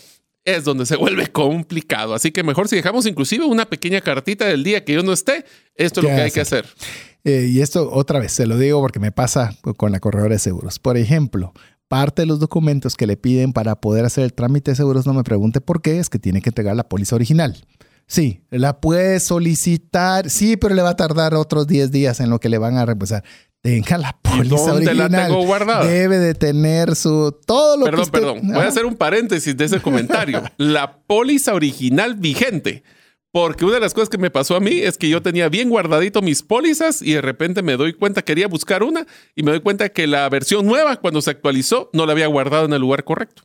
Es 0.45 0.65
donde 0.65 0.87
se 0.87 0.97
vuelve 0.97 1.29
complicado. 1.29 2.15
Así 2.15 2.31
que 2.31 2.43
mejor 2.43 2.69
si 2.69 2.77
dejamos 2.77 3.07
inclusive 3.07 3.45
una 3.45 3.67
pequeña 3.67 4.01
cartita 4.01 4.47
del 4.47 4.65
día 4.65 4.85
que 4.85 4.95
yo 4.95 5.03
no 5.03 5.13
esté, 5.13 5.45
esto 5.75 6.01
es 6.01 6.05
lo 6.05 6.11
que 6.11 6.23
hay 6.23 6.31
que 6.31 6.41
hacer. 6.41 6.67
Eh, 7.25 7.49
y 7.51 7.61
esto 7.61 7.91
otra 7.93 8.19
vez, 8.19 8.33
se 8.33 8.47
lo 8.47 8.57
digo 8.57 8.81
porque 8.81 8.99
me 8.99 9.13
pasa 9.13 9.55
con 9.77 9.93
la 9.93 10.01
corredora 10.01 10.35
de 10.35 10.39
seguros. 10.39 10.79
Por 10.79 10.97
ejemplo, 10.97 11.53
parte 11.89 12.23
de 12.23 12.27
los 12.27 12.39
documentos 12.39 12.97
que 12.97 13.07
le 13.07 13.17
piden 13.17 13.53
para 13.53 13.81
poder 13.81 14.05
hacer 14.05 14.25
el 14.25 14.33
trámite 14.33 14.71
de 14.71 14.77
seguros, 14.77 15.07
no 15.07 15.13
me 15.13 15.25
pregunte 15.25 15.61
por 15.61 15.83
qué, 15.83 15.99
es 15.99 16.09
que 16.09 16.19
tiene 16.19 16.41
que 16.41 16.51
entregar 16.51 16.77
la 16.77 16.89
póliza 16.89 17.17
original. 17.17 17.67
Sí, 18.07 18.43
la 18.51 18.81
puede 18.81 19.21
solicitar, 19.21 20.31
sí, 20.31 20.57
pero 20.57 20.75
le 20.75 20.83
va 20.83 20.91
a 20.91 20.97
tardar 20.97 21.35
otros 21.35 21.69
10 21.69 21.93
días 21.93 22.19
en 22.19 22.29
lo 22.29 22.41
que 22.41 22.49
le 22.49 22.59
van 22.59 22.77
a 22.77 22.85
reembolsar 22.85 23.23
tenga 23.63 23.99
la 23.99 24.17
póliza 24.21 24.75
original. 24.75 25.11
la 25.11 25.27
tengo 25.27 25.45
guardada? 25.45 25.85
Debe 25.85 26.19
de 26.19 26.35
tener 26.35 26.97
su 26.97 27.37
todo 27.47 27.77
lo 27.77 27.85
perdón, 27.85 28.05
que 28.05 28.11
Perdón, 28.11 28.41
Voy 28.43 28.63
a 28.63 28.69
hacer 28.69 28.87
un 28.87 28.97
paréntesis 28.97 29.57
de 29.57 29.65
ese 29.65 29.81
comentario. 29.81 30.43
la 30.57 30.99
póliza 30.99 31.55
original 31.55 32.15
vigente. 32.15 32.83
Porque 33.33 33.65
una 33.65 33.75
de 33.75 33.81
las 33.81 33.95
cosas 33.95 34.09
que 34.09 34.19
me 34.19 34.31
pasó 34.31 34.57
a 34.57 34.61
mí 34.61 34.81
es 34.81 34.99
que 34.99 35.09
yo 35.09 35.23
tenía 35.23 35.49
bien 35.49 35.69
guardadito 35.69 36.21
mis 36.21 36.43
pólizas 36.43 37.01
y 37.01 37.13
de 37.13 37.21
repente 37.21 37.63
me 37.63 37.77
doy 37.77 37.93
cuenta, 37.93 38.23
quería 38.23 38.49
buscar 38.49 38.83
una 38.83 39.07
y 39.37 39.45
me 39.45 39.53
doy 39.53 39.61
cuenta 39.61 39.89
que 39.89 40.09
la 40.09 40.29
versión 40.29 40.67
nueva, 40.67 40.97
cuando 40.97 41.23
se 41.23 41.31
actualizó, 41.31 41.91
no 41.93 42.07
la 42.07 42.13
había 42.13 42.27
guardado 42.27 42.65
en 42.65 42.73
el 42.73 42.81
lugar 42.81 43.05
correcto. 43.05 43.45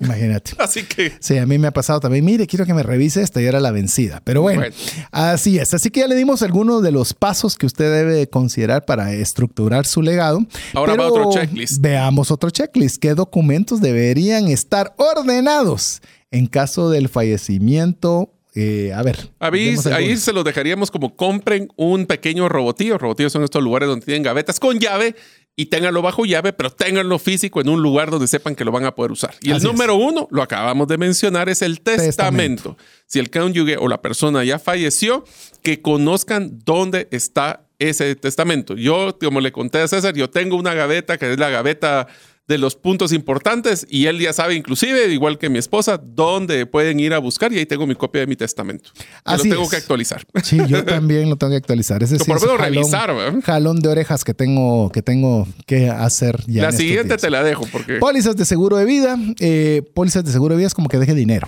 Imagínate. 0.00 0.52
Así 0.58 0.84
que. 0.84 1.12
Sí, 1.20 1.38
a 1.38 1.46
mí 1.46 1.58
me 1.58 1.68
ha 1.68 1.72
pasado 1.72 2.00
también. 2.00 2.24
Mire, 2.24 2.46
quiero 2.46 2.64
que 2.66 2.74
me 2.74 2.82
revise 2.82 3.22
esta 3.22 3.42
y 3.42 3.46
era 3.46 3.60
la 3.60 3.70
vencida. 3.70 4.20
Pero 4.24 4.42
bueno, 4.42 4.62
así 5.10 5.58
es. 5.58 5.74
Así 5.74 5.90
que 5.90 6.00
ya 6.00 6.08
le 6.08 6.14
dimos 6.14 6.42
algunos 6.42 6.82
de 6.82 6.92
los 6.92 7.14
pasos 7.14 7.56
que 7.56 7.66
usted 7.66 7.92
debe 7.92 8.28
considerar 8.28 8.84
para 8.84 9.12
estructurar 9.12 9.86
su 9.86 10.02
legado. 10.02 10.44
Ahora 10.74 10.94
va 10.94 11.08
otro 11.08 11.30
checklist. 11.32 11.80
Veamos 11.80 12.30
otro 12.30 12.50
checklist. 12.50 12.98
¿Qué 13.00 13.14
documentos 13.14 13.80
deberían 13.80 14.48
estar 14.48 14.94
ordenados 14.96 16.00
en 16.30 16.46
caso 16.46 16.90
del 16.90 17.08
fallecimiento 17.08 18.32
eh, 18.60 18.92
a 18.92 19.04
ver. 19.04 19.30
Ahí, 19.38 19.76
ahí 19.92 20.16
se 20.16 20.32
los 20.32 20.42
dejaríamos 20.42 20.90
como 20.90 21.14
compren 21.14 21.68
un 21.76 22.06
pequeño 22.06 22.48
robotillo. 22.48 22.98
Robotillos 22.98 23.32
son 23.32 23.44
estos 23.44 23.62
lugares 23.62 23.88
donde 23.88 24.04
tienen 24.04 24.24
gavetas 24.24 24.58
con 24.58 24.80
llave 24.80 25.14
y 25.58 25.66
ténganlo 25.66 26.02
bajo 26.02 26.24
llave, 26.24 26.52
pero 26.52 26.70
ténganlo 26.70 27.18
físico 27.18 27.60
en 27.60 27.68
un 27.68 27.82
lugar 27.82 28.12
donde 28.12 28.28
sepan 28.28 28.54
que 28.54 28.64
lo 28.64 28.70
van 28.70 28.84
a 28.84 28.94
poder 28.94 29.10
usar. 29.10 29.34
Y 29.42 29.50
el 29.50 29.60
número 29.60 29.96
uno, 29.96 30.28
lo 30.30 30.40
acabamos 30.40 30.86
de 30.86 30.98
mencionar, 30.98 31.48
es 31.48 31.62
el 31.62 31.80
testamento. 31.80 32.76
Si 33.06 33.18
el 33.18 33.28
cónyuge 33.28 33.76
o 33.76 33.88
la 33.88 34.00
persona 34.00 34.44
ya 34.44 34.60
falleció, 34.60 35.24
que 35.62 35.82
conozcan 35.82 36.60
dónde 36.64 37.08
está 37.10 37.64
ese 37.80 38.14
testamento. 38.14 38.76
Yo, 38.76 39.18
como 39.20 39.40
le 39.40 39.50
conté 39.50 39.80
a 39.80 39.88
César, 39.88 40.14
yo 40.14 40.30
tengo 40.30 40.54
una 40.54 40.74
gaveta 40.74 41.18
que 41.18 41.32
es 41.32 41.40
la 41.40 41.50
gaveta 41.50 42.06
de 42.48 42.56
los 42.56 42.76
puntos 42.76 43.12
importantes 43.12 43.86
y 43.90 44.06
él 44.06 44.18
ya 44.18 44.32
sabe 44.32 44.54
inclusive, 44.54 45.06
igual 45.12 45.38
que 45.38 45.50
mi 45.50 45.58
esposa, 45.58 45.98
dónde 46.02 46.64
pueden 46.64 46.98
ir 46.98 47.12
a 47.12 47.18
buscar 47.18 47.52
y 47.52 47.58
ahí 47.58 47.66
tengo 47.66 47.86
mi 47.86 47.94
copia 47.94 48.22
de 48.22 48.26
mi 48.26 48.36
testamento. 48.36 48.90
Así 49.22 49.48
lo 49.48 49.56
tengo 49.56 49.68
que 49.68 49.76
actualizar. 49.76 50.24
Sí, 50.42 50.58
yo 50.66 50.82
también 50.84 51.28
lo 51.28 51.36
tengo 51.36 51.50
que 51.50 51.58
actualizar. 51.58 52.02
Ese 52.02 52.16
por 52.24 52.42
lo 52.44 52.56
revisar, 52.56 53.14
jalón 53.42 53.80
de 53.80 53.88
orejas 53.90 54.24
que 54.24 54.32
tengo 54.32 54.90
que 54.90 55.02
tengo 55.02 55.46
que 55.66 55.90
hacer 55.90 56.42
ya. 56.46 56.62
La 56.62 56.72
siguiente 56.72 57.18
te 57.18 57.28
la 57.28 57.42
dejo 57.42 57.66
porque 57.70 57.98
pólizas 57.98 58.34
de 58.34 58.46
seguro 58.46 58.78
de 58.78 58.86
vida, 58.86 59.18
eh, 59.40 59.82
pólizas 59.94 60.24
de 60.24 60.32
seguro 60.32 60.54
de 60.54 60.58
vida 60.58 60.68
es 60.68 60.74
como 60.74 60.88
que 60.88 60.98
deje 60.98 61.14
dinero. 61.14 61.46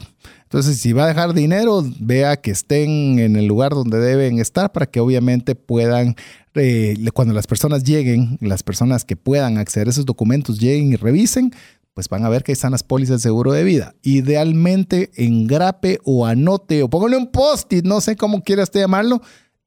Entonces, 0.51 0.81
si 0.81 0.93
va 0.93 1.05
a 1.05 1.07
dejar 1.07 1.33
dinero, 1.33 1.85
vea 2.01 2.37
que 2.37 2.51
estén 2.51 3.21
en 3.21 3.37
el 3.37 3.47
lugar 3.47 3.71
donde 3.71 4.01
deben 4.01 4.41
estar 4.41 4.73
para 4.73 4.87
que 4.87 4.99
obviamente 4.99 5.55
puedan, 5.55 6.17
eh, 6.55 6.97
cuando 7.13 7.35
las 7.35 7.47
personas 7.47 7.85
lleguen, 7.85 8.39
las 8.41 8.63
personas 8.63 9.05
que 9.05 9.17
puedan 9.17 9.59
acceder 9.59 9.87
a 9.87 9.91
esos 9.91 10.07
documentos 10.07 10.59
lleguen 10.59 10.93
y 10.93 10.97
revisen, 10.97 11.53
pues 11.95 12.09
van 12.09 12.25
a 12.25 12.29
ver 12.29 12.43
que 12.43 12.53
ahí 12.53 12.55
están 12.55 12.73
las 12.73 12.83
pólizas 12.83 13.17
de 13.17 13.29
seguro 13.29 13.53
de 13.53 13.65
vida. 13.65 13.95
Idealmente 14.03 15.11
engrape 15.17 15.99
o 16.05 16.27
anote 16.27 16.83
o 16.83 16.91
póngale 16.91 17.17
un 17.17 17.31
post-it, 17.31 17.85
no 17.85 18.01
sé 18.01 18.17
cómo 18.17 18.43
quiera 18.43 18.63
usted 18.63 18.81
llamarlo, 18.81 19.21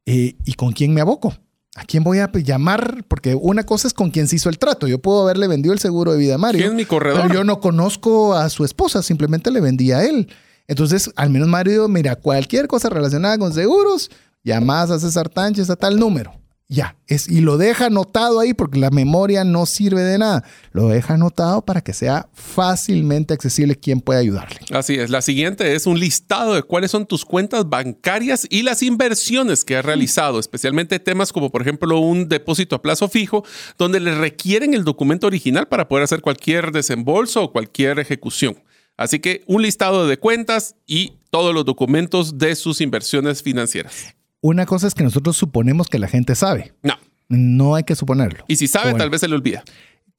eh, 0.05 0.35
y 0.45 0.53
con 0.53 0.71
quién 0.71 0.93
me 0.93 1.01
aboco. 1.01 1.33
¿A 1.75 1.85
quién 1.85 2.03
voy 2.03 2.19
a 2.19 2.31
llamar? 2.31 3.03
Porque 3.07 3.33
una 3.33 3.65
cosa 3.65 3.87
es 3.87 3.95
con 3.95 4.11
quién 4.11 4.27
se 4.27 4.35
hizo 4.35 4.49
el 4.49 4.59
trato. 4.59 4.87
Yo 4.87 4.99
puedo 4.99 5.23
haberle 5.23 5.47
vendido 5.47 5.73
el 5.73 5.79
seguro 5.79 6.11
de 6.11 6.19
vida 6.19 6.35
a 6.35 6.37
Mario. 6.37 6.59
¿Quién 6.59 6.71
es 6.71 6.77
mi 6.77 6.85
corredor? 6.85 7.23
Pero 7.23 7.33
yo 7.33 7.43
no 7.43 7.59
conozco 7.59 8.35
a 8.35 8.49
su 8.49 8.63
esposa, 8.63 9.01
simplemente 9.01 9.49
le 9.49 9.59
vendí 9.59 9.91
a 9.91 10.05
él. 10.05 10.29
Entonces, 10.67 11.11
al 11.15 11.31
menos 11.31 11.47
Mario, 11.47 11.87
mira, 11.87 12.15
cualquier 12.15 12.67
cosa 12.67 12.89
relacionada 12.89 13.39
con 13.39 13.53
seguros, 13.53 14.11
llamas 14.43 14.91
a 14.91 14.99
César 14.99 15.29
Tánchez 15.29 15.69
a 15.71 15.75
tal 15.75 15.99
número. 15.99 16.42
Ya, 16.73 16.95
es, 17.05 17.29
y 17.29 17.41
lo 17.41 17.59
deja 17.59 17.85
anotado 17.85 18.39
ahí 18.39 18.55
porque 18.55 18.79
la 18.79 18.89
memoria 18.89 19.43
no 19.43 19.67
sirve 19.67 20.01
de 20.01 20.17
nada. 20.17 20.43
Lo 20.71 20.87
deja 20.87 21.13
anotado 21.13 21.63
para 21.63 21.81
que 21.81 21.93
sea 21.93 22.29
fácilmente 22.33 23.35
accesible 23.35 23.75
quien 23.75 24.01
puede 24.01 24.21
ayudarle. 24.21 24.57
Así 24.71 24.95
es. 24.95 25.11
La 25.11 25.21
siguiente 25.21 25.75
es 25.75 25.85
un 25.85 25.99
listado 25.99 26.55
de 26.55 26.63
cuáles 26.63 26.89
son 26.89 27.05
tus 27.05 27.25
cuentas 27.25 27.69
bancarias 27.69 28.47
y 28.49 28.63
las 28.63 28.81
inversiones 28.81 29.63
que 29.63 29.77
has 29.77 29.85
realizado, 29.85 30.39
especialmente 30.39 30.97
temas 30.97 31.31
como, 31.31 31.51
por 31.51 31.61
ejemplo, 31.61 31.99
un 31.99 32.27
depósito 32.27 32.75
a 32.75 32.81
plazo 32.81 33.07
fijo, 33.07 33.45
donde 33.77 33.99
le 33.99 34.15
requieren 34.15 34.73
el 34.73 34.83
documento 34.83 35.27
original 35.27 35.67
para 35.67 35.87
poder 35.87 36.05
hacer 36.05 36.21
cualquier 36.21 36.71
desembolso 36.71 37.43
o 37.43 37.51
cualquier 37.51 37.99
ejecución. 37.99 38.57
Así 38.97 39.19
que 39.19 39.43
un 39.45 39.61
listado 39.61 40.07
de 40.07 40.17
cuentas 40.17 40.75
y 40.87 41.19
todos 41.29 41.53
los 41.53 41.65
documentos 41.65 42.39
de 42.39 42.55
sus 42.55 42.81
inversiones 42.81 43.43
financieras. 43.43 44.15
Una 44.43 44.65
cosa 44.65 44.87
es 44.87 44.93
que 44.93 45.03
nosotros 45.03 45.37
suponemos 45.37 45.87
que 45.87 45.97
la 45.99 46.07
gente 46.09 46.35
sabe. 46.35 46.73
No. 46.83 46.95
No 47.29 47.75
hay 47.75 47.83
que 47.83 47.95
suponerlo. 47.95 48.43
Y 48.49 48.57
si 48.57 48.67
sabe, 48.67 48.87
Bueno. 48.91 48.97
tal 48.99 49.09
vez 49.09 49.21
se 49.21 49.27
le 49.29 49.35
olvida. 49.35 49.63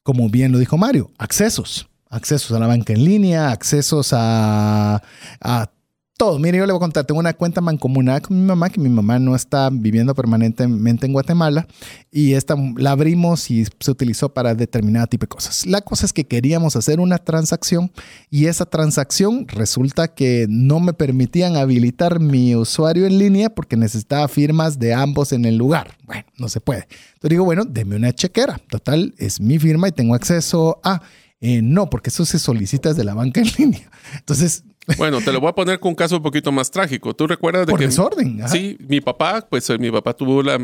como 0.03 0.29
bien 0.31 0.51
lo 0.51 0.59
dijo 0.59 0.77
Mario, 0.79 1.13
accesos. 1.19 1.89
Accesos 2.09 2.53
a 2.57 2.59
la 2.59 2.67
banca 2.67 2.93
en 2.95 3.05
línea, 3.05 3.51
accesos 3.51 4.13
a, 4.15 5.03
a 5.41 5.71
todo. 6.17 6.39
Mire, 6.39 6.59
yo 6.59 6.67
le 6.67 6.73
voy 6.73 6.79
a 6.79 6.81
contar, 6.81 7.05
tengo 7.05 7.19
una 7.19 7.33
cuenta 7.33 7.61
mancomunada 7.61 8.21
con 8.21 8.39
mi 8.39 8.47
mamá, 8.47 8.71
que 8.71 8.81
mi 8.81 8.89
mamá 8.89 9.19
no 9.19 9.35
está 9.35 9.69
viviendo 9.71 10.15
permanentemente 10.15 11.07
en 11.07 11.13
Guatemala, 11.13 11.67
y 12.11 12.35
esta 12.35 12.55
la 12.77 12.93
abrimos 12.93 13.51
y 13.51 13.65
se 13.65 13.91
utilizó 13.91 14.33
para 14.33 14.55
determinado 14.55 15.07
tipo 15.09 15.25
de 15.25 15.29
cosas. 15.29 15.67
La 15.67 15.81
cosa 15.81 16.07
es 16.07 16.13
que 16.13 16.25
queríamos 16.25 16.77
hacer 16.77 17.01
una 17.01 17.19
transacción 17.19 17.91
y 18.31 18.47
esa 18.47 18.65
transacción 18.67 19.49
resulta 19.49 20.09
que 20.09 20.47
no 20.49 20.79
me 20.81 20.93
permitían 20.93 21.57
habilitar 21.57 22.21
mi 22.21 22.55
usuario 22.55 23.07
en 23.07 23.19
línea 23.19 23.51
porque 23.51 23.77
necesitaba 23.77 24.29
firmas 24.29 24.79
de 24.79 24.95
ambos 24.95 25.33
en 25.33 25.45
el 25.45 25.57
lugar. 25.57 25.97
Bueno, 26.05 26.25
no 26.39 26.49
se 26.49 26.61
puede. 26.61 26.87
Entonces 27.15 27.31
digo, 27.31 27.45
bueno, 27.45 27.65
deme 27.65 27.97
una 27.97 28.13
chequera. 28.13 28.61
Total, 28.69 29.15
es 29.19 29.41
mi 29.41 29.59
firma 29.59 29.89
y 29.89 29.93
tengo 29.93 30.15
acceso 30.15 30.81
a... 30.85 31.03
Eh, 31.41 31.61
no, 31.61 31.91
porque 31.91 32.09
eso 32.09 32.25
se 32.25 32.39
solicita 32.39 32.89
desde 32.89 33.05
la 33.05 33.13
banca 33.13 33.41
en 33.41 33.49
línea. 33.59 33.91
Entonces, 34.15 34.65
Bueno, 34.99 35.21
te 35.21 35.33
lo 35.33 35.41
voy 35.41 35.51
a 35.51 35.55
poner 35.55 35.81
con 35.81 35.91
un 35.91 35.95
caso 35.95 36.17
un 36.17 36.23
poquito 36.23 36.53
más 36.53 36.71
trágico. 36.71 37.15
¿Tú 37.15 37.27
recuerdas 37.27 37.67
de 37.67 37.71
por 37.71 37.81
que 37.81 37.87
desorden. 37.87 38.43
ajá. 38.43 38.49
Sí, 38.49 38.77
mi 38.81 39.01
papá, 39.01 39.47
pues 39.49 39.69
eh, 39.71 39.79
mi 39.79 39.91
papá 39.91 40.15
tuvo 40.15 40.43
la, 40.43 40.59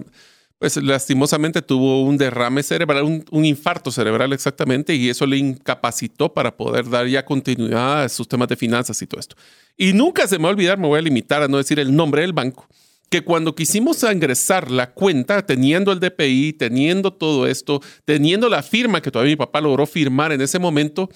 pues 0.61 0.77
lastimosamente 0.77 1.63
tuvo 1.63 2.03
un 2.03 2.19
derrame 2.19 2.63
cerebral, 2.63 3.03
un, 3.05 3.25
un 3.31 3.45
infarto 3.47 3.91
cerebral 3.91 4.35
exactamente, 4.35 4.95
y 4.95 5.09
eso 5.09 5.27
le 5.27 5.39
incapacitó 5.39 6.35
para 6.35 6.55
poder 6.55 6.89
dar 6.91 7.07
ya 7.07 7.25
continuidad 7.25 8.05
a 8.05 8.09
sus 8.11 8.29
temas 8.29 8.47
de 8.47 8.57
finanzas 8.57 9.01
y 9.01 9.07
todo 9.07 9.21
esto. 9.21 9.37
Y 9.79 9.95
nunca 9.95 10.29
se 10.29 10.37
me 10.37 10.43
va 10.43 10.51
a 10.51 10.53
olvidar, 10.53 10.77
me 10.77 10.87
voy 10.87 10.99
a 10.99 11.03
limitar 11.03 11.43
a 11.43 11.49
no 11.49 11.57
decir 11.57 11.79
el 11.79 11.97
nombre 11.97 12.21
del 12.21 12.35
banco, 12.35 12.69
que 13.09 13.25
cuando 13.25 13.55
quisimos 13.55 14.03
ingresar 14.03 14.71
la 14.71 14.93
cuenta, 14.93 15.47
teniendo 15.47 15.93
el 15.93 15.99
DPI, 15.99 16.53
teniendo 16.53 17.11
todo 17.11 17.47
esto, 17.47 17.81
teniendo 18.05 18.51
la 18.51 18.63
firma 18.63 19.01
que 19.01 19.11
todavía 19.11 19.33
mi 19.33 19.37
papá 19.37 19.63
logró 19.63 19.87
firmar 19.87 20.31
en 20.31 20.43
ese 20.43 20.59
momento, 20.59 21.09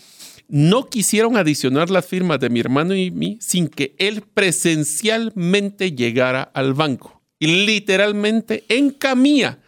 no 0.48 0.88
quisieron 0.88 1.36
adicionar 1.36 1.90
las 1.90 2.06
firmas 2.06 2.40
de 2.40 2.50
mi 2.50 2.60
hermano 2.60 2.94
y 2.94 3.10
mí 3.10 3.38
sin 3.40 3.68
que 3.68 3.94
él 3.98 4.22
presencialmente 4.22 5.92
llegara 5.92 6.42
al 6.42 6.74
banco. 6.74 7.22
Y 7.38 7.66
literalmente 7.66 8.64
en 8.68 8.90
camilla 8.90 9.58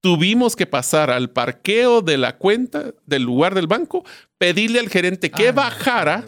tuvimos 0.00 0.54
que 0.54 0.66
pasar 0.66 1.10
al 1.10 1.30
parqueo 1.30 2.02
de 2.02 2.18
la 2.18 2.36
cuenta 2.36 2.92
del 3.06 3.22
lugar 3.22 3.54
del 3.54 3.66
banco, 3.66 4.04
pedirle 4.38 4.78
al 4.78 4.88
gerente 4.88 5.30
que 5.30 5.52
bajara 5.52 6.24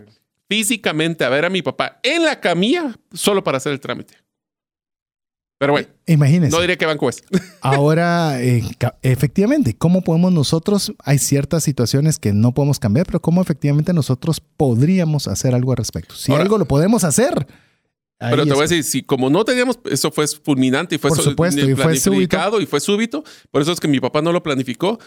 físicamente 0.48 1.24
a 1.24 1.28
ver 1.28 1.44
a 1.44 1.50
mi 1.50 1.62
papá 1.62 2.00
en 2.02 2.24
la 2.24 2.40
camilla 2.40 2.96
solo 3.12 3.44
para 3.44 3.58
hacer 3.58 3.72
el 3.72 3.80
trámite. 3.80 4.14
Pero 5.58 5.72
bueno, 5.72 5.88
Imagínense. 6.06 6.54
no 6.56 6.60
diré 6.60 6.78
qué 6.78 6.86
banco 6.86 7.08
es. 7.08 7.22
Ahora, 7.60 8.40
eh, 8.40 8.62
efectivamente, 9.02 9.74
¿cómo 9.76 10.02
podemos 10.02 10.32
nosotros? 10.32 10.92
Hay 11.04 11.18
ciertas 11.18 11.64
situaciones 11.64 12.18
que 12.18 12.32
no 12.32 12.54
podemos 12.54 12.78
cambiar, 12.78 13.06
pero 13.06 13.20
¿cómo 13.20 13.42
efectivamente 13.42 13.92
nosotros 13.92 14.40
podríamos 14.56 15.26
hacer 15.26 15.54
algo 15.54 15.72
al 15.72 15.78
respecto? 15.78 16.14
Si 16.14 16.30
Ahora- 16.30 16.44
algo 16.44 16.58
lo 16.58 16.66
podemos 16.66 17.02
hacer. 17.02 17.46
Pero 18.20 18.44
te 18.44 18.50
voy 18.50 18.60
a 18.60 18.62
decir, 18.62 18.82
si 18.82 19.02
como 19.02 19.30
no 19.30 19.44
teníamos, 19.44 19.78
eso 19.88 20.10
fue 20.10 20.26
fulminante 20.26 20.96
y 20.96 20.98
fue 20.98 21.10
Por 21.10 21.20
supuesto, 21.20 21.60
fue 21.60 21.68
y 21.68 22.66
fue 22.66 22.80
súbito. 22.80 23.22
Por 23.52 23.62
eso 23.62 23.70
es 23.70 23.78
que 23.78 23.86
mi 23.86 24.00
papá 24.00 24.22
no 24.22 24.32
lo 24.32 24.42
planificó. 24.42 24.98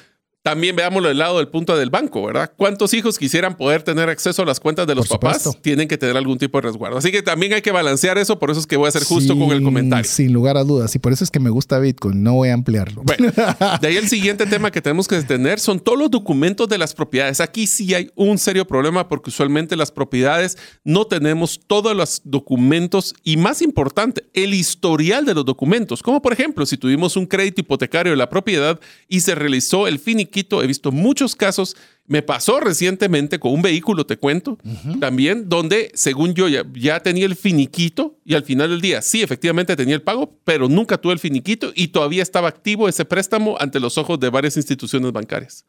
También 0.43 0.76
veámoslo 0.76 1.09
del 1.09 1.19
lado 1.19 1.38
del 1.38 1.49
punto 1.49 1.77
del 1.77 1.91
banco, 1.91 2.26
¿verdad? 2.26 2.51
¿Cuántos 2.57 2.95
hijos 2.95 3.19
quisieran 3.19 3.55
poder 3.57 3.84
tener 3.84 4.09
acceso 4.09 4.41
a 4.41 4.45
las 4.45 4.59
cuentas 4.59 4.88
de 4.88 4.95
los 4.95 5.07
Por 5.07 5.19
papás? 5.19 5.43
supuesto. 5.43 5.61
Tienen 5.61 5.88
que 5.88 5.99
tener 5.99 6.18
algún 6.18 6.39
tipo 6.39 6.57
de 6.57 6.63
resguardo. 6.63 6.97
Así 6.97 7.11
que 7.11 7.22
también 7.22 7.53
hay 7.53 7.61
que 7.61 7.69
balancear 7.72 8.18
eso, 8.18 8.39
por 8.39 8.49
eso 8.49 8.59
es 8.59 8.65
que 8.65 8.76
voy 8.76 8.88
a 8.88 8.91
ser 8.91 9.03
justo 9.03 9.38
con 9.38 9.51
el 9.51 9.61
comentario. 9.61 10.09
Sin 10.09 10.34
lugar 10.34 10.57
a 10.57 10.63
dudas. 10.63 10.95
Y 10.95 10.99
por 10.99 11.13
eso 11.13 11.23
es 11.23 11.30
que 11.30 11.39
me 11.39 11.51
gusta 11.51 11.77
Bitcoin. 11.77 12.23
No 12.23 12.34
voy 12.34 12.49
a 12.49 12.55
ampliarlo. 12.55 13.03
Bueno, 13.03 13.31
de 13.81 13.88
ahí 13.88 13.97
el 13.97 14.09
siguiente 14.09 14.47
tema 14.47 14.72
que 14.72 14.81
tenemos 14.81 15.07
que 15.07 15.22
tener 15.22 15.59
son 15.59 15.80
todos 15.80 15.99
los 15.99 16.09
documentos 16.09 16.68
de 16.68 16.80
las 16.80 16.95
propiedades. 16.95 17.39
Aquí 17.39 17.68
sí 17.68 17.93
hay 17.93 18.09
un 18.15 18.39
serio 18.39 18.65
problema 18.65 19.07
porque 19.07 19.30
usualmente 19.30 19.76
las 19.76 19.91
propiedades 19.91 20.57
no 20.84 21.05
tenemos 21.05 21.59
todos 21.68 21.95
los 21.95 22.23
documentos 22.23 23.13
y 23.23 23.38
más 23.38 23.61
importante, 23.61 24.26
el 24.34 24.55
historial 24.55 25.23
de 25.23 25.35
los 25.35 25.45
documentos. 25.45 26.01
Como 26.01 26.19
por 26.19 26.34
ejemplo, 26.34 26.65
si 26.65 26.77
tuvimos 26.77 27.15
un 27.15 27.27
crédito 27.27 27.61
hipotecario 27.61 28.11
de 28.13 28.18
la 28.18 28.27
propiedad 28.27 28.80
y 29.07 29.19
se 29.19 29.35
realizó 29.35 29.88
el 29.88 29.99
finiquito, 29.99 30.31
he 30.34 30.68
visto 30.68 30.91
muchos 30.91 31.36
casos. 31.36 31.76
Me 32.08 32.22
pasó 32.22 32.60
recientemente 32.60 33.40
con 33.40 33.53
un 33.53 33.62
vehículo, 33.62 34.06
te 34.06 34.18
cuento, 34.18 34.58
también, 34.99 35.48
donde 35.48 35.91
según 35.94 36.34
yo 36.34 36.48
ya, 36.48 36.64
ya 36.74 36.99
tenía 36.99 37.26
el 37.26 37.36
finiquito 37.36 38.18
y 38.26 38.34
al 38.34 38.44
final 38.44 38.70
del 38.70 38.82
día, 38.82 39.02
sí, 39.02 39.22
efectivamente 39.22 39.76
tenía 39.76 39.95
el 39.95 40.02
pago, 40.02 40.38
pero 40.44 40.68
nunca 40.68 40.98
tuve 40.98 41.14
el 41.14 41.20
finiquito 41.20 41.72
y 41.74 41.90
todavía 41.90 42.24
estaba 42.24 42.49
activo 42.49 42.90
ese 42.90 43.06
préstamo 43.06 43.56
ante 43.60 43.80
los 43.80 43.98
ojos 43.98 44.20
de 44.20 44.30
varias 44.30 44.58
instituciones 44.58 45.12
bancarias. 45.12 45.66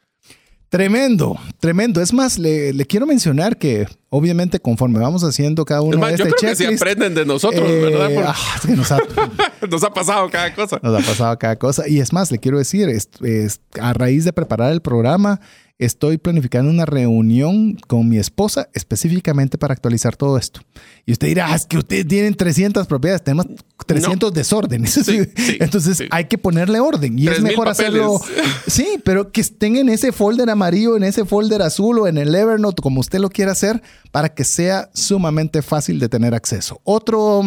Tremendo, 0.69 1.39
tremendo. 1.61 2.01
Es 2.01 2.13
más, 2.13 2.39
le, 2.39 2.73
le 2.73 2.87
quiero 2.87 3.07
mencionar 3.07 3.59
que 3.59 3.87
obviamente 4.15 4.61
conforme 4.61 4.99
vamos 4.99 5.25
haciendo 5.25 5.65
cada 5.65 5.81
uno 5.81 5.95
Es 5.95 5.99
más, 6.01 6.11
de 6.13 6.19
yo 6.19 6.25
este 6.25 6.37
creo 6.37 6.51
que 6.51 6.57
sí 6.57 6.63
checklist, 6.65 6.83
aprenden 6.83 7.15
de 7.15 7.25
nosotros, 7.25 7.67
eh, 7.69 7.81
¿verdad? 7.81 8.15
Por- 8.15 8.25
ah, 8.29 8.35
es 8.57 8.61
que 8.67 8.77
nos 8.77 8.93
ha, 8.93 8.99
Nos 9.71 9.83
ha 9.85 9.91
pasado 9.95 10.29
cada 10.31 10.55
cosa. 10.55 10.79
Nos 10.83 11.03
ha 11.03 11.07
pasado 11.07 11.39
cada 11.39 11.57
cosa. 11.57 11.89
Y 11.89 11.99
es 12.01 12.13
más, 12.13 12.31
le 12.31 12.39
quiero 12.39 12.59
decir, 12.59 12.89
es, 12.91 13.09
es- 13.23 13.61
a 13.81 13.95
raíz 13.95 14.25
de 14.25 14.33
preparar 14.35 14.71
el 14.73 14.83
programa, 14.83 15.41
estoy 15.79 16.19
planificando 16.19 16.71
una 16.71 16.85
reunión 16.85 17.77
con 17.89 18.09
mi 18.09 18.19
esposa 18.19 18.69
específicamente 18.75 19.59
para 19.59 19.73
actualizar 19.73 20.15
todo 20.17 20.37
esto. 20.37 20.61
Y 21.07 21.13
usted 21.13 21.29
dirá, 21.29 21.47
"Ah, 21.53 21.57
es 21.57 21.67
que 21.67 21.79
ustedes 21.79 22.07
tienen 22.07 22.35
300 22.35 22.87
propiedades, 22.87 23.25
tenemos 23.25 23.47
300 23.87 24.33
desórdenes. 24.33 24.93
Sí, 24.93 25.03
sí, 25.37 25.57
Entonces 25.59 25.97
sí. 25.99 26.05
hay 26.11 26.27
que 26.27 26.39
ponerle 26.39 26.79
orden. 26.79 27.19
Y 27.19 27.23
es 27.27 27.35
3,000 27.35 27.51
mejor 27.53 27.69
hacerlo. 27.69 28.21
Sí, 28.69 28.87
pero 29.05 29.33
que 29.33 29.41
estén 29.41 29.77
en 29.77 29.89
ese 29.89 30.13
folder 30.13 30.51
amarillo, 30.51 30.97
en 30.97 31.03
ese 31.05 31.25
folder 31.25 31.63
azul 31.63 31.99
o 31.99 32.07
en 32.07 32.19
el 32.19 32.33
Evernote, 32.35 32.81
como 32.83 33.01
usted 33.01 33.19
lo 33.19 33.31
quiera 33.31 33.53
hacer, 33.53 33.83
para 34.13 34.33
que 34.33 34.45
sea 34.45 34.91
sumamente 34.95 35.63
fácil 35.63 35.99
de 35.99 36.09
tener 36.09 36.35
acceso. 36.35 36.81
Otro 36.85 37.43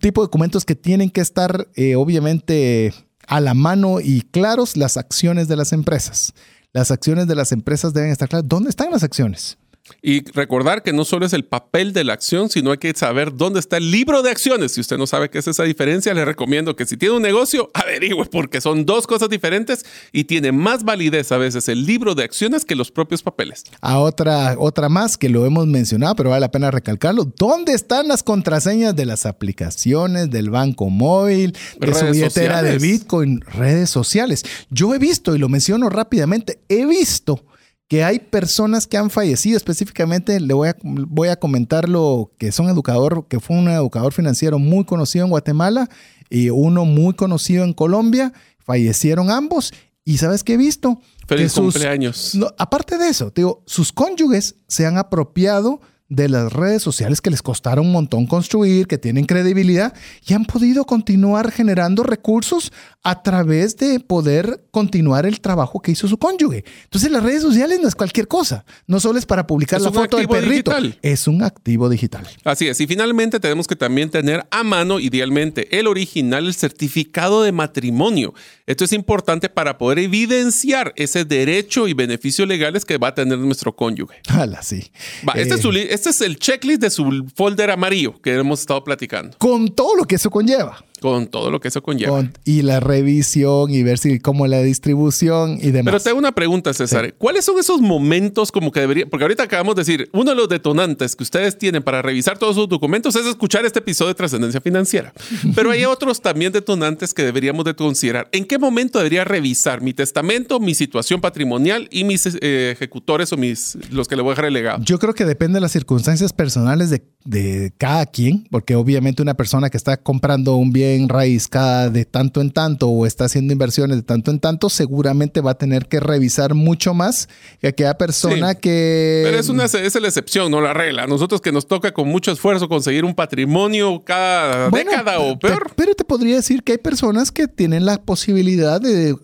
tipo 0.00 0.20
de 0.20 0.26
documentos 0.26 0.66
que 0.66 0.74
tienen 0.74 1.08
que 1.08 1.22
estar, 1.22 1.68
eh, 1.74 1.94
obviamente, 1.96 2.92
a 3.26 3.40
la 3.40 3.54
mano 3.54 4.00
y 4.00 4.22
claros, 4.22 4.76
las 4.76 4.98
acciones 4.98 5.48
de 5.48 5.56
las 5.56 5.72
empresas. 5.72 6.34
Las 6.72 6.90
acciones 6.90 7.28
de 7.28 7.34
las 7.34 7.52
empresas 7.52 7.94
deben 7.94 8.10
estar 8.10 8.28
claras. 8.28 8.48
¿Dónde 8.48 8.70
están 8.70 8.90
las 8.90 9.04
acciones? 9.04 9.58
Y 10.00 10.24
recordar 10.30 10.82
que 10.82 10.92
no 10.92 11.04
solo 11.04 11.26
es 11.26 11.32
el 11.32 11.44
papel 11.44 11.92
de 11.92 12.04
la 12.04 12.12
acción, 12.12 12.48
sino 12.48 12.70
hay 12.70 12.78
que 12.78 12.92
saber 12.94 13.34
dónde 13.34 13.60
está 13.60 13.76
el 13.76 13.90
libro 13.90 14.22
de 14.22 14.30
acciones. 14.30 14.72
Si 14.72 14.80
usted 14.80 14.98
no 14.98 15.06
sabe 15.06 15.30
qué 15.30 15.38
es 15.38 15.48
esa 15.48 15.64
diferencia, 15.64 16.14
le 16.14 16.24
recomiendo 16.24 16.76
que 16.76 16.86
si 16.86 16.96
tiene 16.96 17.16
un 17.16 17.22
negocio, 17.22 17.70
averigüe, 17.74 18.26
porque 18.26 18.60
son 18.60 18.86
dos 18.86 19.06
cosas 19.06 19.28
diferentes 19.28 19.84
y 20.12 20.24
tiene 20.24 20.52
más 20.52 20.84
validez 20.84 21.32
a 21.32 21.38
veces 21.38 21.68
el 21.68 21.86
libro 21.86 22.14
de 22.14 22.24
acciones 22.24 22.64
que 22.64 22.74
los 22.74 22.90
propios 22.90 23.22
papeles. 23.22 23.64
A 23.80 23.98
otra, 23.98 24.56
otra 24.58 24.88
más 24.88 25.16
que 25.16 25.28
lo 25.28 25.46
hemos 25.46 25.66
mencionado, 25.66 26.14
pero 26.16 26.30
vale 26.30 26.40
la 26.40 26.50
pena 26.50 26.70
recalcarlo. 26.70 27.24
¿Dónde 27.36 27.72
están 27.72 28.08
las 28.08 28.22
contraseñas 28.22 28.94
de 28.96 29.06
las 29.06 29.26
aplicaciones, 29.26 30.30
del 30.30 30.50
banco 30.50 30.88
móvil, 30.90 31.52
de 31.78 31.94
su 31.94 32.00
Redes 32.00 32.12
billetera 32.12 32.62
de. 32.62 32.78
Bitcoin, 32.78 33.40
redes 33.42 33.90
sociales? 33.90 34.44
Yo 34.70 34.94
he 34.94 34.98
visto, 34.98 35.34
y 35.34 35.38
lo 35.38 35.48
menciono 35.48 35.88
rápidamente, 35.88 36.60
he 36.68 36.86
visto 36.86 37.44
que 37.92 38.02
hay 38.04 38.20
personas 38.20 38.86
que 38.86 38.96
han 38.96 39.10
fallecido. 39.10 39.58
Específicamente, 39.58 40.40
le 40.40 40.54
voy 40.54 40.70
a, 40.70 40.76
voy 40.82 41.28
a 41.28 41.36
comentar 41.36 41.90
lo 41.90 42.32
que 42.38 42.50
son 42.50 42.70
educador, 42.70 43.26
que 43.28 43.38
fue 43.38 43.54
un 43.58 43.68
educador 43.68 44.14
financiero 44.14 44.58
muy 44.58 44.86
conocido 44.86 45.26
en 45.26 45.30
Guatemala 45.30 45.90
y 46.30 46.48
uno 46.48 46.86
muy 46.86 47.12
conocido 47.12 47.64
en 47.64 47.74
Colombia. 47.74 48.32
Fallecieron 48.60 49.30
ambos. 49.30 49.74
¿Y 50.06 50.16
sabes 50.16 50.42
qué 50.42 50.54
he 50.54 50.56
visto? 50.56 51.02
Feliz 51.26 51.44
Que 51.44 51.48
sus- 51.50 51.74
cumpleaños. 51.74 52.34
no, 52.34 52.46
aparte 52.56 52.96
de 52.96 53.08
eso, 53.10 53.30
te 53.30 53.42
digo, 53.42 53.62
sus 53.66 53.92
cónyuges 53.92 54.54
se 54.68 54.86
han 54.86 54.96
apropiado 54.96 55.82
de 56.08 56.30
las 56.30 56.50
redes 56.50 56.80
sociales 56.82 57.20
que 57.20 57.30
les 57.30 57.42
costaron 57.42 57.86
un 57.86 57.92
montón 57.92 58.26
construir, 58.26 58.86
que 58.86 58.96
tienen 58.96 59.26
credibilidad 59.26 59.92
y 60.26 60.32
han 60.32 60.46
podido 60.46 60.84
continuar 60.86 61.50
generando 61.50 62.02
recursos 62.04 62.72
a 63.04 63.22
través 63.22 63.76
de 63.76 63.98
poder 63.98 64.64
continuar 64.70 65.26
el 65.26 65.40
trabajo 65.40 65.80
que 65.80 65.90
hizo 65.90 66.06
su 66.06 66.18
cónyuge. 66.18 66.64
Entonces 66.84 67.10
las 67.10 67.22
redes 67.22 67.42
sociales 67.42 67.80
no 67.82 67.88
es 67.88 67.94
cualquier 67.96 68.28
cosa, 68.28 68.64
no 68.86 69.00
solo 69.00 69.18
es 69.18 69.26
para 69.26 69.46
publicar 69.46 69.78
Es 69.78 69.84
la 69.84 69.92
foto 69.92 70.18
del 70.18 70.28
perrito, 70.28 70.70
digital. 70.70 70.98
es 71.02 71.26
un 71.26 71.42
activo 71.42 71.88
digital. 71.88 72.26
Así 72.44 72.68
es. 72.68 72.80
Y 72.80 72.86
finalmente 72.86 73.40
tenemos 73.40 73.66
que 73.66 73.74
también 73.74 74.08
tener 74.10 74.46
a 74.52 74.62
mano, 74.62 75.00
idealmente, 75.00 75.78
el 75.78 75.88
original, 75.88 76.46
el 76.46 76.54
certificado 76.54 77.42
de 77.42 77.50
matrimonio. 77.50 78.34
Esto 78.66 78.84
es 78.84 78.92
importante 78.92 79.48
para 79.48 79.78
poder 79.78 79.98
evidenciar 79.98 80.92
ese 80.96 81.24
derecho 81.24 81.88
y 81.88 81.94
beneficios 81.94 82.46
legales 82.46 82.84
que 82.84 82.98
va 82.98 83.08
a 83.08 83.14
tener 83.14 83.38
nuestro 83.38 83.74
cónyuge. 83.74 84.20
Hala, 84.28 84.62
sí. 84.62 84.90
Va, 85.28 85.32
este, 85.34 85.54
Eh, 85.54 85.56
es 85.56 85.60
su 85.62 85.72
li- 85.72 85.86
este 85.90 86.10
es 86.10 86.20
el 86.20 86.38
checklist 86.38 86.80
de 86.80 86.90
su 86.90 87.26
folder 87.34 87.70
amarillo 87.70 88.20
que 88.22 88.34
hemos 88.36 88.60
estado 88.60 88.84
platicando. 88.84 89.36
con 89.38 89.74
todo 89.74 89.96
lo 89.96 90.04
que 90.04 90.14
eso 90.14 90.30
conlleva. 90.30 90.84
Con 91.02 91.26
todo 91.26 91.50
lo 91.50 91.60
que 91.60 91.68
eso 91.68 91.82
conlleva. 91.82 92.12
Con- 92.12 92.32
y 92.44 92.62
la 92.62 92.80
revisión 92.80 93.70
y 93.70 93.82
ver 93.82 93.98
si 93.98 94.20
cómo 94.20 94.46
la 94.46 94.62
distribución 94.62 95.58
y 95.60 95.70
demás. 95.72 95.92
Pero 95.92 96.00
te 96.02 96.10
hago 96.10 96.18
una 96.18 96.32
pregunta, 96.32 96.72
César. 96.72 97.12
¿Cuáles 97.18 97.44
son 97.44 97.58
esos 97.58 97.80
momentos 97.80 98.52
como 98.52 98.70
que 98.72 98.80
debería? 98.80 99.06
Porque 99.06 99.24
ahorita 99.24 99.42
acabamos 99.42 99.74
de 99.74 99.80
decir, 99.80 100.08
uno 100.12 100.30
de 100.30 100.36
los 100.36 100.48
detonantes 100.48 101.16
que 101.16 101.22
ustedes 101.24 101.58
tienen 101.58 101.82
para 101.82 102.02
revisar 102.02 102.38
todos 102.38 102.54
sus 102.54 102.68
documentos 102.68 103.16
es 103.16 103.26
escuchar 103.26 103.64
este 103.64 103.80
episodio 103.80 104.08
de 104.10 104.14
Trascendencia 104.14 104.60
Financiera. 104.60 105.12
Pero 105.54 105.70
hay 105.70 105.84
otros 105.84 106.20
también 106.20 106.52
detonantes 106.52 107.14
que 107.14 107.24
deberíamos 107.24 107.64
de 107.64 107.74
considerar. 107.74 108.28
¿En 108.32 108.44
qué 108.44 108.58
momento 108.58 108.98
debería 108.98 109.24
revisar 109.24 109.80
mi 109.80 109.92
testamento, 109.94 110.60
mi 110.60 110.74
situación 110.74 111.20
patrimonial 111.20 111.88
y 111.90 112.04
mis 112.04 112.26
eh, 112.40 112.70
ejecutores 112.72 113.32
o 113.32 113.36
mis 113.36 113.76
los 113.90 114.06
que 114.06 114.16
le 114.16 114.22
voy 114.22 114.30
a 114.30 114.32
dejar 114.34 114.44
el 114.46 114.54
legado? 114.54 114.84
Yo 114.84 114.98
creo 114.98 115.14
que 115.14 115.24
depende 115.24 115.56
de 115.56 115.60
las 115.62 115.72
circunstancias 115.72 116.32
personales 116.32 116.90
de, 116.90 117.02
de 117.24 117.72
cada 117.78 118.04
quien, 118.06 118.46
porque 118.50 118.74
obviamente 118.76 119.22
una 119.22 119.34
persona 119.34 119.70
que 119.70 119.76
está 119.78 119.96
comprando 119.96 120.56
un 120.56 120.72
bien 120.72 120.91
raíz 121.08 121.48
cada 121.48 121.90
de 121.90 122.04
tanto 122.04 122.40
en 122.40 122.50
tanto 122.50 122.88
o 122.88 123.06
está 123.06 123.24
haciendo 123.26 123.52
inversiones 123.52 123.96
de 123.98 124.02
tanto 124.02 124.30
en 124.30 124.40
tanto, 124.40 124.68
seguramente 124.68 125.40
va 125.40 125.52
a 125.52 125.54
tener 125.54 125.86
que 125.86 126.00
revisar 126.00 126.54
mucho 126.54 126.94
más 126.94 127.28
que 127.60 127.68
aquella 127.68 127.94
persona 127.98 128.50
Sí. 128.52 128.58
que... 128.60 129.22
Pero 129.24 129.38
es, 129.38 129.48
una, 129.48 129.64
es 129.64 129.94
la 130.00 130.08
excepción, 130.08 130.50
no 130.50 130.60
la 130.60 130.72
regla. 130.74 131.06
Nosotros 131.06 131.40
que 131.40 131.52
nos 131.52 131.66
toca 131.66 131.92
con 131.92 132.08
mucho 132.08 132.30
esfuerzo 132.32 132.68
conseguir 132.68 133.04
un 133.04 133.14
patrimonio 133.14 134.02
cada 134.04 134.68
Bueno, 134.68 134.90
década 134.90 135.18
o 135.20 135.38
te- 135.38 135.48
peor. 135.48 135.72
pero 135.76 135.94
te 135.94 136.04
podría 136.04 136.36
decir 136.36 136.62
que 136.62 136.72
hay 136.72 136.78
personas 136.78 137.30
que 137.32 137.48
tienen 137.48 137.84
la 137.84 138.00
posibilidad 138.02 138.80
de, 138.80 139.14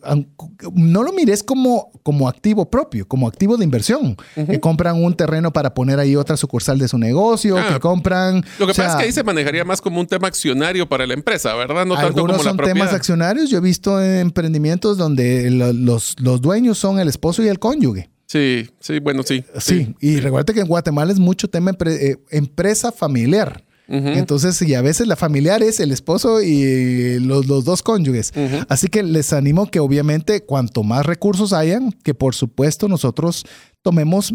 no 0.75 1.03
lo 1.03 1.13
mires 1.13 1.43
como, 1.43 1.91
como 2.03 2.29
activo 2.29 2.71
propio, 2.71 3.07
como 3.07 3.27
activo 3.29 3.57
de 3.57 3.65
inversión, 3.65 4.17
que 4.35 4.61
compran 4.61 5.03
un 5.03 5.15
terreno 5.15 5.53
para 5.53 5.75
poner 5.75 5.99
ahí 5.99 6.17
otra 6.17 6.37
sucursal 6.37 6.79
de 6.79 6.89
su 6.89 6.99
negocio, 6.99 7.57
Ah, 7.59 7.75
que 7.75 7.81
compran... 7.81 8.45
Lo 8.59 8.67
que 8.67 8.73
o 8.73 8.75
sea, 8.75 8.85
pasa 8.87 8.97
es 8.97 9.01
que 9.03 9.07
ahí 9.07 9.13
se 9.13 9.23
manejaría 9.25 9.65
más 9.65 9.81
como 9.81 10.01
un 10.01 10.07
tema 10.07 10.29
accionario 10.29 10.89
para 10.89 11.07
la 11.07 11.15
empresa, 11.15 11.55
¿verdad? 11.59 11.85
No 11.85 11.95
tanto 11.95 12.07
Algunos 12.09 12.37
como 12.39 12.45
la 12.45 12.51
son 12.51 12.57
propiedad. 12.57 12.75
temas 12.87 12.95
accionarios. 12.95 13.51
Yo 13.51 13.59
he 13.59 13.61
visto 13.61 14.01
emprendimientos 14.03 14.97
donde 14.97 15.51
lo- 15.51 15.73
los, 15.75 16.17
los 16.21 16.41
dueños 16.41 16.79
son 16.79 16.99
el 17.01 17.09
esposo 17.09 17.43
y 17.43 17.49
el 17.49 17.59
cónyuge. 17.59 18.09
Sí, 18.27 18.69
sí, 18.81 18.99
bueno, 18.99 19.23
sí. 19.23 19.43
Sí, 19.59 19.95
y 20.01 20.21
recuerda 20.21 20.53
que 20.55 20.61
en 20.61 20.67
Guatemala 20.69 21.13
es 21.13 21.19
mucho 21.19 21.49
tema 21.49 21.73
empre- 21.73 21.97
eh, 22.01 22.19
empresa 22.31 22.93
familiar. 22.93 23.65
Entonces, 23.91 24.61
y 24.61 24.75
a 24.75 24.83
veces 24.83 25.07
la 25.07 25.17
familiar 25.17 25.63
es 25.63 25.81
el 25.81 25.93
esposo 25.93 26.43
y 26.43 27.19
los, 27.21 27.47
los 27.47 27.65
dos 27.65 27.83
cónyuges. 27.83 28.35
Así 28.69 28.89
que 28.89 29.03
les 29.03 29.33
animo 29.33 29.71
que 29.71 29.81
obviamente 29.81 30.45
cuanto 30.45 30.83
más 30.83 31.07
recursos 31.07 31.55
hayan, 31.55 31.93
que 31.93 32.13
por 32.13 32.35
supuesto 32.35 32.87
nosotros 32.87 33.47
tomemos, 33.81 34.35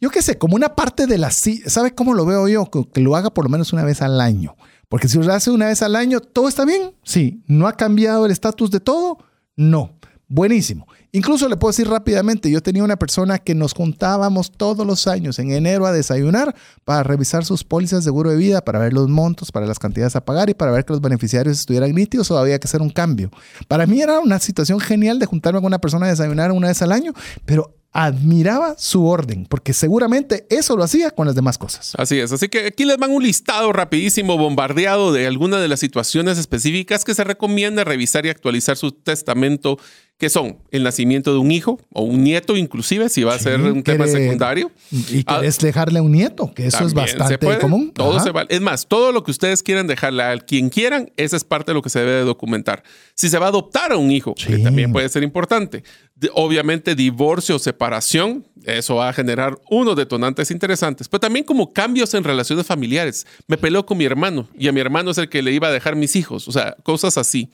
yo 0.00 0.10
qué 0.10 0.22
sé, 0.22 0.38
como 0.38 0.54
una 0.54 0.76
parte 0.76 1.08
de 1.08 1.18
la... 1.18 1.32
¿Sabe 1.32 1.96
cómo 1.96 2.14
lo 2.14 2.24
veo 2.24 2.46
yo? 2.46 2.70
Que 2.92 3.00
lo 3.00 3.16
haga 3.16 3.34
por 3.34 3.44
lo 3.44 3.50
menos 3.50 3.72
una 3.72 3.82
vez 3.82 4.02
al 4.02 4.20
año. 4.20 4.54
Porque 4.92 5.08
si 5.08 5.16
lo 5.16 5.32
hace 5.32 5.50
una 5.50 5.68
vez 5.68 5.80
al 5.80 5.96
año, 5.96 6.20
¿todo 6.20 6.48
está 6.48 6.66
bien? 6.66 6.92
Sí. 7.02 7.42
¿No 7.46 7.66
ha 7.66 7.72
cambiado 7.72 8.26
el 8.26 8.30
estatus 8.30 8.70
de 8.70 8.78
todo? 8.78 9.16
No. 9.56 9.98
Buenísimo. 10.28 10.86
Incluso 11.12 11.48
le 11.48 11.56
puedo 11.56 11.70
decir 11.70 11.88
rápidamente, 11.88 12.50
yo 12.50 12.62
tenía 12.62 12.84
una 12.84 12.98
persona 12.98 13.38
que 13.38 13.54
nos 13.54 13.72
juntábamos 13.72 14.52
todos 14.52 14.86
los 14.86 15.06
años 15.06 15.38
en 15.38 15.50
enero 15.50 15.86
a 15.86 15.92
desayunar 15.92 16.54
para 16.84 17.04
revisar 17.04 17.46
sus 17.46 17.64
pólizas 17.64 18.00
de 18.00 18.04
seguro 18.04 18.28
de 18.28 18.36
vida, 18.36 18.60
para 18.60 18.80
ver 18.80 18.92
los 18.92 19.08
montos, 19.08 19.50
para 19.50 19.64
las 19.64 19.78
cantidades 19.78 20.14
a 20.14 20.26
pagar 20.26 20.50
y 20.50 20.54
para 20.54 20.72
ver 20.72 20.84
que 20.84 20.92
los 20.92 21.00
beneficiarios 21.00 21.58
estuvieran 21.58 21.94
nítidos 21.94 22.30
o 22.30 22.36
había 22.36 22.58
que 22.58 22.68
hacer 22.68 22.82
un 22.82 22.90
cambio. 22.90 23.30
Para 23.68 23.86
mí 23.86 24.02
era 24.02 24.20
una 24.20 24.40
situación 24.40 24.78
genial 24.78 25.18
de 25.18 25.24
juntarme 25.24 25.60
con 25.60 25.68
una 25.68 25.80
persona 25.80 26.04
a 26.04 26.10
desayunar 26.10 26.52
una 26.52 26.68
vez 26.68 26.82
al 26.82 26.92
año, 26.92 27.14
pero 27.46 27.78
admiraba 27.92 28.74
su 28.78 29.06
orden, 29.06 29.46
porque 29.46 29.74
seguramente 29.74 30.46
eso 30.48 30.76
lo 30.76 30.82
hacía 30.82 31.10
con 31.10 31.26
las 31.26 31.36
demás 31.36 31.58
cosas. 31.58 31.92
Así 31.98 32.18
es. 32.18 32.32
Así 32.32 32.48
que 32.48 32.66
aquí 32.66 32.84
les 32.84 32.96
van 32.96 33.10
un 33.10 33.22
listado 33.22 33.72
rapidísimo, 33.72 34.38
bombardeado 34.38 35.12
de 35.12 35.26
algunas 35.26 35.60
de 35.60 35.68
las 35.68 35.80
situaciones 35.80 36.38
específicas 36.38 37.04
que 37.04 37.14
se 37.14 37.24
recomienda 37.24 37.84
revisar 37.84 38.24
y 38.24 38.30
actualizar 38.30 38.78
su 38.78 38.92
testamento, 38.92 39.78
que 40.18 40.30
son 40.30 40.58
el 40.70 40.84
nacimiento 40.84 41.32
de 41.32 41.38
un 41.40 41.50
hijo 41.50 41.80
o 41.92 42.02
un 42.02 42.22
nieto, 42.22 42.56
inclusive, 42.56 43.08
si 43.08 43.24
va 43.24 43.34
a 43.34 43.38
ser 43.40 43.60
un 43.60 43.82
tema 43.82 44.04
quiere- 44.04 44.22
secundario. 44.22 44.70
Y 44.92 45.24
Ah, 45.26 45.38
querés 45.40 45.58
dejarle 45.58 45.98
a 45.98 46.02
un 46.02 46.12
nieto, 46.12 46.52
que 46.54 46.66
eso 46.66 46.86
es 46.86 46.94
bastante 46.94 47.38
puede. 47.38 47.58
común. 47.58 47.90
Todo 47.92 48.12
Ajá. 48.16 48.24
se 48.24 48.30
vale. 48.30 48.46
Es 48.54 48.60
más, 48.60 48.86
todo 48.86 49.10
lo 49.10 49.24
que 49.24 49.32
ustedes 49.32 49.64
quieran 49.64 49.88
dejarle 49.88 50.22
a 50.22 50.38
quien 50.38 50.68
quieran, 50.70 51.10
esa 51.16 51.36
es 51.36 51.42
parte 51.42 51.72
de 51.72 51.74
lo 51.74 51.82
que 51.82 51.90
se 51.90 51.98
debe 51.98 52.12
de 52.12 52.24
documentar. 52.24 52.84
Si 53.14 53.28
se 53.30 53.38
va 53.38 53.46
a 53.46 53.48
adoptar 53.48 53.90
a 53.90 53.96
un 53.96 54.12
hijo, 54.12 54.34
que 54.36 54.58
también 54.58 54.92
puede 54.92 55.08
ser 55.08 55.24
importante. 55.24 55.82
De- 56.14 56.30
obviamente, 56.34 56.94
divorcio 56.94 57.56
o 57.56 57.58
separación, 57.58 58.46
eso 58.64 58.94
va 58.96 59.08
a 59.08 59.12
generar 59.12 59.58
unos 59.70 59.96
detonantes 59.96 60.52
interesantes, 60.52 61.08
pero 61.08 61.18
también 61.20 61.44
como 61.44 61.72
cambios 61.72 62.14
en 62.14 62.22
relaciones 62.22 62.64
familiares. 62.64 63.26
Me 63.48 63.56
peleó 63.58 63.84
con 63.84 63.98
mi 63.98 64.04
hermano 64.04 64.46
y 64.56 64.68
a 64.68 64.72
mi 64.72 64.78
hermano 64.80 65.10
es 65.10 65.18
el 65.18 65.28
que 65.28 65.42
le 65.42 65.50
iba 65.50 65.66
a 65.66 65.72
dejar 65.72 65.96
mis 65.96 66.14
hijos, 66.14 66.46
o 66.46 66.52
sea, 66.52 66.76
cosas 66.84 67.18
así. 67.18 67.48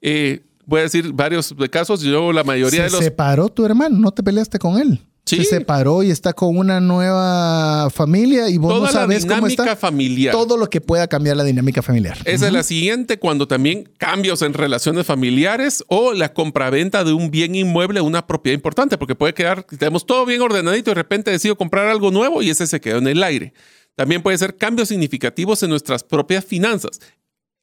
Eh, 0.00 0.40
voy 0.70 0.80
a 0.80 0.82
decir 0.84 1.12
varios 1.12 1.54
de 1.56 1.68
casos, 1.68 2.00
yo 2.00 2.32
la 2.32 2.44
mayoría 2.44 2.78
Se 2.80 2.84
de 2.84 2.90
los... 2.92 3.00
separó 3.04 3.48
tu 3.48 3.66
hermano, 3.66 3.98
no 3.98 4.12
te 4.12 4.22
peleaste 4.22 4.58
con 4.58 4.80
él. 4.80 5.00
Sí. 5.26 5.36
Se 5.44 5.44
separó 5.44 6.02
y 6.02 6.10
está 6.10 6.32
con 6.32 6.56
una 6.56 6.80
nueva 6.80 7.88
familia 7.90 8.48
y 8.48 8.56
vos 8.56 8.70
Toda 8.70 8.80
no 8.80 8.86
la 8.86 8.92
sabes 8.92 9.24
cómo 9.26 9.34
dinámica 9.36 9.62
está. 9.64 9.76
familiar. 9.76 10.32
Todo 10.32 10.56
lo 10.56 10.68
que 10.70 10.80
pueda 10.80 11.06
cambiar 11.08 11.36
la 11.36 11.44
dinámica 11.44 11.82
familiar. 11.82 12.16
Esa 12.24 12.46
es 12.46 12.52
la 12.52 12.62
siguiente, 12.62 13.18
cuando 13.18 13.46
también 13.46 13.88
cambios 13.98 14.42
en 14.42 14.54
relaciones 14.54 15.06
familiares 15.06 15.84
o 15.88 16.14
la 16.14 16.32
compraventa 16.32 17.04
de 17.04 17.12
un 17.12 17.30
bien 17.30 17.54
inmueble, 17.54 18.00
una 18.00 18.26
propiedad 18.26 18.54
importante, 18.54 18.96
porque 18.96 19.14
puede 19.14 19.34
quedar, 19.34 19.64
tenemos 19.64 20.06
todo 20.06 20.24
bien 20.24 20.40
ordenadito 20.40 20.90
y 20.90 20.94
de 20.94 21.00
repente 21.02 21.30
decido 21.30 21.56
comprar 21.56 21.86
algo 21.88 22.10
nuevo 22.10 22.42
y 22.42 22.50
ese 22.50 22.66
se 22.66 22.80
quedó 22.80 22.98
en 22.98 23.08
el 23.08 23.22
aire. 23.22 23.52
También 23.96 24.22
puede 24.22 24.38
ser 24.38 24.56
cambios 24.56 24.88
significativos 24.88 25.62
en 25.62 25.70
nuestras 25.70 26.02
propias 26.02 26.44
finanzas. 26.44 27.00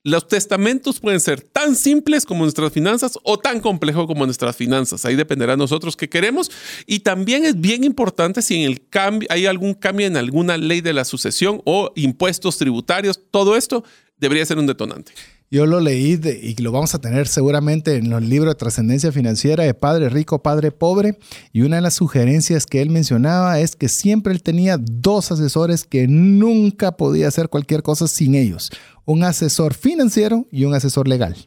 Los 0.08 0.30
testamentos 0.30 1.02
pueden 1.02 1.20
ser 1.20 1.42
tan 1.42 1.76
simples 1.76 2.26
como 2.26 2.46
nuestras 2.46 2.72
finanzas 2.72 3.20
o 3.24 3.38
tan 3.38 3.60
complejos 3.60 4.08
como 4.08 4.24
nuestras 4.24 4.56
finanzas. 4.56 5.04
Ahí 5.04 5.18
dependerá 5.18 5.52
de 5.52 5.58
nosotros 5.58 5.98
qué 5.98 6.08
queremos. 6.08 6.50
Y 6.86 7.00
también 7.00 7.44
es 7.44 7.60
bien 7.60 7.84
importante 7.84 8.42
si 8.42 8.56
en 8.56 8.72
el 8.72 8.88
cambio 8.88 9.28
hay 9.30 9.48
algún 9.48 9.74
cambio 9.74 10.08
en 10.08 10.16
alguna 10.16 10.56
ley 10.56 10.80
de 10.80 10.94
la 10.94 11.04
sucesión 11.04 11.62
o 11.66 11.92
impuestos 11.98 12.58
tributarios. 12.58 13.20
Todo 13.32 13.58
esto 13.58 13.84
debería 14.18 14.46
ser 14.46 14.58
un 14.60 14.68
detonante. 14.68 15.12
Yo 15.50 15.66
lo 15.66 15.80
leí 15.80 16.20
y 16.42 16.62
lo 16.62 16.74
vamos 16.74 16.94
a 16.94 17.00
tener 17.00 17.28
seguramente 17.28 17.96
en 17.96 18.10
los 18.10 18.22
libros 18.22 18.54
de 18.54 18.58
trascendencia 18.58 19.14
financiera 19.14 19.64
de 19.64 19.74
Padre 19.74 20.10
Rico, 20.10 20.44
Padre 20.44 20.72
Pobre. 20.72 21.18
Y 21.54 21.62
una 21.62 21.78
de 21.78 21.82
las 21.82 21.94
sugerencias 21.94 22.66
que 22.66 22.82
él 22.82 22.90
mencionaba 22.90 23.60
es 23.62 23.78
que 23.78 23.88
siempre 23.88 24.34
él 24.34 24.44
tenía 24.44 24.78
dos 24.78 25.32
asesores 25.32 25.86
que 25.86 26.08
nunca 26.08 26.98
podía 26.98 27.30
hacer 27.30 27.48
cualquier 27.48 27.82
cosa 27.82 28.08
sin 28.08 28.36
ellos. 28.36 28.72
Un 29.06 29.24
asesor 29.24 29.74
financiero 29.74 30.46
y 30.52 30.66
un 30.66 30.74
asesor 30.74 31.08
legal. 31.08 31.38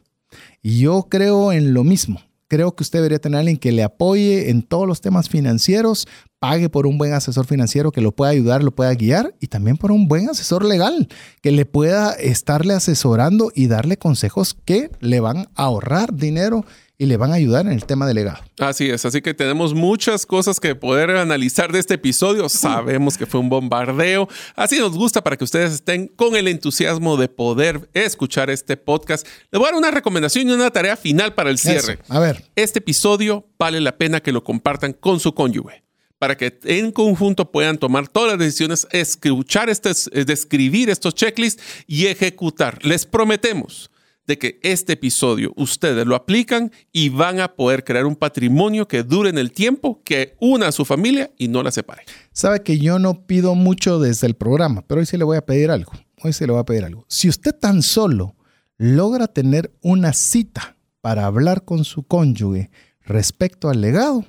Y 0.63 0.79
yo 0.79 1.07
creo 1.07 1.51
en 1.51 1.75
lo 1.75 1.83
mismo. 1.83 2.21
Creo 2.51 2.75
que 2.75 2.83
usted 2.83 2.99
debería 2.99 3.19
tener 3.19 3.37
a 3.37 3.39
alguien 3.39 3.55
que 3.55 3.71
le 3.71 3.81
apoye 3.81 4.49
en 4.49 4.61
todos 4.61 4.85
los 4.85 4.99
temas 4.99 5.29
financieros, 5.29 6.05
pague 6.37 6.67
por 6.67 6.85
un 6.85 6.97
buen 6.97 7.13
asesor 7.13 7.45
financiero 7.47 7.93
que 7.93 8.01
lo 8.01 8.11
pueda 8.11 8.31
ayudar, 8.31 8.61
lo 8.61 8.75
pueda 8.75 8.93
guiar 8.93 9.33
y 9.39 9.47
también 9.47 9.77
por 9.77 9.93
un 9.93 10.09
buen 10.09 10.29
asesor 10.29 10.65
legal 10.65 11.07
que 11.41 11.51
le 11.51 11.65
pueda 11.65 12.11
estarle 12.11 12.73
asesorando 12.73 13.53
y 13.55 13.67
darle 13.67 13.95
consejos 13.95 14.53
que 14.65 14.91
le 14.99 15.21
van 15.21 15.47
a 15.55 15.63
ahorrar 15.63 16.13
dinero 16.13 16.65
y 17.01 17.07
le 17.07 17.17
van 17.17 17.31
a 17.31 17.33
ayudar 17.33 17.65
en 17.65 17.71
el 17.71 17.83
tema 17.85 18.05
de 18.05 18.13
legado. 18.13 18.43
Así 18.59 18.87
es, 18.91 19.05
así 19.05 19.23
que 19.23 19.33
tenemos 19.33 19.73
muchas 19.73 20.27
cosas 20.27 20.59
que 20.59 20.75
poder 20.75 21.09
analizar 21.09 21.71
de 21.71 21.79
este 21.79 21.95
episodio. 21.95 22.47
Sabemos 22.47 23.17
que 23.17 23.25
fue 23.25 23.39
un 23.39 23.49
bombardeo. 23.49 24.29
Así 24.55 24.77
nos 24.77 24.91
gusta 24.91 25.23
para 25.23 25.35
que 25.35 25.43
ustedes 25.43 25.73
estén 25.73 26.09
con 26.09 26.35
el 26.35 26.47
entusiasmo 26.47 27.17
de 27.17 27.27
poder 27.27 27.89
escuchar 27.95 28.51
este 28.51 28.77
podcast. 28.77 29.25
Les 29.49 29.57
voy 29.57 29.63
a 29.63 29.71
dar 29.71 29.79
una 29.79 29.89
recomendación 29.89 30.47
y 30.47 30.51
una 30.51 30.69
tarea 30.69 30.95
final 30.95 31.33
para 31.33 31.49
el 31.49 31.57
cierre. 31.57 31.93
Eso. 31.93 32.13
A 32.13 32.19
ver, 32.19 32.45
Este 32.55 32.77
episodio 32.77 33.47
vale 33.57 33.81
la 33.81 33.97
pena 33.97 34.19
que 34.19 34.31
lo 34.31 34.43
compartan 34.43 34.93
con 34.93 35.19
su 35.19 35.33
cónyuge 35.33 35.81
para 36.19 36.37
que 36.37 36.59
en 36.65 36.91
conjunto 36.91 37.51
puedan 37.51 37.79
tomar 37.79 38.09
todas 38.09 38.33
las 38.33 38.37
decisiones, 38.37 38.87
escuchar 38.91 39.71
estos, 39.71 40.07
eh, 40.13 40.23
describir 40.23 40.91
estos 40.91 41.15
checklists 41.15 41.63
y 41.87 42.05
ejecutar. 42.05 42.77
Les 42.85 43.07
prometemos 43.07 43.90
de 44.27 44.37
que 44.37 44.59
este 44.63 44.93
episodio 44.93 45.51
ustedes 45.55 46.05
lo 46.05 46.15
aplican 46.15 46.71
y 46.91 47.09
van 47.09 47.39
a 47.39 47.55
poder 47.55 47.83
crear 47.83 48.05
un 48.05 48.15
patrimonio 48.15 48.87
que 48.87 49.03
dure 49.03 49.29
en 49.29 49.37
el 49.37 49.51
tiempo, 49.51 50.01
que 50.03 50.35
una 50.39 50.67
a 50.67 50.71
su 50.71 50.85
familia 50.85 51.31
y 51.37 51.47
no 51.47 51.63
la 51.63 51.71
separe. 51.71 52.03
sabe 52.31 52.63
que 52.63 52.77
yo 52.77 52.99
no 52.99 53.25
pido 53.25 53.55
mucho 53.55 53.99
desde 53.99 54.27
el 54.27 54.35
programa, 54.35 54.83
pero 54.87 54.99
hoy 54.99 55.05
sí 55.05 55.17
le 55.17 55.23
voy 55.23 55.37
a 55.37 55.45
pedir 55.45 55.71
algo. 55.71 55.91
Hoy 56.23 56.33
sí 56.33 56.45
le 56.45 56.51
voy 56.51 56.61
a 56.61 56.65
pedir 56.65 56.83
algo. 56.83 57.05
Si 57.09 57.27
usted 57.27 57.53
tan 57.53 57.81
solo 57.81 58.35
logra 58.77 59.27
tener 59.27 59.73
una 59.81 60.13
cita 60.13 60.77
para 61.01 61.25
hablar 61.25 61.65
con 61.65 61.83
su 61.83 62.03
cónyuge 62.03 62.69
respecto 63.01 63.69
al 63.69 63.81
legado, 63.81 64.25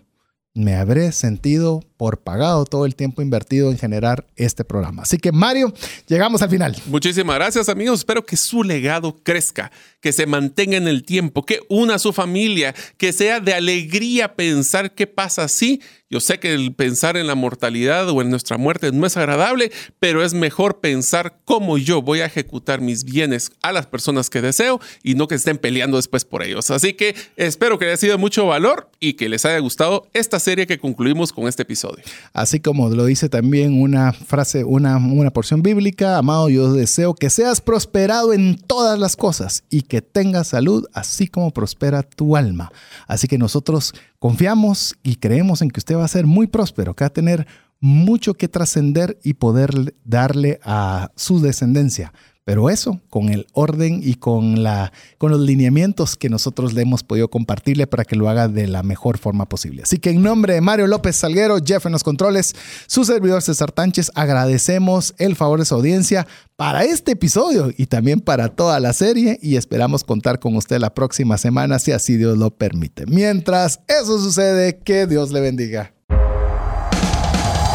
me 0.55 0.75
habré 0.75 1.13
sentido 1.13 1.83
por 1.97 2.19
pagado 2.19 2.65
todo 2.67 2.85
el 2.85 2.95
tiempo 2.95 3.23
invertido 3.23 3.71
en 3.71 3.79
generar 3.79 4.27
este 4.37 4.65
programa. 4.65 5.03
Así 5.03 5.17
que 5.17 5.33
Mario, 5.33 5.73
llegamos 6.07 6.43
al 6.43 6.51
final. 6.51 6.77
Muchísimas 6.87 7.37
gracias 7.37 7.69
amigos. 7.69 8.01
Espero 8.01 8.27
que 8.27 8.37
su 8.37 8.63
legado 8.63 9.17
crezca, 9.23 9.73
que 10.01 10.13
se 10.13 10.27
mantenga 10.27 10.77
en 10.77 10.89
el 10.89 11.05
tiempo, 11.05 11.47
que 11.47 11.61
una 11.69 11.95
a 11.95 11.99
su 11.99 12.13
familia, 12.13 12.75
que 12.99 13.13
sea 13.13 13.41
de 13.41 13.55
alegría 13.55 14.35
pensar 14.35 14.95
qué 14.95 15.07
pasa 15.07 15.45
así 15.45 15.81
Yo 16.13 16.21
sé 16.21 16.39
que 16.39 16.53
el 16.53 16.75
pensar 16.75 17.17
en 17.17 17.27
la 17.27 17.35
mortalidad 17.35 18.07
o 18.11 18.21
en 18.21 18.29
nuestra 18.29 18.59
muerte 18.59 18.93
no 18.93 19.07
es 19.07 19.17
agradable, 19.17 19.73
pero 19.99 20.23
es 20.23 20.35
mejor 20.35 20.79
pensar 20.79 21.39
cómo 21.47 21.79
yo 21.79 22.03
voy 22.03 22.21
a 22.21 22.27
ejecutar 22.27 22.83
mis 22.83 23.05
bienes 23.05 23.51
a 23.63 23.73
las 23.73 23.87
personas 23.87 24.29
que 24.29 24.43
deseo 24.43 24.79
y 25.03 25.15
no 25.15 25.27
que 25.27 25.37
estén 25.37 25.57
peleando 25.57 25.97
después 25.97 26.27
por 26.27 26.43
ellos. 26.43 26.71
Así 26.71 26.93
que 26.93 27.15
espero 27.37 27.79
que 27.79 27.87
haya 27.87 27.97
sido 27.97 28.19
mucho 28.19 28.45
valor 28.47 28.91
y 29.01 29.15
que 29.15 29.31
les 29.31 29.47
haya 29.47 29.59
gustado 29.61 30.07
esta 30.13 30.39
serie 30.39 30.67
que 30.67 30.79
concluimos 30.79 31.33
con 31.33 31.49
este 31.49 31.63
episodio. 31.63 32.05
Así 32.35 32.61
como 32.61 32.91
lo 32.91 33.07
dice 33.07 33.31
también 33.31 33.81
una 33.81 34.13
frase, 34.13 34.65
una, 34.65 34.99
una 34.99 35.31
porción 35.31 35.63
bíblica, 35.63 36.19
amado, 36.19 36.51
yo 36.51 36.75
deseo 36.75 37.15
que 37.15 37.31
seas 37.31 37.63
prosperado 37.63 38.35
en 38.35 38.59
todas 38.59 38.99
las 38.99 39.17
cosas 39.17 39.65
y 39.71 39.81
que 39.81 40.03
tengas 40.03 40.49
salud, 40.49 40.85
así 40.93 41.27
como 41.27 41.53
prospera 41.53 42.03
tu 42.03 42.37
alma. 42.37 42.71
Así 43.07 43.29
que 43.29 43.39
nosotros 43.39 43.95
confiamos 44.23 44.95
y 45.03 45.17
creemos 45.17 45.63
en 45.63 45.71
que 45.73 45.81
usted 45.81 45.97
va 45.97 46.05
a 46.05 46.09
ser 46.09 46.27
muy 46.27 46.47
próspero, 46.47 46.95
que 46.95 47.03
va 47.03 47.09
a 47.09 47.13
tener 47.13 47.45
mucho 47.81 48.35
que 48.35 48.47
trascender 48.47 49.19
y 49.25 49.35
poder 49.35 49.97
darle 50.05 50.61
a 50.63 51.11
su 51.17 51.41
descendencia. 51.41 52.13
Pero 52.45 52.71
eso 52.71 53.01
con 53.09 53.29
el 53.29 53.47
orden 53.53 54.01
y 54.03 54.15
con, 54.15 54.65
la, 54.65 54.93
con 55.19 55.31
los 55.31 55.41
lineamientos 55.41 56.17
que 56.17 56.29
nosotros 56.29 56.73
le 56.73 56.83
hemos 56.83 57.05
podido 57.05 57.29
compartirle 57.29 57.87
para 57.87 58.05
que 58.05 58.17
lo 58.17 58.29
haga 58.29 58.49
de 58.49 58.67
la 58.67 58.83
mejor 58.83 59.19
forma 59.19 59.49
posible. 59.49 59.83
Así 59.83 59.99
que 59.99 60.11
en 60.11 60.23
nombre 60.23 60.55
de 60.55 60.61
Mario 60.61 60.89
López 60.89 61.15
Salguero, 61.15 61.59
Jeff 61.65 61.87
en 61.87 61.93
los 61.93 62.03
controles, 62.03 62.57
su 62.89 63.05
servidor 63.05 63.43
César 63.43 63.71
Tánchez, 63.71 64.11
agradecemos 64.15 65.15
el 65.19 65.37
favor 65.37 65.61
de 65.61 65.67
su 65.67 65.75
audiencia 65.77 66.27
para 66.57 66.85
este 66.85 67.13
episodio 67.13 67.73
y 67.77 67.87
también 67.87 68.21
para 68.21 68.49
toda 68.49 68.81
la 68.81 68.93
serie 68.93 69.39
y 69.41 69.57
esperamos 69.57 70.03
contar 70.03 70.41
con 70.41 70.57
usted 70.57 70.79
la 70.79 70.95
próxima 70.95 71.39
semana 71.39 71.79
si 71.79 71.93
así 71.93 72.17
Dios 72.17 72.39
lo 72.39 72.51
permite. 72.51 73.07
Mientras 73.07 73.81
eso 73.87 74.19
sucede, 74.19 74.79
que 74.79 75.07
Dios 75.07 75.31
le 75.31 75.41
bendiga. 75.41 75.95